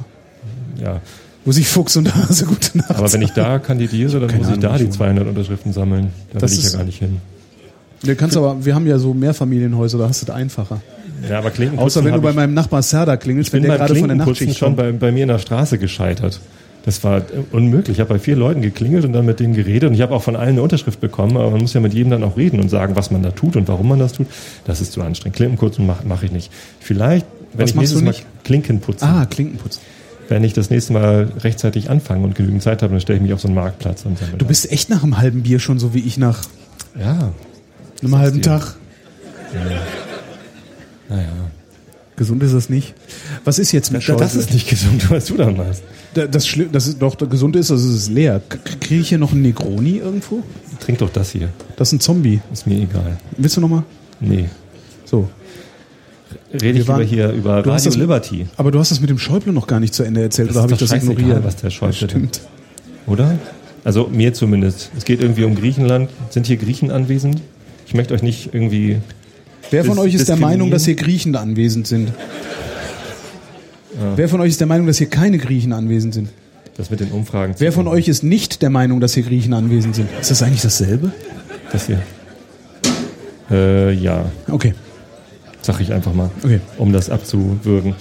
Ja. 0.82 1.02
Wo 1.44 1.52
sich 1.52 1.66
Fuchs 1.68 1.96
und 1.96 2.14
Hase 2.14 2.44
gute 2.46 2.78
Nacht 2.78 2.90
Aber 2.90 3.12
wenn 3.12 3.22
ich 3.22 3.30
da 3.32 3.58
kandidiere, 3.58 4.20
dann 4.20 4.36
muss 4.38 4.48
ich 4.48 4.58
da 4.58 4.76
die 4.78 4.84
schon. 4.84 4.92
200 4.92 5.26
Unterschriften 5.28 5.72
sammeln. 5.72 6.10
Da 6.32 6.38
Das 6.40 6.52
will 6.52 6.58
ich 6.58 6.64
ja 6.72 6.78
gar 6.78 6.84
nicht 6.84 6.98
hin. 6.98 7.18
Du 8.04 8.14
kannst 8.16 8.36
aber, 8.36 8.64
wir 8.64 8.74
haben 8.74 8.86
ja 8.86 8.98
so 8.98 9.14
Mehrfamilienhäuser, 9.14 9.98
da 9.98 10.08
hast 10.08 10.22
du 10.22 10.26
es 10.26 10.30
einfacher. 10.30 10.80
Ja, 11.28 11.38
aber 11.38 11.50
Klinkenputzen 11.50 11.86
Außer 12.00 12.04
wenn 12.04 12.14
du 12.14 12.20
bei 12.20 12.30
ich- 12.30 12.36
meinem 12.36 12.54
Nachbar 12.54 12.82
Serda 12.82 13.16
klingelst, 13.16 13.48
Ich 13.48 13.52
wenn 13.52 13.62
bin 13.62 13.68
der 13.70 13.78
gerade 13.78 13.94
von 13.94 14.08
der 14.08 14.16
Klinkenputzen 14.16 14.46
Nachtschicht 14.46 14.58
schon 14.58 14.76
kommt. 14.76 15.00
bei, 15.00 15.06
bei 15.06 15.12
mir 15.12 15.22
in 15.22 15.28
der 15.28 15.38
Straße 15.38 15.78
gescheitert. 15.78 16.40
Das 16.84 17.04
war 17.04 17.22
unmöglich. 17.52 17.96
Ich 17.98 18.00
habe 18.00 18.14
bei 18.14 18.18
vier 18.18 18.34
Leuten 18.34 18.60
geklingelt 18.60 19.04
und 19.04 19.12
dann 19.12 19.24
mit 19.24 19.38
denen 19.38 19.54
geredet 19.54 19.88
und 19.88 19.94
ich 19.94 20.00
habe 20.00 20.12
auch 20.16 20.22
von 20.22 20.34
allen 20.34 20.48
eine 20.50 20.62
Unterschrift 20.62 21.00
bekommen, 21.00 21.36
aber 21.36 21.48
man 21.52 21.60
muss 21.60 21.74
ja 21.74 21.80
mit 21.80 21.94
jedem 21.94 22.10
dann 22.10 22.24
auch 22.24 22.36
reden 22.36 22.58
und 22.58 22.70
sagen, 22.70 22.96
was 22.96 23.12
man 23.12 23.22
da 23.22 23.30
tut 23.30 23.54
und 23.54 23.68
warum 23.68 23.86
man 23.86 24.00
das 24.00 24.14
tut. 24.14 24.26
Das 24.64 24.80
ist 24.80 24.90
zu 24.90 25.00
anstrengend. 25.00 25.36
Klinkenputzen 25.36 25.86
mache 25.86 26.02
mach 26.08 26.24
ich 26.24 26.32
nicht. 26.32 26.50
Vielleicht, 26.80 27.24
wenn 27.52 27.62
Was 27.62 27.70
ich 27.70 27.76
nächstes 27.76 28.02
Mal? 28.02 28.14
Klinkenputzen, 28.42 29.06
Ah, 29.08 29.26
Klinkenputz. 29.26 29.78
Wenn 30.32 30.44
ich 30.44 30.52
das 30.54 30.70
nächste 30.70 30.92
Mal 30.94 31.30
rechtzeitig 31.40 31.90
anfange 31.90 32.24
und 32.24 32.34
genügend 32.34 32.62
Zeit 32.62 32.82
habe, 32.82 32.92
dann 32.92 33.00
stelle 33.00 33.18
ich 33.18 33.22
mich 33.22 33.32
auf 33.32 33.40
so 33.40 33.48
einen 33.48 33.54
Marktplatz 33.54 34.04
und 34.06 34.18
sammle 34.18 34.38
Du 34.38 34.46
bist 34.46 34.70
echt 34.72 34.88
nach 34.90 35.02
einem 35.02 35.18
halben 35.18 35.42
Bier 35.42 35.58
schon 35.58 35.78
so 35.78 35.92
wie 35.94 36.00
ich 36.00 36.16
nach 36.18 36.42
da. 36.94 37.00
ja, 37.00 37.32
einem 38.02 38.16
halben 38.18 38.36
dir. 38.40 38.42
Tag. 38.42 38.76
naja. 41.08 41.28
Gesund 42.16 42.42
ist 42.42 42.52
das 42.54 42.68
nicht. 42.68 42.94
Was 43.44 43.58
ist 43.58 43.72
jetzt 43.72 43.90
mit 43.90 44.06
Das, 44.08 44.16
das 44.18 44.34
ist 44.34 44.52
nicht 44.52 44.68
gesund, 44.68 45.10
was 45.10 45.26
du 45.26 45.36
da 45.36 45.50
machst. 45.50 45.82
Da- 46.14 46.26
Das, 46.26 46.46
Schli- 46.46 46.68
das 46.70 46.86
ist 46.86 47.00
doch, 47.00 47.16
gesund 47.16 47.56
ist, 47.56 47.70
also 47.70 47.88
es 47.88 47.94
ist 48.02 48.08
leer. 48.10 48.40
Kriege 48.80 49.00
ich 49.00 49.08
hier 49.08 49.18
noch 49.18 49.32
einen 49.32 49.42
Negroni 49.42 49.96
irgendwo? 49.96 50.42
Trink 50.78 50.98
doch 50.98 51.10
das 51.10 51.30
hier. 51.30 51.48
Das 51.76 51.88
ist 51.88 51.92
ein 51.94 52.00
Zombie. 52.00 52.40
Ist 52.52 52.66
mir 52.66 52.76
egal. 52.82 53.16
Willst 53.38 53.56
du 53.56 53.60
nochmal? 53.62 53.82
Nee. 54.20 54.46
So. 55.06 55.28
Rede 56.52 56.80
ich 56.80 56.88
waren- 56.88 57.02
hier 57.04 57.30
über 57.30 57.62
Du 57.62 57.70
hast 57.72 57.86
Radio 57.86 57.90
das- 57.92 57.96
Liberty. 58.00 58.46
Aber 58.56 58.70
du 58.70 58.78
hast 58.78 58.90
das 58.90 59.00
mit 59.00 59.08
dem 59.10 59.18
Schäuble 59.18 59.52
noch 59.52 59.66
gar 59.66 59.80
nicht 59.80 59.94
zu 59.94 60.02
Ende 60.02 60.20
erzählt, 60.22 60.48
Das 60.50 60.56
oder 60.56 60.62
habe 60.64 60.72
ich 60.74 60.78
das 60.78 60.92
ignoriert? 60.92 61.42
was 61.44 61.56
der 61.56 61.70
Schäuble 61.70 61.96
Das 61.98 62.10
Stimmt. 62.10 62.40
Oder? 63.06 63.38
Also 63.84 64.08
mir 64.12 64.32
zumindest. 64.34 64.90
Es 64.96 65.04
geht 65.04 65.20
irgendwie 65.22 65.44
um 65.44 65.54
Griechenland. 65.54 66.10
Sind 66.30 66.46
hier 66.46 66.56
Griechen 66.56 66.90
anwesend? 66.90 67.40
Ich 67.86 67.94
möchte 67.94 68.14
euch 68.14 68.22
nicht 68.22 68.50
irgendwie. 68.54 68.98
Wer 69.70 69.84
von 69.84 69.98
euch 69.98 70.14
ist 70.14 70.28
der 70.28 70.36
Meinung, 70.36 70.70
dass 70.70 70.84
hier 70.84 70.94
Griechen 70.94 71.34
anwesend 71.36 71.86
sind? 71.86 72.12
Wer 74.16 74.28
von 74.28 74.40
euch 74.40 74.50
ist 74.50 74.60
der 74.60 74.66
Meinung, 74.66 74.86
dass 74.86 74.98
hier 74.98 75.08
keine 75.08 75.38
Griechen 75.38 75.72
anwesend 75.72 76.14
sind? 76.14 76.28
Das 76.76 76.90
mit 76.90 77.00
den 77.00 77.10
Umfragen. 77.10 77.54
Wer 77.58 77.72
von 77.72 77.86
euch 77.88 78.08
ist 78.08 78.22
nicht 78.22 78.62
der 78.62 78.70
Meinung, 78.70 79.00
dass 79.00 79.14
hier 79.14 79.22
Griechen 79.22 79.52
anwesend 79.52 79.94
sind? 79.94 80.08
Ist 80.20 80.30
das 80.30 80.42
eigentlich 80.42 80.62
dasselbe? 80.62 81.12
Das 81.72 81.86
hier. 81.86 82.00
Äh, 83.50 83.92
ja, 83.92 84.24
Okay, 84.48 84.74
sag 85.62 85.80
ich 85.80 85.92
einfach 85.92 86.12
mal, 86.14 86.30
okay. 86.44 86.60
um 86.78 86.92
das 86.92 87.10
abzuwürgen. 87.10 87.94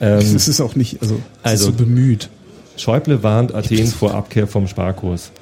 Ähm, 0.00 0.32
Das 0.32 0.48
ist 0.48 0.60
auch 0.60 0.74
nicht, 0.76 1.02
also, 1.02 1.16
es 1.42 1.50
Also- 1.50 1.64
so 1.66 1.72
bemüht. 1.72 2.28
Schäuble 2.76 3.22
warnt 3.24 3.54
Athen 3.54 3.86
vor 3.88 4.14
Abkehr 4.14 4.46
vom 4.46 4.68
Sparkurs. 4.68 5.32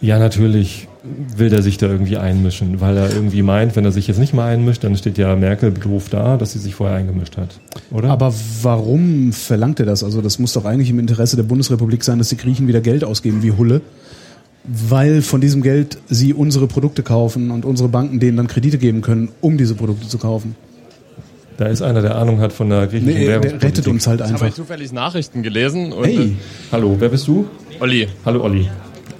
Ja, 0.00 0.18
natürlich 0.18 0.88
will 1.36 1.52
er 1.52 1.62
sich 1.62 1.76
da 1.78 1.86
irgendwie 1.86 2.16
einmischen, 2.16 2.80
weil 2.80 2.96
er 2.96 3.12
irgendwie 3.12 3.42
meint, 3.42 3.76
wenn 3.76 3.84
er 3.84 3.92
sich 3.92 4.06
jetzt 4.08 4.18
nicht 4.18 4.34
mal 4.34 4.46
einmischt, 4.48 4.82
dann 4.82 4.96
steht 4.96 5.18
ja 5.18 5.36
Merkel 5.36 5.72
doof 5.72 6.08
da, 6.10 6.36
dass 6.36 6.52
sie 6.52 6.58
sich 6.58 6.74
vorher 6.74 6.96
eingemischt 6.96 7.36
hat. 7.36 7.60
Oder? 7.90 8.10
Aber 8.10 8.34
warum 8.62 9.32
verlangt 9.32 9.80
er 9.80 9.86
das? 9.86 10.02
Also 10.02 10.20
das 10.22 10.38
muss 10.38 10.52
doch 10.54 10.64
eigentlich 10.64 10.90
im 10.90 10.98
Interesse 10.98 11.36
der 11.36 11.44
Bundesrepublik 11.44 12.02
sein, 12.02 12.18
dass 12.18 12.30
die 12.30 12.36
Griechen 12.36 12.66
wieder 12.68 12.80
Geld 12.80 13.04
ausgeben 13.04 13.42
wie 13.42 13.52
Hulle, 13.52 13.82
weil 14.64 15.22
von 15.22 15.40
diesem 15.40 15.62
Geld 15.62 15.98
sie 16.08 16.34
unsere 16.34 16.66
Produkte 16.66 17.02
kaufen 17.02 17.50
und 17.50 17.64
unsere 17.64 17.88
Banken 17.88 18.18
denen 18.18 18.36
dann 18.36 18.48
Kredite 18.48 18.78
geben 18.78 19.00
können, 19.02 19.28
um 19.40 19.56
diese 19.58 19.74
Produkte 19.74 20.08
zu 20.08 20.18
kaufen. 20.18 20.56
Da 21.58 21.66
ist 21.66 21.82
einer, 21.82 22.02
der 22.02 22.16
Ahnung 22.16 22.40
hat 22.40 22.52
von 22.52 22.68
der 22.70 22.86
griechischen 22.86 23.06
Nee, 23.06 23.26
der 23.26 23.28
Währungspolitik. 23.42 23.62
rettet 23.68 23.88
uns 23.88 24.06
halt 24.06 24.20
Ich 24.20 24.26
habe 24.32 24.44
einfach. 24.44 24.54
zufällig 24.56 24.92
Nachrichten 24.92 25.42
gelesen 25.42 25.92
und 25.92 26.04
Hey, 26.04 26.16
äh, 26.18 26.32
Hallo, 26.72 26.96
wer 26.98 27.08
bist 27.08 27.26
du? 27.28 27.46
Olli, 27.80 28.08
Hallo 28.24 28.42
Olli. 28.44 28.68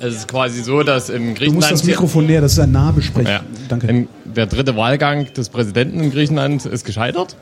es 0.00 0.14
ist 0.14 0.28
quasi 0.28 0.62
so, 0.62 0.82
dass 0.82 1.08
im 1.08 1.14
du 1.16 1.28
musst 1.28 1.38
Griechenland 1.38 1.72
das 1.72 1.84
Mikrofon 1.84 2.26
näher, 2.26 2.40
das 2.42 2.52
ist 2.52 2.58
ein 2.58 2.72
Nahbesprech. 2.72 3.26
ja, 3.28 3.40
Danke. 3.68 3.86
im, 3.86 4.08
der 4.24 4.46
dritte 4.46 4.76
Wahlgang 4.76 5.32
des 5.34 5.48
Präsidenten 5.48 6.00
in 6.00 6.10
Griechenland 6.10 6.66
ist 6.66 6.84
gescheitert 6.84 7.36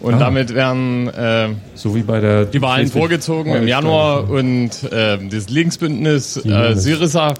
und 0.00 0.14
Ah. 0.14 0.18
damit 0.18 0.54
werden 0.54 1.08
äh, 1.08 1.48
So 1.74 1.94
wie 1.94 2.02
bei 2.02 2.20
der 2.20 2.46
die 2.46 2.60
Wahlen 2.62 2.86
vorgezogen 2.88 3.52
Oh, 3.52 3.56
im 3.56 3.64
ich 3.64 3.68
Januar 3.70 4.28
und 4.30 4.70
äh, 4.90 5.18
das 5.30 5.48
Linksbündnis 5.50 6.36
äh. 6.44 6.74
Syriza 6.74 7.34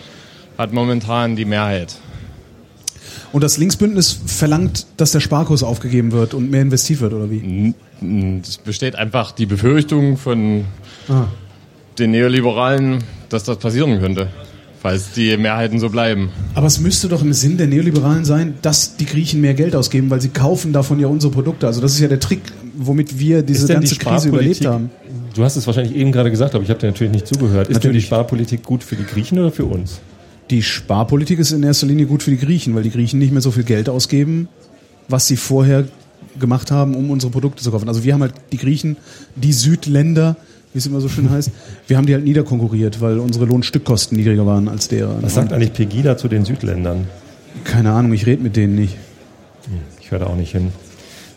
hat 0.58 0.72
momentan 0.72 1.34
die 1.36 1.44
Mehrheit. 1.46 1.94
Und 3.34 3.42
das 3.42 3.58
Linksbündnis 3.58 4.16
verlangt, 4.26 4.86
dass 4.96 5.10
der 5.10 5.18
Sparkurs 5.18 5.64
aufgegeben 5.64 6.12
wird 6.12 6.34
und 6.34 6.52
mehr 6.52 6.62
investiert 6.62 7.00
wird, 7.00 7.14
oder 7.14 7.28
wie? 7.32 7.74
N- 8.00 8.40
Es 8.46 8.58
besteht 8.58 8.94
einfach 8.94 9.32
die 9.32 9.44
Befürchtung 9.46 10.16
von 10.16 10.64
Ah. 11.08 11.24
den 11.98 12.12
Neoliberalen, 12.12 13.02
dass 13.30 13.42
das 13.42 13.58
passieren 13.58 13.98
könnte, 13.98 14.28
falls 14.80 15.10
die 15.14 15.36
Mehrheiten 15.36 15.80
so 15.80 15.88
bleiben. 15.90 16.30
Aber 16.54 16.68
es 16.68 16.78
müsste 16.78 17.08
doch 17.08 17.22
im 17.22 17.32
Sinn 17.32 17.56
der 17.58 17.66
Neoliberalen 17.66 18.24
sein, 18.24 18.54
dass 18.62 18.96
die 18.96 19.04
Griechen 19.06 19.40
mehr 19.40 19.54
Geld 19.54 19.74
ausgeben, 19.74 20.10
weil 20.10 20.20
sie 20.20 20.28
kaufen 20.28 20.72
davon 20.72 21.00
ja 21.00 21.08
unsere 21.08 21.32
Produkte. 21.32 21.66
Also 21.66 21.80
das 21.80 21.92
ist 21.92 21.98
ja 22.00 22.06
der 22.06 22.20
Trick, 22.20 22.40
womit 22.76 23.18
wir 23.18 23.42
diese 23.42 23.66
ganze 23.66 23.94
die 23.94 23.98
Krise 24.00 24.28
überlebt 24.28 24.64
haben. 24.64 24.90
Du 25.34 25.42
hast 25.42 25.56
es 25.56 25.66
wahrscheinlich 25.66 25.96
eben 25.96 26.12
gerade 26.12 26.30
gesagt, 26.30 26.54
aber 26.54 26.62
ich 26.62 26.70
habe 26.70 26.78
dir 26.78 26.86
natürlich 26.86 27.12
nicht 27.12 27.26
zugehört. 27.26 27.62
Ist 27.68 27.74
denn 27.74 27.80
die 27.80 27.86
Natürlich. 27.88 28.06
Sparpolitik 28.06 28.62
gut 28.62 28.84
für 28.84 28.94
die 28.94 29.04
Griechen 29.04 29.40
oder 29.40 29.50
für 29.50 29.64
uns? 29.64 29.98
Die 30.50 30.62
Sparpolitik 30.62 31.38
ist 31.38 31.52
in 31.52 31.62
erster 31.62 31.86
Linie 31.86 32.06
gut 32.06 32.22
für 32.22 32.30
die 32.30 32.36
Griechen, 32.38 32.74
weil 32.74 32.82
die 32.82 32.90
Griechen 32.90 33.18
nicht 33.18 33.32
mehr 33.32 33.40
so 33.40 33.50
viel 33.50 33.64
Geld 33.64 33.88
ausgeben, 33.88 34.48
was 35.08 35.26
sie 35.26 35.36
vorher 35.36 35.84
gemacht 36.38 36.70
haben, 36.70 36.94
um 36.94 37.10
unsere 37.10 37.32
Produkte 37.32 37.62
zu 37.62 37.70
kaufen. 37.70 37.88
Also 37.88 38.04
wir 38.04 38.12
haben 38.12 38.20
halt 38.22 38.34
die 38.52 38.58
Griechen, 38.58 38.96
die 39.36 39.52
Südländer, 39.52 40.36
wie 40.72 40.78
es 40.78 40.86
immer 40.86 41.00
so 41.00 41.08
schön 41.08 41.30
heißt, 41.30 41.50
wir 41.86 41.96
haben 41.96 42.06
die 42.06 42.14
halt 42.14 42.24
niederkonkurriert, 42.24 43.00
weil 43.00 43.18
unsere 43.18 43.44
Lohnstückkosten 43.46 44.18
niedriger 44.18 44.44
waren 44.44 44.68
als 44.68 44.88
deren. 44.88 45.22
Was 45.22 45.34
sagt 45.34 45.52
eigentlich 45.52 45.72
Pegida 45.72 46.16
zu 46.16 46.28
den 46.28 46.44
Südländern? 46.44 47.06
Keine 47.64 47.92
Ahnung, 47.92 48.12
ich 48.12 48.26
rede 48.26 48.42
mit 48.42 48.56
denen 48.56 48.74
nicht. 48.74 48.96
Ich 50.00 50.10
höre 50.10 50.18
da 50.18 50.26
auch 50.26 50.36
nicht 50.36 50.52
hin. 50.52 50.72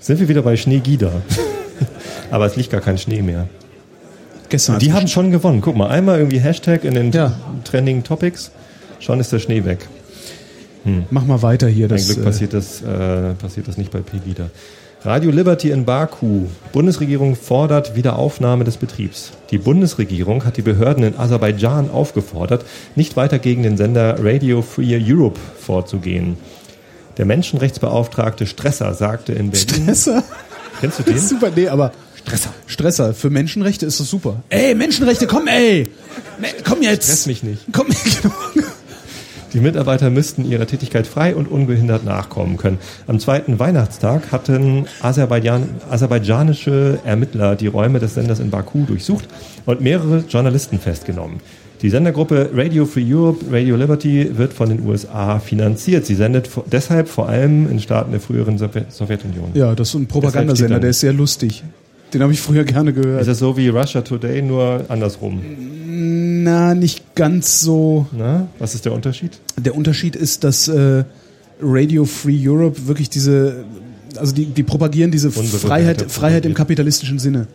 Sind 0.02 0.20
wir 0.20 0.28
wieder 0.28 0.42
bei 0.42 0.58
Schneegida? 0.58 1.12
aber 2.32 2.46
es 2.48 2.56
liegt 2.56 2.72
gar 2.72 2.82
kein 2.82 2.98
Schnee 2.98 3.22
mehr. 3.22 3.48
Gestern 4.50 4.80
Die 4.80 4.94
haben 4.94 5.08
schon 5.08 5.32
gewonnen. 5.32 5.62
Guck 5.62 5.76
mal, 5.76 5.90
einmal 5.90 6.18
irgendwie 6.18 6.40
Hashtag 6.40 6.84
in 6.84 6.94
den 6.94 7.12
Ja. 7.12 7.34
Trending 7.64 8.04
Topics, 8.04 8.52
schon 9.00 9.20
ist 9.20 9.32
der 9.32 9.40
Schnee 9.40 9.64
weg. 9.66 9.88
Mach 11.10 11.26
mal 11.26 11.42
weiter 11.42 11.68
hier. 11.68 11.90
Das, 11.90 12.06
Glück 12.08 12.20
äh, 12.20 12.22
passiert 12.22 12.54
das, 12.54 12.82
äh, 12.82 13.34
passiert 13.34 13.68
das 13.68 13.78
nicht 13.78 13.92
bei 13.92 14.00
Pegida. 14.00 14.50
Radio 15.04 15.32
Liberty 15.32 15.70
in 15.70 15.84
Baku. 15.84 16.46
Bundesregierung 16.72 17.36
fordert 17.36 17.96
Wiederaufnahme 17.96 18.64
des 18.64 18.78
Betriebs. 18.78 19.32
Die 19.52 19.58
Bundesregierung 19.58 20.46
hat 20.46 20.56
die 20.56 20.62
Behörden 20.62 21.04
in 21.04 21.18
Aserbaidschan 21.20 21.90
aufgefordert, 21.90 22.64
nicht 22.96 23.18
weiter 23.18 23.38
gegen 23.38 23.64
den 23.64 23.76
Sender 23.76 24.16
Radio 24.20 24.62
Free 24.62 24.98
Europe 24.98 25.38
vorzugehen. 25.60 26.38
Der 27.18 27.26
Menschenrechtsbeauftragte 27.26 28.48
Stresser 28.48 28.94
sagte 28.94 29.34
in 29.34 29.52
Berlin. 29.52 29.68
Stresser? 29.84 30.24
Kennst 30.80 31.00
du 31.00 31.04
Das 31.04 31.12
den? 31.14 31.16
ist 31.18 31.30
super, 31.30 31.52
nee, 31.54 31.68
aber 31.68 31.92
Stresser. 32.16 32.54
Stresser. 32.66 33.14
Für 33.14 33.30
Menschenrechte 33.30 33.86
ist 33.86 34.00
das 34.00 34.10
super. 34.10 34.42
Ey, 34.50 34.74
Menschenrechte, 34.74 35.28
komm, 35.28 35.48
ey! 35.48 35.90
Komm 36.64 36.82
jetzt! 36.82 37.06
Stress 37.06 37.26
mich 37.28 37.44
nicht. 37.44 37.62
Komm, 37.74 37.88
genau. 38.22 38.36
Die 39.54 39.60
Mitarbeiter 39.60 40.10
müssten 40.10 40.50
ihrer 40.50 40.68
Tätigkeit 40.68 41.08
frei 41.08 41.36
und 41.36 41.48
ungehindert 41.50 42.04
nachkommen 42.04 42.58
können. 42.58 42.80
Am 43.08 43.20
zweiten 43.20 43.60
Weihnachtstag 43.60 44.32
hatten 44.32 44.86
Aserbaidschan, 45.02 45.70
aserbaidschanische 45.90 47.00
Ermittler 47.06 47.56
die 47.56 47.68
Räume 47.68 48.00
des 48.00 48.14
Senders 48.16 48.40
in 48.40 48.50
Baku 48.50 48.84
durchsucht 48.86 49.28
und 49.66 49.82
mehrere 49.82 50.24
Journalisten 50.28 50.80
festgenommen. 50.80 51.40
Die 51.82 51.90
Sendergruppe 51.92 52.50
Radio 52.56 52.86
Free 52.86 53.06
Europe, 53.14 53.46
Radio 53.52 53.76
Liberty 53.76 54.36
wird 54.36 54.52
von 54.52 54.70
den 54.70 54.86
USA 54.86 55.40
finanziert. 55.40 56.08
Sie 56.08 56.16
sendet 56.16 56.50
deshalb 56.72 57.08
vor 57.08 57.30
allem 57.30 57.70
in 57.70 57.80
Staaten 57.80 58.12
der 58.12 58.20
früheren 58.20 58.58
Sowjet- 58.58 58.92
Sowjetunion. 58.92 59.52
Ja, 59.54 59.76
das 59.76 59.90
ist 59.90 59.96
ein 59.96 60.08
Propagandasender, 60.08 60.80
der 60.80 60.90
ist 60.90 61.02
sehr 61.02 61.14
lustig. 61.14 61.64
Den 62.14 62.22
habe 62.22 62.34
ich 62.34 62.40
früher 62.40 62.64
gerne 62.64 62.94
gehört. 62.94 63.22
Ist 63.22 63.28
das 63.28 63.40
so 63.40 63.58
wie 63.58 63.68
Russia 63.68 64.02
Today, 64.02 64.42
nur 64.42 64.86
andersrum? 64.88 65.42
Na, 66.44 66.74
nicht 66.74 67.16
ganz 67.16 67.60
so. 67.60 68.08
Na, 68.18 68.48
was 68.60 68.76
ist 68.76 68.86
der 68.86 68.94
Unterschied? 68.94 69.40
Der 69.58 69.76
Unterschied 69.76 70.16
ist, 70.16 70.44
dass 70.44 70.68
äh, 70.68 71.04
Radio 71.62 72.06
Free 72.06 72.48
Europe 72.48 72.88
wirklich 72.88 73.10
diese, 73.10 73.66
also 74.16 74.34
die, 74.34 74.46
die 74.46 74.64
propagieren 74.64 75.12
diese 75.12 75.30
Unsere 75.30 75.60
Freiheit, 75.60 76.10
Freiheit 76.10 76.46
im 76.46 76.54
kapitalistischen 76.54 77.20
Sinne. 77.20 77.48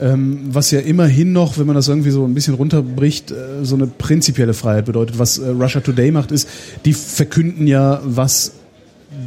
Ähm, 0.00 0.40
was 0.52 0.70
ja 0.70 0.78
immerhin 0.78 1.32
noch, 1.32 1.58
wenn 1.58 1.66
man 1.66 1.74
das 1.74 1.88
irgendwie 1.88 2.10
so 2.10 2.24
ein 2.24 2.34
bisschen 2.34 2.54
runterbricht, 2.54 3.32
äh, 3.32 3.64
so 3.64 3.74
eine 3.74 3.88
prinzipielle 3.88 4.54
Freiheit 4.54 4.84
bedeutet. 4.84 5.18
Was 5.18 5.38
äh, 5.38 5.48
Russia 5.48 5.80
Today 5.80 6.12
macht, 6.12 6.30
ist, 6.30 6.48
die 6.84 6.92
verkünden 6.92 7.66
ja, 7.66 8.00
was 8.04 8.52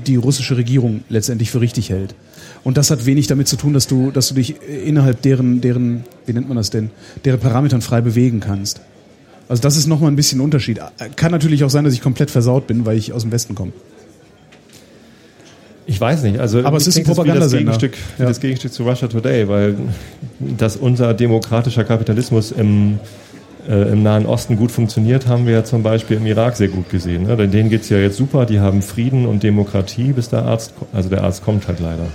die 0.08 0.16
russische 0.16 0.56
Regierung 0.56 1.04
letztendlich 1.10 1.52
für 1.52 1.60
richtig 1.60 1.90
hält. 1.90 2.16
Und 2.64 2.78
das 2.78 2.92
hat 2.92 3.06
wenig 3.06 3.28
damit 3.28 3.48
zu 3.48 3.58
tun, 3.58 3.74
dass 3.74 3.88
du, 3.88 4.12
dass 4.12 4.30
du 4.30 4.36
dich 4.36 4.56
innerhalb 4.62 5.22
deren, 5.22 5.60
deren, 5.62 6.04
wie 6.26 6.34
nennt 6.34 6.48
man 6.48 6.56
das 6.58 6.70
denn, 6.70 6.92
deren 7.26 7.40
Parametern 7.40 7.82
frei 7.82 8.02
bewegen 8.02 8.40
kannst. 8.40 8.80
Also 9.50 9.62
das 9.62 9.76
ist 9.76 9.88
nochmal 9.88 10.10
ein 10.12 10.16
bisschen 10.16 10.40
ein 10.40 10.44
Unterschied. 10.44 10.80
Kann 11.18 11.32
natürlich 11.32 11.64
auch 11.66 11.70
sein, 11.70 11.84
dass 11.84 11.94
ich 11.94 12.02
komplett 12.02 12.32
versaut 12.32 12.66
bin, 12.68 12.86
weil 12.86 12.98
ich 12.98 13.12
aus 13.12 13.24
dem 13.24 13.32
Westen 13.32 13.56
komme. 13.56 13.74
Ich 15.86 16.00
weiß 16.00 16.24
nicht. 16.24 16.40
Also 16.40 16.64
Aber 16.64 16.78
es 16.78 16.88
ist 16.88 16.96
ein 16.96 17.04
klingt 17.04 17.10
das 17.10 17.16
Propagandasender. 17.18 17.72
Gegenstück, 17.74 17.94
Ja. 18.18 18.26
das 18.26 18.40
Gegenstück 18.40 18.72
zu 18.72 18.84
Russia 18.84 19.10
Today, 19.10 19.50
weil 19.50 19.76
dass 20.40 20.78
unser 20.78 21.14
demokratischer 21.14 21.84
Kapitalismus 21.84 22.52
im 22.52 23.00
äh, 23.68 23.92
im 23.92 24.04
Nahen 24.04 24.26
Osten 24.26 24.58
gut 24.58 24.72
funktioniert, 24.72 25.28
haben 25.28 25.46
wir 25.46 25.54
ja 25.54 25.64
zum 25.64 25.84
Beispiel 25.84 26.18
im 26.18 26.26
Irak 26.26 26.56
sehr 26.58 26.68
gut 26.68 26.90
gesehen. 26.90 27.24
Ne? 27.24 27.38
Denn 27.38 27.52
denen 27.52 27.70
geht's 27.70 27.88
ja 27.90 27.98
jetzt 27.98 28.18
super, 28.18 28.46
die 28.46 28.60
haben 28.60 28.82
Frieden 28.82 29.26
und 29.26 29.42
Demokratie, 29.44 30.12
bis 30.12 30.30
der 30.30 30.44
Arzt, 30.44 30.74
also 30.92 31.08
der 31.10 31.24
Arzt 31.24 31.44
kommt 31.46 31.68
halt 31.68 31.80
leider. 31.80 32.08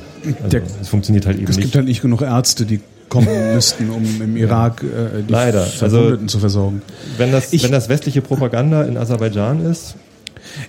Also 0.42 0.58
es 0.80 0.88
funktioniert 0.88 1.26
halt 1.26 1.38
eben 1.38 1.46
Es 1.48 1.56
nicht. 1.56 1.64
gibt 1.66 1.76
halt 1.76 1.86
nicht 1.86 2.02
genug 2.02 2.22
Ärzte, 2.22 2.66
die 2.66 2.80
kommen 3.08 3.28
müssten, 3.54 3.90
um 3.90 4.04
im 4.22 4.36
Irak 4.36 4.82
äh, 4.82 5.22
die 5.26 5.32
Leider. 5.32 5.64
Verwundeten 5.64 6.14
Also- 6.20 6.26
zu 6.26 6.38
versorgen. 6.38 6.82
Wenn 7.16 7.32
das, 7.32 7.52
Ich- 7.52 7.62
wenn 7.64 7.72
das 7.72 7.88
westliche 7.88 8.20
Propaganda 8.22 8.82
in 8.84 8.96
Aserbaidschan 8.96 9.64
ist, 9.64 9.94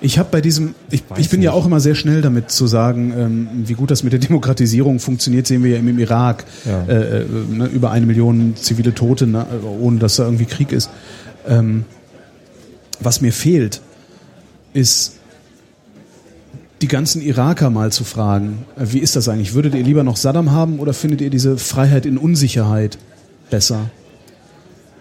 Ich 0.02 0.20
habe 0.20 0.28
bei 0.30 0.42
diesem, 0.42 0.76
ich, 0.92 1.04
ich 1.18 1.30
bin 1.30 1.42
ja 1.42 1.52
nicht. 1.52 1.58
auch 1.60 1.66
immer 1.66 1.80
sehr 1.80 1.96
schnell 1.96 2.22
damit 2.22 2.52
zu 2.52 2.68
sagen, 2.68 3.14
ähm, 3.18 3.48
wie 3.66 3.74
gut 3.76 3.92
das 3.92 4.04
mit 4.04 4.12
der 4.12 4.20
Demokratisierung 4.28 5.00
funktioniert, 5.00 5.48
sehen 5.48 5.64
wir 5.64 5.72
ja 5.72 5.78
im, 5.78 5.88
im 5.88 6.00
Irak. 6.00 6.44
Ja. 6.66 6.84
Äh, 6.84 7.22
äh, 7.22 7.26
ne, 7.50 7.66
über 7.68 7.92
eine 7.92 8.06
Million 8.06 8.56
zivile 8.58 8.94
Tote, 8.94 9.26
ne, 9.26 9.46
ohne 9.80 9.98
dass 10.00 10.18
da 10.18 10.26
irgendwie 10.26 10.46
Krieg 10.46 10.72
ist. 10.74 10.90
Ähm, 11.48 11.86
was 13.00 13.22
mir 13.22 13.32
fehlt, 13.32 13.80
ist 14.74 15.16
die 16.82 16.88
ganzen 16.88 17.22
Iraker 17.22 17.70
mal 17.70 17.92
zu 17.92 18.04
fragen, 18.04 18.66
äh, 18.78 18.86
wie 18.92 19.00
ist 19.00 19.16
das 19.16 19.28
eigentlich? 19.28 19.54
Würdet 19.54 19.76
ihr 19.76 19.84
lieber 19.84 20.04
noch 20.04 20.16
Saddam 20.16 20.52
haben 20.52 20.80
oder 20.80 20.94
findet 20.94 21.22
ihr 21.22 21.30
diese 21.30 21.58
Freiheit 21.58 22.06
in 22.06 22.18
Unsicherheit 22.18 22.98
besser? 23.50 23.90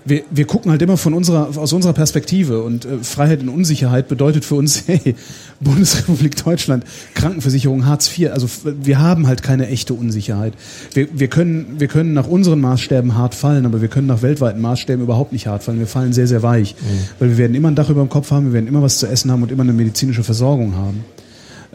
wir, 0.08 0.22
wir 0.30 0.46
gucken 0.46 0.70
halt 0.70 0.82
immer 0.82 0.96
von 0.96 1.14
unserer, 1.14 1.56
aus 1.56 1.72
unserer 1.72 1.92
Perspektive 1.92 2.62
und 2.62 2.84
äh, 2.84 2.98
Freiheit 2.98 3.42
in 3.42 3.48
Unsicherheit 3.48 4.08
bedeutet 4.08 4.44
für 4.44 4.54
uns, 4.54 4.84
hey, 4.86 5.14
Bundesrepublik 5.60 6.36
Deutschland, 6.42 6.84
Krankenversicherung, 7.14 7.86
Hartz 7.86 8.10
IV, 8.16 8.30
also 8.30 8.48
wir 8.64 8.98
haben 8.98 9.26
halt 9.26 9.42
keine 9.42 9.68
echte 9.68 9.94
Unsicherheit. 9.94 10.54
Wir, 10.94 11.08
wir, 11.12 11.28
können, 11.28 11.76
wir 11.78 11.88
können 11.88 12.12
nach 12.12 12.26
unseren 12.26 12.60
Maßstäben 12.60 13.16
hart 13.16 13.34
fallen, 13.34 13.66
aber 13.66 13.80
wir 13.80 13.88
können 13.88 14.06
nach 14.06 14.22
weltweiten 14.22 14.60
Maßstäben 14.60 15.02
überhaupt 15.02 15.32
nicht 15.32 15.46
hart 15.46 15.62
fallen. 15.62 15.78
Wir 15.78 15.86
fallen 15.86 16.12
sehr, 16.12 16.26
sehr 16.26 16.42
weich, 16.42 16.74
weil 17.18 17.30
wir 17.30 17.38
werden 17.38 17.54
immer 17.54 17.68
ein 17.68 17.74
Dach 17.74 17.90
über 17.90 18.00
dem 18.00 18.08
Kopf 18.08 18.30
haben, 18.30 18.46
wir 18.46 18.52
werden 18.52 18.66
immer 18.66 18.82
was 18.82 18.98
zu 18.98 19.06
essen 19.06 19.30
haben 19.30 19.42
und 19.42 19.52
immer 19.52 19.62
eine 19.62 19.72
medizinische 19.72 20.24
Versorgung 20.24 20.74
haben. 20.76 21.04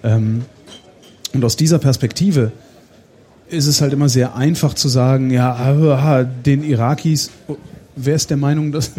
Ähm, 0.03 0.43
und 1.33 1.43
aus 1.43 1.55
dieser 1.55 1.79
Perspektive 1.79 2.51
ist 3.49 3.67
es 3.67 3.81
halt 3.81 3.93
immer 3.93 4.09
sehr 4.09 4.35
einfach 4.35 4.73
zu 4.73 4.89
sagen, 4.89 5.29
ja, 5.29 6.23
den 6.23 6.63
Irakis, 6.63 7.31
oh, 7.47 7.57
wer 7.95 8.15
ist 8.15 8.29
der 8.29 8.37
Meinung, 8.37 8.71
dass 8.71 8.91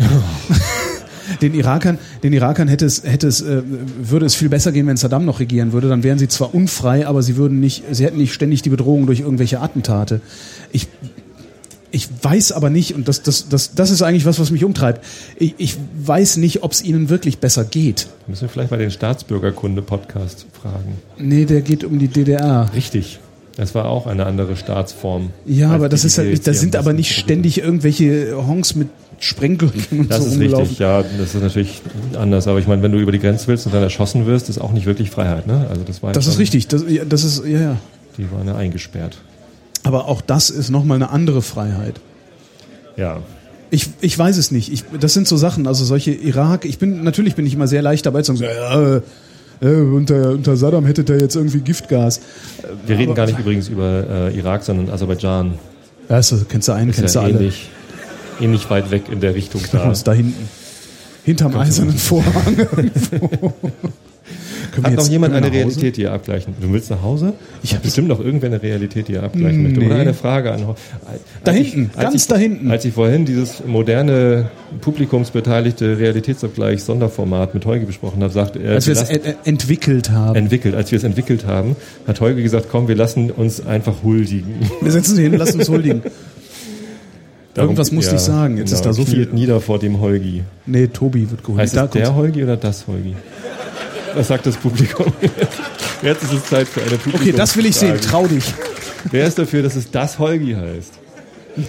den 1.43 1.55
Irakern, 1.55 1.99
den 2.23 2.33
Irakern 2.33 2.69
hätte 2.69 2.87
es, 2.87 3.03
hätte 3.05 3.29
es, 3.29 3.43
äh, 3.43 3.63
würde 4.03 4.27
es 4.27 4.35
viel 4.35 4.49
besser 4.49 4.73
gehen, 4.73 4.87
wenn 4.87 4.97
Saddam 4.97 5.25
noch 5.25 5.41
regieren 5.41 5.73
würde. 5.73 5.89
Dann 5.89 6.03
wären 6.03 6.19
sie 6.19 6.29
zwar 6.29 6.55
unfrei, 6.55 7.07
aber 7.07 7.23
sie 7.23 7.37
würden 7.37 7.61
nicht, 7.61 7.85
sie 7.91 8.05
hätten 8.05 8.19
nicht 8.19 8.33
ständig 8.33 8.63
die 8.63 8.71
Bedrohung 8.71 9.07
durch 9.07 9.21
irgendwelche 9.21 9.61
Attentate. 9.61 10.21
Ich 10.73 10.89
ich 11.95 12.09
weiß 12.23 12.53
aber 12.53 12.71
nicht, 12.71 12.95
und 12.95 13.09
das, 13.09 13.23
das, 13.23 13.49
das, 13.49 13.75
das 13.75 13.91
ist 13.91 14.03
eigentlich 14.03 14.27
was, 14.27 14.41
was 14.41 14.51
mich 14.51 14.65
umtreibt. 14.65 15.05
Ich, 15.37 15.55
ich 15.59 15.77
weiß 16.05 16.39
nicht, 16.39 16.63
ob 16.63 16.73
es 16.73 16.83
ihnen 16.83 17.09
wirklich 17.09 17.39
besser 17.39 17.65
geht. 17.65 18.09
müssen 18.27 18.43
wir 18.43 18.49
vielleicht 18.49 18.71
mal 18.71 18.79
den 18.79 18.91
Staatsbürgerkunde-Podcast 18.91 20.47
fragen. 20.61 20.99
Nee, 21.19 21.45
der 21.45 21.61
geht 21.61 21.85
um 21.85 21.99
die 21.99 22.09
DDR. 22.09 22.69
Richtig. 22.75 23.21
Das 23.57 23.75
war 23.77 23.85
auch 23.85 24.09
eine 24.09 24.27
andere 24.27 24.57
Staatsform. 24.57 25.31
Ja, 25.47 25.71
aber 25.71 25.89
das 25.89 26.05
ist 26.05 26.19
halt 26.19 26.45
da 26.45 26.53
sind 26.53 26.75
aber 26.75 26.93
nicht 26.93 27.17
ständig 27.17 27.61
irgendwelche 27.61 28.37
Honks 28.37 28.75
mit 28.75 28.89
Sprenggürteln 29.21 30.01
und 30.01 30.11
Das 30.11 30.25
so 30.25 30.31
ist 30.31 30.41
richtig, 30.41 30.81
ja, 30.81 31.03
das 31.03 31.37
ist 31.37 31.41
natürlich 31.41 31.81
anders. 32.19 32.49
Aber 32.49 32.59
ich 32.59 32.67
meine, 32.67 32.83
wenn 32.83 32.91
du 32.91 32.99
über 32.99 33.13
die 33.13 33.21
Grenze 33.21 33.47
willst 33.47 33.67
und 33.67 33.73
dann 33.73 33.83
erschossen 33.85 34.27
wirst, 34.27 34.49
ist 34.49 34.59
auch 34.59 34.73
nicht 34.73 34.87
wirklich 34.87 35.11
Freiheit, 35.11 35.47
ne? 35.47 35.69
Also 35.71 35.83
das 35.85 36.03
war 36.03 36.13
Das 36.13 36.27
ist 36.27 36.41
richtig, 36.41 36.67
das, 36.67 36.85
ja, 36.89 37.05
das 37.05 37.23
ist, 37.23 37.45
ja, 37.47 37.61
ja. 37.61 37.77
Die 38.19 38.29
waren 38.33 38.49
ja 38.49 38.57
eingesperrt. 38.57 39.19
Aber 39.85 40.09
auch 40.09 40.21
das 40.21 40.51
ist 40.51 40.71
nochmal 40.71 40.97
eine 40.97 41.11
andere 41.11 41.41
Freiheit. 41.43 42.01
Ja. 42.97 43.19
Ich, 43.71 43.91
ich 44.01 44.19
weiß 44.19 44.37
es 44.37 44.51
nicht. 44.51 44.73
Ich, 44.73 44.85
das 45.01 45.15
sind 45.15 45.29
so 45.29 45.37
Sachen, 45.37 45.67
also 45.67 45.85
solche 45.85 46.11
Irak, 46.13 46.65
ich 46.65 46.79
bin, 46.79 47.03
natürlich 47.05 47.35
bin 47.37 47.47
ich 47.47 47.55
immer 47.55 47.67
sehr 47.69 47.83
leicht 47.83 48.07
dabei 48.07 48.23
zu 48.23 48.35
sagen, 48.35 48.39
so, 48.39 48.45
ja, 48.45 48.97
äh, 49.61 49.81
unter, 49.81 50.31
unter 50.31 50.57
Saddam 50.57 50.85
hättet 50.87 51.09
ihr 51.11 51.19
jetzt 51.21 51.37
irgendwie 51.37 51.61
Giftgas. 51.61 52.21
Wir 52.87 52.99
reden 52.99 53.15
gar 53.15 53.27
nicht 53.27 53.39
übrigens 53.39 53.69
über 53.69 54.05
äh, 54.33 54.37
Irak, 54.39 54.65
sondern 54.65 54.91
Aserbaidschan. 54.91 55.55
Ja, 56.09 56.17
das- 56.17 56.35
kennst 56.49 56.69
du 56.69 56.73
einen, 56.73 56.91
Ist 56.91 56.97
kennst 56.97 57.15
ja 57.15 57.21
du 57.23 57.27
alle. 57.29 57.37
ähnlich, 57.39 57.69
ähnlich 58.41 58.69
weit 58.71 58.91
weg 58.91 59.05
in 59.11 59.21
der 59.21 59.35
Richtung 59.35 59.61
da. 59.73 59.91
Ist 59.93 60.05
da 60.07 60.13
hinten. 60.13 60.49
Hinterm 61.25 61.57
eisernen 61.57 61.97
Vorhang. 61.97 62.57
Können 64.75 64.87
Hat 64.87 64.95
noch 64.97 65.09
jemand 65.09 65.35
eine? 65.35 65.53
Realität, 65.53 65.97
die 65.97 66.03
ihr 66.03 66.13
abgleichen? 66.13 66.55
Du 66.61 66.73
willst 66.73 66.91
nach 66.91 67.03
Hause? 67.03 67.35
Ich 67.63 67.73
habe 67.75 67.85
bestimmt 67.85 68.09
noch 68.09 68.19
irgendwer 68.19 68.49
eine 68.49 68.61
Realität, 68.61 69.07
die 69.09 69.13
ihr 69.13 69.23
abgleichen 69.23 69.63
möchte. 69.63 69.79
Nee. 69.79 69.87
Oder 69.87 69.97
eine 69.97 70.15
Frage 70.15 70.51
an. 70.53 70.65
Da 71.45 71.53
hinten, 71.53 71.91
ganz 71.97 72.15
ich, 72.15 72.27
da 72.27 72.37
hinten. 72.37 72.71
Als 72.71 72.85
ich 72.85 72.93
vorhin 72.93 73.25
dieses 73.25 73.63
moderne, 73.67 74.51
publikumsbeteiligte 74.81 75.99
Realitätsabgleich 75.99 76.83
Sonderformat 76.83 77.55
mit 77.55 77.65
Holgi 77.67 77.85
besprochen 77.87 78.23
habe, 78.23 78.33
sagte 78.33 78.59
er, 78.59 78.73
Als 78.75 78.87
wir 78.87 78.95
es 78.95 79.09
entwickelt 79.45 80.11
haben. 80.11 80.35
entwickelt, 80.37 80.75
als 80.75 80.91
wir 80.91 80.97
es 80.99 81.05
entwickelt 81.05 81.47
haben, 81.47 81.77
hat 82.07 82.21
Holgi 82.21 82.43
gesagt, 82.43 82.67
komm, 82.71 82.89
wir 82.89 82.97
lassen 82.97 83.31
uns 83.31 83.65
einfach 83.65 84.03
huldigen. 84.03 84.55
wir 84.81 84.91
setzen 84.91 85.15
sie 85.15 85.23
hin, 85.23 85.35
lassen 85.35 85.61
uns 85.61 85.69
huldigen. 85.69 86.03
Irgendwas 87.57 87.93
musste 87.93 88.17
ich 88.17 88.21
sagen. 88.21 88.57
Jetzt 88.59 88.73
ist 88.73 88.85
da 88.85 88.93
so 88.93 89.05
viel- 89.05 89.29
nieder 89.33 89.61
vor 89.61 89.79
dem 89.79 90.01
Holgi. 90.01 90.43
Nee, 90.67 90.89
Tobi 90.89 91.31
wird 91.31 91.45
geholt. 91.45 91.61
Heißt 91.61 91.77
Da 91.77 91.87
der. 91.87 92.15
Holgi 92.17 92.43
oder 92.43 92.57
das 92.57 92.89
Holgi? 92.89 93.15
Was 94.15 94.29
sagt 94.29 94.47
das 94.47 94.57
Publikum? 94.57 95.13
Jetzt 96.03 96.23
ist 96.23 96.33
es 96.33 96.45
Zeit 96.47 96.69
für 96.69 96.81
eine 96.81 96.91
Publikum. 96.91 97.21
Okay, 97.21 97.33
das 97.33 97.57
will 97.57 97.67
ich 97.67 97.77
sehen. 97.77 98.01
Trau 98.01 98.27
dich. 98.27 98.45
Wer 99.11 99.27
ist 99.27 99.39
dafür, 99.39 99.63
dass 99.63 99.77
es 99.77 99.91
das 99.91 100.19
Holgi 100.19 100.55
heißt? 100.55 100.93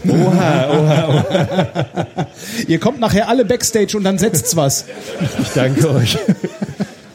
Oha, 0.07 0.69
oha, 0.69 1.07
oha. 1.09 2.27
Ihr 2.67 2.79
kommt 2.79 2.99
nachher 2.99 3.29
alle 3.29 3.45
Backstage 3.45 3.95
und 3.97 4.03
dann 4.03 4.17
setzt's 4.17 4.55
was. 4.55 4.85
Ich 5.41 5.49
danke 5.49 5.89
euch. 5.91 6.17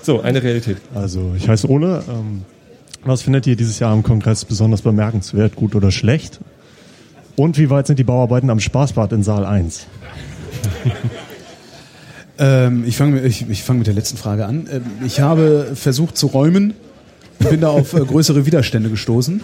So, 0.03 0.21
eine 0.21 0.43
Realität. 0.43 0.79
Also, 0.95 1.35
ich 1.37 1.49
heiße 1.49 1.69
Ole. 1.69 2.03
Ähm, 2.09 2.43
was 3.05 3.23
findet 3.23 3.47
ihr 3.47 3.57
dieses 3.57 3.79
Jahr 3.79 3.93
am 3.93 4.03
Kongress 4.03 4.45
besonders 4.45 4.83
bemerkenswert, 4.83 5.57
gut 5.57 5.75
oder 5.75 5.91
schlecht? 5.91 6.41
Und 7.37 7.59
wie 7.59 7.71
weit 7.71 7.87
sind 7.87 7.99
die 7.99 8.05
Bauarbeiten 8.05 8.51
am 8.51 8.61
Spaßbad 8.61 9.13
in 9.13 9.23
Saal 9.23 9.45
1? 9.45 9.87
Ähm, 12.41 12.85
ich 12.87 12.97
fange 12.97 13.21
ich, 13.21 13.49
ich 13.49 13.63
fang 13.63 13.79
mit 13.79 13.87
der 13.87 13.95
letzten 13.95 14.17
Frage 14.17 14.47
an. 14.47 14.67
Ähm, 14.73 14.83
ich 15.07 15.21
habe 15.21 15.73
versucht 15.75 16.17
zu 16.17 16.27
räumen 16.27 16.73
und 17.39 17.51
bin 17.51 17.61
da 17.61 17.69
auf 17.69 17.93
äh, 17.93 18.01
größere 18.01 18.47
Widerstände 18.47 18.89
gestoßen. 18.91 19.43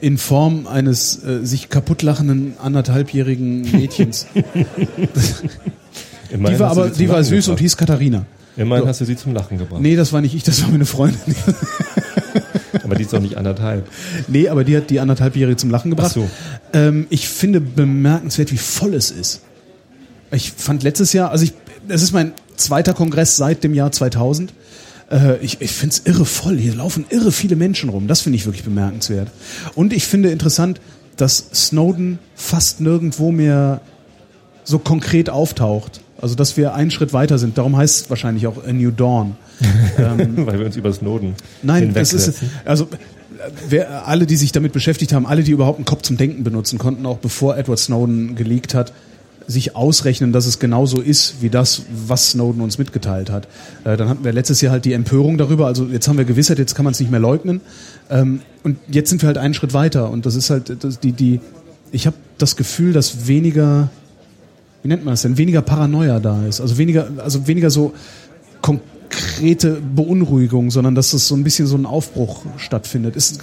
In 0.00 0.16
Form 0.16 0.66
eines 0.68 1.22
äh, 1.24 1.44
sich 1.44 1.68
kaputtlachenden 1.70 2.54
anderthalbjährigen 2.62 3.62
Mädchens. 3.72 4.26
Die 6.30 6.58
war 6.58 6.70
aber, 6.70 6.88
die 6.90 7.08
war 7.08 7.18
Lachen 7.18 7.24
süß 7.26 7.48
und 7.48 7.54
gebracht. 7.54 7.58
hieß 7.60 7.76
Katharina. 7.76 8.26
Immerhin 8.56 8.84
So. 8.84 8.88
hast 8.88 9.00
du 9.00 9.04
sie 9.04 9.16
zum 9.16 9.34
Lachen 9.34 9.58
gebracht. 9.58 9.80
Nee, 9.80 9.94
das 9.94 10.12
war 10.12 10.20
nicht 10.20 10.34
ich, 10.34 10.42
das 10.42 10.62
war 10.62 10.70
meine 10.70 10.84
Freundin. 10.86 11.20
Aber 12.82 12.96
die 12.96 13.02
ist 13.02 13.12
doch 13.12 13.20
nicht 13.20 13.36
anderthalb. 13.36 13.88
nee, 14.26 14.48
aber 14.48 14.64
die 14.64 14.76
hat 14.76 14.90
die 14.90 14.98
anderthalbjährige 14.98 15.56
zum 15.56 15.70
Lachen 15.70 15.90
gebracht. 15.90 16.10
Ach 16.10 16.14
so. 16.14 16.28
Ähm, 16.72 17.06
ich 17.08 17.28
finde 17.28 17.60
bemerkenswert, 17.60 18.50
wie 18.52 18.56
voll 18.56 18.94
es 18.94 19.10
ist. 19.12 19.40
Ich 20.34 20.52
fand 20.52 20.82
letztes 20.82 21.12
Jahr, 21.12 21.30
also 21.30 21.44
ich, 21.44 21.52
es 21.88 22.02
ist 22.02 22.12
mein 22.12 22.32
zweiter 22.56 22.94
Kongress 22.94 23.36
seit 23.36 23.64
dem 23.64 23.74
Jahr 23.74 23.92
2000. 23.92 24.52
Äh, 25.10 25.36
ich 25.38 25.60
ich 25.60 25.70
finde 25.70 25.94
es 25.94 26.02
irre 26.06 26.24
voll. 26.24 26.58
Hier 26.58 26.74
laufen 26.74 27.06
irre 27.10 27.32
viele 27.32 27.56
Menschen 27.56 27.88
rum. 27.88 28.06
Das 28.06 28.20
finde 28.20 28.36
ich 28.36 28.46
wirklich 28.46 28.64
bemerkenswert. 28.64 29.30
Und 29.74 29.92
ich 29.92 30.06
finde 30.06 30.30
interessant, 30.30 30.80
dass 31.16 31.46
Snowden 31.54 32.18
fast 32.34 32.80
nirgendwo 32.80 33.30
mehr 33.30 33.80
so 34.64 34.78
konkret 34.78 35.30
auftaucht. 35.30 36.00
Also, 36.20 36.34
dass 36.34 36.56
wir 36.56 36.74
einen 36.74 36.90
Schritt 36.90 37.12
weiter 37.12 37.38
sind. 37.38 37.58
Darum 37.58 37.76
heißt 37.76 38.02
es 38.02 38.10
wahrscheinlich 38.10 38.46
auch 38.46 38.64
A 38.64 38.72
New 38.72 38.90
Dawn. 38.90 39.36
Weil 39.96 40.58
wir 40.58 40.66
uns 40.66 40.76
über 40.76 40.92
Snowden 40.92 41.34
Nein, 41.62 41.94
das 41.94 42.12
ist 42.12 42.42
also 42.64 42.88
wer, 43.68 44.08
alle, 44.08 44.26
die 44.26 44.36
sich 44.36 44.52
damit 44.52 44.72
beschäftigt 44.72 45.12
haben, 45.12 45.26
alle, 45.26 45.42
die 45.42 45.52
überhaupt 45.52 45.78
einen 45.78 45.84
Kopf 45.84 46.02
zum 46.02 46.16
Denken 46.16 46.44
benutzen 46.44 46.78
konnten, 46.78 47.06
auch 47.06 47.18
bevor 47.18 47.56
Edward 47.56 47.78
Snowden 47.78 48.34
geleakt 48.34 48.74
hat, 48.74 48.92
sich 49.46 49.76
ausrechnen, 49.76 50.32
dass 50.32 50.46
es 50.46 50.58
genauso 50.58 51.00
ist 51.00 51.42
wie 51.42 51.50
das, 51.50 51.82
was 52.06 52.30
Snowden 52.30 52.60
uns 52.60 52.78
mitgeteilt 52.78 53.30
hat. 53.30 53.48
Äh, 53.84 53.96
dann 53.96 54.08
hatten 54.08 54.24
wir 54.24 54.32
letztes 54.32 54.60
Jahr 54.60 54.72
halt 54.72 54.84
die 54.84 54.92
Empörung 54.92 55.38
darüber. 55.38 55.66
Also 55.66 55.86
jetzt 55.86 56.08
haben 56.08 56.18
wir 56.18 56.24
Gewissheit, 56.24 56.58
jetzt 56.58 56.74
kann 56.74 56.84
man 56.84 56.92
es 56.92 57.00
nicht 57.00 57.10
mehr 57.10 57.20
leugnen. 57.20 57.60
Ähm, 58.10 58.40
und 58.62 58.78
jetzt 58.88 59.10
sind 59.10 59.22
wir 59.22 59.26
halt 59.26 59.38
einen 59.38 59.54
Schritt 59.54 59.74
weiter. 59.74 60.10
Und 60.10 60.26
das 60.26 60.34
ist 60.34 60.50
halt 60.50 60.84
das, 60.84 61.00
die 61.00 61.12
die. 61.12 61.40
Ich 61.92 62.06
habe 62.06 62.16
das 62.38 62.56
Gefühl, 62.56 62.92
dass 62.92 63.28
weniger 63.28 63.90
wie 64.84 64.88
nennt 64.88 65.04
man 65.04 65.14
das 65.14 65.22
denn, 65.22 65.38
weniger 65.38 65.62
Paranoia 65.62 66.20
da 66.20 66.44
ist. 66.46 66.60
Also 66.60 66.76
weniger, 66.76 67.08
also 67.16 67.46
weniger 67.46 67.70
so 67.70 67.94
konkrete 68.60 69.80
Beunruhigung, 69.80 70.70
sondern 70.70 70.94
dass 70.94 71.14
es 71.14 71.26
so 71.26 71.34
ein 71.34 71.42
bisschen 71.42 71.66
so 71.66 71.74
ein 71.74 71.86
Aufbruch 71.86 72.42
stattfindet. 72.58 73.16
Ist 73.16 73.40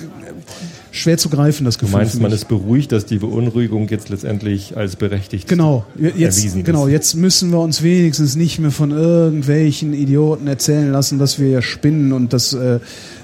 schwer 0.92 1.18
zu 1.18 1.30
greifen, 1.30 1.64
das 1.66 1.78
Du 1.78 1.86
Gefühl. 1.86 2.00
meinst, 2.00 2.16
für 2.16 2.22
man 2.22 2.32
ist 2.32 2.48
beruhigt, 2.48 2.92
dass 2.92 3.06
die 3.06 3.18
Beunruhigung 3.20 3.88
jetzt 3.90 4.10
letztendlich 4.10 4.76
als 4.78 4.96
berechtigt 4.98 5.48
Genau, 5.48 5.86
jetzt, 5.98 6.38
erwiesen 6.40 6.64
genau, 6.64 6.86
ist. 6.88 6.92
jetzt 6.92 7.16
müssen 7.16 7.50
wir 7.52 7.60
uns 7.60 7.82
wenigstens 7.82 8.36
nicht 8.36 8.60
mehr 8.60 8.72
von 8.72 8.92
irgendwelchen 8.92 9.94
Idioten 9.94 10.48
erzählen 10.48 10.92
lassen, 10.92 11.18
dass 11.18 11.40
wir 11.40 11.48
ja 11.50 11.62
spinnen 11.62 12.12
und 12.14 12.34
dass 12.34 12.54
äh, 12.54 12.76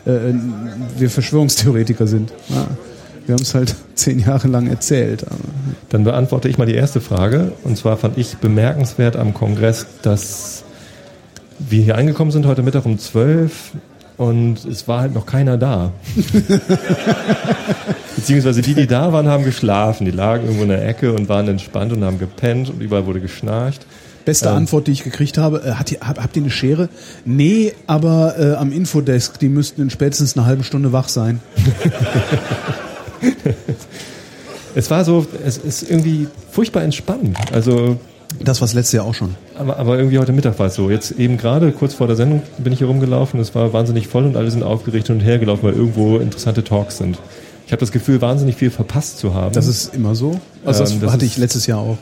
äh, 0.06 0.34
wir 0.98 1.10
Verschwörungstheoretiker 1.10 2.08
sind. 2.08 2.32
Ja, 2.50 2.68
wir 3.26 3.34
haben 3.36 3.42
es 3.44 3.54
halt 3.54 3.76
zehn 3.96 4.20
Jahre 4.20 4.48
lang 4.48 4.68
erzählt. 4.68 5.26
Dann 5.90 6.04
beantworte 6.06 6.48
ich 6.48 6.58
mal 6.58 6.66
die 6.66 6.76
erste 6.76 7.02
Frage. 7.02 7.52
Und 7.64 7.78
zwar 7.78 7.98
fand 7.98 8.18
ich 8.18 8.38
bemerkenswert 8.38 9.18
am 9.18 9.34
Kongress, 9.34 9.86
dass 10.02 10.64
wir 11.60 11.84
hier 11.84 11.98
angekommen 11.98 12.32
sind 12.32 12.46
heute 12.46 12.64
Mittag 12.64 12.86
um 12.86 12.98
12 13.00 13.72
und 14.18 14.66
es 14.66 14.88
war 14.88 15.02
halt 15.02 15.14
noch 15.14 15.26
keiner 15.26 15.58
da. 15.58 15.92
Beziehungsweise 18.16 18.62
die, 18.62 18.74
die 18.74 18.88
da 18.88 19.14
waren, 19.14 19.28
haben 19.28 19.44
geschlafen. 19.44 20.06
Die 20.06 20.12
lagen 20.12 20.46
irgendwo 20.46 20.64
in 20.64 20.70
der 20.70 20.88
Ecke 20.88 21.14
und 21.14 21.30
waren 21.30 21.48
entspannt 21.48 21.94
und 21.94 22.04
haben 22.04 22.20
gepennt 22.20 22.70
und 22.70 22.82
überall 22.82 23.06
wurde 23.06 23.22
geschnarcht. 23.22 23.86
Beste 24.26 24.50
Ähm. 24.50 24.56
Antwort, 24.56 24.88
die 24.88 24.92
ich 24.92 25.04
gekriegt 25.04 25.38
habe, 25.38 25.62
äh, 25.64 25.72
hat 25.74 25.92
ihr, 25.92 26.00
hab, 26.02 26.22
habt 26.22 26.36
ihr 26.36 26.42
eine 26.42 26.52
Schere? 26.52 26.90
Nee, 27.26 27.74
aber 27.86 28.36
äh, 28.40 28.56
am 28.56 28.72
Infodesk, 28.72 29.40
die 29.40 29.50
müssten 29.50 29.82
in 29.82 29.90
spätestens 29.90 30.36
einer 30.36 30.46
halben 30.46 30.64
Stunde 30.64 30.92
wach 30.92 31.10
sein. 31.10 31.40
Es 34.78 34.92
war 34.92 35.04
so, 35.04 35.26
es 35.44 35.58
ist 35.58 35.90
irgendwie 35.90 36.28
furchtbar 36.52 36.84
entspannt. 36.84 37.36
Also 37.52 37.98
Das 38.40 38.62
war 38.62 38.68
letztes 38.68 38.92
Jahr 38.92 39.06
auch 39.06 39.14
schon. 39.16 39.36
Aber, 39.58 39.78
aber 39.78 39.98
irgendwie 39.98 40.20
heute 40.20 40.32
Mittag 40.34 40.60
war 40.60 40.68
es 40.68 40.76
so. 40.76 40.90
Jetzt 40.90 41.12
eben 41.12 41.38
gerade, 41.38 41.72
kurz 41.72 41.94
vor 41.94 42.08
der 42.08 42.16
Sendung, 42.16 42.42
bin 42.58 42.72
ich 42.74 42.80
hier 42.80 42.88
rumgelaufen. 42.88 43.40
Es 43.40 43.56
war 43.56 43.74
wahnsinnig 43.74 44.08
voll 44.08 44.26
und 44.26 44.36
alle 44.36 44.52
sind 44.52 44.64
aufgeregt 44.64 45.10
und 45.10 45.22
her 45.22 45.40
gelaufen, 45.40 45.64
weil 45.64 45.74
irgendwo 45.74 46.18
interessante 46.18 46.64
Talks 46.64 46.98
sind. 46.98 47.18
Ich 47.66 47.72
habe 47.72 47.80
das 47.80 47.92
Gefühl, 47.92 48.22
wahnsinnig 48.22 48.56
viel 48.56 48.70
verpasst 48.70 49.18
zu 49.20 49.34
haben. 49.34 49.54
Das 49.54 49.68
ist 49.68 49.94
immer 49.96 50.14
so. 50.16 50.40
Also 50.64 50.82
das, 50.82 50.92
Ähm, 50.94 51.02
das 51.02 51.12
hatte 51.12 51.26
ist- 51.26 51.32
ich 51.32 51.38
letztes 51.38 51.68
Jahr 51.68 51.80
auch. 51.80 51.98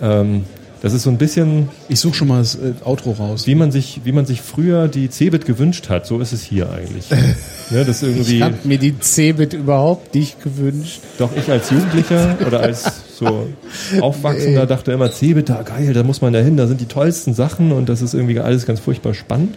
Ja. 0.00 0.20
ähm, 0.20 0.44
das 0.84 0.92
ist 0.92 1.04
so 1.04 1.08
ein 1.08 1.16
bisschen, 1.16 1.70
Ich 1.88 1.98
suche 1.98 2.12
schon 2.12 2.28
mal 2.28 2.40
das 2.40 2.56
äh, 2.56 2.74
Outro 2.84 3.12
raus. 3.12 3.46
wie 3.46 3.54
man 3.54 3.72
sich, 3.72 4.02
wie 4.04 4.12
man 4.12 4.26
sich 4.26 4.42
früher 4.42 4.86
die 4.86 5.08
Cebit 5.08 5.46
gewünscht 5.46 5.88
hat. 5.88 6.06
So 6.06 6.20
ist 6.20 6.34
es 6.34 6.42
hier 6.42 6.68
eigentlich. 6.70 7.08
ne, 7.70 7.86
das 7.86 8.02
irgendwie, 8.02 8.36
Ich 8.36 8.42
habe 8.42 8.54
mir 8.64 8.76
die 8.76 8.94
Cebit 9.00 9.54
überhaupt 9.54 10.14
nicht 10.14 10.42
gewünscht. 10.42 11.00
doch 11.16 11.30
ich 11.34 11.50
als 11.50 11.70
Jugendlicher 11.70 12.36
oder 12.46 12.60
als 12.60 12.84
so 13.18 13.46
Aufwachsender 14.02 14.66
dachte 14.66 14.92
immer, 14.92 15.10
Cebit, 15.10 15.48
da 15.48 15.62
geil, 15.62 15.94
da 15.94 16.02
muss 16.02 16.20
man 16.20 16.34
da 16.34 16.40
hin, 16.40 16.58
da 16.58 16.66
sind 16.66 16.82
die 16.82 16.86
tollsten 16.86 17.32
Sachen 17.32 17.72
und 17.72 17.88
das 17.88 18.02
ist 18.02 18.12
irgendwie 18.12 18.38
alles 18.40 18.66
ganz 18.66 18.78
furchtbar 18.80 19.14
spannend. 19.14 19.56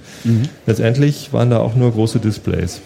Letztendlich 0.65 1.33
waren 1.33 1.49
da 1.49 1.59
auch 1.59 1.75
nur 1.75 1.91
große 1.91 2.19
Displays. 2.19 2.79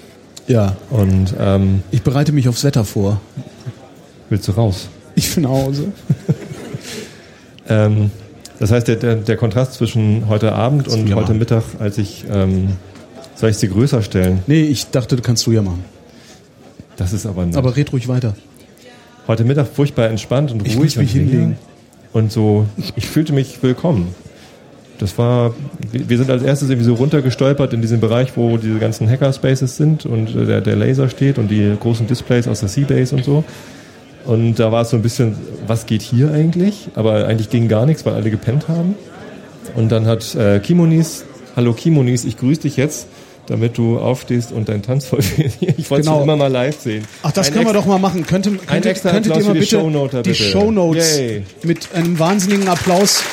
Ja, 0.48 0.76
Und 0.90 1.36
ähm, 1.40 1.84
ich 1.92 2.02
bereite 2.02 2.32
mich 2.32 2.50
aufs 2.50 2.64
Wetter 2.64 2.86
vor. 2.86 3.22
willst 4.30 4.48
du 4.48 4.54
raus? 4.54 4.88
Ich 5.14 5.36
bin 5.36 5.44
nach 5.44 5.52
Hause. 5.52 5.92
Ähm, 7.70 8.12
das 8.62 8.72
heißt, 8.72 8.88
der, 8.88 8.96
der, 8.96 9.16
der 9.16 9.38
Kontrast 9.38 9.74
zwischen 9.74 10.30
heute 10.30 10.54
Abend 10.54 10.88
und 10.88 11.08
ja 11.08 11.16
heute 11.16 11.30
machen. 11.30 11.40
Mittag, 11.40 11.64
als 11.80 11.98
ich, 11.98 12.26
ähm, 12.32 12.70
soll 13.34 13.50
ich 13.50 13.58
sie 13.58 13.68
größer 13.68 14.04
stellen? 14.04 14.44
Nee, 14.46 14.62
ich 14.62 14.92
dachte, 14.92 15.16
das 15.16 15.26
kannst 15.26 15.48
du 15.48 15.52
ja 15.52 15.64
machen. 15.64 15.84
Das 16.96 17.12
ist 17.12 17.26
aber, 17.26 17.44
nett. 17.44 17.58
Aber 17.58 17.76
red 17.76 17.92
ruhig 17.92 18.08
weiter. 18.08 18.36
heute 19.28 19.46
Mittag 19.46 19.68
furchtbar 19.68 20.10
entspannt 20.10 20.52
und 20.52 20.66
Ich 20.68 20.78
ruhig 20.78 20.96
muss 20.96 20.98
mich 20.98 21.16
und 21.16 21.20
hinlegen. 21.22 21.58
Und 22.14 22.32
so, 22.32 22.68
ich 22.96 23.08
fühlte 23.08 23.34
mich 23.34 23.64
willkommen. 23.64 24.14
Das 25.00 25.18
war, 25.18 25.56
wir 25.92 26.18
sind 26.20 26.30
als 26.30 26.44
erstes 26.44 26.70
irgendwie 26.70 26.86
so 26.86 26.94
runtergestolpert 26.94 27.74
in 27.74 27.82
diesen 27.82 28.00
Bereich, 28.00 28.38
wo 28.38 28.58
diese 28.58 28.78
ganzen 28.78 29.10
Hackerspaces 29.10 29.76
sind 29.76 30.06
und 30.06 30.36
äh, 30.36 30.46
der, 30.46 30.62
der 30.62 30.76
Laser 30.76 31.10
steht 31.10 31.40
und 31.40 31.50
die 31.50 31.76
großen 31.80 32.06
Displays 32.06 32.48
aus 32.48 32.60
der 32.60 32.70
Seabase 32.70 33.16
und 33.16 33.26
so. 33.26 33.44
Und 34.26 34.56
da 34.56 34.72
war 34.72 34.84
es 34.84 34.92
so 34.92 34.98
ein 34.98 35.02
bisschen, 35.02 35.36
was 35.68 35.86
geht 35.86 36.02
hier 36.02 36.32
eigentlich? 36.32 36.90
Aber 36.96 37.26
eigentlich 37.26 37.50
ging 37.50 37.68
gar 37.68 37.86
nichts, 37.86 38.06
weil 38.06 38.14
alle 38.14 38.30
gepennt 38.30 38.68
haben. 38.68 38.96
Und 39.76 39.92
dann 39.92 40.06
hat 40.06 40.36
äh, 40.36 40.60
Kimonis, 40.60 41.26
hallo 41.56 41.74
Kimonis, 41.74 42.24
ich 42.26 42.38
grüße 42.38 42.62
dich 42.62 42.78
jetzt, 42.78 43.08
damit 43.48 43.78
du 43.78 44.00
aufstehst 44.00 44.52
und 44.52 44.70
deinen 44.70 44.84
Tanz 44.84 45.06
vollführst. 45.08 45.58
Ich 45.78 45.90
wollte 45.90 46.06
Genau. 46.06 46.22
immer 46.24 46.36
mal 46.36 46.52
live 46.52 46.80
sehen. 46.80 47.06
Ach, 47.24 47.32
das 47.32 47.48
Ein 47.48 47.54
können 47.54 47.66
wir 47.66 47.74
doch 47.74 47.86
mal 47.86 47.98
machen. 48.00 48.26
Könnte, 48.26 48.52
könntet, 48.52 48.86
extra 48.86 49.12
könntet 49.12 49.36
ihr 49.36 49.44
mal 49.44 49.48
für 49.48 49.54
die 49.54 49.60
bitte 49.60 49.72
Shownoter, 49.78 50.22
die 50.24 50.30
bitte. 50.32 50.44
Shownotes 50.44 51.18
Yay. 51.18 51.44
mit 51.64 51.90
einem 51.94 52.20
wahnsinnigen 52.20 52.68
Applaus. 52.68 53.24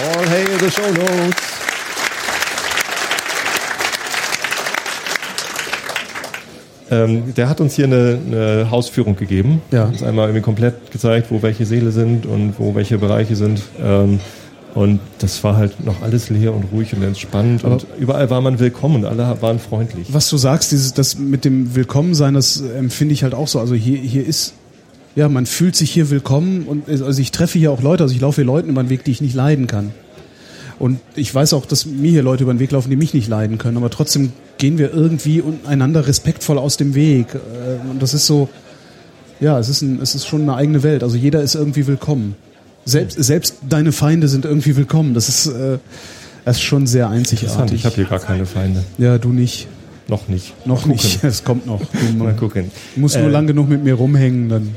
All 0.00 0.24
hail 0.28 0.58
the 0.58 0.70
show 0.70 0.90
notes. 0.92 1.37
Ähm, 6.90 7.34
der 7.34 7.48
hat 7.48 7.60
uns 7.60 7.74
hier 7.74 7.84
eine, 7.84 8.18
eine 8.26 8.70
Hausführung 8.70 9.16
gegeben. 9.16 9.60
Ja. 9.70 9.84
Uns 9.84 10.02
einmal 10.02 10.28
irgendwie 10.28 10.42
komplett 10.42 10.90
gezeigt, 10.90 11.30
wo 11.30 11.42
welche 11.42 11.66
Seele 11.66 11.90
sind 11.90 12.26
und 12.26 12.54
wo 12.58 12.74
welche 12.74 12.98
Bereiche 12.98 13.36
sind. 13.36 13.62
Ähm, 13.82 14.20
und 14.74 15.00
das 15.18 15.42
war 15.44 15.56
halt 15.56 15.84
noch 15.84 16.02
alles 16.02 16.30
leer 16.30 16.54
und 16.54 16.66
ruhig 16.72 16.94
und 16.94 17.02
entspannt. 17.02 17.64
und 17.64 17.86
überall 17.98 18.30
war 18.30 18.40
man 18.40 18.58
willkommen 18.60 18.96
und 18.96 19.04
alle 19.06 19.40
waren 19.40 19.58
freundlich. 19.58 20.12
Was 20.12 20.28
du 20.28 20.36
sagst, 20.36 20.72
dieses, 20.72 20.94
das 20.94 21.18
mit 21.18 21.44
dem 21.44 21.74
Willkommensein, 21.74 22.34
das 22.34 22.60
empfinde 22.60 23.12
ich 23.12 23.22
halt 23.22 23.34
auch 23.34 23.48
so. 23.48 23.60
Also 23.60 23.74
hier, 23.74 23.98
hier 23.98 24.24
ist, 24.26 24.54
ja, 25.16 25.28
man 25.28 25.46
fühlt 25.46 25.74
sich 25.74 25.90
hier 25.90 26.10
willkommen 26.10 26.64
und 26.64 26.88
also 26.88 27.20
ich 27.20 27.32
treffe 27.32 27.58
hier 27.58 27.72
auch 27.72 27.82
Leute, 27.82 28.04
also 28.04 28.14
ich 28.14 28.20
laufe 28.20 28.36
hier 28.36 28.44
Leuten 28.44 28.68
über 28.68 28.82
den 28.82 28.90
Weg, 28.90 29.04
die 29.04 29.10
ich 29.10 29.20
nicht 29.20 29.34
leiden 29.34 29.66
kann. 29.66 29.92
Und 30.78 31.00
ich 31.16 31.34
weiß 31.34 31.54
auch, 31.54 31.66
dass 31.66 31.86
mir 31.86 32.10
hier 32.10 32.22
Leute 32.22 32.44
über 32.44 32.54
den 32.54 32.60
Weg 32.60 32.70
laufen, 32.70 32.90
die 32.90 32.96
mich 32.96 33.14
nicht 33.14 33.26
leiden 33.26 33.58
können, 33.58 33.76
aber 33.78 33.90
trotzdem 33.90 34.32
gehen 34.58 34.78
wir 34.78 34.92
irgendwie 34.92 35.42
einander 35.66 36.06
respektvoll 36.06 36.58
aus 36.58 36.76
dem 36.76 36.94
Weg. 36.94 37.28
Äh, 37.34 37.88
Und 37.90 38.02
das 38.02 38.14
ist 38.14 38.26
so, 38.26 38.48
ja, 39.40 39.58
es 39.58 39.68
ist, 39.68 39.82
ein, 39.82 40.00
es 40.02 40.14
ist 40.14 40.26
schon 40.26 40.42
eine 40.42 40.54
eigene 40.54 40.82
Welt. 40.82 41.02
Also 41.02 41.16
jeder 41.16 41.42
ist 41.42 41.54
irgendwie 41.54 41.86
willkommen. 41.86 42.34
Selbst, 42.84 43.22
selbst 43.22 43.56
deine 43.68 43.92
Feinde 43.92 44.28
sind 44.28 44.44
irgendwie 44.44 44.76
willkommen. 44.76 45.14
Das 45.14 45.28
ist, 45.28 45.46
äh, 45.46 45.78
das 46.44 46.56
ist 46.56 46.62
schon 46.62 46.86
sehr 46.86 47.08
einzigartig. 47.10 47.76
ich 47.76 47.84
habe 47.84 47.94
hier 47.96 48.04
gar 48.06 48.18
keine 48.20 48.46
Feinde. 48.46 48.82
Ja, 48.98 49.18
du 49.18 49.28
nicht. 49.30 49.68
Noch 50.08 50.26
nicht. 50.28 50.54
Noch 50.66 50.86
nicht. 50.86 51.22
Es 51.24 51.44
kommt 51.44 51.66
noch. 51.66 51.80
Du 51.80 52.16
Mal 52.18 52.34
gucken. 52.34 52.70
musst 52.96 53.16
nur 53.16 53.26
Äh, 53.28 53.30
lang 53.30 53.46
genug 53.46 53.68
mit 53.68 53.84
mir 53.84 53.94
rumhängen, 53.94 54.48
dann. 54.48 54.76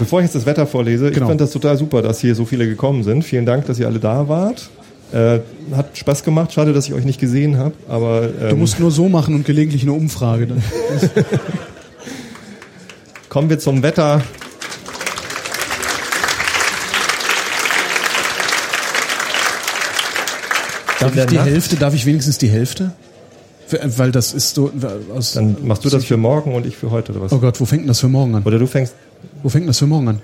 Bevor 0.00 0.20
ich 0.20 0.24
jetzt 0.26 0.34
das 0.34 0.46
Wetter 0.46 0.66
vorlese, 0.66 1.10
Genau. 1.10 1.26
ich 1.26 1.28
fand 1.28 1.40
das 1.40 1.50
total 1.52 1.76
super, 1.76 2.02
dass 2.02 2.20
hier 2.20 2.34
so 2.34 2.44
viele 2.44 2.66
gekommen 2.68 3.02
sind. 3.04 3.24
Vielen 3.24 3.46
Dank, 3.46 3.66
dass 3.66 3.78
ihr 3.78 3.86
alle 3.86 3.98
da 4.00 4.28
wart. 4.28 4.68
Äh, 5.12 5.40
hat 5.74 5.96
Spaß 5.96 6.22
gemacht. 6.22 6.52
Schade, 6.52 6.72
dass 6.72 6.86
ich 6.86 6.92
euch 6.94 7.04
nicht 7.04 7.18
gesehen 7.20 7.56
habe. 7.56 7.72
Aber 7.88 8.28
Du 8.28 8.46
ähm, 8.48 8.58
musst 8.58 8.78
nur 8.78 8.90
so 8.90 9.08
machen 9.08 9.34
und 9.34 9.44
gelegentlich 9.46 9.82
eine 9.82 9.92
Umfrage. 9.92 10.46
Dann. 10.46 10.62
kommen 13.30 13.48
wir 13.50 13.58
zum 13.58 13.82
Wetter. 13.82 14.22
Darf 21.00 21.14
ich 21.14 21.26
die 21.26 21.34
Nacht- 21.36 21.46
Hälfte? 21.46 21.76
Darf 21.76 21.94
ich 21.94 22.06
wenigstens 22.06 22.38
die 22.38 22.48
Hälfte? 22.48 22.92
Für- 23.66 23.80
Weil 23.98 24.10
das 24.12 24.32
ist 24.32 24.54
so. 24.54 24.70
Aus, 25.14 25.34
Dann 25.34 25.56
machst 25.62 25.84
du 25.84 25.90
das 25.90 26.04
für 26.04 26.16
morgen 26.16 26.54
und 26.54 26.66
ich 26.66 26.76
für 26.76 26.90
heute 26.90 27.12
oder 27.12 27.20
was? 27.22 27.32
Oh 27.32 27.38
Gott, 27.38 27.60
wo 27.60 27.64
fängt 27.66 27.82
denn 27.82 27.88
das 27.88 28.00
für 28.00 28.08
morgen 28.08 28.34
an? 28.34 28.42
Oder 28.42 28.58
du 28.58 28.66
fängst 28.66 28.94
Wo 29.42 29.48
fängt 29.48 29.62
denn 29.64 29.68
das 29.68 29.78
für 29.78 29.86
morgen 29.86 30.08
an? 30.08 30.22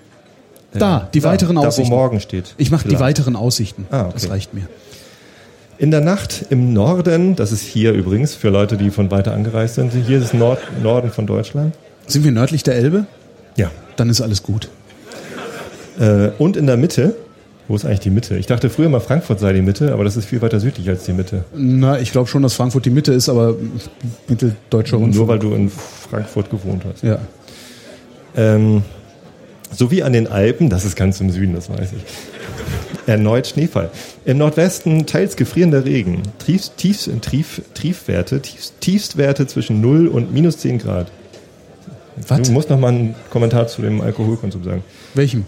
Da, 0.80 1.08
die 1.14 1.20
da, 1.20 1.28
weiteren 1.28 1.56
da, 1.56 1.62
wo 1.62 1.66
Aussichten. 1.66 1.90
morgen 1.90 2.20
steht. 2.20 2.54
Ich 2.58 2.70
mache 2.70 2.88
die 2.88 2.98
weiteren 2.98 3.36
Aussichten. 3.36 3.86
Ah, 3.90 4.02
okay. 4.02 4.10
Das 4.14 4.30
reicht 4.30 4.54
mir. 4.54 4.62
In 5.78 5.90
der 5.90 6.00
Nacht 6.00 6.46
im 6.50 6.72
Norden, 6.72 7.36
das 7.36 7.50
ist 7.52 7.62
hier 7.62 7.92
übrigens 7.92 8.34
für 8.34 8.48
Leute, 8.48 8.76
die 8.76 8.90
von 8.90 9.10
weiter 9.10 9.32
angereist 9.32 9.74
sind. 9.74 9.92
Hier 9.92 10.18
ist 10.18 10.32
Nord 10.34 10.60
Norden 10.82 11.10
von 11.10 11.26
Deutschland. 11.26 11.74
Sind 12.06 12.24
wir 12.24 12.32
nördlich 12.32 12.62
der 12.62 12.76
Elbe? 12.76 13.06
Ja. 13.56 13.70
Dann 13.96 14.08
ist 14.08 14.20
alles 14.20 14.42
gut. 14.42 14.68
Äh, 15.98 16.30
und 16.38 16.56
in 16.56 16.66
der 16.66 16.76
Mitte, 16.76 17.16
wo 17.66 17.76
ist 17.76 17.84
eigentlich 17.84 18.00
die 18.00 18.10
Mitte? 18.10 18.36
Ich 18.36 18.46
dachte 18.46 18.68
früher 18.68 18.88
mal 18.88 19.00
Frankfurt 19.00 19.40
sei 19.40 19.52
die 19.52 19.62
Mitte, 19.62 19.92
aber 19.92 20.04
das 20.04 20.16
ist 20.16 20.26
viel 20.26 20.42
weiter 20.42 20.60
südlich 20.60 20.88
als 20.88 21.04
die 21.04 21.12
Mitte. 21.12 21.44
Na, 21.54 21.98
ich 21.98 22.12
glaube 22.12 22.28
schon, 22.28 22.42
dass 22.42 22.54
Frankfurt 22.54 22.84
die 22.84 22.90
Mitte 22.90 23.12
ist, 23.12 23.28
aber 23.28 23.54
mitteldeutscher 24.28 24.96
Rundfunk. 24.96 25.16
Nur 25.16 25.28
weil 25.28 25.38
du 25.38 25.54
in 25.54 25.70
Frankfurt 25.70 26.50
gewohnt 26.50 26.84
hast. 26.84 27.02
Ja. 27.02 27.18
Ähm, 28.36 28.82
sowie 29.76 30.02
an 30.02 30.12
den 30.12 30.26
Alpen, 30.26 30.70
das 30.70 30.84
ist 30.84 30.96
ganz 30.96 31.20
im 31.20 31.30
Süden, 31.30 31.54
das 31.54 31.68
weiß 31.68 31.92
ich. 31.92 33.08
Erneut 33.08 33.46
Schneefall. 33.46 33.90
Im 34.24 34.38
Nordwesten 34.38 35.06
teils 35.06 35.36
gefrierender 35.36 35.84
Regen. 35.84 36.22
Tiefst, 36.44 36.76
tiefst, 36.76 37.10
Trief, 37.20 37.60
Triefwerte, 37.74 38.40
tiefst, 38.40 38.80
Tiefstwerte 38.80 39.46
zwischen 39.46 39.80
0 39.80 40.08
und 40.08 40.32
minus 40.32 40.58
10 40.58 40.78
Grad. 40.78 41.10
Was? 42.28 42.42
Du 42.42 42.52
musst 42.52 42.70
noch 42.70 42.78
mal 42.78 42.88
einen 42.88 43.14
Kommentar 43.30 43.66
zu 43.66 43.82
dem 43.82 44.00
Alkoholkonsum 44.00 44.64
sagen. 44.64 44.84
Welchem? 45.14 45.44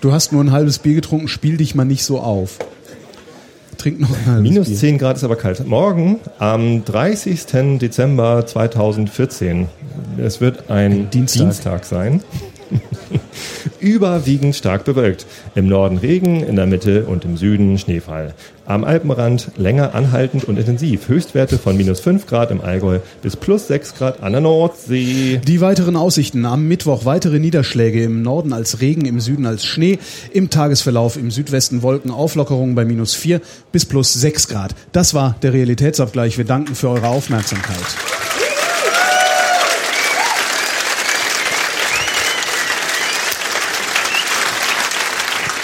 Du 0.00 0.12
hast 0.12 0.32
nur 0.32 0.42
ein 0.42 0.50
halbes 0.50 0.78
Bier 0.78 0.94
getrunken, 0.94 1.28
spiel 1.28 1.56
dich 1.56 1.74
mal 1.74 1.84
nicht 1.84 2.04
so 2.04 2.20
auf. 2.20 2.58
Trink 3.78 4.00
noch 4.00 4.10
ein 4.10 4.26
halbes 4.26 4.50
Minus 4.50 4.68
Bier. 4.68 4.76
10 4.76 4.98
Grad 4.98 5.16
ist 5.16 5.24
aber 5.24 5.36
kalt. 5.36 5.66
Morgen, 5.66 6.20
am 6.38 6.84
30. 6.84 7.78
Dezember 7.78 8.44
2014, 8.46 9.68
es 10.18 10.40
wird 10.40 10.70
ein, 10.70 11.08
Dienstag. 11.10 11.42
Dienstag 11.42 11.84
sein, 11.84 12.22
überwiegend 13.80 14.56
stark 14.56 14.84
bewölkt. 14.84 15.26
Im 15.54 15.68
Norden 15.68 15.98
Regen, 15.98 16.42
in 16.42 16.56
der 16.56 16.66
Mitte 16.66 17.04
und 17.06 17.24
im 17.24 17.36
Süden 17.36 17.78
Schneefall. 17.78 18.34
Am 18.66 18.84
Alpenrand 18.84 19.50
länger 19.56 19.96
anhaltend 19.96 20.44
und 20.44 20.56
intensiv. 20.56 21.08
Höchstwerte 21.08 21.58
von 21.58 21.76
minus 21.76 21.98
5 22.00 22.26
Grad 22.26 22.52
im 22.52 22.60
Allgäu 22.60 23.00
bis 23.20 23.34
plus 23.34 23.66
6 23.66 23.96
Grad 23.96 24.22
an 24.22 24.30
der 24.30 24.40
Nordsee. 24.40 25.40
Die 25.44 25.60
weiteren 25.60 25.96
Aussichten. 25.96 26.44
Am 26.44 26.68
Mittwoch 26.68 27.04
weitere 27.04 27.40
Niederschläge 27.40 28.04
im 28.04 28.22
Norden 28.22 28.52
als 28.52 28.80
Regen, 28.80 29.06
im 29.06 29.18
Süden 29.18 29.44
als 29.44 29.64
Schnee. 29.64 29.98
Im 30.32 30.50
Tagesverlauf 30.50 31.16
im 31.16 31.32
Südwesten 31.32 31.82
Wolken 31.82 32.12
Auflockerungen 32.12 32.76
bei 32.76 32.84
minus 32.84 33.14
4 33.14 33.40
bis 33.72 33.86
plus 33.86 34.12
6 34.12 34.46
Grad. 34.46 34.76
Das 34.92 35.14
war 35.14 35.34
der 35.42 35.52
Realitätsabgleich. 35.52 36.38
Wir 36.38 36.44
danken 36.44 36.76
für 36.76 36.90
eure 36.90 37.08
Aufmerksamkeit. 37.08 37.76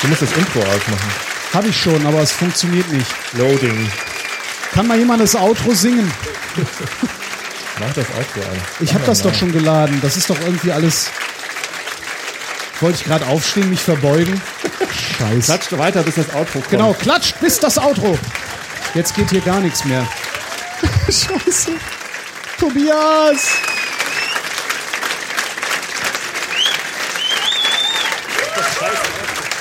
Du 0.06 0.10
musst 0.10 0.22
das 0.22 0.32
Intro 0.38 0.60
ausmachen. 0.60 1.10
Habe 1.52 1.66
ich 1.66 1.80
schon, 1.80 2.06
aber 2.06 2.20
es 2.20 2.30
funktioniert 2.30 2.88
nicht. 2.92 3.12
Loading. 3.32 3.90
Kann 4.72 4.86
mal 4.86 4.96
jemand 4.96 5.20
das 5.20 5.34
Outro 5.34 5.74
singen? 5.74 6.08
Mach 7.80 7.92
das 7.92 8.06
Outro 8.10 8.48
an. 8.48 8.56
Ich 8.78 8.94
habe 8.94 9.04
das 9.04 9.20
doch 9.22 9.34
schon 9.34 9.50
geladen. 9.50 9.98
Das 10.02 10.16
ist 10.16 10.30
doch 10.30 10.38
irgendwie 10.42 10.70
alles. 10.70 11.10
Wollte 12.78 12.98
ich 13.00 13.04
gerade 13.04 13.26
aufstehen, 13.26 13.68
mich 13.68 13.80
verbeugen? 13.80 14.40
Scheiße. 15.18 15.40
Klatscht 15.40 15.76
weiter, 15.76 16.04
bis 16.04 16.14
das 16.14 16.28
Outro 16.28 16.60
kommt. 16.60 16.70
Genau, 16.70 16.92
klatscht 16.94 17.40
bis 17.40 17.58
das 17.58 17.76
Outro. 17.76 18.16
Jetzt 18.94 19.12
geht 19.16 19.30
hier 19.30 19.40
gar 19.40 19.58
nichts 19.58 19.84
mehr. 19.84 20.06
Scheiße. 21.08 21.72
Tobias! 22.60 23.58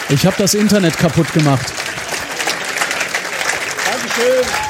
Ich 0.09 0.25
habe 0.25 0.35
das 0.37 0.53
Internet 0.53 0.97
kaputt 0.97 1.31
gemacht. 1.33 1.73
Dankeschön. 3.85 4.64